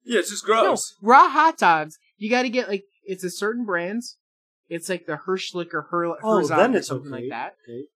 Yeah, 0.04 0.18
it's 0.20 0.30
just 0.30 0.46
you. 0.46 0.54
No, 0.54 0.62
gross. 0.62 0.94
raw 1.02 1.28
hot 1.30 1.56
dogs. 1.56 1.98
You 2.18 2.28
got 2.30 2.42
to 2.42 2.50
get 2.50 2.68
like 2.68 2.84
it's 3.04 3.24
a 3.24 3.30
certain 3.30 3.64
brands. 3.64 4.18
It's 4.68 4.88
like 4.90 5.06
the 5.06 5.18
Hirschlick 5.26 5.72
or 5.72 5.82
Her- 5.90 6.06
Oh, 6.22 6.36
Herzog 6.36 6.58
then 6.58 6.74
or 6.74 6.78
it's 6.78 6.88
something 6.88 7.12
okay. 7.12 7.22
like 7.22 7.30
that. 7.30 7.54
Okay. 7.66 7.86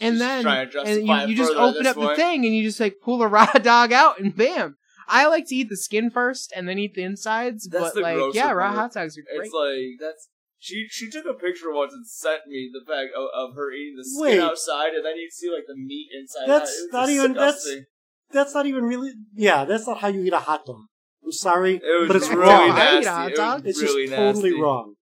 And 0.00 0.18
Just 0.18 0.44
then 0.44 0.86
and 0.86 1.06
you, 1.06 1.28
you 1.28 1.36
just 1.36 1.54
open 1.54 1.82
this 1.84 1.96
up 1.96 1.96
the 1.96 2.14
thing 2.16 2.44
and 2.44 2.54
you 2.54 2.62
just 2.64 2.80
like 2.80 2.96
pull 3.02 3.18
the 3.18 3.26
raw 3.36 3.46
dog 3.52 3.92
out 3.92 4.20
and 4.20 4.36
bam. 4.36 4.76
I 5.08 5.26
like 5.26 5.46
to 5.48 5.54
eat 5.54 5.68
the 5.68 5.76
skin 5.76 6.10
first 6.10 6.52
and 6.54 6.68
then 6.68 6.78
eat 6.78 6.94
the 6.94 7.02
insides, 7.02 7.68
That's 7.68 7.84
but 7.86 7.94
the 7.94 8.00
like 8.02 8.16
grosser 8.16 8.36
yeah, 8.38 8.50
raw 8.50 8.66
part. 8.68 8.78
hot 8.78 8.92
dogs 8.92 9.16
are 9.16 9.22
great. 9.22 9.46
It's 9.46 9.54
like 9.54 10.00
that's 10.00 10.28
she 10.58 10.86
she 10.90 11.08
took 11.10 11.24
a 11.26 11.32
picture 11.34 11.72
once 11.72 11.92
and 11.94 12.06
sent 12.06 12.40
me 12.48 12.70
the 12.72 12.84
fact 12.90 13.10
of, 13.16 13.28
of 13.34 13.54
her 13.56 13.70
eating 13.72 13.94
the 13.96 14.04
skin 14.04 14.38
Wait. 14.38 14.40
outside, 14.40 14.94
and 14.94 15.04
then 15.04 15.16
you'd 15.16 15.32
see 15.32 15.48
like 15.50 15.64
the 15.68 15.76
meat 15.76 16.08
inside. 16.18 16.46
That's 16.48 16.70
that. 16.70 16.78
It 16.78 16.82
was 16.82 16.92
not 16.92 17.08
even- 17.10 17.32
that's- 17.34 17.54
disgusting. 17.54 17.84
That's 18.32 18.54
not 18.54 18.66
even 18.66 18.84
really. 18.84 19.12
Yeah, 19.36 19.64
that's 19.64 19.86
not 19.86 19.98
how 19.98 20.08
you 20.08 20.22
eat 20.24 20.32
a 20.32 20.40
hot 20.40 20.66
dog. 20.66 20.80
I'm 21.24 21.30
sorry, 21.32 21.76
It 21.76 22.00
was 22.00 22.08
but 22.08 22.16
it's 22.16 22.28
really 22.28 22.40
wrong. 22.42 22.50
I 22.50 22.66
eat 22.66 22.70
a 22.70 22.74
nasty. 23.04 23.06
hot 23.08 23.30
It 23.30 23.36
dog. 23.36 23.64
was 23.64 23.70
It's 23.70 23.82
really 23.82 24.06
just 24.08 24.16
totally 24.16 24.60
wrong. 24.60 24.94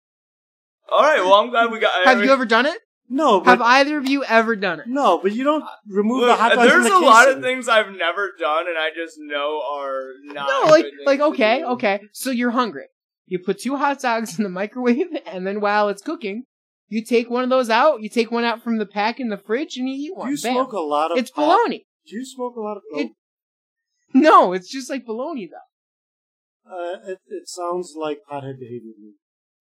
All 0.90 1.00
right, 1.02 1.20
well 1.20 1.34
I'm 1.34 1.50
glad 1.50 1.70
we 1.70 1.78
got. 1.78 1.92
Have 2.04 2.22
you 2.24 2.32
ever 2.32 2.44
done 2.44 2.66
it? 2.66 2.78
No, 3.08 3.40
but 3.40 3.50
Have 3.50 3.60
either 3.62 3.98
of 3.98 4.08
you 4.08 4.24
ever 4.24 4.56
done 4.56 4.80
it? 4.80 4.86
no, 4.88 5.18
but 5.18 5.32
you 5.32 5.44
don't 5.44 5.64
remove 5.86 6.26
the 6.26 6.34
hot 6.34 6.54
dogs 6.54 6.68
there's 6.70 6.86
from 6.88 6.96
a 6.96 7.00
the 7.00 7.06
lot 7.06 7.28
of 7.28 7.42
things 7.42 7.68
I've 7.68 7.90
never 7.92 8.30
done, 8.38 8.66
and 8.68 8.78
I 8.78 8.88
just 8.96 9.16
know 9.18 9.60
are 9.70 10.12
not. 10.24 10.46
No, 10.64 10.70
like 10.70 10.86
like 11.04 11.20
okay, 11.20 11.58
do. 11.60 11.66
okay. 11.66 12.00
So 12.12 12.30
you're 12.30 12.52
hungry. 12.52 12.86
You 13.26 13.38
put 13.38 13.60
two 13.60 13.76
hot 13.76 14.00
dogs 14.00 14.38
in 14.38 14.44
the 14.44 14.50
microwave, 14.60 15.08
and 15.26 15.46
then 15.46 15.60
while 15.60 15.88
it's 15.90 16.00
cooking, 16.00 16.44
you 16.88 17.04
take 17.04 17.28
one 17.28 17.44
of 17.44 17.50
those 17.50 17.68
out. 17.68 18.02
You 18.02 18.08
take 18.08 18.30
one 18.30 18.44
out 18.44 18.62
from 18.62 18.78
the 18.78 18.86
pack 18.86 19.20
in 19.20 19.28
the 19.28 19.36
fridge, 19.36 19.76
and 19.76 19.88
you 19.88 19.94
eat 19.94 20.08
Do 20.08 20.14
one. 20.14 20.30
you 20.30 20.38
Bam. 20.42 20.52
smoke 20.54 20.72
a 20.72 20.78
lot 20.80 21.12
of 21.12 21.18
It's 21.18 21.30
pot? 21.30 21.42
bologna. 21.42 21.84
Do 22.06 22.16
you 22.16 22.24
smoke 22.24 22.56
a 22.56 22.60
lot 22.60 22.76
of? 22.78 22.82
It- 22.94 23.12
No, 24.14 24.52
it's 24.52 24.70
just 24.70 24.90
like 24.90 25.04
bologna 25.06 25.48
though. 25.50 26.70
uh, 26.70 26.98
it, 27.12 27.18
it 27.28 27.48
sounds 27.48 27.94
like 27.98 28.18
pothead 28.30 28.58
behavior 28.58 28.92
to. 28.94 29.12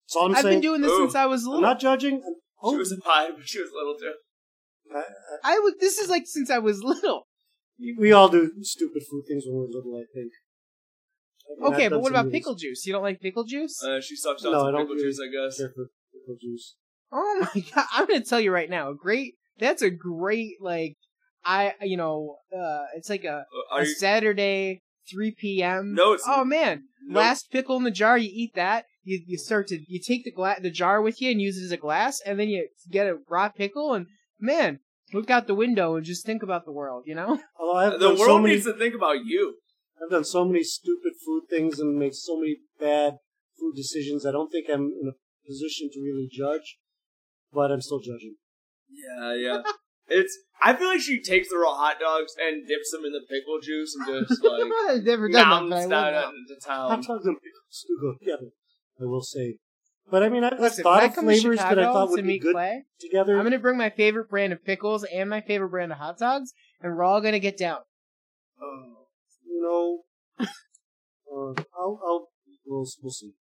That's 0.06 0.16
all 0.16 0.26
I'm 0.26 0.36
I've 0.36 0.42
saying. 0.42 0.54
been 0.56 0.60
doing 0.60 0.80
this 0.82 0.90
Ooh. 0.90 1.04
since 1.04 1.14
I 1.14 1.24
was 1.26 1.44
I'm 1.44 1.48
little. 1.52 1.62
not 1.62 1.80
judging. 1.80 2.14
I'm- 2.22 2.34
She 2.64 2.74
oh, 2.74 2.78
was 2.78 2.92
a 2.92 2.96
pie, 2.98 3.30
when 3.30 3.42
she 3.44 3.60
was 3.60 3.70
little 3.74 3.96
too. 3.98 4.14
I- 4.94 4.98
I- 4.98 5.56
I 5.56 5.58
was. 5.58 5.74
This 5.80 5.98
is 5.98 6.08
like 6.08 6.26
since 6.26 6.50
I 6.50 6.58
was 6.58 6.82
little. 6.82 7.26
we 7.98 8.12
all 8.12 8.28
do 8.28 8.52
stupid 8.62 9.02
food 9.10 9.24
things 9.28 9.44
when 9.46 9.56
we're 9.60 9.66
little. 9.66 9.96
I 9.96 10.04
think. 10.14 10.32
I 11.48 11.64
mean, 11.64 11.74
Okay, 11.74 11.88
but 11.88 12.00
what 12.00 12.10
about 12.12 12.26
of 12.26 12.32
these. 12.32 12.40
pickle 12.40 12.54
juice? 12.54 12.86
You 12.86 12.92
don't 12.92 13.02
like 13.02 13.20
pickle 13.20 13.44
juice? 13.44 13.82
Uh, 13.82 14.00
she 14.00 14.16
sucks 14.16 14.44
on 14.44 14.52
No, 14.52 14.58
I 14.58 14.62
some 14.62 14.72
don't 14.72 14.80
pickle 14.82 14.94
really 14.96 15.08
juice, 15.08 15.20
I 15.20 15.26
guess. 15.46 15.58
Care 15.58 15.72
for 15.74 15.86
pickle 16.12 16.36
juice. 16.40 16.76
Oh 17.10 17.46
my 17.54 17.60
god! 17.74 17.86
I'm 17.92 18.06
gonna 18.06 18.24
tell 18.24 18.40
you 18.40 18.52
right 18.52 18.70
now. 18.70 18.90
A 18.90 18.94
great. 18.94 19.34
That's 19.58 19.82
a 19.82 19.90
great 19.90 20.56
like. 20.60 20.96
I 21.44 21.74
you 21.82 21.96
know 21.96 22.36
uh 22.56 22.84
it's 22.96 23.10
like 23.10 23.24
a, 23.24 23.44
Uh, 23.72 23.76
a 23.76 23.80
you? 23.80 23.94
Saturday 23.94 24.80
3 25.12 25.34
p.m. 25.36 25.92
No, 25.94 26.12
it's 26.12 26.22
Oh 26.26 26.44
man, 26.44 26.84
no, 27.04 27.18
last 27.18 27.50
pickle 27.50 27.76
in 27.76 27.82
the 27.82 27.90
jar. 27.90 28.16
You 28.16 28.30
eat 28.32 28.52
that. 28.54 28.84
You 29.04 29.22
you 29.26 29.38
start 29.38 29.68
to 29.68 29.80
you 29.86 30.00
take 30.00 30.24
the 30.24 30.30
gla- 30.30 30.60
the 30.60 30.70
jar 30.70 31.02
with 31.02 31.20
you 31.20 31.30
and 31.30 31.40
use 31.40 31.58
it 31.58 31.64
as 31.64 31.72
a 31.72 31.76
glass, 31.76 32.20
and 32.24 32.38
then 32.38 32.48
you 32.48 32.68
get 32.90 33.06
a 33.06 33.18
raw 33.28 33.48
pickle 33.48 33.94
and 33.94 34.06
man, 34.38 34.80
look 35.12 35.30
out 35.30 35.46
the 35.46 35.54
window 35.54 35.96
and 35.96 36.04
just 36.04 36.26
think 36.26 36.42
about 36.42 36.64
the 36.64 36.72
world. 36.72 37.04
You 37.06 37.14
know. 37.14 37.40
Although 37.58 37.94
I've 37.94 38.00
The 38.00 38.08
world 38.08 38.18
so 38.18 38.38
many, 38.38 38.54
needs 38.54 38.66
to 38.66 38.74
think 38.74 38.94
about 38.94 39.24
you. 39.24 39.56
I've 40.02 40.10
done 40.10 40.24
so 40.24 40.44
many 40.44 40.62
stupid 40.64 41.12
food 41.24 41.44
things 41.48 41.78
and 41.78 41.96
made 41.98 42.14
so 42.14 42.36
many 42.36 42.56
bad 42.80 43.18
food 43.58 43.74
decisions. 43.76 44.26
I 44.26 44.32
don't 44.32 44.50
think 44.50 44.66
I'm 44.68 44.90
in 45.00 45.08
a 45.08 45.46
position 45.46 45.90
to 45.92 46.00
really 46.00 46.28
judge, 46.30 46.78
but 47.52 47.70
I'm 47.70 47.80
still 47.80 48.00
judging. 48.00 48.36
Yeah, 48.90 49.34
yeah. 49.34 49.62
it's. 50.08 50.36
I 50.64 50.74
feel 50.74 50.88
like 50.88 51.00
she 51.00 51.20
takes 51.20 51.48
the 51.48 51.58
raw 51.58 51.74
hot 51.74 51.98
dogs 51.98 52.34
and 52.40 52.66
dips 52.66 52.92
them 52.92 53.04
in 53.04 53.12
the 53.12 53.22
pickle 53.28 53.58
juice 53.60 53.96
and 53.96 54.26
just 54.28 54.44
like 54.44 54.62
I've 54.88 55.02
never 55.02 55.28
done 55.28 55.48
that, 55.48 55.48
but 55.48 55.66
I 55.66 55.68
mounts 55.68 55.70
love 55.70 55.90
down 55.90 56.12
that. 56.12 56.54
into 56.54 56.66
Hot 56.66 57.02
dogs 57.02 57.26
and 57.26 57.36
pickles 57.36 57.84
do 57.88 57.98
go 58.00 58.14
together. 58.18 58.52
I 59.00 59.04
will 59.04 59.22
say, 59.22 59.56
but 60.10 60.22
I 60.22 60.28
mean, 60.28 60.44
I've, 60.44 60.54
I've 60.54 60.60
Listen, 60.60 60.84
thought 60.84 61.04
of 61.04 61.14
flavors 61.14 61.58
that 61.58 61.78
I 61.78 61.84
thought 61.84 62.10
would 62.10 62.26
be 62.26 62.38
good 62.38 62.54
Clay, 62.54 62.84
together. 63.00 63.36
I'm 63.36 63.44
gonna 63.44 63.58
bring 63.58 63.78
my 63.78 63.90
favorite 63.90 64.28
brand 64.28 64.52
of 64.52 64.64
pickles 64.64 65.04
and 65.04 65.30
my 65.30 65.40
favorite 65.40 65.70
brand 65.70 65.92
of 65.92 65.98
hot 65.98 66.18
dogs, 66.18 66.52
and 66.80 66.94
we're 66.94 67.02
all 67.02 67.20
gonna 67.20 67.38
get 67.38 67.56
down. 67.56 67.78
Oh. 68.60 69.06
you 69.46 69.62
know, 69.62 70.00
uh, 70.46 71.62
I'll, 71.78 72.00
I'll, 72.04 72.28
we'll, 72.66 72.86
we'll 73.02 73.12
see. 73.12 73.32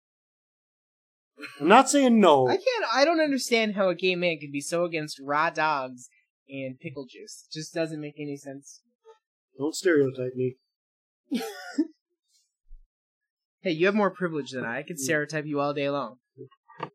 I'm 1.61 1.69
not 1.69 1.91
saying 1.91 2.21
no. 2.21 2.49
I 2.49 2.57
can't. 2.57 2.85
I 2.95 3.05
don't 3.05 3.21
understand 3.21 3.75
how 3.75 3.89
a 3.89 3.95
gay 3.95 4.15
man 4.15 4.39
can 4.39 4.53
be 4.53 4.61
so 4.61 4.85
against 4.85 5.21
raw 5.21 5.51
dogs 5.51 6.09
and 6.49 6.79
pickle 6.79 7.07
juice. 7.09 7.47
It 7.49 7.59
just 7.59 7.75
doesn't 7.75 8.01
make 8.01 8.15
any 8.19 8.37
sense. 8.37 8.83
Don't 9.59 9.75
stereotype 9.75 10.35
me. 10.35 10.57
Hey, 13.63 13.73
you 13.73 13.87
have 13.87 13.95
more 13.95 14.11
privilege 14.11 14.51
than 14.53 14.65
I. 14.65 14.79
I 14.79 14.83
could 14.83 14.99
stereotype 14.99 15.45
you 15.47 15.61
all 15.61 15.75
day 15.75 15.91
long. 15.91 16.17
All 16.81 16.87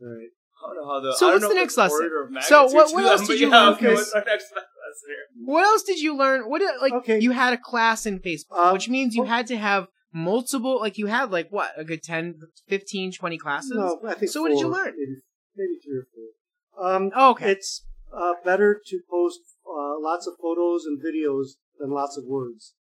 right. 0.00 0.28
I 0.64 0.66
don't 0.66 0.76
know 0.76 0.86
how 0.88 1.00
the. 1.00 1.16
So 1.16 1.32
what's 1.32 1.48
the 1.48 1.54
next 1.54 1.76
lesson? 1.76 2.08
So 2.42 2.64
what- 2.66 2.92
what 2.94 3.04
else 3.04 3.26
did 3.26 3.40
you 3.40 3.48
yeah, 3.50 3.60
learn, 3.64 3.74
Okay, 3.74 3.94
what's 3.94 4.12
our 4.12 4.24
next 4.24 4.52
lesson 4.52 4.68
here? 5.08 5.16
What 5.44 5.64
else 5.64 5.82
did 5.82 5.98
you 5.98 6.16
learn? 6.16 6.42
What 6.48 6.62
like 6.80 6.92
Okay. 6.92 7.18
you 7.20 7.32
had 7.32 7.52
a 7.52 7.56
class 7.58 8.06
in 8.06 8.20
Facebook, 8.20 8.52
Uh, 8.52 8.70
which 8.72 8.88
means 8.88 9.14
you 9.14 9.22
well- 9.22 9.30
had 9.30 9.46
to 9.48 9.56
have 9.56 9.88
multiple. 10.12 10.78
Like 10.78 10.98
you 10.98 11.06
had 11.06 11.30
like 11.32 11.48
what 11.50 11.72
a 11.76 11.84
good 11.84 12.02
10, 12.02 12.38
15, 12.68 13.12
20 13.12 13.38
classes. 13.38 13.72
No, 13.74 14.00
I 14.06 14.14
think 14.14 14.30
So 14.30 14.42
what 14.42 14.50
did 14.50 14.60
you 14.60 14.68
learn? 14.68 14.92
Maybe, 14.96 15.20
maybe 15.56 15.78
three 15.84 15.98
or 15.98 16.06
four. 16.14 16.94
Um, 16.94 17.10
Oh, 17.16 17.30
okay. 17.30 17.50
It's 17.52 17.84
uh, 18.16 18.34
better 18.44 18.80
to 18.86 19.00
post 19.10 19.40
uh, 19.66 19.98
lots 19.98 20.26
of 20.26 20.34
photos 20.40 20.84
and 20.84 21.00
videos 21.02 21.52
than 21.78 21.90
lots 21.90 22.16
of 22.18 22.24
words. 22.26 22.74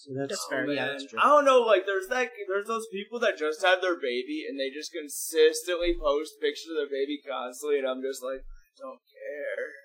So 0.00 0.16
that's, 0.16 0.32
That's 0.32 0.46
fair. 0.48 0.64
Oh, 0.64 0.72
yeah, 0.72 0.86
that's 0.96 1.04
true. 1.04 1.20
I 1.20 1.28
don't 1.28 1.44
know. 1.44 1.60
Like, 1.60 1.84
there's 1.84 2.08
that. 2.08 2.32
There's 2.48 2.66
those 2.66 2.88
people 2.90 3.20
that 3.20 3.36
just 3.36 3.60
had 3.60 3.82
their 3.82 4.00
baby 4.00 4.46
and 4.48 4.58
they 4.58 4.72
just 4.72 4.96
consistently 4.96 5.92
post 5.92 6.40
pictures 6.40 6.72
of 6.72 6.76
their 6.80 6.88
baby 6.88 7.20
constantly, 7.20 7.76
and 7.78 7.86
I'm 7.86 8.00
just 8.00 8.24
like, 8.24 8.40
don't 8.80 9.04
care. 9.12 9.76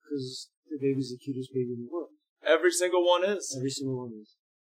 because 0.00 0.48
the 0.70 0.78
baby's 0.80 1.10
the 1.12 1.20
cutest 1.22 1.52
baby 1.52 1.76
in 1.76 1.84
the 1.84 1.92
world. 1.92 2.08
Every 2.40 2.72
single 2.72 3.04
one 3.06 3.22
is. 3.22 3.52
Every 3.54 3.68
single 3.68 3.98
one 3.98 4.12
is. 4.18 4.32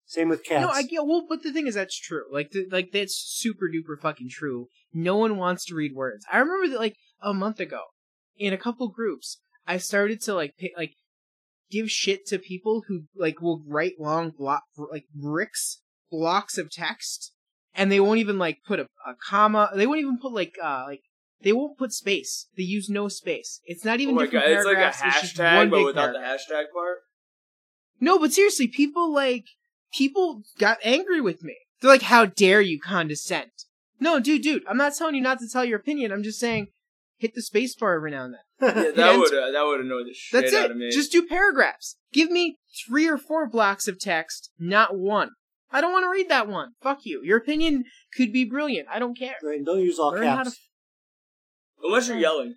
Same 0.06 0.30
with 0.30 0.44
cats. 0.44 0.62
No, 0.66 0.70
I 0.70 0.82
get. 0.82 1.06
Well, 1.06 1.28
but 1.30 1.44
the 1.44 1.54
thing 1.54 1.68
is, 1.68 1.76
that's 1.76 2.00
true. 2.00 2.24
Like, 2.32 2.50
th- 2.50 2.72
like 2.72 2.90
that's 2.92 3.14
super 3.16 3.70
duper 3.70 4.02
fucking 4.02 4.30
true. 4.32 4.70
No 4.92 5.16
one 5.18 5.38
wants 5.38 5.64
to 5.66 5.76
read 5.76 5.94
words. 5.94 6.26
I 6.32 6.40
remember 6.40 6.70
that, 6.70 6.80
like 6.80 6.96
a 7.22 7.36
month 7.36 7.60
ago, 7.60 7.82
in 8.36 8.52
a 8.52 8.58
couple 8.58 8.88
groups, 8.90 9.38
I 9.68 9.78
started 9.78 10.22
to 10.22 10.34
like 10.34 10.56
pick, 10.58 10.72
like 10.76 10.94
give 11.70 11.90
shit 11.92 12.26
to 12.28 12.40
people 12.40 12.84
who 12.88 13.04
like 13.16 13.42
will 13.42 13.64
write 13.68 13.94
long 14.00 14.32
block 14.32 14.64
like 14.92 15.06
bricks 15.14 15.82
blocks 16.12 16.58
of 16.58 16.72
text, 16.72 17.32
and 17.76 17.92
they 17.92 18.00
won't 18.00 18.20
even 18.20 18.38
like 18.38 18.60
put 18.66 18.80
a, 18.80 18.88
a 19.06 19.16
comma. 19.30 19.70
They 19.76 19.86
won't 19.88 20.00
even 20.00 20.18
put 20.20 20.34
like 20.34 20.56
uh 20.62 20.84
like 20.88 21.02
they 21.42 21.54
won't 21.54 21.78
put 21.78 21.94
space. 21.94 22.48
They 22.58 22.64
use 22.64 22.90
no 22.90 23.08
space. 23.08 23.62
It's 23.66 23.86
not 23.86 24.00
Oh 24.00 24.04
even 24.04 24.16
my 24.16 24.26
god, 24.28 24.44
it's 24.46 24.66
like 24.66 24.74
a 24.74 24.80
paragraphs. 24.80 25.02
it's 25.06 25.22
just 25.22 25.38
hashtag, 25.38 25.70
but 25.70 25.86
without 25.86 26.14
paragraph. 26.14 26.40
the 26.48 26.54
hashtag 26.54 26.64
part. 26.74 26.98
No, 28.02 28.18
but 28.20 28.32
seriously, 28.34 28.68
people 28.68 29.14
like 29.14 29.46
people 29.94 30.44
got 30.58 30.78
angry 30.84 31.22
with 31.22 31.44
me. 31.44 31.56
They're 31.82 31.92
like, 31.92 32.04
"How 32.04 32.26
dare 32.26 32.62
you 32.62 32.80
condescend?" 32.80 33.52
No, 34.02 34.20
dude, 34.20 34.42
dude, 34.44 34.64
I'm 34.68 34.78
not 34.78 34.96
telling 34.96 35.16
you 35.16 35.22
not 35.22 35.40
to 35.40 35.50
tell 35.50 35.66
your 35.66 35.78
opinion. 35.80 36.12
I'm 36.14 36.24
just 36.24 36.40
saying, 36.40 36.68
hit 37.18 37.34
the 37.36 37.42
space 37.42 37.76
bar 37.76 37.96
every 37.96 38.12
now 38.12 38.24
and 38.24 38.34
then. 38.34 38.40
Yeah, 38.62 38.72
that 38.96 39.18
would 39.18 39.34
uh, 39.34 39.52
that 39.52 39.64
would 39.66 39.82
annoy 39.82 40.04
the 40.04 40.14
shit 40.14 40.42
That's 40.42 40.54
out 40.56 40.66
it. 40.66 40.72
of 40.72 40.78
me. 40.78 40.90
Just 40.92 41.12
do 41.12 41.26
paragraphs. 41.26 41.98
Give 42.14 42.30
me 42.30 42.58
three 42.88 43.08
or 43.08 43.18
four 43.18 43.48
blocks 43.50 43.88
of 43.88 44.00
text, 44.00 44.52
not 44.60 44.98
one. 44.98 45.32
I 45.72 45.82
don't 45.82 45.92
want 45.92 46.04
to 46.06 46.10
read 46.10 46.30
that 46.30 46.48
one. 46.48 46.70
Fuck 46.82 47.00
you. 47.04 47.22
Your 47.24 47.38
opinion 47.38 47.84
could 48.16 48.34
be 48.34 48.44
brilliant. 48.44 48.88
I 48.92 48.98
don't 49.00 49.18
care. 49.18 49.36
Right, 49.44 49.58
and 49.58 49.66
don't 49.66 49.80
use 49.82 50.00
all 50.00 50.12
Learn 50.12 50.26
how 50.28 50.38
caps. 50.38 50.52
to- 50.56 50.60
unless 51.88 52.08
you're 52.08 52.18
yelling, 52.18 52.56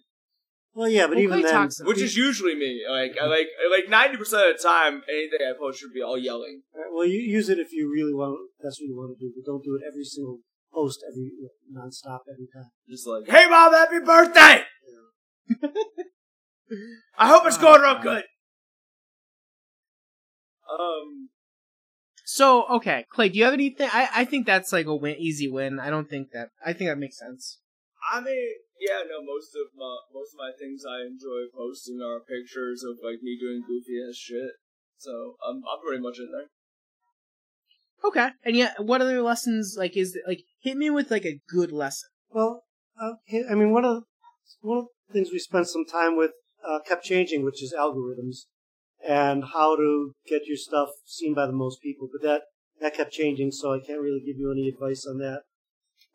Well, 0.74 0.88
yeah, 0.88 1.02
but 1.06 1.16
Well, 1.16 1.18
even 1.24 1.40
Clay 1.40 1.42
then, 1.42 1.52
talks- 1.52 1.80
which 1.84 2.00
is 2.00 2.16
usually 2.16 2.54
me. 2.54 2.82
Like 2.88 3.12
I 3.20 3.26
like 3.26 3.48
like 3.70 3.88
ninety 3.90 4.16
percent 4.16 4.48
of 4.50 4.56
the 4.56 4.62
time, 4.62 5.02
anything 5.08 5.38
I 5.46 5.52
post 5.58 5.80
should 5.80 5.92
be 5.92 6.02
all 6.02 6.16
yelling. 6.18 6.62
Uh, 6.74 6.88
well, 6.92 7.06
you 7.06 7.20
use 7.20 7.48
it 7.48 7.58
if 7.58 7.72
you 7.72 7.90
really 7.92 8.14
want. 8.14 8.38
That's 8.62 8.80
what 8.80 8.86
you 8.88 8.96
want 8.96 9.16
to 9.18 9.20
do, 9.24 9.30
but 9.36 9.44
don't 9.44 9.62
do 9.62 9.74
it 9.76 9.82
every 9.86 10.04
single 10.04 10.38
post, 10.72 11.04
every 11.06 11.30
nonstop, 11.70 12.20
every 12.32 12.48
time. 12.54 12.70
Just 12.88 13.06
like, 13.06 13.28
hey 13.28 13.46
mom, 13.48 13.74
happy 13.74 14.00
birthday! 14.00 14.64
I 17.18 17.28
hope 17.28 17.46
it's 17.46 17.58
going 17.58 17.82
real 17.82 17.98
good. 18.00 18.24
Um, 20.70 21.28
So, 22.24 22.64
okay, 22.80 23.04
Clay, 23.10 23.28
do 23.28 23.38
you 23.38 23.44
have 23.44 23.52
anything? 23.52 23.88
I, 23.92 24.08
I 24.14 24.24
think 24.24 24.46
that's 24.46 24.72
like 24.72 24.86
a 24.86 24.94
win, 24.94 25.16
easy 25.18 25.48
win. 25.48 25.78
I 25.78 25.90
don't 25.90 26.08
think 26.08 26.30
that. 26.32 26.48
I 26.64 26.72
think 26.72 26.88
that 26.88 26.98
makes 26.98 27.18
sense. 27.18 27.58
I 28.10 28.20
mean, 28.20 28.48
yeah, 28.80 29.02
no, 29.08 29.22
most 29.22 29.54
of 29.54 29.68
my 29.76 29.96
most 30.12 30.34
of 30.34 30.38
my 30.38 30.50
things 30.58 30.82
I 30.88 31.02
enjoy 31.02 31.50
posting 31.54 32.00
are 32.00 32.20
pictures 32.20 32.82
of 32.82 32.96
like 33.04 33.22
me 33.22 33.36
doing 33.38 33.62
goofy 33.66 34.00
ass 34.08 34.16
shit. 34.16 34.52
So 34.96 35.36
I'm 35.46 35.56
I'm 35.56 35.80
pretty 35.84 36.02
much 36.02 36.18
in 36.18 36.30
there. 36.32 36.48
Okay, 38.04 38.30
and 38.44 38.56
yeah, 38.56 38.72
what 38.78 39.00
other 39.00 39.22
lessons 39.22 39.76
like 39.78 39.96
is 39.96 40.18
like 40.26 40.42
hit 40.60 40.76
me 40.76 40.90
with 40.90 41.10
like 41.10 41.24
a 41.24 41.40
good 41.48 41.70
lesson? 41.70 42.08
Well, 42.30 42.64
okay, 43.00 43.44
I 43.48 43.54
mean, 43.54 43.72
one 43.72 43.84
of 43.84 44.04
one 44.60 44.78
of 44.78 44.84
the 44.84 44.90
things 45.12 45.30
we 45.32 45.38
spent 45.38 45.68
some 45.68 45.84
time 45.84 46.16
with 46.16 46.32
uh, 46.66 46.78
kept 46.86 47.04
changing, 47.04 47.44
which 47.44 47.62
is 47.62 47.74
algorithms 47.78 48.46
and 49.06 49.44
how 49.52 49.76
to 49.76 50.14
get 50.28 50.46
your 50.46 50.56
stuff 50.56 50.90
seen 51.04 51.34
by 51.34 51.46
the 51.46 51.52
most 51.52 51.82
people. 51.82 52.08
But 52.10 52.22
that 52.22 52.42
that 52.80 52.94
kept 52.94 53.12
changing, 53.12 53.52
so 53.52 53.72
I 53.72 53.78
can't 53.78 54.00
really 54.00 54.22
give 54.24 54.38
you 54.38 54.50
any 54.50 54.68
advice 54.68 55.06
on 55.08 55.18
that. 55.18 55.42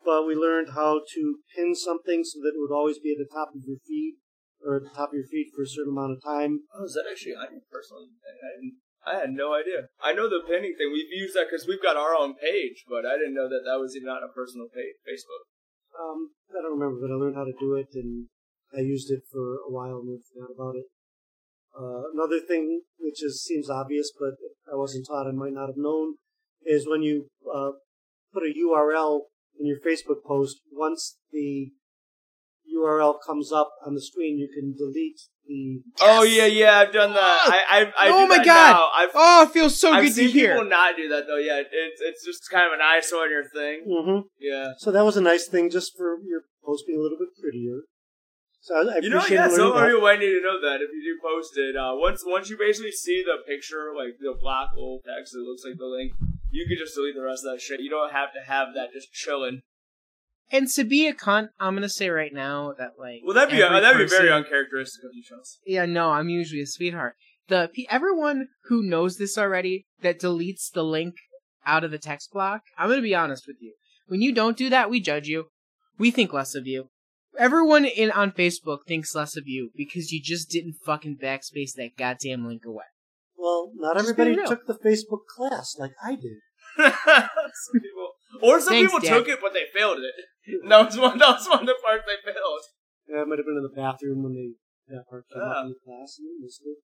But 0.04 0.26
we 0.26 0.34
learned 0.34 0.74
how 0.74 1.00
to 1.14 1.38
pin 1.54 1.74
something 1.74 2.24
so 2.24 2.40
that 2.40 2.52
it 2.54 2.60
would 2.60 2.74
always 2.74 2.98
be 2.98 3.12
at 3.12 3.18
the 3.18 3.32
top 3.32 3.54
of 3.54 3.62
your 3.64 3.78
feed 3.86 4.16
or 4.64 4.76
at 4.76 4.82
the 4.82 4.94
top 4.94 5.10
of 5.10 5.14
your 5.14 5.28
feed 5.30 5.50
for 5.54 5.62
a 5.62 5.68
certain 5.68 5.92
amount 5.92 6.12
of 6.12 6.24
time. 6.24 6.64
Oh, 6.74 6.84
is 6.84 6.94
that 6.94 7.08
actually 7.10 7.36
I 7.36 7.46
personally? 7.70 8.08
I, 8.24 8.32
I. 8.32 8.70
I 9.06 9.14
had 9.24 9.30
no 9.30 9.54
idea. 9.54 9.88
I 10.02 10.12
know 10.12 10.28
the 10.28 10.44
pinning 10.44 10.74
thing. 10.76 10.90
We've 10.92 11.08
used 11.08 11.32
that 11.32 11.46
because 11.48 11.64
we've 11.64 11.80
got 11.80 11.96
our 11.96 12.12
own 12.12 12.34
page, 12.34 12.84
but 12.84 13.06
I 13.06 13.16
didn't 13.16 13.38
know 13.38 13.48
that 13.48 13.64
that 13.64 13.80
was 13.80 13.96
even 13.96 14.10
on 14.10 14.20
a 14.20 14.28
personal 14.28 14.68
page, 14.68 15.00
Facebook. 15.06 15.48
Um, 15.96 16.34
I 16.50 16.60
don't 16.60 16.76
remember, 16.76 17.00
but 17.00 17.14
I 17.14 17.16
learned 17.16 17.36
how 17.36 17.46
to 17.46 17.56
do 17.56 17.74
it, 17.76 17.88
and 17.94 18.28
I 18.76 18.80
used 18.80 19.10
it 19.10 19.22
for 19.30 19.54
a 19.56 19.70
while 19.70 19.98
and 19.98 20.08
then 20.08 20.20
forgot 20.32 20.50
about 20.54 20.76
it. 20.76 20.84
Uh, 21.78 22.02
another 22.12 22.40
thing, 22.40 22.82
which 22.98 23.22
is 23.22 23.42
seems 23.42 23.70
obvious, 23.70 24.12
but 24.18 24.34
I 24.70 24.76
wasn't 24.76 25.06
taught, 25.06 25.26
I 25.28 25.32
might 25.32 25.52
not 25.52 25.68
have 25.68 25.76
known, 25.76 26.14
is 26.64 26.88
when 26.88 27.02
you 27.02 27.28
uh, 27.54 27.70
put 28.32 28.42
a 28.42 28.52
URL 28.52 29.20
in 29.58 29.66
your 29.66 29.78
Facebook 29.80 30.22
post, 30.26 30.60
once 30.72 31.18
the 31.32 31.70
URL 32.74 33.16
comes 33.24 33.52
up 33.52 33.70
on 33.86 33.94
the 33.94 34.00
screen, 34.02 34.38
you 34.38 34.48
can 34.52 34.74
delete 34.76 35.20
the. 35.46 35.80
Oh 36.00 36.22
yeah, 36.22 36.46
yeah, 36.46 36.78
I've 36.78 36.92
done 36.92 37.12
that. 37.12 37.18
I, 37.20 37.62
I, 37.70 38.06
I 38.06 38.10
Oh 38.10 38.22
do 38.24 38.28
my 38.28 38.36
that 38.38 38.44
God. 38.44 39.10
Oh, 39.14 39.42
it 39.44 39.52
feels 39.52 39.78
so 39.80 39.92
I've 39.92 40.02
good 40.04 40.08
to 40.10 40.14
seen 40.14 40.28
hear. 40.30 40.52
people 40.54 40.68
not 40.68 40.96
do 40.96 41.08
that 41.08 41.24
though. 41.26 41.38
Yeah, 41.38 41.60
it's 41.60 42.00
it's 42.00 42.24
just 42.24 42.48
kind 42.50 42.66
of 42.66 42.72
an 42.72 42.80
eyesore 42.82 43.22
on 43.22 43.30
your 43.30 43.48
thing. 43.48 43.84
hmm 43.86 44.20
Yeah. 44.40 44.72
So 44.78 44.90
that 44.92 45.04
was 45.04 45.16
a 45.16 45.22
nice 45.22 45.46
thing, 45.48 45.70
just 45.70 45.96
for 45.96 46.18
your 46.26 46.42
post 46.64 46.84
being 46.86 46.98
a 46.98 47.02
little 47.02 47.18
bit 47.18 47.28
prettier. 47.40 47.80
So 48.68 48.76
I, 48.76 48.80
I 48.80 48.98
You 49.00 49.08
know, 49.08 49.16
appreciate 49.16 49.36
yeah, 49.36 49.42
learning 49.48 49.56
some 49.56 49.72
that. 49.72 49.86
people 49.86 50.00
might 50.02 50.20
need 50.20 50.36
to 50.36 50.42
know 50.42 50.60
that 50.60 50.82
if 50.84 50.90
you 50.92 51.00
do 51.00 51.16
post 51.24 51.56
it. 51.56 51.74
Uh, 51.74 51.92
once 51.96 52.22
once 52.26 52.50
you 52.50 52.58
basically 52.58 52.92
see 52.92 53.24
the 53.24 53.40
picture, 53.50 53.92
like 53.96 54.20
the 54.20 54.36
black 54.38 54.68
little 54.74 55.00
text 55.06 55.32
that 55.32 55.40
looks 55.40 55.64
like 55.64 55.78
the 55.78 55.86
link, 55.86 56.12
you 56.50 56.66
can 56.68 56.76
just 56.76 56.94
delete 56.94 57.14
the 57.14 57.22
rest 57.22 57.46
of 57.46 57.52
that 57.54 57.62
shit. 57.62 57.80
You 57.80 57.88
don't 57.88 58.12
have 58.12 58.28
to 58.34 58.40
have 58.46 58.68
that 58.74 58.92
just 58.92 59.10
chilling. 59.10 59.62
And 60.52 60.68
to 60.68 60.84
be 60.84 61.06
a 61.08 61.14
cunt, 61.14 61.48
I'm 61.58 61.74
gonna 61.74 61.88
say 61.88 62.10
right 62.10 62.32
now 62.32 62.74
that 62.76 62.92
like 62.98 63.20
Well, 63.24 63.34
that'd 63.34 63.50
be 63.50 63.62
every 63.62 63.80
that'd 63.80 64.06
be 64.06 64.08
very 64.10 64.30
uncharacteristic 64.30 65.02
of 65.02 65.10
you, 65.14 65.22
Chelsea. 65.22 65.58
Yeah, 65.66 65.86
no, 65.86 66.10
I'm 66.10 66.28
usually 66.28 66.60
a 66.60 66.66
sweetheart. 66.66 67.14
The 67.48 67.70
everyone 67.88 68.48
who 68.64 68.82
knows 68.82 69.16
this 69.16 69.38
already 69.38 69.86
that 70.02 70.20
deletes 70.20 70.70
the 70.70 70.84
link 70.84 71.14
out 71.64 71.84
of 71.84 71.90
the 71.90 71.98
text 71.98 72.32
block. 72.32 72.60
I'm 72.76 72.90
gonna 72.90 73.00
be 73.00 73.14
honest 73.14 73.44
with 73.46 73.56
you. 73.60 73.72
When 74.08 74.20
you 74.20 74.32
don't 74.32 74.58
do 74.58 74.68
that, 74.68 74.90
we 74.90 75.00
judge 75.00 75.26
you. 75.26 75.46
We 75.98 76.10
think 76.10 76.34
less 76.34 76.54
of 76.54 76.66
you. 76.66 76.90
Everyone 77.38 77.84
in 77.84 78.10
on 78.10 78.32
Facebook 78.32 78.78
thinks 78.86 79.14
less 79.14 79.36
of 79.36 79.44
you 79.46 79.70
because 79.76 80.10
you 80.10 80.20
just 80.22 80.50
didn't 80.50 80.74
fucking 80.84 81.18
backspace 81.22 81.72
that 81.76 81.96
goddamn 81.96 82.46
link 82.46 82.64
away. 82.66 82.84
Well, 83.36 83.70
not 83.76 83.96
Just 83.96 84.10
everybody 84.10 84.36
took 84.44 84.66
the 84.66 84.74
Facebook 84.74 85.22
class 85.30 85.76
like 85.78 85.92
I 86.02 86.16
did. 86.16 86.42
some 86.78 87.80
people, 87.80 88.10
or 88.42 88.60
some 88.60 88.74
Thanks, 88.74 88.92
people 88.92 89.00
Dad. 89.00 89.14
took 89.18 89.28
it, 89.28 89.38
but 89.40 89.52
they 89.54 89.64
failed 89.72 89.98
it. 89.98 90.14
That 90.68 90.86
was 90.86 90.96
one. 90.96 91.18
That 91.18 91.36
was 91.36 91.46
one 91.48 91.60
of 91.60 91.66
the 91.66 91.76
parts 91.84 92.04
they 92.08 92.16
failed. 92.24 92.64
Yeah, 93.06 93.20
I 93.20 93.24
might 93.24 93.36
have 93.36 93.44
been 93.44 93.60
in 93.60 93.68
the 93.68 93.76
bathroom 93.76 94.24
when 94.24 94.32
they 94.32 94.56
that 94.88 95.04
part 95.04 95.28
came 95.28 95.44
up 95.44 95.68
in 95.68 95.76
the 95.76 95.80
class 95.84 96.16
and 96.16 96.24
they 96.24 96.40
missed 96.40 96.64
it. 96.64 96.80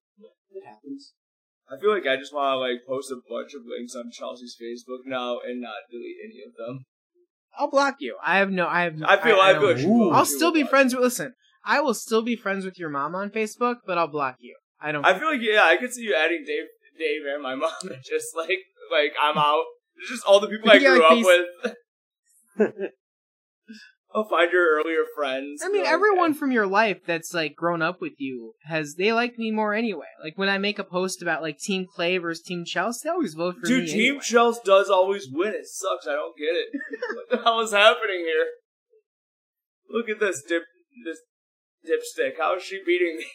It 0.53 0.65
happens. 0.69 1.17
I 1.65 1.81
feel 1.81 1.97
like 1.97 2.05
I 2.05 2.21
just 2.21 2.37
want 2.37 2.53
to 2.53 2.61
like 2.61 2.85
post 2.85 3.09
a 3.09 3.17
bunch 3.25 3.57
of 3.57 3.65
links 3.65 3.97
on 3.97 4.13
Chelsea's 4.13 4.53
Facebook 4.61 5.09
now 5.09 5.41
and 5.41 5.65
not 5.65 5.89
delete 5.89 6.21
any 6.21 6.45
of 6.45 6.53
them. 6.61 6.85
I'll 7.59 7.71
block 7.71 7.97
you. 8.01 8.17
I 8.25 8.39
have 8.39 8.51
no. 8.51 8.67
I 8.67 8.83
have. 8.83 8.95
I 9.05 9.17
feel- 9.23 9.37
I 9.41 9.53
don't- 9.53 9.61
feel 9.63 9.71
like 9.73 9.79
you 9.83 9.89
will. 9.89 10.13
I'll 10.13 10.25
still 10.27 10.53
be 10.53 10.65
friends 10.65 10.95
with. 10.95 11.03
Listen, 11.05 11.35
I 11.65 11.81
will 11.81 11.95
still 11.95 12.23
be 12.23 12.37
friends 12.37 12.65
with 12.65 12.79
your 12.79 12.91
mom 12.91 13.15
on 13.15 13.31
Facebook, 13.31 13.77
but 13.87 13.97
I'll 13.99 14.09
block 14.09 14.37
you. 14.41 14.57
I 14.81 14.93
don't. 14.93 15.05
I 15.05 15.19
feel 15.19 15.29
like 15.29 15.41
yeah, 15.41 15.63
I 15.65 15.77
could 15.77 15.93
see 15.93 16.03
you 16.03 16.15
adding 16.15 16.45
Dave, 16.47 16.65
Dave 16.99 17.23
and 17.33 17.43
my 17.43 17.55
mom, 17.55 17.71
just 18.05 18.37
like 18.37 18.59
like 18.91 19.13
I'm 19.21 19.39
out. 19.39 19.65
It's 19.97 20.11
just 20.11 20.25
all 20.27 20.41
the 20.41 20.49
people 20.49 20.71
I 20.71 20.75
Yeah, 20.75 20.91
grew 20.91 21.03
like 21.03 21.11
up 21.11 21.17
these- 21.17 21.27
with. 22.59 22.91
I'll 24.15 24.29
find 24.29 24.53
your 24.53 24.79
earlier 24.79 25.03
friends. 25.17 25.61
I 25.65 25.69
mean, 25.69 25.83
Like, 25.83 25.93
everyone 25.93 26.35
from 26.35 26.53
your 26.53 26.69
life 26.69 27.01
that's 27.05 27.35
like 27.35 27.57
grown 27.57 27.83
up 27.83 28.01
with 28.01 28.13
you 28.19 28.53
has 28.65 28.95
they 28.95 29.13
like 29.13 29.37
me 29.39 29.51
more 29.51 29.75
anyway. 29.75 30.07
Like 30.23 30.39
when 30.39 30.49
I 30.49 30.57
make 30.59 30.79
a 30.79 30.85
post 30.85 31.21
about 31.21 31.43
like 31.43 31.59
Team 31.59 31.87
Clay 31.93 32.19
versus 32.19 32.45
Team 32.45 32.65
Chelsea, 32.65 33.01
they 33.05 33.11
always 33.11 33.35
vote 33.35 33.57
for 33.57 33.67
Dude, 33.67 33.81
me. 33.81 33.87
Dude, 33.87 33.95
Team 33.95 34.09
anyway. 34.11 34.21
Chelsea 34.23 34.61
does 34.65 34.89
always 34.89 35.27
win. 35.31 35.49
It 35.55 35.67
sucks. 35.67 36.07
I 36.07 36.13
don't 36.13 36.37
get 36.39 36.55
it. 36.55 36.69
what 37.17 37.31
the 37.31 37.45
hell 37.45 37.61
is 37.61 37.73
happening 37.73 38.21
here? 38.21 38.47
Look 39.91 40.09
at 40.09 40.21
this 40.21 40.43
dip, 40.49 40.63
this 41.05 41.19
dipstick. 41.85 42.39
How 42.39 42.57
is 42.57 42.63
she 42.63 42.81
beating 42.87 43.17
me? 43.19 43.27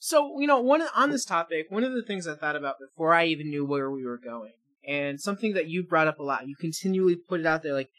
So 0.00 0.40
you 0.40 0.46
know, 0.48 0.60
one 0.60 0.82
on 0.96 1.10
this 1.10 1.24
topic, 1.24 1.66
one 1.68 1.84
of 1.84 1.92
the 1.92 2.02
things 2.02 2.26
I 2.26 2.34
thought 2.34 2.56
about 2.56 2.76
before 2.80 3.14
I 3.14 3.26
even 3.26 3.50
knew 3.50 3.64
where 3.64 3.90
we 3.90 4.04
were 4.04 4.18
going, 4.18 4.52
and 4.86 5.20
something 5.20 5.52
that 5.52 5.68
you 5.68 5.84
brought 5.84 6.08
up 6.08 6.18
a 6.18 6.22
lot, 6.24 6.48
you 6.48 6.56
continually 6.58 7.16
put 7.16 7.38
it 7.38 7.46
out 7.46 7.62
there, 7.62 7.74
like 7.74 7.90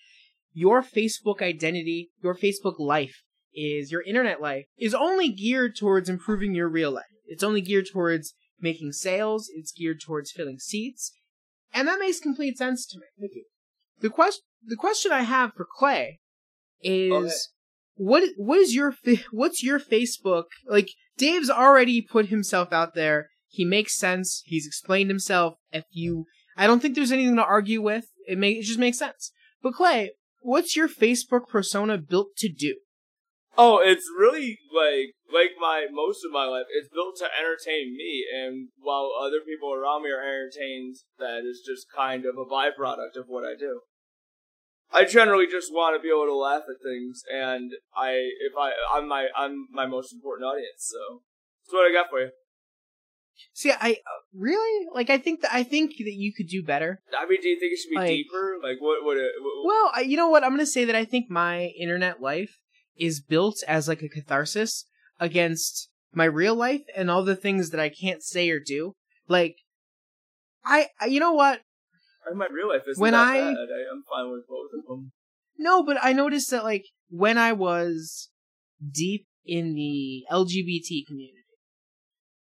your 0.53 0.81
Facebook 0.83 1.41
identity, 1.41 2.11
your 2.23 2.35
Facebook 2.35 2.75
life 2.79 3.23
is 3.53 3.91
your 3.91 4.01
internet 4.03 4.41
life 4.41 4.65
is 4.79 4.93
only 4.93 5.29
geared 5.29 5.75
towards 5.75 6.07
improving 6.09 6.55
your 6.55 6.69
real 6.69 6.91
life. 6.91 7.03
It's 7.25 7.43
only 7.43 7.61
geared 7.61 7.87
towards 7.91 8.33
making 8.59 8.91
sales. 8.93 9.49
It's 9.53 9.71
geared 9.71 9.99
towards 10.01 10.31
filling 10.31 10.59
seats, 10.59 11.11
and 11.73 11.87
that 11.87 11.99
makes 11.99 12.19
complete 12.19 12.57
sense 12.57 12.85
to 12.87 12.97
me. 12.99 13.05
Thank 13.19 13.35
you. 13.35 13.45
The 13.99 14.09
question, 14.09 14.43
the 14.65 14.75
question 14.75 15.11
I 15.11 15.23
have 15.23 15.53
for 15.53 15.65
Clay 15.77 16.19
is, 16.81 17.13
Okay. 17.13 17.35
what 17.95 18.23
what 18.37 18.59
is 18.59 18.73
your 18.75 18.95
what's 19.31 19.63
your 19.63 19.79
Facebook 19.79 20.45
like? 20.67 20.89
Dave's 21.17 21.49
already 21.49 22.01
put 22.01 22.27
himself 22.27 22.71
out 22.73 22.95
there. 22.95 23.29
He 23.47 23.65
makes 23.65 23.97
sense. 23.97 24.41
He's 24.45 24.65
explained 24.65 25.09
himself. 25.09 25.55
If 25.71 25.83
you, 25.91 26.25
I 26.57 26.65
don't 26.67 26.81
think 26.81 26.95
there's 26.95 27.11
anything 27.11 27.35
to 27.35 27.43
argue 27.43 27.81
with. 27.81 28.05
It 28.27 28.37
may 28.37 28.51
it 28.53 28.63
just 28.63 28.79
makes 28.79 28.97
sense. 28.97 29.31
But 29.61 29.73
Clay, 29.73 30.11
what's 30.41 30.75
your 30.75 30.87
Facebook 30.87 31.47
persona 31.47 31.97
built 31.97 32.35
to 32.37 32.49
do? 32.49 32.75
Oh, 33.57 33.79
it's 33.83 34.07
really 34.17 34.59
like 34.73 35.13
like 35.31 35.51
my 35.59 35.87
most 35.91 36.23
of 36.25 36.31
my 36.31 36.45
life. 36.45 36.65
It's 36.71 36.89
built 36.89 37.17
to 37.17 37.25
entertain 37.25 37.95
me, 37.97 38.25
and 38.33 38.69
while 38.79 39.11
other 39.19 39.39
people 39.45 39.73
around 39.73 40.03
me 40.03 40.09
are 40.09 40.23
entertained, 40.23 40.95
that 41.19 41.43
is 41.43 41.61
just 41.65 41.87
kind 41.95 42.25
of 42.25 42.35
a 42.37 42.45
byproduct 42.45 43.19
of 43.19 43.27
what 43.27 43.43
I 43.43 43.55
do. 43.59 43.81
I 44.93 45.05
generally 45.05 45.47
just 45.47 45.71
want 45.71 45.95
to 45.95 46.01
be 46.01 46.09
able 46.09 46.25
to 46.25 46.35
laugh 46.35 46.63
at 46.69 46.83
things, 46.83 47.23
and 47.31 47.71
I 47.95 48.11
if 48.39 48.53
I 48.57 48.71
I'm 48.93 49.07
my 49.07 49.27
I'm 49.35 49.67
my 49.71 49.85
most 49.85 50.13
important 50.13 50.47
audience. 50.47 50.79
So 50.87 51.21
that's 51.65 51.73
what 51.73 51.89
I 51.89 51.93
got 51.93 52.09
for 52.09 52.19
you. 52.19 52.29
See, 53.53 53.71
I 53.71 53.91
uh, 53.91 54.19
really 54.35 54.87
like. 54.93 55.09
I 55.09 55.17
think 55.17 55.41
that 55.41 55.53
I 55.53 55.63
think 55.63 55.91
that 55.97 56.13
you 56.13 56.33
could 56.33 56.47
do 56.47 56.63
better. 56.63 57.01
I 57.17 57.25
mean, 57.27 57.41
do 57.41 57.49
you 57.49 57.59
think 57.59 57.73
it 57.73 57.77
should 57.79 57.89
be 57.89 57.95
Like- 57.97 58.07
deeper? 58.09 58.57
Like 58.61 58.77
what 58.79 59.03
would 59.03 59.17
it? 59.17 59.31
What, 59.41 59.67
Well, 59.67 59.91
I, 59.95 60.01
you 60.01 60.17
know 60.17 60.29
what? 60.29 60.43
I'm 60.43 60.51
gonna 60.51 60.65
say 60.65 60.85
that 60.85 60.95
I 60.95 61.05
think 61.05 61.29
my 61.29 61.65
internet 61.79 62.21
life 62.21 62.59
is 62.97 63.21
built 63.21 63.63
as 63.67 63.87
like 63.87 64.01
a 64.01 64.09
catharsis 64.09 64.85
against 65.19 65.89
my 66.13 66.25
real 66.25 66.55
life 66.55 66.81
and 66.95 67.09
all 67.09 67.23
the 67.23 67.35
things 67.35 67.69
that 67.69 67.79
I 67.79 67.89
can't 67.89 68.21
say 68.23 68.49
or 68.49 68.59
do. 68.59 68.95
Like 69.27 69.55
I, 70.65 70.87
I 70.99 71.05
you 71.07 71.19
know 71.19 71.33
what? 71.33 71.61
My 72.35 72.47
real 72.51 72.69
life, 72.69 72.83
isn't 72.87 73.01
When 73.01 73.15
I- 73.15 73.33
bad. 73.33 73.55
I, 73.57 73.91
I'm 73.91 74.03
fine 74.09 74.31
with 74.31 74.47
both 74.47 74.69
of 74.77 74.85
them. 74.87 75.11
No, 75.57 75.83
but 75.83 75.97
I 76.01 76.13
noticed 76.13 76.51
that 76.51 76.63
like 76.63 76.85
when 77.09 77.37
I 77.37 77.51
was 77.53 78.29
deep 78.91 79.27
in 79.45 79.73
the 79.73 80.23
LGBT 80.31 81.05
community, 81.07 81.40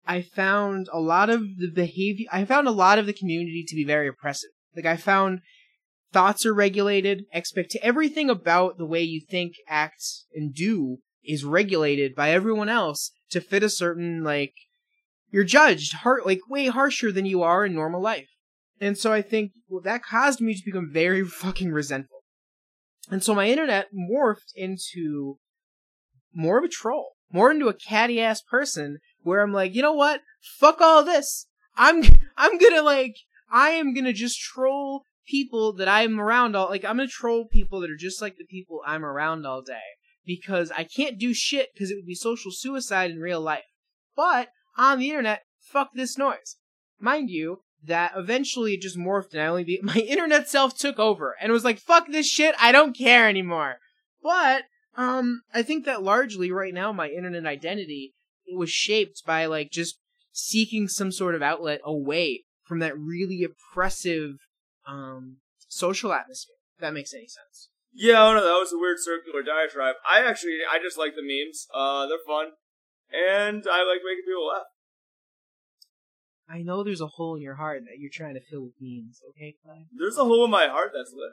I 0.08 0.22
found 0.22 0.88
a 0.90 0.98
lot 0.98 1.28
of 1.28 1.42
the 1.58 1.70
behavior. 1.70 2.26
I 2.32 2.46
found 2.46 2.66
a 2.66 2.72
lot 2.72 2.98
of 2.98 3.04
the 3.04 3.12
community 3.12 3.62
to 3.68 3.76
be 3.76 3.84
very 3.84 4.08
oppressive. 4.08 4.48
Like 4.74 4.86
I 4.86 4.96
found 4.96 5.40
thoughts 6.14 6.46
are 6.46 6.54
regulated, 6.54 7.26
expect 7.30 7.76
everything 7.82 8.30
about 8.30 8.78
the 8.78 8.86
way 8.86 9.02
you 9.02 9.20
think, 9.20 9.52
act, 9.68 10.02
and 10.34 10.54
do 10.54 10.96
is 11.22 11.44
regulated 11.44 12.14
by 12.14 12.30
everyone 12.30 12.70
else 12.70 13.10
to 13.30 13.42
fit 13.42 13.62
a 13.62 13.68
certain 13.68 14.24
like 14.24 14.54
you're 15.30 15.44
judged 15.44 15.92
hard 15.96 16.22
like 16.24 16.40
way 16.48 16.68
harsher 16.68 17.12
than 17.12 17.26
you 17.26 17.42
are 17.42 17.66
in 17.66 17.74
normal 17.74 18.00
life. 18.00 18.30
And 18.80 18.96
so 18.96 19.12
I 19.12 19.20
think 19.20 19.52
well, 19.68 19.82
that 19.82 20.02
caused 20.02 20.40
me 20.40 20.54
to 20.54 20.64
become 20.64 20.88
very 20.90 21.22
fucking 21.26 21.70
resentful. 21.70 22.22
And 23.10 23.22
so 23.22 23.34
my 23.34 23.48
internet 23.48 23.88
morphed 23.94 24.52
into 24.56 25.38
more 26.32 26.56
of 26.56 26.64
a 26.64 26.68
troll, 26.68 27.12
more 27.30 27.50
into 27.50 27.68
a 27.68 27.74
catty 27.74 28.22
ass 28.22 28.40
person 28.40 29.00
where 29.22 29.42
I'm 29.42 29.52
like, 29.52 29.74
you 29.74 29.82
know 29.82 29.92
what? 29.92 30.22
Fuck 30.58 30.80
all 30.80 31.04
this. 31.04 31.46
I'm 31.76 32.02
I'm 32.36 32.58
gonna 32.58 32.82
like 32.82 33.16
I 33.50 33.70
am 33.70 33.94
gonna 33.94 34.12
just 34.12 34.40
troll 34.40 35.04
people 35.26 35.72
that 35.74 35.88
I'm 35.88 36.18
around 36.20 36.56
all 36.56 36.68
like 36.68 36.84
I'm 36.84 36.96
gonna 36.96 37.08
troll 37.08 37.46
people 37.46 37.80
that 37.80 37.90
are 37.90 37.96
just 37.96 38.22
like 38.22 38.36
the 38.36 38.44
people 38.44 38.80
I'm 38.86 39.04
around 39.04 39.46
all 39.46 39.62
day 39.62 39.96
because 40.26 40.70
I 40.76 40.84
can't 40.84 41.18
do 41.18 41.32
shit 41.32 41.70
because 41.72 41.90
it 41.90 41.96
would 41.96 42.06
be 42.06 42.14
social 42.14 42.50
suicide 42.52 43.10
in 43.10 43.18
real 43.18 43.40
life. 43.40 43.64
But 44.16 44.48
on 44.76 44.98
the 44.98 45.08
internet, 45.08 45.42
fuck 45.60 45.90
this 45.94 46.18
noise. 46.18 46.56
Mind 47.00 47.30
you, 47.30 47.60
that 47.84 48.12
eventually 48.16 48.74
it 48.74 48.82
just 48.82 48.98
morphed 48.98 49.32
and 49.32 49.42
I 49.42 49.46
only 49.46 49.64
be- 49.64 49.80
my 49.82 49.94
internet 49.94 50.48
self 50.48 50.76
took 50.76 50.98
over 50.98 51.34
and 51.40 51.52
was 51.52 51.64
like, 51.64 51.78
fuck 51.78 52.08
this 52.08 52.26
shit, 52.26 52.54
I 52.60 52.72
don't 52.72 52.96
care 52.96 53.28
anymore. 53.28 53.76
But 54.22 54.64
um 54.96 55.42
I 55.54 55.62
think 55.62 55.84
that 55.84 56.02
largely 56.02 56.50
right 56.50 56.74
now 56.74 56.92
my 56.92 57.08
internet 57.08 57.46
identity 57.46 58.14
it 58.14 58.17
was 58.56 58.70
shaped 58.70 59.22
by 59.26 59.46
like 59.46 59.70
just 59.70 59.98
seeking 60.32 60.88
some 60.88 61.10
sort 61.12 61.34
of 61.34 61.42
outlet 61.42 61.80
away 61.84 62.44
from 62.64 62.78
that 62.80 62.98
really 62.98 63.44
oppressive 63.44 64.36
um 64.86 65.38
social 65.68 66.12
atmosphere. 66.12 66.56
If 66.76 66.82
that 66.82 66.94
makes 66.94 67.12
any 67.12 67.26
sense. 67.26 67.70
Yeah, 67.92 68.22
I 68.22 68.26
don't 68.26 68.36
know. 68.36 68.44
That 68.46 68.60
was 68.60 68.72
a 68.72 68.78
weird 68.78 68.98
circular 69.00 69.42
diatribe. 69.42 69.96
I 70.08 70.20
actually, 70.24 70.58
I 70.70 70.78
just 70.78 70.98
like 70.98 71.14
the 71.16 71.22
memes. 71.22 71.66
Uh, 71.74 72.06
they're 72.06 72.18
fun, 72.26 72.52
and 73.10 73.64
I 73.66 73.82
like 73.82 74.04
making 74.04 74.24
people 74.26 74.46
laugh. 74.46 74.66
I 76.48 76.62
know 76.62 76.82
there's 76.84 77.00
a 77.00 77.06
hole 77.06 77.36
in 77.36 77.42
your 77.42 77.56
heart 77.56 77.82
that 77.86 77.98
you're 77.98 78.10
trying 78.12 78.34
to 78.34 78.40
fill 78.40 78.62
with 78.62 78.74
memes, 78.80 79.20
okay, 79.30 79.56
Clay? 79.64 79.86
There's 79.92 80.16
a 80.16 80.24
hole 80.24 80.44
in 80.44 80.50
my 80.50 80.66
heart 80.66 80.92
that's 80.94 81.12
lit. 81.12 81.32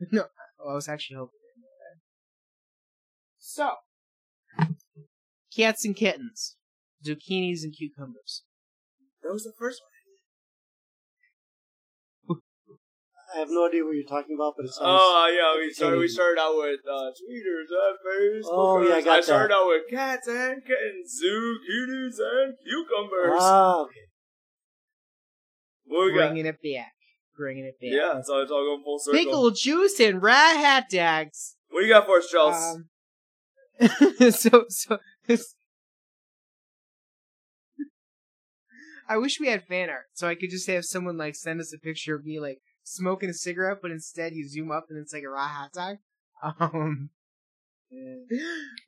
man. 0.00 0.08
no, 0.12 0.24
I 0.68 0.74
was 0.74 0.88
actually 0.88 1.16
hoping. 1.16 1.38
So, 3.44 3.70
cats 5.54 5.84
and 5.84 5.96
kittens, 5.96 6.56
zucchinis 7.04 7.62
and 7.62 7.74
cucumbers. 7.76 8.42
That 9.22 9.32
was 9.32 9.44
the 9.44 9.52
first 9.58 9.80
one. 9.82 9.92
I 13.34 13.38
have 13.38 13.48
no 13.50 13.66
idea 13.66 13.82
what 13.84 13.94
you're 13.94 14.04
talking 14.04 14.36
about, 14.36 14.54
but 14.56 14.66
it 14.66 14.72
sounds. 14.72 14.84
Oh 14.84 15.24
uh, 15.24 15.28
yeah, 15.32 15.58
we 15.58 15.72
started. 15.72 15.98
We 15.98 16.08
started 16.08 16.38
out 16.38 16.54
with 16.56 16.80
uh, 16.86 17.10
tweeters 17.16 17.70
and 17.72 17.96
Facebook. 18.04 18.50
Oh, 18.52 18.86
yeah, 18.86 18.96
I 18.96 19.02
got 19.02 19.18
I 19.18 19.20
started 19.22 19.50
that. 19.50 19.56
out 19.56 19.68
with 19.68 19.82
cats 19.90 20.28
and 20.28 20.62
kittens, 20.62 21.20
zucchinis 21.22 22.16
and 22.20 22.54
cucumbers. 22.62 23.40
ah, 23.40 23.82
okay. 23.84 24.06
what 25.86 26.06
we 26.06 26.12
got? 26.12 26.28
Bringing 26.28 26.46
it 26.46 26.58
back. 26.62 26.92
Bringing 27.36 27.64
it 27.64 27.80
back. 27.80 27.90
Yeah, 27.90 28.18
it's 28.18 28.28
all, 28.28 28.42
it's 28.42 28.50
all 28.50 28.64
going 28.64 28.82
full 28.84 28.98
circle. 28.98 29.18
Pickle 29.18 29.50
juice 29.52 29.98
and 30.00 30.22
rat 30.22 30.56
hat 30.56 30.90
dogs. 30.90 31.56
What 31.70 31.80
do 31.80 31.86
you 31.86 31.92
got 31.92 32.04
for 32.04 32.18
us, 32.18 32.28
Charles? 32.28 32.76
Um, 32.76 32.88
so, 34.30 34.64
so, 34.68 34.68
this- 34.68 34.98
I 39.08 39.16
wish 39.16 39.40
we 39.40 39.48
had 39.48 39.64
fan 39.64 39.90
art 39.90 40.06
so 40.14 40.28
I 40.28 40.34
could 40.34 40.50
just 40.50 40.68
have 40.68 40.84
someone 40.84 41.16
like 41.18 41.34
send 41.34 41.60
us 41.60 41.72
a 41.74 41.78
picture 41.78 42.14
of 42.14 42.24
me 42.24 42.40
like 42.40 42.58
smoking 42.82 43.30
a 43.30 43.34
cigarette, 43.34 43.78
but 43.82 43.90
instead 43.90 44.32
you 44.34 44.48
zoom 44.48 44.70
up 44.70 44.86
and 44.88 44.98
it's 44.98 45.12
like 45.12 45.24
a 45.24 45.28
raw 45.28 45.48
hot 45.48 45.72
dog. 45.72 45.96
Um, 46.60 47.10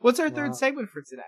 what's 0.01 0.19
our 0.19 0.31
Wow. 0.31 0.35
third 0.35 0.57
segment 0.57 0.89
for 0.89 1.03
today? 1.03 1.23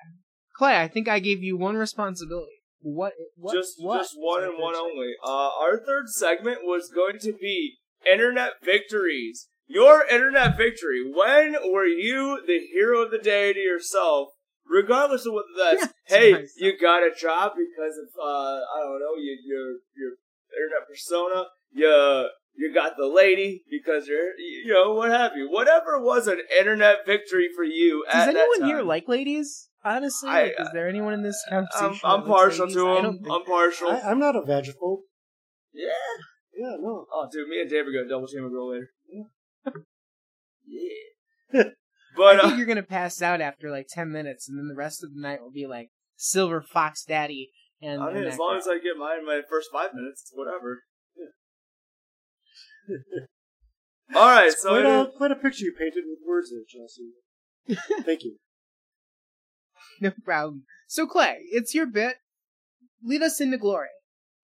Clay, 0.56 0.80
I 0.80 0.88
think 0.88 1.08
I 1.08 1.18
gave 1.18 1.42
you 1.42 1.56
one 1.56 1.76
responsibility. 1.76 2.62
What? 2.80 3.12
what 3.36 3.54
just 3.54 3.74
what 3.78 3.98
just 3.98 4.14
one 4.16 4.42
and 4.42 4.58
one 4.58 4.74
segment? 4.74 4.92
only. 4.92 5.12
Uh, 5.22 5.50
our 5.60 5.78
third 5.78 6.08
segment 6.08 6.60
was 6.62 6.90
going 6.90 7.18
to 7.20 7.32
be 7.32 7.76
internet 8.10 8.52
victories. 8.64 9.48
Your 9.66 10.06
internet 10.06 10.56
victory. 10.56 11.02
When 11.04 11.56
were 11.70 11.86
you 11.86 12.40
the 12.46 12.60
hero 12.72 13.02
of 13.02 13.10
the 13.10 13.18
day 13.18 13.52
to 13.52 13.58
yourself? 13.60 14.30
Regardless 14.68 15.26
of 15.26 15.32
whether 15.34 15.46
that's 15.58 15.92
Yeah, 16.10 16.16
hey, 16.18 16.30
to 16.30 16.38
myself. 16.40 16.50
you 16.58 16.78
got 16.78 17.02
a 17.02 17.10
job 17.14 17.52
because 17.56 17.94
of 17.98 18.08
uh, 18.20 18.26
I 18.26 18.80
don't 18.82 19.00
know, 19.00 19.14
you 19.16 19.38
your 19.44 19.66
your 19.96 20.12
internet 20.52 20.88
persona, 20.88 21.44
you 21.72 22.28
you 22.58 22.72
got 22.74 22.96
the 22.96 23.06
lady 23.06 23.62
because 23.70 24.08
you're 24.08 24.32
you 24.38 24.72
know 24.72 24.94
what 24.94 25.10
have 25.10 25.32
you. 25.36 25.48
Whatever 25.50 26.00
was 26.02 26.26
an 26.26 26.40
internet 26.58 27.06
victory 27.06 27.48
for 27.54 27.64
you 27.64 28.04
Does 28.06 28.14
at 28.28 28.34
that 28.34 28.36
anyone 28.36 28.60
time. 28.60 28.68
here 28.68 28.82
like 28.82 29.08
ladies? 29.08 29.68
Honestly, 29.84 30.28
I- 30.28 30.42
like, 30.44 30.54
is 30.58 30.68
there 30.72 30.88
anyone 30.88 31.12
in 31.14 31.22
this 31.22 31.40
I'm, 31.50 31.66
conversation? 31.72 32.00
I'm 32.10 32.24
partial 32.24 32.64
ladies? 32.66 32.76
to 32.76 32.88
I 32.88 32.96
him. 32.96 33.02
don't 33.04 33.18
think- 33.22 33.30
I'm 33.34 33.44
partial. 33.44 33.88
I, 33.90 34.00
I'm 34.00 34.18
not 34.18 34.34
a 34.36 34.40
vagiphobe. 34.40 34.98
yeah. 35.72 35.90
Yeah, 36.58 36.74
no. 36.80 37.06
Oh, 37.12 37.28
dude, 37.30 37.48
me 37.48 37.60
and 37.60 37.68
Dave 37.70 37.86
are 37.86 37.92
gonna 37.92 38.08
double 38.08 38.26
team 38.26 38.44
a 38.46 38.48
girl 38.48 38.72
later. 38.72 38.88
Yeah. 40.66 41.62
but 42.16 42.36
I 42.36 42.40
think 42.42 42.54
uh, 42.54 42.56
you're 42.56 42.66
gonna 42.66 42.82
pass 42.82 43.22
out 43.22 43.40
after 43.40 43.70
like 43.70 43.86
ten 43.88 44.10
minutes, 44.10 44.48
and 44.48 44.58
then 44.58 44.68
the 44.68 44.74
rest 44.74 45.04
of 45.04 45.14
the 45.14 45.20
night 45.20 45.42
will 45.42 45.50
be 45.50 45.66
like 45.66 45.90
Silver 46.16 46.62
Fox 46.62 47.04
Daddy. 47.04 47.50
And, 47.82 48.02
I 48.02 48.06
mean, 48.08 48.16
and 48.18 48.26
as 48.26 48.38
long 48.38 48.52
girl. 48.52 48.58
as 48.58 48.68
I 48.68 48.78
get 48.78 48.96
mine 48.98 49.18
in 49.20 49.26
my 49.26 49.42
first 49.48 49.68
five 49.72 49.92
minutes, 49.94 50.22
it's 50.22 50.32
whatever. 50.34 50.82
All 54.14 54.28
right, 54.28 54.52
so 54.52 54.70
quite, 54.70 54.84
it 54.84 54.86
a, 54.86 55.10
quite 55.16 55.30
a 55.32 55.36
picture 55.36 55.64
you 55.64 55.74
painted 55.78 56.04
with 56.06 56.20
words 56.26 56.50
there, 56.50 56.62
Chelsea. 56.66 57.10
Thank 58.04 58.22
you. 58.22 58.36
no 60.00 60.12
problem. 60.24 60.62
So 60.86 61.06
Clay, 61.06 61.38
it's 61.50 61.74
your 61.74 61.86
bit. 61.86 62.16
Lead 63.02 63.22
us 63.22 63.40
into 63.40 63.58
glory. 63.58 63.88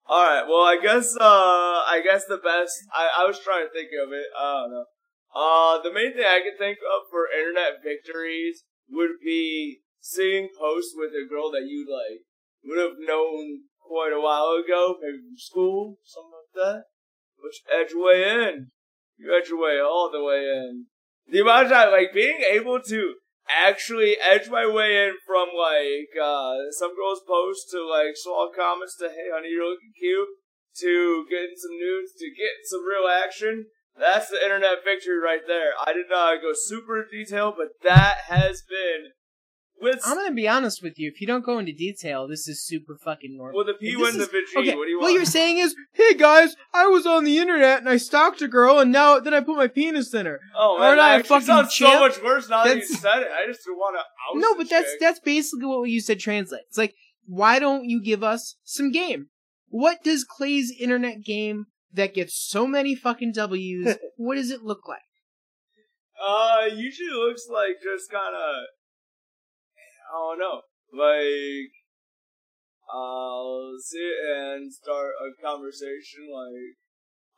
all 0.05 0.23
right. 0.23 0.45
Well, 0.47 0.63
I 0.63 0.77
guess 0.81 1.15
uh, 1.15 1.23
I 1.23 2.01
guess 2.03 2.25
the 2.25 2.37
best. 2.37 2.73
I, 2.93 3.23
I 3.23 3.25
was 3.25 3.39
trying 3.39 3.65
to 3.65 3.71
think 3.73 3.89
of 4.05 4.11
it. 4.11 4.25
I 4.37 4.61
don't 4.61 4.71
know. 4.71 4.85
Uh, 5.33 5.81
the 5.81 5.91
main 5.91 6.13
thing 6.13 6.25
I 6.25 6.41
could 6.45 6.59
think 6.59 6.77
of 6.77 7.09
for 7.09 7.25
internet 7.27 7.81
victories 7.83 8.63
would 8.89 9.17
be 9.23 9.81
seeing 9.99 10.49
posts 10.57 10.93
with 10.95 11.11
a 11.11 11.27
girl 11.27 11.49
that 11.51 11.65
you 11.65 11.87
like 11.89 12.21
would 12.63 12.79
have 12.79 12.99
known 12.99 13.61
quite 13.81 14.13
a 14.13 14.21
while 14.21 14.53
ago, 14.63 14.95
maybe 15.01 15.17
from 15.17 15.37
school, 15.37 15.97
something 16.03 16.31
like 16.31 16.53
that. 16.55 16.83
Which 17.41 17.61
edge 17.67 17.91
your 17.91 18.05
way 18.05 18.23
in. 18.23 18.71
You 19.17 19.35
edge 19.35 19.49
your 19.49 19.61
way 19.61 19.79
all 19.79 20.09
the 20.11 20.23
way 20.23 20.45
in. 20.45 20.85
The 21.27 21.41
amount 21.41 21.65
of 21.67 21.71
time, 21.71 21.91
like 21.91 22.13
being 22.13 22.39
able 22.51 22.79
to 22.81 23.15
actually 23.49 24.15
edge 24.19 24.49
my 24.49 24.65
way 24.65 25.07
in 25.07 25.13
from 25.27 25.49
like 25.51 26.07
uh 26.15 26.55
some 26.71 26.95
girls 26.95 27.19
post 27.27 27.67
to 27.69 27.83
like 27.83 28.15
small 28.15 28.49
comments 28.55 28.95
to 28.95 29.09
hey 29.09 29.27
honey 29.35 29.49
you're 29.51 29.67
looking 29.67 29.91
cute 29.99 30.29
to 30.79 31.25
getting 31.29 31.55
some 31.59 31.75
nudes 31.77 32.13
to 32.17 32.25
getting 32.31 32.65
some 32.65 32.85
real 32.85 33.07
action. 33.07 33.65
That's 33.99 34.29
the 34.29 34.41
internet 34.43 34.83
victory 34.83 35.19
right 35.19 35.41
there. 35.47 35.71
I 35.85 35.93
did 35.93 36.05
not 36.09 36.41
go 36.41 36.51
super 36.53 37.05
detailed, 37.09 37.55
but 37.57 37.67
that 37.83 38.17
has 38.27 38.63
been 38.67 39.11
with 39.79 39.99
I'm 40.05 40.15
gonna 40.17 40.33
be 40.33 40.47
honest 40.47 40.81
with 40.81 40.97
you. 40.97 41.11
If 41.13 41.19
you 41.21 41.27
don't 41.27 41.45
go 41.45 41.59
into 41.59 41.73
detail, 41.73 42.27
this 42.27 42.47
is 42.47 42.65
super 42.65 42.97
fucking 43.03 43.35
normal. 43.37 43.57
with 43.57 43.67
the 43.67 43.73
P 43.73 43.95
This 43.95 44.15
the 44.15 44.25
G. 44.25 44.59
Okay, 44.59 44.75
What 44.75 44.85
do 44.85 44.89
you 44.91 44.97
want? 44.99 45.11
What 45.11 45.13
you're 45.13 45.25
saying 45.25 45.57
is, 45.57 45.75
hey 45.93 46.13
guys, 46.15 46.55
I 46.73 46.87
was 46.87 47.05
on 47.05 47.23
the 47.23 47.37
internet 47.37 47.79
and 47.79 47.89
I 47.89 47.97
stalked 47.97 48.41
a 48.41 48.47
girl, 48.47 48.79
and 48.79 48.91
now 48.91 49.19
then 49.19 49.33
I 49.33 49.41
put 49.41 49.57
my 49.57 49.67
penis 49.67 50.13
in 50.13 50.25
her. 50.25 50.39
oh 50.57 50.79
man, 50.79 50.87
aren't 50.89 51.01
I 51.01 51.15
a 51.15 51.17
that 51.17 51.27
fucking 51.27 51.45
sounds 51.45 51.75
so 51.75 51.99
much 51.99 52.21
worse 52.23 52.49
now 52.49 52.63
that 52.63 52.77
you 52.77 52.85
said 52.85 53.23
it. 53.23 53.29
I 53.31 53.45
just 53.45 53.65
don't 53.65 53.75
want 53.77 53.97
to 53.97 54.39
No, 54.39 54.55
but 54.55 54.69
that's 54.69 54.91
chick. 54.91 54.99
that's 54.99 55.19
basically 55.19 55.65
what 55.65 55.83
you 55.89 56.01
said 56.01 56.19
translates. 56.19 56.65
It's 56.69 56.77
like, 56.77 56.95
why 57.25 57.59
don't 57.59 57.85
you 57.85 58.01
give 58.01 58.23
us 58.23 58.55
some 58.63 58.91
game? 58.91 59.27
What 59.67 60.03
does 60.03 60.23
Clay's 60.23 60.71
internet 60.79 61.23
game 61.23 61.65
that 61.93 62.13
gets 62.13 62.35
so 62.35 62.67
many 62.67 62.95
fucking 62.95 63.33
W's? 63.33 63.97
what 64.17 64.35
does 64.35 64.51
it 64.51 64.63
look 64.63 64.87
like? 64.87 65.01
Uh, 66.19 66.65
usually 66.73 67.09
looks 67.09 67.47
like 67.49 67.81
just 67.83 68.09
kind 68.11 68.35
of, 68.35 68.55
I 70.07 70.15
don't 70.15 70.39
know, 70.39 70.61
like, 70.93 71.73
I'll 72.93 73.73
sit 73.79 74.17
and 74.23 74.71
start 74.71 75.11
a 75.19 75.33
conversation 75.41 76.29
like, 76.29 76.77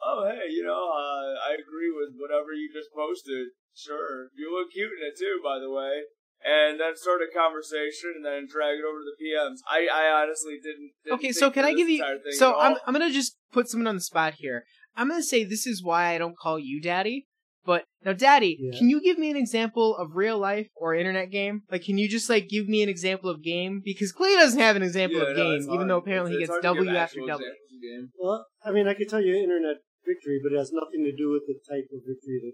oh 0.04 0.28
hey, 0.28 0.52
you 0.52 0.64
know, 0.64 0.92
uh, 0.92 1.40
I 1.40 1.56
agree 1.56 1.92
with 1.96 2.20
whatever 2.20 2.52
you 2.54 2.70
just 2.74 2.94
posted. 2.94 3.56
Sure, 3.74 4.30
you 4.36 4.52
look 4.52 4.72
cute 4.72 4.92
in 4.92 5.08
it 5.08 5.18
too, 5.18 5.40
by 5.44 5.60
the 5.60 5.72
way. 5.72 6.04
And 6.46 6.80
then 6.80 6.96
start 6.96 7.22
a 7.22 7.30
conversation 7.38 8.14
and 8.18 8.26
then 8.26 8.46
drag 8.48 8.78
it 8.78 8.86
over 8.86 9.00
to 9.00 9.06
the 9.10 9.18
PMs. 9.18 9.58
I, 9.70 9.88
I 9.92 10.22
honestly 10.22 10.56
didn't. 10.62 10.92
didn't 11.04 11.16
Okay, 11.16 11.28
think 11.34 11.36
so 11.36 11.50
can 11.52 11.66
I 11.66 11.74
give 11.74 11.90
you? 11.90 12.04
So 12.38 12.56
I'm. 12.58 12.78
I'm 12.86 12.94
gonna 12.94 13.12
just 13.12 13.36
put 13.52 13.68
someone 13.68 13.88
on 13.88 13.96
the 13.96 14.02
spot 14.02 14.36
here. 14.38 14.64
I'm 14.96 15.10
gonna 15.10 15.24
say 15.24 15.44
this 15.44 15.66
is 15.68 15.84
why 15.84 16.14
I 16.14 16.18
don't 16.18 16.38
call 16.38 16.60
you 16.60 16.80
daddy. 16.82 17.26
But 17.66 17.84
now, 18.06 18.14
daddy, 18.14 18.58
Yeah. 18.62 18.78
can 18.78 18.90
you 18.92 19.02
give 19.02 19.18
me 19.18 19.32
an 19.32 19.36
example 19.38 19.98
of 19.98 20.14
real 20.14 20.38
life 20.38 20.68
or 20.76 20.94
internet 20.94 21.32
game? 21.32 21.64
Like, 21.72 21.82
can 21.82 21.98
you 21.98 22.08
just 22.08 22.30
like 22.30 22.48
give 22.48 22.68
me 22.70 22.84
an 22.84 22.90
example 22.90 23.28
of 23.28 23.42
game? 23.42 23.82
Because 23.84 24.12
Clay 24.12 24.36
doesn't 24.36 24.60
have 24.60 24.76
an 24.76 24.84
example 24.84 25.18
Yeah, 25.18 25.30
of 25.34 25.36
no, 25.36 25.44
game, 25.44 25.62
even 25.64 25.76
hard. 25.78 25.90
though 25.90 25.98
apparently 25.98 26.34
It's- 26.34 26.42
he 26.42 26.46
gets 26.46 26.52
hard 26.52 26.62
to 26.62 26.68
give 26.70 26.86
W 26.86 26.90
after 26.96 27.20
actual 27.22 27.28
W. 27.42 27.50
game. 27.82 28.12
Well, 28.22 28.46
I 28.64 28.70
mean, 28.72 28.88
I 28.88 28.94
could 28.94 29.10
tell 29.10 29.20
you 29.20 29.34
internet 29.34 29.78
victory, 30.06 30.40
but 30.44 30.54
it 30.54 30.58
has 30.62 30.72
nothing 30.72 31.04
to 31.10 31.12
do 31.18 31.32
with 31.34 31.48
the 31.50 31.58
type 31.68 31.90
of 31.90 32.06
victory 32.06 32.38
that 32.46 32.54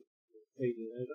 they 0.57 0.71
did. 0.71 1.07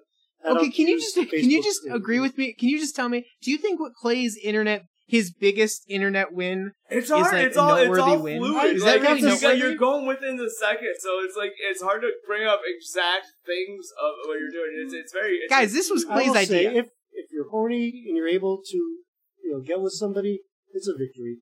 I 0.46 0.48
don't- 0.50 0.58
I 0.58 0.60
Okay, 0.62 0.70
can 0.70 0.86
you 0.86 0.94
use 0.94 1.12
just 1.12 1.30
can 1.30 1.50
you 1.50 1.62
just 1.62 1.82
to- 1.86 1.94
agree 1.94 2.20
with 2.20 2.38
me? 2.38 2.54
Can 2.58 2.68
you 2.68 2.78
just 2.78 2.94
tell 2.96 3.08
me? 3.08 3.26
Do 3.42 3.50
you 3.50 3.58
think 3.58 3.80
what 3.80 3.92
Clay's 3.94 4.38
internet, 4.42 4.82
his 5.06 5.32
biggest 5.32 5.84
internet 5.88 6.32
win? 6.32 6.72
It's 6.90 7.06
is, 7.06 7.10
like, 7.10 7.46
it's 7.46 7.56
all. 7.56 7.74
It's 7.76 7.88
noteworthy 7.88 8.02
all 8.02 8.22
win? 8.22 8.38
fluid. 8.38 8.76
Is 8.76 8.82
like, 8.82 9.02
that 9.02 9.08
really 9.08 9.20
you 9.20 9.26
got, 9.26 9.40
noteworthy? 9.42 9.58
you're 9.60 9.74
going 9.74 10.06
within 10.06 10.36
the 10.36 10.50
second, 10.50 10.94
so 11.00 11.10
it's 11.24 11.36
like 11.36 11.52
it's 11.70 11.82
hard 11.82 12.02
to 12.02 12.10
bring 12.26 12.46
up 12.46 12.60
exact 12.64 13.26
things 13.44 13.90
of 14.00 14.12
what 14.28 14.38
you're 14.38 14.50
doing. 14.50 14.72
It's 14.84 14.94
it's 14.94 15.12
very. 15.12 15.36
It's 15.36 15.50
Guys, 15.50 15.72
this 15.72 15.90
was 15.90 16.04
I 16.06 16.12
Clay's 16.14 16.28
will 16.28 16.34
say, 16.46 16.66
idea. 16.66 16.80
if 16.80 16.86
if 17.12 17.26
you're 17.32 17.48
horny 17.50 18.04
and 18.06 18.16
you're 18.16 18.28
able 18.28 18.62
to, 18.64 18.76
you 18.76 19.52
know, 19.52 19.60
get 19.60 19.80
with 19.80 19.92
somebody, 19.92 20.40
it's 20.72 20.88
a 20.88 20.92
victory. 20.96 21.38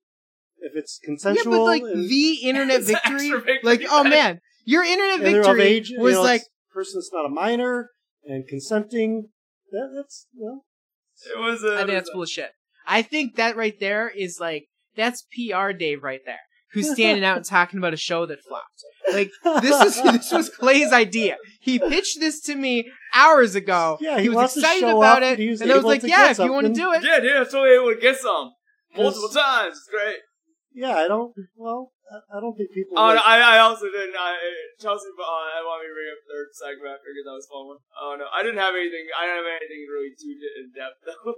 If 0.59 0.77
it's 0.77 0.99
consensual, 1.05 1.53
Yeah, 1.53 1.59
consensual, 1.59 1.67
but 1.67 1.99
like 1.99 2.09
the 2.09 2.33
internet 2.43 2.83
victory, 2.93 3.31
victory, 3.31 3.59
like 3.63 3.83
oh 3.91 4.03
man. 4.03 4.11
man, 4.11 4.41
your 4.65 4.83
internet 4.83 5.21
and 5.21 5.35
victory 5.35 5.63
age, 5.63 5.91
you 5.91 6.01
was 6.01 6.15
know, 6.15 6.23
like 6.23 6.41
it's 6.43 6.51
a 6.71 6.75
person 6.75 6.93
that's 6.99 7.11
not 7.13 7.27
a 7.27 7.29
minor 7.29 7.91
and 8.27 8.47
consenting. 8.47 9.29
That, 9.71 9.91
that's 9.95 10.27
you 10.35 10.45
know, 10.45 10.61
It 11.35 11.39
was. 11.39 11.65
A, 11.65 11.75
I 11.75 11.79
think 11.79 11.91
that's 11.91 12.11
full 12.11 12.23
of 12.23 12.29
shit. 12.29 12.51
I 12.87 13.03
think 13.03 13.37
that 13.37 13.57
right 13.57 13.79
there 13.81 14.09
is 14.09 14.39
like 14.41 14.67
that's 14.97 15.27
PR 15.35 15.73
Dave 15.73 16.03
right 16.03 16.21
there, 16.25 16.41
who's 16.73 16.91
standing 16.93 17.25
out 17.25 17.37
and 17.39 17.47
talking 17.47 17.79
about 17.79 17.95
a 17.95 17.99
show 17.99 18.27
that 18.27 18.43
flopped. 18.43 18.85
Like 19.13 19.31
this 19.63 19.97
is 19.97 20.03
this 20.13 20.33
was 20.33 20.51
Clay's 20.51 20.93
idea. 20.93 21.37
He 21.61 21.79
pitched 21.79 22.21
this 22.21 22.41
to 22.43 22.55
me 22.55 22.91
hours 23.15 23.55
ago. 23.55 23.99
Yeah, 24.01 24.17
he, 24.17 24.25
he 24.25 24.29
was 24.29 24.37
wants 24.37 24.55
to 24.55 24.61
excited 24.61 24.81
show 24.81 24.99
about 24.99 25.23
off 25.23 25.27
it, 25.27 25.31
that 25.37 25.39
he 25.39 25.49
was 25.51 25.61
and 25.61 25.73
I 25.73 25.77
was 25.77 25.85
like, 25.85 26.03
"Yeah, 26.03 26.29
get 26.29 26.31
if 26.33 26.39
you 26.41 26.53
want 26.53 26.67
to 26.67 26.73
do 26.73 26.93
it, 26.93 27.03
Yeah, 27.05 27.21
dude, 27.21 27.37
I'm 27.37 27.49
so 27.49 27.65
able 27.65 27.95
to 27.95 28.01
get 28.01 28.17
some 28.19 28.53
multiple 28.97 29.29
times. 29.29 29.77
It's 29.77 29.89
great. 29.91 30.17
yeah. 30.75 30.97
I 30.97 31.09
don't. 31.09 31.35
Well, 31.57 31.93
I, 32.05 32.39
don't 32.41 32.55
think 32.57 32.71
people. 32.71 32.99
Oh, 32.99 33.07
like- 33.13 33.17
no, 33.17 33.23
I, 33.25 33.57
I 33.57 33.59
also 33.65 33.87
didn't. 33.87 34.15
I, 34.15 34.37
Chelsea, 34.81 35.09
uh, 35.09 35.25
I 35.25 35.65
want 35.65 35.83
me 35.83 35.89
to 35.89 35.97
bring 35.97 36.11
up 36.13 36.21
third 36.29 36.49
segment. 36.53 36.93
I 36.93 37.01
figured 37.01 37.25
that 37.25 37.33
was 37.33 37.49
a 37.49 37.53
fun 37.53 37.65
one. 37.67 37.81
Oh 37.97 38.13
no, 38.19 38.27
I 38.29 38.45
didn't 38.45 38.61
have 38.61 38.77
anything. 38.77 39.09
I 39.17 39.25
didn't 39.25 39.41
have 39.41 39.53
anything 39.57 39.83
really 39.89 40.13
too 40.13 40.35
in 40.37 40.67
depth 40.77 41.01
though. 41.09 41.35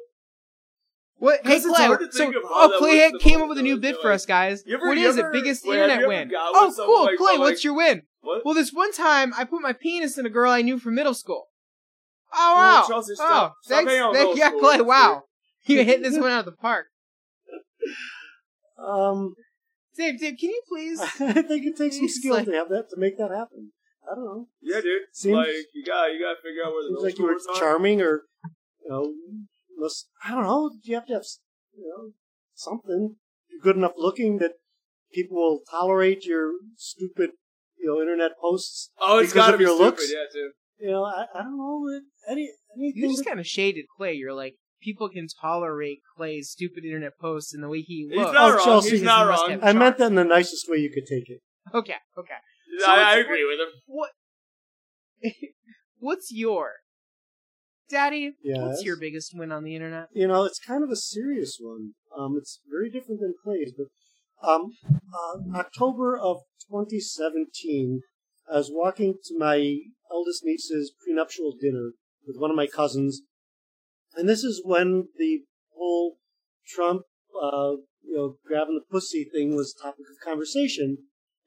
What? 1.18 1.46
Hey, 1.46 1.60
Clay. 1.60 1.86
So, 1.86 1.96
think 2.12 2.36
of 2.36 2.42
how 2.44 2.68
oh, 2.68 2.78
Clay 2.78 2.98
works 2.98 3.02
had- 3.02 3.14
the 3.14 3.18
came 3.18 3.40
up 3.40 3.48
with 3.48 3.58
a 3.58 3.62
new 3.62 3.76
bid 3.76 3.94
bit 3.94 4.02
for 4.02 4.12
us, 4.12 4.26
guys. 4.26 4.64
Ever- 4.68 4.88
what 4.88 4.98
is 4.98 5.16
ever- 5.16 5.30
it? 5.30 5.32
Biggest 5.32 5.64
wait, 5.64 5.78
internet 5.78 6.06
win. 6.06 6.32
Oh, 6.34 6.72
cool, 6.76 7.04
like, 7.04 7.16
Clay. 7.16 7.34
from, 7.34 7.40
What's 7.40 7.58
like- 7.58 7.64
your 7.64 7.74
win? 7.74 8.02
What? 8.20 8.42
Well, 8.44 8.54
this 8.54 8.72
one 8.72 8.92
time 8.92 9.32
I 9.38 9.44
put 9.44 9.62
my 9.62 9.72
penis 9.72 10.18
in 10.18 10.26
a 10.26 10.30
girl 10.30 10.50
I 10.50 10.62
knew 10.62 10.78
from 10.78 10.94
middle 10.94 11.14
school. 11.14 11.46
Oh 12.34 12.54
wow! 12.56 12.84
Chelsea, 12.88 13.12
oh, 13.12 13.14
stop. 13.14 13.54
Stop 13.62 13.84
thanks, 13.86 13.92
thank, 13.92 14.36
yeah. 14.36 14.50
Clay. 14.50 14.80
Wow, 14.80 15.22
you 15.64 15.84
hit 15.84 16.02
this 16.02 16.18
one 16.18 16.30
out 16.30 16.40
of 16.40 16.44
the 16.44 16.52
park. 16.52 16.86
um, 18.78 19.34
Dave, 19.97 20.20
Dave, 20.20 20.36
can 20.38 20.51
you 20.51 20.62
please? 20.68 21.01
I 21.20 21.42
think 21.42 21.66
it 21.66 21.76
takes 21.76 21.97
some 21.99 22.09
skill 22.09 22.34
like- 22.34 22.47
to 22.47 22.53
have 22.53 22.68
that 22.68 22.90
to 22.90 22.97
make 22.99 23.16
that 23.18 23.30
happen. 23.30 23.72
I 24.11 24.14
don't 24.14 24.24
know. 24.24 24.49
Yeah, 24.62 24.80
dude. 24.80 25.03
Seems- 25.12 25.34
like 25.36 25.49
you 25.74 25.84
got 25.84 26.07
you 26.12 26.20
got 26.20 26.34
to 26.34 26.42
figure 26.42 26.62
out 26.64 26.72
where 26.72 26.82
the 26.84 26.88
Seems 26.97 27.03
like 27.03 27.18
you 27.18 27.24
were 27.24 27.34
schoolers 27.34 27.57
are. 27.57 27.59
charming, 27.61 28.01
or 28.01 28.22
you 28.84 28.88
know, 28.90 29.12
must 29.78 30.09
I 30.24 30.30
don't 30.32 30.44
know. 30.44 30.70
You 30.82 30.94
have 30.94 31.07
to 31.07 31.14
have 31.14 31.24
you 31.76 31.88
know 31.97 32.11
something. 32.55 33.16
You're 33.51 33.61
good 33.62 33.76
enough 33.76 33.94
looking 33.97 34.38
that 34.38 34.53
people 35.12 35.36
will 35.36 35.61
tolerate 35.70 36.24
your 36.24 36.53
stupid 36.76 37.30
you 37.78 37.86
know 37.86 38.01
internet 38.01 38.32
posts. 38.40 38.90
Oh, 39.01 39.18
it's 39.18 39.32
got 39.32 39.51
to 39.53 39.59
be 39.59 39.64
your 39.64 39.74
stupid. 39.74 39.84
looks? 39.86 40.12
Yeah, 40.12 40.24
too. 40.32 40.51
You 40.78 40.90
know, 40.90 41.05
I, 41.05 41.24
I 41.34 41.42
don't 41.42 41.57
know 41.57 42.01
any 42.30 42.51
anything. 42.76 43.03
You 43.03 43.09
just 43.09 43.24
kind 43.26 43.40
of 43.40 43.47
shaded 43.47 43.86
Clay. 43.97 44.12
You're 44.12 44.34
like, 44.34 44.55
people 44.87 45.09
can 45.09 45.26
tolerate 45.41 45.99
Clay's 46.16 46.49
stupid 46.51 46.84
internet 46.84 47.18
posts 47.18 47.53
and 47.53 47.62
the 47.62 47.68
way 47.68 47.80
he 47.82 48.05
looks. 48.09 48.16
He's 48.16 48.24
looks. 48.24 48.34
not 48.34 48.51
Oh, 48.51 48.55
wrong. 48.57 48.64
Chelsea, 48.64 48.91
He's 48.91 49.03
not 49.03 49.28
wrong. 49.28 49.51
have- 49.51 49.64
I 49.64 49.72
meant 49.72 49.99
that 49.99 50.07
in 50.07 50.14
the 50.14 50.24
nicest 50.24 50.66
way 50.70 50.78
you 50.78 50.91
could 50.91 51.07
take 51.07 51.28
it. 51.28 51.41
Okay, 51.74 51.97
okay. 52.16 52.34
So 52.78 52.87
I, 52.91 52.95
I 52.95 52.99
what's- 53.16 53.20
agree 53.26 53.45
with 53.45 53.59
him. 53.61 53.72
What? 53.87 54.11
What's 55.99 56.30
your, 56.30 56.72
Daddy? 57.91 58.34
Yes. 58.43 58.59
What's 58.61 58.84
your 58.84 58.97
biggest 58.99 59.32
win 59.34 59.51
on 59.51 59.64
the 59.64 59.74
internet? 59.74 60.09
You 60.12 60.28
know, 60.28 60.45
it's 60.45 60.59
kind 60.61 60.84
of 60.84 60.91
a 60.91 60.97
serious 60.97 61.57
one. 61.61 61.93
Um, 62.16 62.37
it's 62.39 62.61
very 62.70 62.91
different 62.91 63.20
than 63.20 63.34
Clay's, 63.43 63.72
but 63.76 63.87
um, 64.49 64.72
uh, 64.84 65.59
October 65.59 66.16
of 66.16 66.39
2017, 66.70 68.03
I 68.53 68.59
was 68.59 68.70
walking 68.72 69.14
to 69.24 69.39
my 69.39 69.78
eldest 70.12 70.43
niece's 70.45 70.93
prenuptial 71.05 71.55
dinner 71.61 71.93
with 72.26 72.37
one 72.39 72.51
of 72.51 72.57
my 72.57 72.66
cousins, 72.66 73.22
and 74.16 74.28
this 74.28 74.42
is 74.42 74.62
when 74.64 75.08
the 75.16 75.42
whole 75.74 76.18
Trump, 76.66 77.02
uh, 77.40 77.76
you 78.02 78.16
know, 78.16 78.36
grabbing 78.46 78.74
the 78.74 78.92
pussy 78.92 79.24
thing 79.24 79.54
was 79.54 79.74
topic 79.74 80.06
of 80.10 80.24
conversation, 80.24 80.98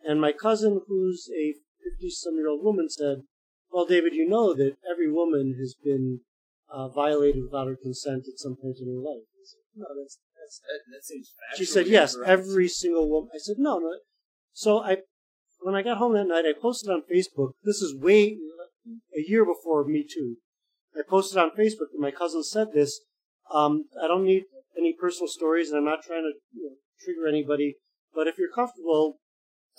and 0.04 0.22
my 0.22 0.32
cousin, 0.32 0.82
who's 0.88 1.30
a 1.36 1.56
50-some-year-old 2.04 2.64
woman, 2.64 2.90
said, 2.90 3.24
"Well, 3.72 3.86
David, 3.86 4.14
you 4.14 4.28
know 4.28 4.54
that 4.54 4.78
every 4.90 5.12
woman 5.12 5.56
has 5.60 5.76
been 5.84 6.22
uh, 6.72 6.90
violated 6.90 7.44
without 7.44 7.68
her 7.68 7.78
consent 7.82 8.26
at 8.28 8.40
some 8.40 8.56
point 8.56 8.78
in 8.80 8.88
her 8.88 9.00
life." 9.00 9.24
Said, 9.44 9.60
no, 9.76 9.88
that's 10.00 10.20
that's 10.40 10.60
That, 10.60 10.80
that 10.92 11.06
seems 11.06 11.34
she 11.56 11.66
said, 11.66 11.88
yes, 11.88 12.16
every 12.26 12.68
single 12.68 13.10
woman. 13.10 13.30
I 13.34 13.38
said, 13.40 13.56
no, 13.58 13.80
no. 13.80 13.98
So 14.54 14.80
I, 14.80 14.98
when 15.62 15.76
I 15.76 15.82
got 15.82 15.98
home 15.98 16.14
that 16.14 16.28
night, 16.28 16.46
I 16.46 16.54
posted 16.60 16.90
on 16.90 17.04
Facebook. 17.12 17.52
This 17.64 17.82
is 17.82 17.96
way, 17.96 18.38
a 19.16 19.24
year 19.28 19.46
before 19.46 19.86
Me 19.86 20.06
Too. 20.08 20.38
I 21.00 21.04
posted 21.08 21.38
on 21.38 21.52
Facebook 21.52 21.92
that 21.92 22.00
my 22.00 22.12
cousin 22.12 22.44
said 22.44 22.68
this. 22.74 23.00
Um, 23.52 23.86
I 24.02 24.08
don't 24.08 24.26
need 24.26 24.44
any 24.78 24.94
personal 25.00 25.28
stories, 25.28 25.70
and 25.70 25.78
I'm 25.78 25.86
not 25.86 26.04
trying 26.04 26.24
to 26.24 26.34
you 26.54 26.70
know, 26.70 26.76
trigger 27.04 27.28
anybody. 27.28 27.78
But 28.14 28.28
if 28.28 28.38
you're 28.38 28.52
comfortable 28.54 29.20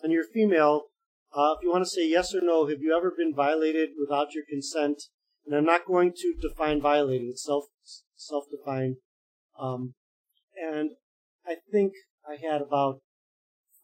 and 0.03 0.13
you're 0.13 0.25
female, 0.25 0.85
uh, 1.33 1.55
if 1.57 1.63
you 1.63 1.71
want 1.71 1.85
to 1.85 1.91
say 1.91 2.09
yes 2.09 2.35
or 2.35 2.41
no, 2.41 2.67
have 2.67 2.81
you 2.81 2.97
ever 2.97 3.13
been 3.17 3.35
violated 3.35 3.91
without 4.01 4.35
your 4.35 4.45
consent? 4.49 5.03
And 5.47 5.55
I'm 5.55 5.65
not 5.65 5.87
going 5.87 6.13
to 6.17 6.35
define 6.41 6.81
violated; 6.81 7.29
it's 7.29 7.45
self 7.45 7.65
self 8.17 8.45
defined. 8.51 8.97
Um, 9.59 9.95
and 10.57 10.93
I 11.47 11.57
think 11.71 11.93
I 12.29 12.37
had 12.37 12.63
about 12.63 13.01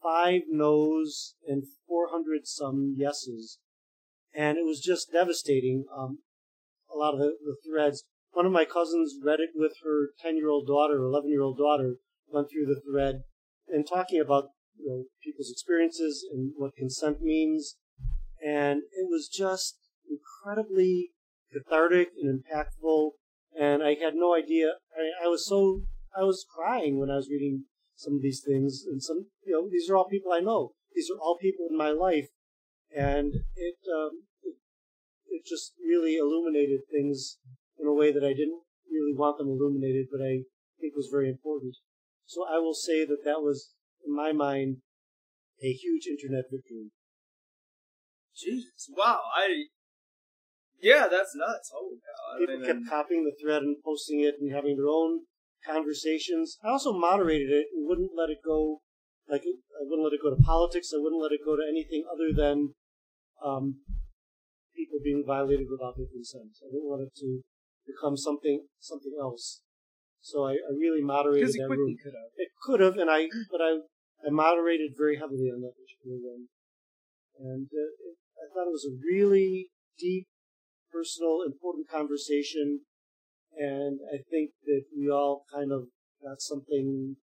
five 0.03 0.43
no's 0.49 1.34
and 1.47 1.64
400 1.89 2.47
some 2.47 2.95
yeses. 2.97 3.59
And 4.34 4.59
it 4.59 4.64
was 4.64 4.80
just 4.80 5.12
devastating. 5.12 5.87
Um, 5.97 6.18
a 6.97 6.99
lot 6.99 7.14
of 7.14 7.20
the, 7.20 7.36
the 7.44 7.57
threads. 7.68 8.05
One 8.32 8.47
of 8.47 8.53
my 8.53 8.64
cousins 8.64 9.16
read 9.22 9.40
it 9.40 9.51
with 9.55 9.72
her 9.84 10.11
10 10.20 10.36
year 10.36 10.49
old 10.49 10.66
daughter, 10.66 10.97
11 10.97 11.30
year 11.30 11.42
old 11.42 11.59
daughter, 11.59 11.97
went 12.28 12.49
through 12.51 12.66
the 12.66 12.80
thread 12.80 13.22
and 13.68 13.86
talking 13.86 14.20
about 14.20 14.51
you 14.78 14.88
know, 14.88 15.05
people's 15.22 15.51
experiences 15.51 16.26
and 16.32 16.53
what 16.57 16.76
consent 16.76 17.22
means. 17.22 17.76
And 18.44 18.82
it 18.92 19.09
was 19.09 19.28
just 19.28 19.78
incredibly 20.09 21.12
cathartic 21.53 22.11
and 22.20 22.42
impactful. 22.42 23.11
And 23.59 23.82
I 23.82 23.94
had 23.94 24.14
no 24.14 24.34
idea. 24.34 24.72
I, 24.94 25.26
I 25.26 25.28
was 25.28 25.47
so 25.47 25.82
I 26.16 26.22
was 26.22 26.47
crying 26.49 26.99
when 26.99 27.11
I 27.11 27.16
was 27.16 27.28
reading 27.28 27.64
some 27.94 28.14
of 28.14 28.22
these 28.22 28.42
things, 28.47 28.84
and 28.86 29.03
some 29.03 29.26
you 29.44 29.53
know 29.53 29.68
these 29.70 29.88
are 29.88 29.97
all 29.97 30.09
people 30.09 30.32
I 30.32 30.40
know. 30.40 30.72
These 30.94 31.11
are 31.11 31.18
all 31.18 31.38
people 31.40 31.66
in 31.70 31.76
my 31.76 31.90
life, 31.90 32.28
and 32.94 33.34
it 33.55 33.76
um, 33.94 34.24
it, 35.37 35.45
just 35.45 35.72
really 35.84 36.16
illuminated 36.16 36.80
things 36.91 37.39
in 37.78 37.87
a 37.87 37.93
way 37.93 38.12
that 38.12 38.24
I 38.24 38.32
didn't 38.32 38.64
really 38.91 39.14
want 39.14 39.39
them 39.39 39.49
illuminated, 39.49 40.07
but 40.11 40.24
I 40.24 40.49
think 40.80 40.97
was 40.97 41.09
very 41.12 41.28
important. 41.28 41.76
So 42.24 42.45
I 42.49 42.59
will 42.59 42.74
say 42.74 43.05
that 43.05 43.24
that 43.24 43.41
was, 43.41 43.74
in 44.07 44.14
my 44.14 44.32
mind, 44.32 44.78
a 45.62 45.72
huge 45.72 46.07
internet 46.07 46.45
victory. 46.51 46.91
Jesus, 48.37 48.91
wow, 48.97 49.20
I. 49.34 49.64
Yeah, 50.80 51.09
that's 51.11 51.32
nuts. 51.34 51.70
Cow! 51.72 52.37
I 52.37 52.39
People 52.39 52.59
mean, 52.59 52.66
kept 52.66 52.89
copying 52.91 53.24
the 53.24 53.32
thread 53.41 53.62
and 53.62 53.76
posting 53.82 54.20
it 54.20 54.34
and 54.41 54.53
having 54.53 54.76
their 54.76 54.89
own 54.89 55.20
conversations. 55.64 56.59
I 56.62 56.68
also 56.68 56.93
moderated 56.93 57.51
it 57.51 57.66
and 57.74 57.89
wouldn't 57.89 58.12
let 58.16 58.28
it 58.28 58.39
go. 58.45 58.82
Like 59.28 59.43
I 59.43 59.82
wouldn't 59.82 60.05
let 60.05 60.12
it 60.12 60.20
go 60.22 60.30
to 60.30 60.43
politics. 60.43 60.93
I 60.95 61.01
wouldn't 61.01 61.22
let 61.22 61.32
it 61.32 61.41
go 61.45 61.57
to 61.57 61.62
anything 61.66 62.05
other 62.12 62.30
than 62.37 62.74
um, 63.43 63.80
people 64.77 64.99
being 65.03 65.24
violated 65.27 65.66
without 65.70 65.97
their 65.97 66.07
consent. 66.12 66.53
I 66.61 66.68
didn't 66.70 66.87
want 66.87 67.03
it 67.03 67.12
to 67.24 67.41
become 67.87 68.16
something 68.16 68.66
something 68.79 69.16
else. 69.18 69.62
So 70.20 70.45
I, 70.45 70.59
I 70.59 70.70
really 70.77 71.03
moderated 71.03 71.55
that 71.55 71.70
room. 71.70 71.97
could 72.03 72.14
have. 72.14 72.31
It 72.37 72.51
could 72.62 72.81
have, 72.81 72.97
and 72.99 73.11
I 73.11 73.29
but 73.51 73.61
I 73.61 73.81
I 74.27 74.31
moderated 74.31 74.93
very 74.97 75.16
heavily 75.16 75.49
on 75.49 75.62
that 75.62 75.74
particular 75.79 76.18
one, 76.20 76.49
and 77.39 77.68
uh, 77.72 77.91
it, 78.05 78.16
I 78.37 78.45
thought 78.53 78.68
it 78.68 78.74
was 78.74 78.89
a 78.91 78.99
really 79.01 79.70
deep, 79.99 80.27
personal, 80.93 81.43
important 81.47 81.89
conversation, 81.89 82.81
and 83.57 84.01
I 84.12 84.18
think 84.29 84.51
that 84.66 84.85
we 84.97 85.09
all 85.09 85.45
kind 85.53 85.72
of 85.72 85.89
got 86.22 86.41
something 86.41 87.16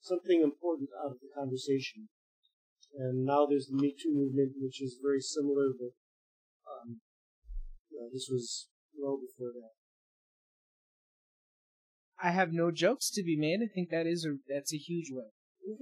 something 0.00 0.40
important 0.42 0.88
out 1.04 1.12
of 1.12 1.20
the 1.20 1.28
conversation. 1.34 2.08
And 2.96 3.24
now 3.24 3.44
there's 3.44 3.66
the 3.66 3.76
Me 3.76 3.92
Too 3.92 4.12
movement, 4.14 4.52
which 4.58 4.80
is 4.80 4.98
very 5.02 5.20
similar, 5.20 5.68
but 5.78 5.92
um, 6.68 7.00
you 7.90 8.00
know, 8.00 8.08
this 8.12 8.28
was 8.30 8.68
well 8.98 9.16
before 9.18 9.52
that. 9.52 9.70
I 12.20 12.30
have 12.32 12.52
no 12.52 12.70
jokes 12.70 13.10
to 13.10 13.22
be 13.22 13.36
made. 13.38 13.60
I 13.62 13.68
think 13.72 13.90
that 13.90 14.06
is 14.06 14.24
a 14.26 14.36
that's 14.52 14.72
a 14.74 14.76
huge 14.76 15.06
win. 15.10 15.26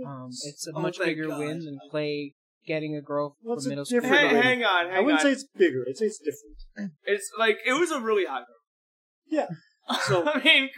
Um, 0.07 0.29
it's 0.45 0.67
a 0.67 0.73
Oh, 0.75 0.81
much 0.81 0.99
bigger 0.99 1.29
God. 1.29 1.39
win 1.39 1.65
than 1.65 1.79
Clay 1.91 2.35
getting 2.67 2.97
a 2.97 3.01
girl 3.01 3.37
Well, 3.43 3.57
it's 3.57 3.65
from 3.65 3.71
middle 3.71 3.85
school. 3.85 4.03
Hang, 4.03 4.35
hang 4.35 4.65
on, 4.65 4.87
hang 4.87 4.95
I 4.97 5.01
wouldn't 5.01 5.21
on. 5.21 5.27
say 5.27 5.33
it's 5.33 5.45
bigger. 5.57 5.85
I'd 5.89 5.97
say 5.97 6.07
it's 6.07 6.19
different. 6.19 6.93
it's 7.05 7.31
like 7.39 7.59
it 7.65 7.73
was 7.75 7.91
a 7.91 8.01
really 8.01 8.25
hot 8.27 8.45
girl. 8.47 8.57
Yeah. 9.29 9.47
So 10.03 10.27
I 10.29 10.43
mean, 10.43 10.69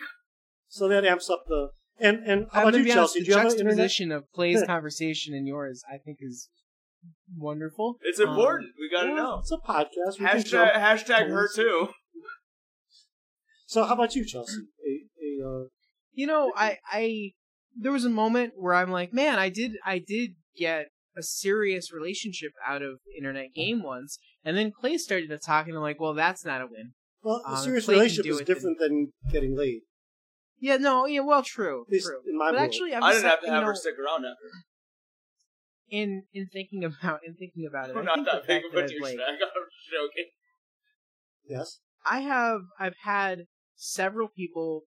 so 0.68 0.86
that 0.88 1.06
amps 1.06 1.30
up 1.30 1.42
the 1.48 1.68
and 1.98 2.18
and 2.26 2.46
how 2.52 2.60
I'm 2.64 2.68
about 2.68 2.78
you, 2.78 2.84
be 2.84 2.92
honest, 2.92 3.14
Chelsea? 3.14 3.20
the 3.20 3.24
Do 3.24 3.30
you 3.30 3.36
have 3.38 3.46
an 3.46 3.52
internet? 3.52 3.70
juxtaposition 3.72 4.12
of 4.12 4.24
Clay's 4.34 4.62
conversation 4.64 5.32
and 5.34 5.46
yours, 5.48 5.82
I 5.90 5.96
think, 5.96 6.18
is 6.20 6.50
wonderful. 7.36 7.96
it's 8.02 8.20
Um, 8.20 8.28
important. 8.30 8.70
we 8.78 8.88
gotta 8.90 9.08
Well, 9.12 9.16
know. 9.16 9.38
It's 9.40 9.52
a 9.52 9.56
podcast. 9.58 10.18
We 10.18 10.26
Hashtag, 10.26 10.72
hashtag 10.74 11.28
her 11.28 11.48
too. 11.54 11.88
So 13.66 13.84
how 13.84 13.94
about 13.94 14.14
you, 14.14 14.24
Chelsea? 14.24 14.62
A, 14.86 15.42
a 15.42 15.48
uh, 15.48 15.64
you 16.12 16.26
know, 16.26 16.52
I 16.56 16.78
I 16.90 17.32
there 17.76 17.92
was 17.92 18.04
a 18.04 18.10
moment 18.10 18.54
where 18.56 18.74
I'm 18.74 18.90
like, 18.90 19.12
man, 19.12 19.38
I 19.38 19.48
did 19.50 19.72
I 19.84 19.98
did 19.98 20.30
get 20.56 20.86
a 21.16 21.22
serious 21.22 21.92
relationship 21.92 22.52
out 22.66 22.82
of 22.82 22.98
internet 23.16 23.52
game 23.54 23.82
once, 23.82 24.18
and 24.44 24.56
then 24.56 24.72
Clay 24.72 24.96
started 24.98 25.28
to 25.28 25.38
talk, 25.38 25.66
and 25.66 25.76
I'm 25.76 25.82
like, 25.82 26.00
well, 26.00 26.14
that's 26.14 26.44
not 26.44 26.62
a 26.62 26.66
win. 26.66 26.92
well, 27.22 27.42
a 27.46 27.50
Um, 27.52 27.56
serious 27.58 27.84
Clay 27.84 27.96
relationship 27.96 28.32
is 28.32 28.40
it 28.40 28.46
different 28.46 28.78
than 28.78 29.12
getting 29.30 29.56
laid. 29.56 29.80
Yeah, 30.60 30.76
no, 30.76 31.06
yeah, 31.06 31.20
well, 31.20 31.42
true, 31.42 31.84
true. 31.88 32.20
in 32.26 32.36
my 32.36 32.46
But 32.46 32.54
world. 32.54 32.64
actually, 32.68 32.94
I'm 32.94 33.02
I 33.02 33.12
didn't 33.12 33.26
have 33.30 33.40
to 33.40 33.46
you 33.46 33.52
have 33.52 33.62
know, 33.62 33.68
her 33.68 33.74
stick 33.76 33.94
around 33.98 34.24
after. 34.24 34.48
In 35.90 36.24
in 36.32 36.46
thinking 36.52 36.84
about 36.84 37.20
in 37.26 37.34
thinking 37.34 37.66
about 37.66 37.90
it. 37.90 37.96
I'm 37.96 38.02
I 38.02 38.16
not 38.16 38.24
that 38.24 38.46
big 38.46 38.62
fact 38.62 38.66
of 38.66 38.72
that 38.72 38.90
a 38.90 38.94
I've, 38.94 39.02
like. 39.02 39.18
I'm 39.18 39.68
joking. 39.90 40.30
Yes. 41.48 41.80
I 42.04 42.20
have 42.20 42.60
I've 42.78 42.96
had 43.02 43.46
several 43.76 44.28
people 44.28 44.82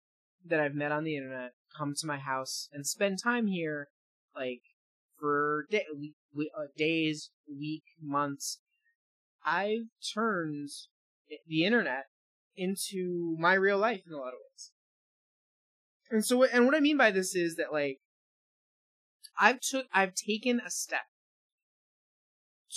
that 0.45 0.61
I've 0.61 0.75
met 0.75 0.93
on 0.93 1.05
the 1.05 1.17
internet 1.17 1.53
come 1.77 1.95
to 1.99 2.07
my 2.07 2.19
house 2.19 2.69
and 2.73 2.87
spend 2.87 3.19
time 3.23 3.47
here, 3.47 3.89
like 4.35 4.61
for 5.19 5.67
day, 5.71 5.85
we, 5.97 6.15
we, 6.35 6.51
uh, 6.57 6.67
days, 6.77 7.31
week, 7.49 7.83
months. 8.01 8.61
I've 9.45 9.87
turned 10.15 10.69
the 11.47 11.65
internet 11.65 12.05
into 12.57 13.37
my 13.39 13.55
real 13.55 13.79
life 13.79 14.03
in 14.07 14.13
a 14.13 14.17
lot 14.17 14.29
of 14.29 14.41
ways. 14.53 14.73
And 16.11 16.25
so, 16.25 16.45
and 16.45 16.65
what 16.65 16.75
I 16.75 16.81
mean 16.81 16.97
by 16.97 17.11
this 17.11 17.35
is 17.35 17.57
that 17.57 17.73
like, 17.73 17.99
I've 19.39 19.61
took, 19.61 19.87
I've 19.93 20.15
taken 20.15 20.61
a 20.61 20.71
step 20.71 21.07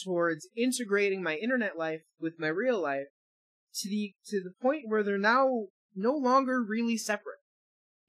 towards 0.03 0.47
integrating 0.55 1.21
my 1.21 1.35
internet 1.35 1.77
life 1.77 2.01
with 2.19 2.39
my 2.39 2.47
real 2.47 2.81
life 2.81 3.07
to 3.75 3.89
the 3.89 4.13
to 4.27 4.41
the 4.41 4.53
point 4.61 4.83
where 4.87 5.03
they're 5.03 5.17
now 5.17 5.67
no 5.95 6.13
longer 6.13 6.63
really 6.63 6.97
separate. 6.97 7.37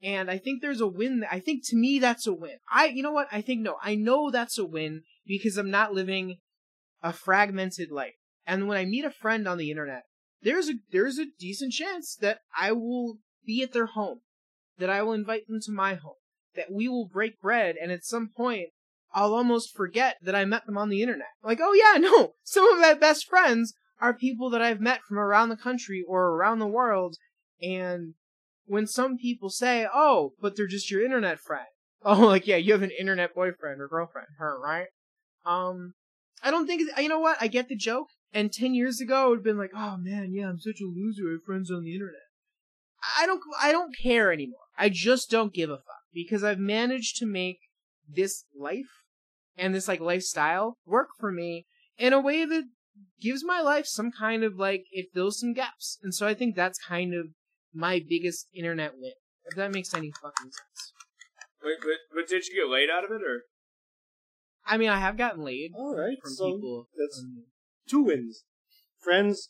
And 0.01 0.29
I 0.29 0.37
think 0.37 0.61
there's 0.61 0.81
a 0.81 0.87
win. 0.87 1.25
I 1.31 1.39
think 1.39 1.63
to 1.67 1.77
me 1.77 1.99
that's 1.99 2.27
a 2.27 2.33
win. 2.33 2.57
I 2.71 2.87
you 2.87 3.03
know 3.03 3.11
what? 3.11 3.27
I 3.31 3.41
think 3.41 3.61
no. 3.61 3.77
I 3.81 3.95
know 3.95 4.29
that's 4.29 4.57
a 4.57 4.65
win 4.65 5.03
because 5.25 5.57
I'm 5.57 5.71
not 5.71 5.93
living 5.93 6.37
a 7.01 7.13
fragmented 7.13 7.91
life. 7.91 8.15
And 8.45 8.67
when 8.67 8.77
I 8.77 8.85
meet 8.85 9.05
a 9.05 9.11
friend 9.11 9.47
on 9.47 9.57
the 9.57 9.69
internet, 9.69 10.03
there's 10.41 10.69
a 10.69 10.73
there's 10.91 11.17
a 11.17 11.27
decent 11.39 11.73
chance 11.73 12.15
that 12.19 12.39
I 12.59 12.73
will 12.73 13.17
be 13.45 13.63
at 13.63 13.73
their 13.73 13.87
home, 13.87 14.19
that 14.77 14.89
I 14.89 15.01
will 15.01 15.13
invite 15.13 15.47
them 15.47 15.59
to 15.61 15.71
my 15.71 15.95
home, 15.95 16.15
that 16.55 16.71
we 16.71 16.87
will 16.87 17.07
break 17.07 17.39
bread, 17.41 17.75
and 17.81 17.91
at 17.91 18.05
some 18.05 18.29
point 18.35 18.69
I'll 19.13 19.33
almost 19.33 19.75
forget 19.75 20.17
that 20.23 20.35
I 20.35 20.45
met 20.45 20.65
them 20.65 20.77
on 20.77 20.89
the 20.89 21.01
internet. 21.01 21.27
Like, 21.43 21.59
oh 21.61 21.73
yeah, 21.73 21.97
no, 21.99 22.33
some 22.43 22.71
of 22.71 22.79
my 22.79 22.93
best 22.93 23.27
friends 23.27 23.73
are 24.01 24.13
people 24.13 24.49
that 24.49 24.61
I've 24.61 24.81
met 24.81 25.01
from 25.07 25.19
around 25.19 25.49
the 25.49 25.57
country 25.57 26.03
or 26.07 26.29
around 26.29 26.59
the 26.59 26.67
world, 26.67 27.17
and 27.61 28.15
when 28.65 28.87
some 28.87 29.17
people 29.17 29.49
say, 29.49 29.87
"Oh, 29.93 30.33
but 30.41 30.55
they're 30.55 30.67
just 30.67 30.91
your 30.91 31.03
internet 31.03 31.39
friend," 31.39 31.67
oh, 32.03 32.27
like 32.27 32.47
yeah, 32.47 32.57
you 32.57 32.73
have 32.73 32.83
an 32.83 32.91
internet 32.91 33.35
boyfriend 33.35 33.81
or 33.81 33.87
girlfriend, 33.87 34.27
her, 34.37 34.59
right? 34.59 34.87
Um, 35.45 35.93
I 36.41 36.51
don't 36.51 36.67
think 36.67 36.81
you 36.97 37.09
know 37.09 37.19
what. 37.19 37.37
I 37.39 37.47
get 37.47 37.69
the 37.69 37.75
joke, 37.75 38.09
and 38.33 38.51
ten 38.51 38.73
years 38.73 38.99
ago, 38.99 39.27
it 39.27 39.29
would 39.29 39.37
have 39.39 39.43
been 39.43 39.57
like, 39.57 39.71
"Oh 39.75 39.97
man, 39.97 40.33
yeah, 40.33 40.49
I'm 40.49 40.59
such 40.59 40.81
a 40.81 40.85
loser. 40.85 41.29
I 41.29 41.33
have 41.33 41.43
friends 41.45 41.71
on 41.71 41.83
the 41.83 41.93
internet." 41.93 42.19
I 43.19 43.25
don't, 43.25 43.41
I 43.61 43.73
don't 43.73 43.93
care 44.01 44.31
anymore. 44.31 44.61
I 44.77 44.87
just 44.87 45.29
don't 45.29 45.53
give 45.53 45.69
a 45.69 45.75
fuck 45.75 46.02
because 46.13 46.43
I've 46.43 46.59
managed 46.59 47.17
to 47.17 47.25
make 47.25 47.59
this 48.07 48.45
life 48.57 49.03
and 49.57 49.73
this 49.73 49.87
like 49.87 49.99
lifestyle 49.99 50.77
work 50.85 51.09
for 51.19 51.31
me 51.31 51.65
in 51.97 52.13
a 52.13 52.19
way 52.19 52.45
that 52.45 52.63
gives 53.21 53.43
my 53.43 53.61
life 53.61 53.85
some 53.87 54.11
kind 54.11 54.43
of 54.43 54.55
like 54.55 54.85
it 54.91 55.07
fills 55.13 55.39
some 55.39 55.53
gaps. 55.53 55.97
And 56.03 56.13
so 56.13 56.27
I 56.27 56.33
think 56.33 56.55
that's 56.55 56.77
kind 56.79 57.13
of 57.13 57.27
my 57.73 58.01
biggest 58.07 58.47
internet 58.53 58.93
win. 58.97 59.13
If 59.45 59.55
that 59.55 59.71
makes 59.73 59.93
any 59.93 60.11
fucking 60.21 60.51
sense. 60.51 60.93
Wait, 61.63 61.77
but, 61.81 61.97
but 62.15 62.27
did 62.27 62.45
you 62.47 62.55
get 62.55 62.69
laid 62.71 62.89
out 62.89 63.03
of 63.03 63.11
it, 63.11 63.21
or 63.23 63.43
I 64.65 64.77
mean, 64.77 64.89
I 64.89 64.99
have 64.99 65.17
gotten 65.17 65.43
laid 65.43 65.71
All 65.75 65.95
right. 65.95 66.17
from 66.21 66.31
So 66.33 66.53
people. 66.53 66.87
that's 66.97 67.19
um, 67.19 67.45
two 67.87 68.03
wins: 68.03 68.43
friends 68.99 69.49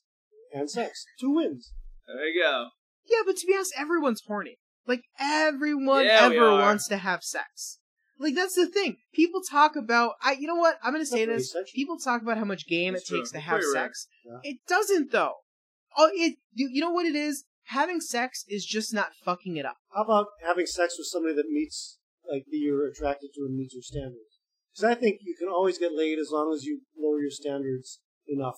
and 0.53 0.69
sex. 0.69 1.05
Two 1.19 1.31
wins. 1.31 1.73
there 2.07 2.27
you 2.27 2.41
go. 2.41 2.67
yeah, 3.07 3.21
but 3.25 3.37
to 3.37 3.45
be 3.47 3.53
honest, 3.55 3.73
everyone's 3.77 4.21
horny. 4.27 4.57
Like 4.87 5.03
everyone 5.19 6.05
Yeah, 6.05 6.21
ever 6.23 6.51
wants 6.51 6.87
to 6.89 6.97
have 6.97 7.23
sex. 7.23 7.79
Like 8.19 8.35
that's 8.35 8.55
the 8.55 8.67
thing. 8.67 8.97
People 9.13 9.41
talk 9.49 9.75
about. 9.75 10.13
I. 10.21 10.33
You 10.33 10.47
know 10.47 10.55
what? 10.55 10.77
I'm 10.83 10.93
gonna 10.93 11.05
say 11.05 11.25
this. 11.25 11.51
very. 11.51 11.65
People 11.73 11.97
talk 11.97 12.21
about 12.21 12.37
how 12.37 12.45
much 12.45 12.67
game 12.67 12.93
That's 12.93 13.09
it 13.09 13.15
takes 13.15 13.31
true. 13.31 13.39
to 13.39 13.45
have 13.45 13.59
Very 13.61 13.73
sex. 13.73 14.07
Yeah. 14.25 14.51
It 14.51 14.57
doesn't 14.67 15.11
though. 15.11 15.33
Oh, 15.97 16.09
it. 16.13 16.37
You, 16.53 16.69
you 16.71 16.81
know 16.81 16.91
what 16.91 17.05
it 17.05 17.15
is? 17.15 17.43
Having 17.67 18.01
sex 18.01 18.43
is 18.47 18.65
just 18.65 18.93
not 18.93 19.09
fucking 19.23 19.57
it 19.57 19.65
up. 19.65 19.77
How 19.95 20.03
about 20.03 20.27
having 20.45 20.65
sex 20.65 20.95
with 20.97 21.07
somebody 21.07 21.33
that 21.35 21.45
meets, 21.49 21.97
like, 22.29 22.43
that 22.51 22.57
you're 22.57 22.87
attracted 22.87 23.29
to 23.35 23.41
and 23.45 23.55
meets 23.55 23.73
your 23.73 23.83
standards? 23.83 24.39
Because 24.73 24.83
I 24.91 24.99
think 24.99 25.19
you 25.21 25.33
can 25.39 25.47
always 25.47 25.77
get 25.77 25.93
laid 25.93 26.19
as 26.19 26.29
long 26.29 26.53
as 26.53 26.65
you 26.65 26.81
lower 26.97 27.21
your 27.21 27.31
standards 27.31 28.01
enough. 28.27 28.57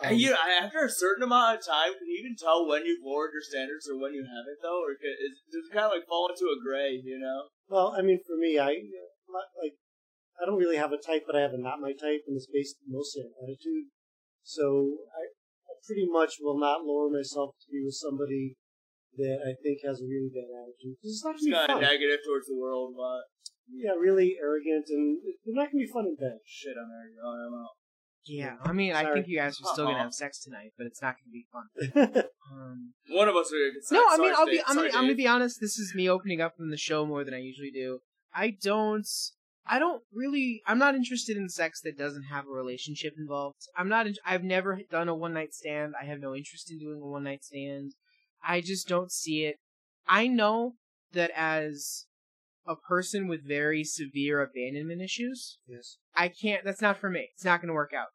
Um, 0.00 0.08
and 0.08 0.20
you, 0.20 0.30
know, 0.30 0.40
after 0.40 0.84
a 0.84 0.90
certain 0.90 1.22
amount 1.22 1.58
of 1.58 1.66
time, 1.66 1.92
can 1.92 2.06
you 2.08 2.16
even 2.24 2.36
tell 2.36 2.64
when 2.66 2.86
you've 2.86 3.04
lowered 3.04 3.32
your 3.36 3.44
standards 3.44 3.84
or 3.88 4.00
when 4.00 4.14
you 4.16 4.24
haven't, 4.24 4.58
though? 4.64 4.80
Or 4.80 4.96
could- 4.96 5.20
is, 5.20 5.42
does 5.52 5.68
it 5.68 5.74
kind 5.74 5.86
of 5.86 5.92
like 5.92 6.08
fall 6.08 6.28
into 6.32 6.48
a 6.48 6.56
gray, 6.58 6.96
you 7.04 7.20
know? 7.20 7.52
Well, 7.68 7.94
I 7.96 8.00
mean, 8.02 8.18
for 8.24 8.36
me, 8.36 8.58
I 8.58 8.72
like 8.72 9.76
I 10.40 10.46
don't 10.48 10.58
really 10.58 10.80
have 10.80 10.92
a 10.92 10.98
type, 10.98 11.22
but 11.28 11.36
I 11.36 11.40
have 11.44 11.52
a 11.54 11.60
not 11.60 11.80
my 11.80 11.92
type, 11.92 12.24
and 12.26 12.34
it's 12.36 12.48
based 12.50 12.76
mostly 12.88 13.22
on 13.22 13.32
attitude. 13.44 13.92
So 14.42 14.96
I, 15.12 15.22
I 15.68 15.72
pretty 15.86 16.08
much 16.08 16.40
will 16.40 16.58
not 16.58 16.82
lower 16.82 17.08
myself 17.12 17.54
to 17.62 17.66
be 17.70 17.84
with 17.84 17.94
somebody 17.94 18.56
that 19.20 19.38
I 19.44 19.52
think 19.62 19.84
has 19.84 20.00
a 20.00 20.08
really 20.08 20.32
bad 20.32 20.48
attitude. 20.50 20.96
'Cause 20.98 21.12
it's 21.20 21.24
not 21.24 21.36
gonna 21.36 21.52
kind 21.52 21.68
be 21.68 21.72
of 21.72 21.78
fun. 21.78 21.84
negative 21.84 22.20
towards 22.24 22.48
the 22.48 22.56
world, 22.56 22.96
but 22.96 23.28
Yeah, 23.68 23.92
really 23.94 24.36
arrogant, 24.40 24.88
and 24.88 25.20
they're 25.44 25.54
not 25.54 25.70
gonna 25.70 25.84
be 25.84 25.92
fun 25.92 26.08
in 26.08 26.16
bed. 26.16 26.40
shit, 26.44 26.76
I'm. 26.76 26.88
Oh, 27.22 27.28
I'm 27.28 27.54
out. 27.54 27.76
Yeah, 28.24 28.54
I 28.64 28.72
mean, 28.72 28.92
I 28.94 29.02
Sorry. 29.02 29.14
think 29.14 29.26
you 29.28 29.38
guys 29.38 29.52
are 29.60 29.72
still 29.72 29.84
gonna 29.86 29.96
Uh-uh. 29.96 30.04
have 30.04 30.14
sex 30.14 30.40
tonight, 30.42 30.72
but 30.78 30.86
it's 30.86 31.02
not 31.02 31.16
gonna 31.16 31.32
be 31.32 31.46
fun. 31.52 32.24
Um, 32.52 32.92
One 33.08 33.28
of 33.28 33.34
us 33.36 33.50
are 33.50 33.56
gonna 33.56 33.72
get 33.72 33.82
no, 33.92 34.04
I 34.04 34.16
sorry, 34.16 34.28
mean, 34.28 34.34
I'll 34.38 34.46
be, 34.46 34.52
Dave. 34.52 34.62
I'm, 34.68 34.74
Sorry, 34.74 34.88
gonna, 34.88 34.98
I'm 34.98 35.02
gonna 35.04 35.08
Dave. 35.14 35.16
be 35.16 35.26
honest. 35.26 35.58
This 35.60 35.78
is 35.78 35.94
me 35.94 36.08
opening 36.08 36.40
up 36.42 36.54
from 36.56 36.70
the 36.70 36.76
show 36.76 37.06
more 37.06 37.24
than 37.24 37.32
I 37.34 37.38
usually 37.38 37.70
do. 37.70 38.00
I 38.34 38.50
don't, 38.50 39.08
I 39.66 39.78
don't 39.78 40.02
really, 40.12 40.60
I'm 40.66 40.78
not 40.78 40.94
interested 40.94 41.36
in 41.38 41.48
sex 41.48 41.80
that 41.80 41.96
doesn't 41.96 42.24
have 42.24 42.44
a 42.46 42.50
relationship 42.50 43.14
involved. 43.16 43.62
I'm 43.76 43.88
not, 43.88 44.06
in- 44.06 44.16
I've 44.26 44.44
never 44.44 44.80
done 44.90 45.08
a 45.08 45.14
one 45.14 45.32
night 45.32 45.54
stand. 45.54 45.94
I 46.00 46.04
have 46.04 46.20
no 46.20 46.34
interest 46.34 46.70
in 46.70 46.78
doing 46.78 47.00
a 47.02 47.06
one 47.06 47.24
night 47.24 47.42
stand. 47.42 47.92
I 48.46 48.60
just 48.60 48.86
don't 48.86 49.10
see 49.10 49.44
it. 49.46 49.56
I 50.06 50.26
know 50.26 50.74
that 51.12 51.30
as 51.34 52.04
a 52.66 52.76
person 52.76 53.28
with 53.28 53.46
very 53.46 53.84
severe 53.84 54.40
abandonment 54.40 55.02
issues, 55.02 55.58
yes. 55.66 55.96
I 56.14 56.28
can't. 56.28 56.64
That's 56.64 56.80
not 56.82 56.98
for 56.98 57.10
me. 57.10 57.30
It's 57.34 57.44
not 57.44 57.60
going 57.60 57.68
to 57.68 57.74
work 57.74 57.92
out. 57.96 58.08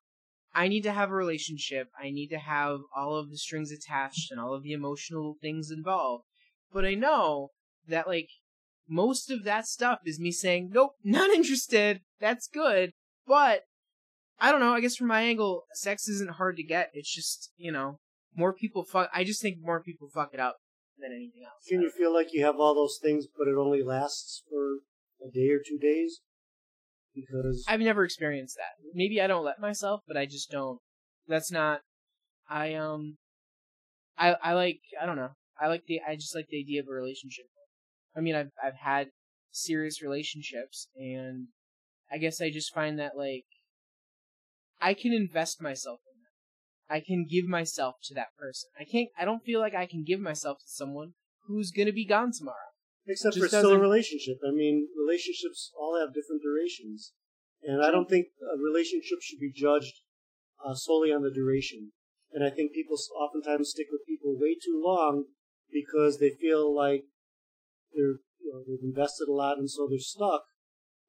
I 0.54 0.68
need 0.68 0.82
to 0.82 0.92
have 0.92 1.12
a 1.12 1.16
relationship. 1.16 1.90
I 2.02 2.10
need 2.10 2.30
to 2.30 2.40
have 2.40 2.80
all 2.96 3.16
of 3.16 3.30
the 3.30 3.38
strings 3.38 3.72
attached 3.72 4.32
and 4.32 4.40
all 4.40 4.54
of 4.54 4.64
the 4.64 4.72
emotional 4.72 5.36
things 5.42 5.70
involved. 5.70 6.24
But 6.72 6.86
I 6.86 6.94
know 6.96 7.50
that 7.88 8.08
like 8.08 8.30
most 8.88 9.30
of 9.30 9.44
that 9.44 9.68
stuff 9.68 10.00
is 10.06 10.20
me 10.20 10.32
saying, 10.32 10.72
"Nope, 10.74 10.94
not 11.04 11.30
interested." 11.30 12.02
That's 12.20 12.48
good, 12.48 12.92
but 13.26 13.62
I 14.40 14.52
don't 14.52 14.62
know. 14.62 14.74
I 14.74 14.82
guess 14.82 14.96
from 14.96 15.08
my 15.08 15.22
angle, 15.22 15.66
sex 15.74 16.08
isn't 16.08 16.36
hard 16.36 16.58
to 16.58 16.64
get. 16.64 16.90
It's 16.94 17.14
just 17.14 17.52
you 17.58 17.72
know 17.72 18.00
more 18.36 18.54
people 18.54 18.84
fuck. 18.84 19.10
I 19.14 19.24
just 19.24 19.42
think 19.42 19.58
more 19.60 19.82
people 19.82 20.10
fuck 20.14 20.34
it 20.34 20.40
up 20.40 20.58
than 21.00 21.12
anything 21.12 21.44
else. 21.46 21.64
Can 21.68 21.82
you 21.82 21.90
feel 21.90 22.14
like 22.14 22.34
you 22.34 22.46
have 22.46 22.60
all 22.60 22.76
those 22.76 23.00
things, 23.02 23.26
but 23.38 23.48
it 23.48 23.56
only 23.58 23.84
lasts 23.84 24.44
for 24.50 24.80
a 25.26 25.32
day 25.32 25.50
or 25.50 25.60
two 25.66 25.78
days? 25.78 26.22
Because 27.16 27.66
I've 27.68 27.80
never 27.80 28.04
experienced 28.04 28.58
that. 28.58 28.84
Maybe 28.94 29.22
I 29.22 29.28
don't 29.28 29.46
let 29.46 29.60
myself, 29.60 30.02
but 30.08 30.18
I 30.18 30.26
just 30.26 30.52
don't. 30.52 30.80
That's 31.28 31.52
not. 31.52 31.82
I 32.50 32.76
um. 32.76 33.18
I 34.18 34.36
I 34.42 34.54
like 34.54 34.82
I 35.02 35.06
don't 35.06 35.16
know. 35.16 35.32
I 35.60 35.68
like 35.68 35.86
the 35.88 36.02
I 36.08 36.16
just 36.16 36.36
like 36.36 36.48
the 36.50 36.60
idea 36.60 36.82
of 36.82 36.88
a 36.88 36.94
relationship. 36.94 37.46
I 38.16 38.22
mean, 38.22 38.36
I've 38.36 38.52
I've 38.64 38.76
had 38.76 39.10
serious 39.52 40.02
relationships, 40.02 40.88
and 40.96 41.48
I 42.12 42.18
guess 42.18 42.40
I 42.42 42.52
just 42.52 42.74
find 42.74 43.00
that 43.00 43.18
like 43.18 43.46
I 44.80 44.94
can 44.94 45.14
invest 45.14 45.62
myself 45.62 46.00
in 46.06 46.06
that. 46.06 46.07
I 46.90 47.00
can 47.00 47.26
give 47.30 47.46
myself 47.46 47.96
to 48.04 48.14
that 48.16 48.36
person. 48.38 48.70
I 48.80 48.84
can't. 48.84 49.10
I 49.20 49.26
don't 49.26 49.44
feel 49.44 49.60
like 49.60 49.76
I 49.76 49.86
can 49.86 50.04
give 50.04 50.20
myself 50.20 50.60
to 50.60 50.68
someone 50.68 51.14
who's 51.48 51.72
gonna 51.72 51.92
be 51.92 52.06
gone 52.06 52.32
tomorrow. 52.32 52.72
Except 53.06 53.36
Just 53.36 53.52
for 53.52 53.58
still 53.58 53.74
a 53.74 53.80
relationship. 53.80 54.38
I 54.46 54.52
mean, 54.52 54.88
relationships 54.98 55.72
all 55.80 55.98
have 56.00 56.14
different 56.14 56.42
durations. 56.42 57.14
And 57.64 57.84
I 57.84 57.90
don't 57.90 58.10
think 58.10 58.28
a 58.42 58.58
relationship 58.62 59.20
should 59.22 59.40
be 59.40 59.52
judged 59.52 60.02
uh, 60.64 60.76
solely 60.76 61.12
on 61.12 61.24
the 61.24 61.32
duration. 61.32 61.92
And 62.34 62.44
I 62.44 62.50
think 62.50 62.74
people 62.74 62.98
oftentimes 63.16 63.70
stick 63.70 63.88
with 63.92 64.06
people 64.06 64.38
way 64.38 64.56
too 64.56 64.82
long 64.84 65.26
because 65.72 66.20
they 66.20 66.30
feel 66.30 66.76
like 66.76 67.06
they're, 67.94 68.20
you 68.40 68.52
know, 68.52 68.64
they've 68.68 68.84
invested 68.84 69.28
a 69.28 69.34
lot 69.34 69.58
and 69.58 69.70
so 69.70 69.88
they're 69.90 70.00
stuck. 70.00 70.44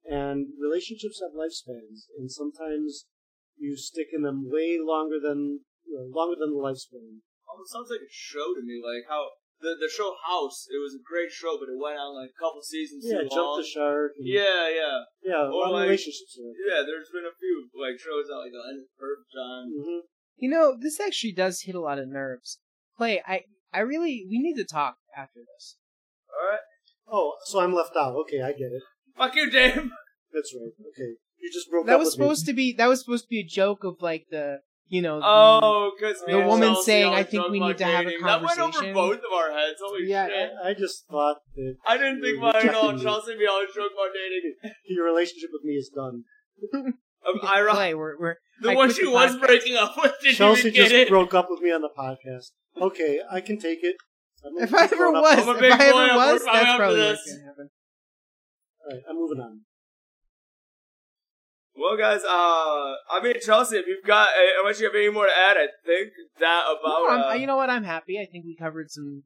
And 0.04 0.48
relationships 0.60 1.20
have 1.20 1.36
lifespans. 1.36 2.06
And 2.16 2.30
sometimes 2.30 3.06
you 3.58 3.76
stick 3.76 4.08
in 4.12 4.22
them 4.22 4.48
way 4.48 4.78
longer 4.80 5.16
than, 5.20 5.60
you 5.88 5.96
know, 5.96 6.06
longer 6.12 6.36
than 6.36 6.52
the 6.52 6.60
lifespan. 6.60 7.24
Oh, 7.48 7.64
it 7.64 7.68
sounds 7.72 7.88
like 7.88 8.04
a 8.04 8.12
show 8.12 8.52
to 8.54 8.60
me. 8.62 8.76
Like 8.84 9.08
how 9.08 9.24
the 9.64 9.74
the 9.80 9.88
show 9.90 10.14
House, 10.28 10.68
it 10.70 10.76
was 10.78 10.92
a 10.94 11.02
great 11.02 11.32
show, 11.32 11.56
but 11.58 11.72
it 11.72 11.80
went 11.80 11.96
on 11.98 12.12
like 12.14 12.30
a 12.30 12.38
couple 12.38 12.60
seasons 12.62 13.02
Yeah, 13.08 13.24
too 13.24 13.32
jump 13.32 13.56
long. 13.56 13.58
the 13.58 13.66
shark. 13.66 14.12
And, 14.20 14.28
yeah, 14.28 14.68
yeah, 14.68 14.98
yeah, 15.24 15.42
a 15.42 15.50
Or 15.50 15.64
lot 15.64 15.66
of 15.66 15.72
like- 15.80 15.88
relationships. 15.90 16.36
Yeah. 16.38 16.84
There's 16.84 17.08
been 17.10 17.24
a 17.26 17.34
few 17.40 17.66
like 17.74 17.96
shows 17.98 18.28
that 18.28 18.36
like 18.38 18.52
the 18.52 18.62
end 18.68 18.84
of 18.84 18.88
perfect 19.00 19.32
time. 19.32 19.66
hmm 19.72 20.04
You 20.36 20.50
know, 20.52 20.76
this 20.78 21.00
actually 21.00 21.32
does 21.32 21.62
hit 21.66 21.74
a 21.74 21.80
lot 21.82 21.98
of 21.98 22.06
nerves. 22.08 22.60
Clay, 22.96 23.22
I 23.26 23.44
I 23.72 23.80
really 23.80 24.26
we 24.28 24.38
need 24.38 24.54
to 24.60 24.68
talk 24.68 24.96
after 25.16 25.40
this. 25.40 25.76
All 26.30 26.48
right, 26.48 26.60
Oh, 27.10 27.34
so 27.48 27.58
I'm 27.60 27.72
left 27.74 27.96
out. 27.96 28.14
Okay, 28.28 28.40
I 28.42 28.52
get 28.52 28.70
it. 28.76 28.82
fuck 29.16 29.34
you, 29.34 29.50
Dave. 29.50 29.90
That's 30.32 30.54
right. 30.54 30.72
Okay, 30.92 31.16
you 31.40 31.50
just 31.52 31.70
broke 31.70 31.86
That 31.86 31.94
up 31.94 32.00
was 32.00 32.10
with 32.12 32.18
me. 32.20 32.24
supposed 32.24 32.46
to 32.46 32.52
be 32.52 32.72
that 32.74 32.86
was 32.86 33.00
supposed 33.00 33.24
to 33.24 33.28
be 33.28 33.40
a 33.40 33.44
joke 33.44 33.82
of 33.82 33.96
like 34.02 34.26
the 34.30 34.60
you 34.88 35.02
know 35.02 35.20
the- 35.20 35.26
Oh, 35.26 35.92
because 35.98 36.20
The 36.26 36.40
woman 36.40 36.74
saying, 36.82 37.12
"I 37.12 37.22
think 37.22 37.48
we 37.50 37.60
need 37.60 37.78
to 37.78 37.84
have 37.84 38.06
a 38.06 38.16
conversation." 38.18 38.70
That 38.70 38.84
went 38.84 38.86
over 38.86 38.92
both 38.94 39.18
of 39.18 39.32
our 39.32 39.50
heads. 39.52 39.76
Holy 39.82 40.06
Yeah, 40.08 40.26
shit! 40.28 40.50
I, 40.64 40.70
I 40.70 40.74
just 40.74 41.06
thought 41.10 41.36
that 41.56 41.74
I 41.86 41.96
didn't 41.96 42.20
think 42.22 42.34
You're 42.34 42.42
mine 42.42 42.56
at 42.56 42.74
all. 42.74 42.92
rejecting 42.92 42.96
me. 42.98 43.02
Chelsea 43.04 43.36
be 43.38 43.46
always 43.46 43.68
joke 43.74 43.92
about 43.92 44.10
dating. 44.14 44.72
your 44.88 45.04
relationship 45.04 45.50
with 45.52 45.64
me 45.64 45.74
is 45.74 45.90
done. 45.94 46.24
Um, 46.74 47.40
I, 47.42 47.66
Clay, 47.70 47.94
we're, 47.94 48.18
we're 48.18 48.36
the 48.62 48.70
I 48.70 48.74
one 48.74 48.92
she 48.92 49.04
the 49.04 49.10
was 49.10 49.36
podcast. 49.36 49.40
breaking 49.40 49.76
up 49.76 49.94
with 50.00 50.14
didn't 50.22 50.36
Chelsea 50.36 50.68
even 50.68 50.74
just 50.74 50.92
it. 50.92 51.08
broke 51.08 51.34
up 51.34 51.46
with 51.50 51.60
me 51.60 51.70
on 51.72 51.82
the 51.82 51.90
podcast. 51.96 52.50
Okay, 52.80 53.20
I 53.30 53.40
can 53.40 53.58
take 53.58 53.80
it. 53.82 53.96
If 54.60 54.72
I 54.72 54.84
ever 54.84 55.10
was, 55.10 55.38
if 55.38 55.42
I 55.42 55.42
ever 55.42 55.46
was, 55.46 55.46
working 55.46 55.68
my 55.68 56.32
way 56.32 56.38
that's 56.62 56.76
probably 56.76 56.96
this. 56.96 57.18
what's 57.18 57.32
gonna 57.32 57.44
happen. 57.44 57.68
All 58.80 58.94
right, 58.94 59.02
I'm 59.10 59.16
moving 59.16 59.40
on. 59.40 59.60
Well, 61.78 61.96
guys, 61.96 62.22
uh, 62.24 62.28
I 62.28 63.20
mean, 63.22 63.34
Chelsea, 63.40 63.76
if 63.76 63.86
you've 63.86 64.04
got, 64.04 64.28
uh, 64.30 64.60
unless 64.60 64.80
you 64.80 64.86
have 64.86 64.94
any 64.94 65.10
more 65.10 65.26
to 65.26 65.32
add, 65.32 65.56
I 65.56 65.68
think 65.86 66.10
that 66.40 66.64
about, 66.64 67.16
No, 67.20 67.28
uh, 67.30 67.32
you 67.34 67.46
know 67.46 67.56
what? 67.56 67.70
I'm 67.70 67.84
happy. 67.84 68.18
I 68.20 68.26
think 68.30 68.44
we 68.44 68.56
covered 68.56 68.90
some, 68.90 69.22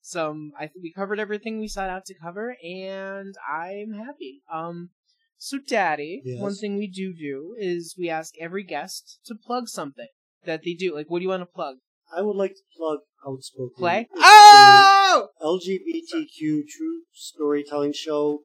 some. 0.00 0.52
I 0.58 0.62
think 0.68 0.82
we 0.82 0.92
covered 0.92 1.18
everything 1.18 1.58
we 1.58 1.68
set 1.68 1.90
out 1.90 2.04
to 2.06 2.14
cover, 2.22 2.56
and 2.62 3.34
I'm 3.50 3.92
happy. 3.94 4.42
Um, 4.52 4.90
so, 5.36 5.58
Daddy, 5.58 6.22
Yes? 6.24 6.40
one 6.40 6.54
thing 6.54 6.76
we 6.78 6.86
do 6.86 7.12
do 7.12 7.54
is 7.58 7.94
we 7.98 8.08
ask 8.08 8.34
every 8.40 8.62
guest 8.64 9.18
to 9.26 9.34
plug 9.34 9.68
something 9.68 10.08
that 10.44 10.62
they 10.64 10.74
do. 10.74 10.94
Like, 10.94 11.10
what 11.10 11.18
do 11.18 11.24
you 11.24 11.28
want 11.30 11.42
to 11.42 11.46
plug? 11.46 11.76
I 12.16 12.22
would 12.22 12.36
like 12.36 12.52
to 12.52 12.62
plug 12.76 13.00
Outspoken. 13.26 13.74
Play. 13.76 14.00
It's 14.12 14.22
Oh! 14.24 15.28
LGBTQ 15.42 16.62
true 16.68 17.02
storytelling 17.12 17.92
show. 17.92 18.42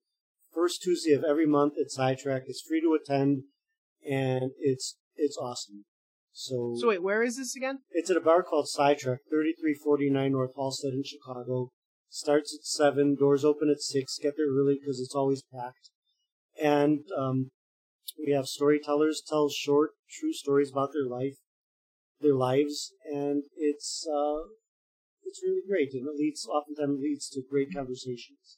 First 0.53 0.81
Tuesday 0.81 1.13
of 1.13 1.23
every 1.23 1.45
month 1.45 1.73
at 1.79 1.91
Sidetrack. 1.91 2.43
It's 2.47 2.61
free 2.67 2.81
to 2.81 2.97
attend, 3.01 3.43
and 4.09 4.51
it's 4.59 4.97
it's 5.15 5.37
awesome. 5.37 5.85
So, 6.33 6.75
So 6.79 6.87
wait, 6.87 7.03
where 7.03 7.23
is 7.23 7.37
this 7.37 7.55
again? 7.55 7.79
It's 7.91 8.09
at 8.09 8.17
a 8.17 8.21
bar 8.21 8.41
called 8.41 8.69
Sidetrack, 8.69 9.19
3349 9.29 10.31
North 10.31 10.55
Halsted 10.55 10.93
in 10.93 11.03
Chicago. 11.03 11.71
Starts 12.09 12.53
at 12.53 12.65
7, 12.65 13.15
doors 13.15 13.45
open 13.45 13.69
at 13.69 13.81
6. 13.81 14.17
Get 14.21 14.33
there 14.37 14.47
early 14.47 14.77
because 14.79 14.99
it's 14.99 15.15
always 15.15 15.43
packed. 15.43 15.89
And 16.61 17.05
um, 17.17 17.51
we 18.25 18.33
have 18.33 18.47
storytellers 18.47 19.21
tell 19.25 19.49
short, 19.49 19.91
true 20.09 20.33
stories 20.33 20.71
about 20.71 20.91
their 20.93 21.05
life, 21.05 21.35
their 22.19 22.35
lives, 22.35 22.93
and 23.05 23.43
it's 23.55 24.05
uh, 24.07 24.47
it's 25.23 25.41
really 25.43 25.61
great. 25.67 25.93
And 25.93 26.07
it 26.07 26.15
leads, 26.17 26.45
oftentimes 26.45 26.99
leads 27.01 27.29
to 27.29 27.41
great 27.49 27.73
conversations. 27.73 28.57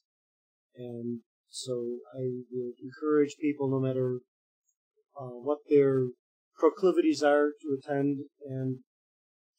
And 0.76 1.20
so 1.50 1.98
I 2.16 2.41
would 2.52 2.76
encourage 2.82 3.36
people, 3.39 3.70
no 3.70 3.80
matter 3.80 4.20
uh, 5.20 5.38
what 5.43 5.59
their 5.70 6.07
proclivities 6.57 7.24
are 7.24 7.51
to 7.61 7.78
attend. 7.78 8.26
And 8.45 8.80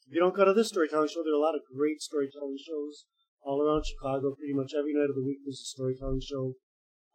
if 0.06 0.14
you 0.14 0.20
don't 0.20 0.34
go 0.34 0.44
to 0.44 0.52
this 0.52 0.68
storytelling 0.68 1.08
show, 1.08 1.22
there 1.22 1.32
are 1.32 1.42
a 1.42 1.46
lot 1.46 1.54
of 1.54 1.62
great 1.74 2.00
storytelling 2.00 2.58
shows 2.58 3.06
all 3.42 3.62
around 3.62 3.84
Chicago. 3.86 4.34
Pretty 4.34 4.54
much 4.54 4.72
every 4.76 4.94
night 4.94 5.10
of 5.10 5.16
the 5.16 5.24
week 5.24 5.38
there's 5.44 5.60
a 5.60 5.74
storytelling 5.74 6.20
show. 6.20 6.54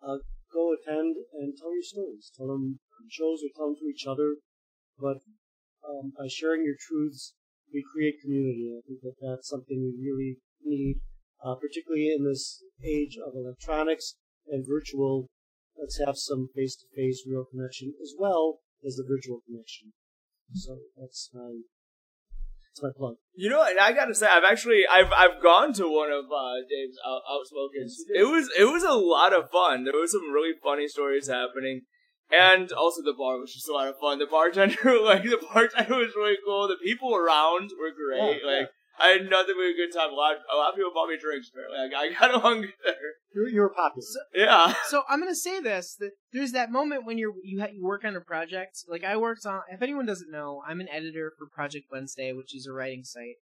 Uh, 0.01 0.17
go 0.53 0.73
attend 0.73 1.15
and 1.33 1.53
tell 1.57 1.73
your 1.73 1.83
stories. 1.83 2.31
Tell 2.35 2.47
them 2.47 2.79
shows 3.09 3.41
or 3.43 3.49
tell 3.55 3.67
them 3.67 3.75
to 3.79 3.89
each 3.89 4.05
other. 4.07 4.37
But 4.97 5.21
um, 5.87 6.13
by 6.17 6.27
sharing 6.27 6.63
your 6.63 6.75
truths, 6.79 7.33
we 7.73 7.83
create 7.83 8.21
community. 8.21 8.73
I 8.73 8.81
think 8.85 9.01
that 9.01 9.15
that's 9.21 9.47
something 9.47 9.77
we 9.77 9.93
really 10.01 10.37
need, 10.63 11.01
uh, 11.43 11.55
particularly 11.55 12.11
in 12.11 12.25
this 12.25 12.63
age 12.83 13.17
of 13.17 13.33
electronics 13.35 14.15
and 14.47 14.65
virtual. 14.67 15.27
Let's 15.79 15.99
have 16.05 16.17
some 16.17 16.49
face-to-face 16.55 17.23
real 17.29 17.45
connection 17.45 17.93
as 18.01 18.13
well 18.17 18.59
as 18.85 18.95
the 18.95 19.05
virtual 19.07 19.39
connection. 19.47 19.93
So 20.53 20.77
that's 20.97 21.29
my 21.33 21.61
that's 22.69 22.83
my 22.83 22.89
plug. 22.97 23.15
You 23.35 23.49
know, 23.49 23.63
and 23.63 23.79
I 23.79 23.93
gotta 23.93 24.13
say, 24.13 24.27
I've 24.27 24.43
actually, 24.49 24.83
I've, 24.91 25.11
I've 25.11 25.41
gone 25.41 25.73
to 25.73 25.87
one 25.87 26.11
of 26.11 26.25
uh, 26.25 26.61
Dave's 26.69 26.97
out, 27.05 27.21
outspoken. 27.29 27.81
Yes, 27.81 27.95
you 27.99 28.13
did. 28.13 28.21
It 28.21 28.31
was, 28.31 28.49
it 28.57 28.65
was 28.65 28.83
a 28.83 28.93
lot 28.93 29.33
of 29.33 29.49
fun. 29.49 29.85
There 29.85 29.99
was 29.99 30.11
some 30.11 30.31
really 30.31 30.53
funny 30.61 30.87
stories 30.87 31.27
happening, 31.27 31.81
and 32.31 32.71
also 32.71 33.01
the 33.01 33.15
bar 33.17 33.39
was 33.39 33.53
just 33.53 33.69
a 33.69 33.73
lot 33.73 33.87
of 33.87 33.95
fun. 33.99 34.19
The 34.19 34.27
bartender, 34.27 34.99
like 35.03 35.23
the 35.23 35.41
bartender, 35.53 35.95
was 35.95 36.13
really 36.15 36.37
cool. 36.45 36.67
The 36.67 36.77
people 36.83 37.15
around 37.15 37.71
were 37.79 37.91
great. 37.91 38.41
Yeah, 38.43 38.59
like 38.59 38.69
I 38.99 39.07
had 39.09 39.29
nothing 39.29 39.55
but 39.55 39.63
a 39.63 39.73
good 39.75 39.97
time. 39.97 40.11
A 40.11 40.15
lot, 40.15 40.35
a 40.53 40.57
lot 40.57 40.69
of 40.69 40.75
people 40.75 40.91
bought 40.93 41.09
me 41.09 41.17
drinks. 41.17 41.49
Apparently, 41.49 41.95
I, 41.95 42.01
I 42.01 42.13
got 42.13 42.33
along 42.41 42.61
good 42.61 42.73
there. 42.83 42.95
You 43.33 43.47
you 43.47 43.61
were 43.61 43.69
popular. 43.69 44.05
Yeah. 44.33 44.73
So 44.87 45.03
I'm 45.09 45.19
gonna 45.19 45.35
say 45.35 45.59
this: 45.59 45.95
that 45.99 46.11
there's 46.33 46.51
that 46.51 46.71
moment 46.71 47.05
when 47.05 47.17
you're 47.17 47.33
you 47.43 47.61
ha- 47.61 47.71
you 47.71 47.83
work 47.83 48.03
on 48.03 48.15
a 48.15 48.21
project. 48.21 48.83
Like 48.87 49.03
I 49.03 49.17
worked 49.17 49.45
on. 49.45 49.61
If 49.71 49.81
anyone 49.81 50.05
doesn't 50.05 50.31
know, 50.31 50.61
I'm 50.67 50.81
an 50.81 50.89
editor 50.89 51.33
for 51.37 51.47
Project 51.47 51.85
Wednesday, 51.91 52.33
which 52.33 52.55
is 52.55 52.67
a 52.67 52.73
writing 52.73 53.03
site. 53.03 53.37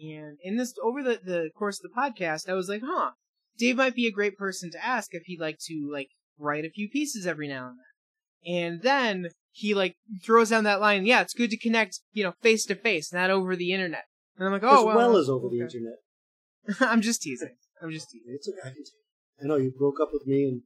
And 0.00 0.38
in 0.42 0.56
this 0.56 0.74
over 0.82 1.02
the 1.02 1.20
the 1.24 1.50
course 1.56 1.80
of 1.82 1.90
the 1.90 2.00
podcast, 2.00 2.48
I 2.48 2.54
was 2.54 2.68
like, 2.68 2.82
huh, 2.84 3.12
Dave 3.58 3.76
might 3.76 3.94
be 3.94 4.06
a 4.06 4.12
great 4.12 4.36
person 4.36 4.70
to 4.72 4.84
ask 4.84 5.10
if 5.12 5.24
he'd 5.26 5.40
like 5.40 5.58
to 5.66 5.88
like 5.92 6.08
write 6.38 6.64
a 6.64 6.70
few 6.70 6.88
pieces 6.88 7.26
every 7.26 7.48
now 7.48 7.68
and 7.68 7.76
then. 7.78 7.84
And 8.46 8.82
then 8.82 9.30
he 9.50 9.74
like 9.74 9.96
throws 10.24 10.50
down 10.50 10.64
that 10.64 10.80
line, 10.80 11.04
yeah, 11.04 11.20
it's 11.20 11.34
good 11.34 11.50
to 11.50 11.58
connect, 11.58 12.00
you 12.12 12.22
know, 12.22 12.34
face 12.42 12.64
to 12.66 12.76
face, 12.76 13.12
not 13.12 13.30
over 13.30 13.56
the 13.56 13.72
internet. 13.72 14.04
And 14.38 14.46
I'm 14.46 14.52
like, 14.52 14.62
oh, 14.62 14.78
as 14.80 14.84
well, 14.84 14.96
well, 14.96 15.16
as 15.16 15.28
over 15.28 15.48
the 15.50 15.60
internet. 15.60 15.98
I'm 16.80 17.00
just 17.02 17.22
teasing. 17.22 17.56
I'm 17.82 17.90
just 17.90 18.08
teasing. 18.10 18.32
It's 18.34 18.48
okay. 18.48 18.58
I, 18.62 18.68
can 18.68 18.76
take 18.76 18.86
it. 18.86 19.44
I 19.44 19.46
know 19.48 19.56
you 19.56 19.72
broke 19.76 20.00
up 20.00 20.10
with 20.12 20.26
me, 20.26 20.44
and 20.44 20.62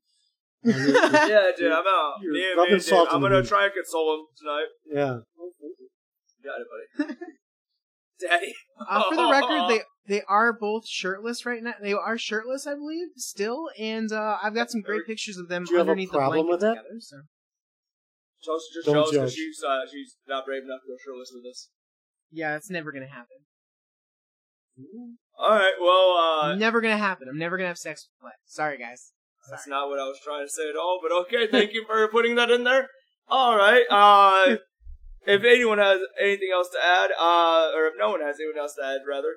uh, 0.74 0.78
you're- 0.78 0.92
you're- 0.92 1.10
Yeah, 1.30 1.50
dude, 1.56 1.72
I'm 1.72 1.84
out. 1.86 2.14
You're 2.22 2.32
Me 2.32 2.44
and 2.50 2.56
me 2.56 2.62
and 2.64 2.70
Dave, 2.72 2.82
salt 2.84 3.08
in 3.08 3.14
I'm 3.14 3.20
gonna 3.22 3.36
wound. 3.36 3.48
try 3.48 3.64
and 3.64 3.72
console 3.74 4.14
him 4.14 4.26
tonight. 4.38 4.66
yeah. 4.92 5.18
Got 6.44 6.60
it, 6.60 6.66
buddy. 6.98 7.14
Daddy. 8.20 8.52
Uh, 8.88 9.02
for 9.08 9.16
the 9.16 9.30
record, 9.30 9.70
they 9.70 9.80
they 10.16 10.22
are 10.28 10.52
both 10.52 10.86
shirtless 10.86 11.46
right 11.46 11.62
now. 11.62 11.74
They 11.80 11.92
are 11.92 12.18
shirtless, 12.18 12.66
I 12.66 12.74
believe, 12.74 13.08
still, 13.16 13.68
and 13.78 14.10
uh, 14.12 14.38
I've 14.42 14.54
got 14.54 14.70
some 14.70 14.80
great 14.80 15.06
pictures 15.06 15.36
of 15.38 15.48
them 15.48 15.64
Do 15.64 15.72
you 15.72 15.78
have 15.78 15.86
a 15.88 15.90
underneath 15.92 16.10
problem 16.10 16.46
the 16.46 16.50
with 16.50 16.60
blanket 16.60 16.76
that? 16.82 16.82
together. 16.82 17.00
So. 17.00 17.16
Chelsea 18.42 18.66
just 18.74 18.86
Don't 18.86 18.94
jealous 18.96 19.10
because 19.12 19.30
judge. 19.30 19.36
she's 19.36 19.62
uh, 19.64 19.80
she's 19.90 20.16
not 20.26 20.44
brave 20.44 20.62
enough 20.64 20.80
to 20.82 20.88
go 20.90 20.96
shirtless 21.04 21.30
with 21.34 21.48
us. 21.50 21.68
Yeah, 22.32 22.56
it's 22.56 22.70
never 22.70 22.90
gonna 22.90 23.06
happen. 23.06 23.38
All 25.38 25.50
right, 25.50 25.74
well, 25.80 26.50
uh, 26.50 26.54
never 26.54 26.80
gonna 26.80 26.96
happen. 26.98 27.28
I'm 27.28 27.38
never 27.38 27.56
gonna 27.56 27.68
have 27.68 27.78
sex 27.78 28.08
with 28.08 28.20
Clay. 28.22 28.32
Sorry, 28.46 28.78
guys. 28.78 29.12
that's 29.50 29.66
not 29.66 29.88
what 29.88 29.98
I 29.98 30.04
was 30.04 30.18
trying 30.24 30.44
to 30.46 30.50
say 30.50 30.68
at 30.68 30.76
all. 30.76 31.00
But 31.02 31.12
okay, 31.22 31.46
thank 31.46 31.72
you 31.72 31.84
for 31.86 32.06
putting 32.08 32.36
that 32.36 32.50
in 32.50 32.64
there. 32.64 32.88
All 33.28 33.56
right, 33.56 33.84
uh, 33.90 34.56
if 35.26 35.44
anyone 35.44 35.78
has 35.78 36.00
anything 36.20 36.50
else 36.52 36.68
to 36.70 36.78
add, 36.84 37.10
uh, 37.18 37.70
or 37.74 37.86
if 37.86 37.94
no 37.98 38.10
one 38.10 38.20
has 38.20 38.36
anything 38.40 38.60
else 38.60 38.74
to 38.76 38.84
add, 38.84 39.00
rather, 39.08 39.34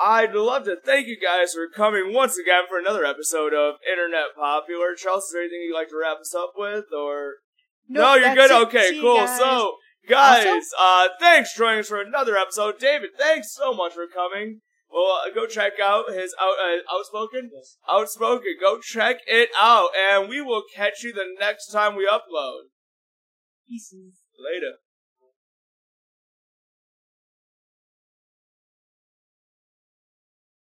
I'd 0.00 0.34
love 0.34 0.64
to 0.64 0.76
thank 0.84 1.06
you 1.06 1.16
guys 1.20 1.52
for 1.54 1.68
coming 1.68 2.12
once 2.12 2.38
again 2.38 2.64
for 2.68 2.78
another 2.78 3.04
episode 3.04 3.52
of 3.54 3.74
Internet 3.90 4.34
Popular. 4.36 4.94
Charles, 4.94 5.24
is 5.24 5.32
there 5.32 5.42
anything 5.42 5.62
you'd 5.62 5.74
like 5.74 5.88
to 5.88 5.98
wrap 6.00 6.18
us 6.20 6.34
up 6.34 6.52
with, 6.56 6.86
or? 6.96 7.34
Nope, 7.88 8.02
no, 8.02 8.14
you're 8.14 8.34
good. 8.36 8.50
it. 8.52 8.62
Okay, 8.68 8.90
See 8.90 9.00
cool. 9.00 9.16
guys. 9.16 9.38
So, 9.38 9.74
guys, 10.08 10.46
Also- 10.46 10.76
uh, 10.80 11.08
thanks 11.18 11.52
for 11.52 11.58
joining 11.64 11.80
us 11.80 11.88
for 11.88 12.00
another 12.00 12.36
episode. 12.36 12.78
David, 12.78 13.10
thanks 13.18 13.52
so 13.52 13.72
much 13.74 13.94
for 13.94 14.06
coming. 14.06 14.60
Well, 14.92 15.22
go 15.34 15.46
check 15.46 15.74
out 15.80 16.10
his 16.10 16.34
out, 16.40 16.56
uh, 16.58 16.78
outspoken, 16.92 17.50
Yes. 17.54 17.76
outspoken. 17.88 18.56
Go 18.60 18.80
check 18.80 19.20
it 19.26 19.50
out, 19.58 19.90
and 19.96 20.28
we 20.28 20.40
will 20.40 20.64
catch 20.74 21.02
you 21.04 21.12
the 21.12 21.26
next 21.38 21.70
time 21.70 21.94
we 21.94 22.06
upload. 22.06 22.70
Pieces. 23.68 24.22
Later. 24.36 24.78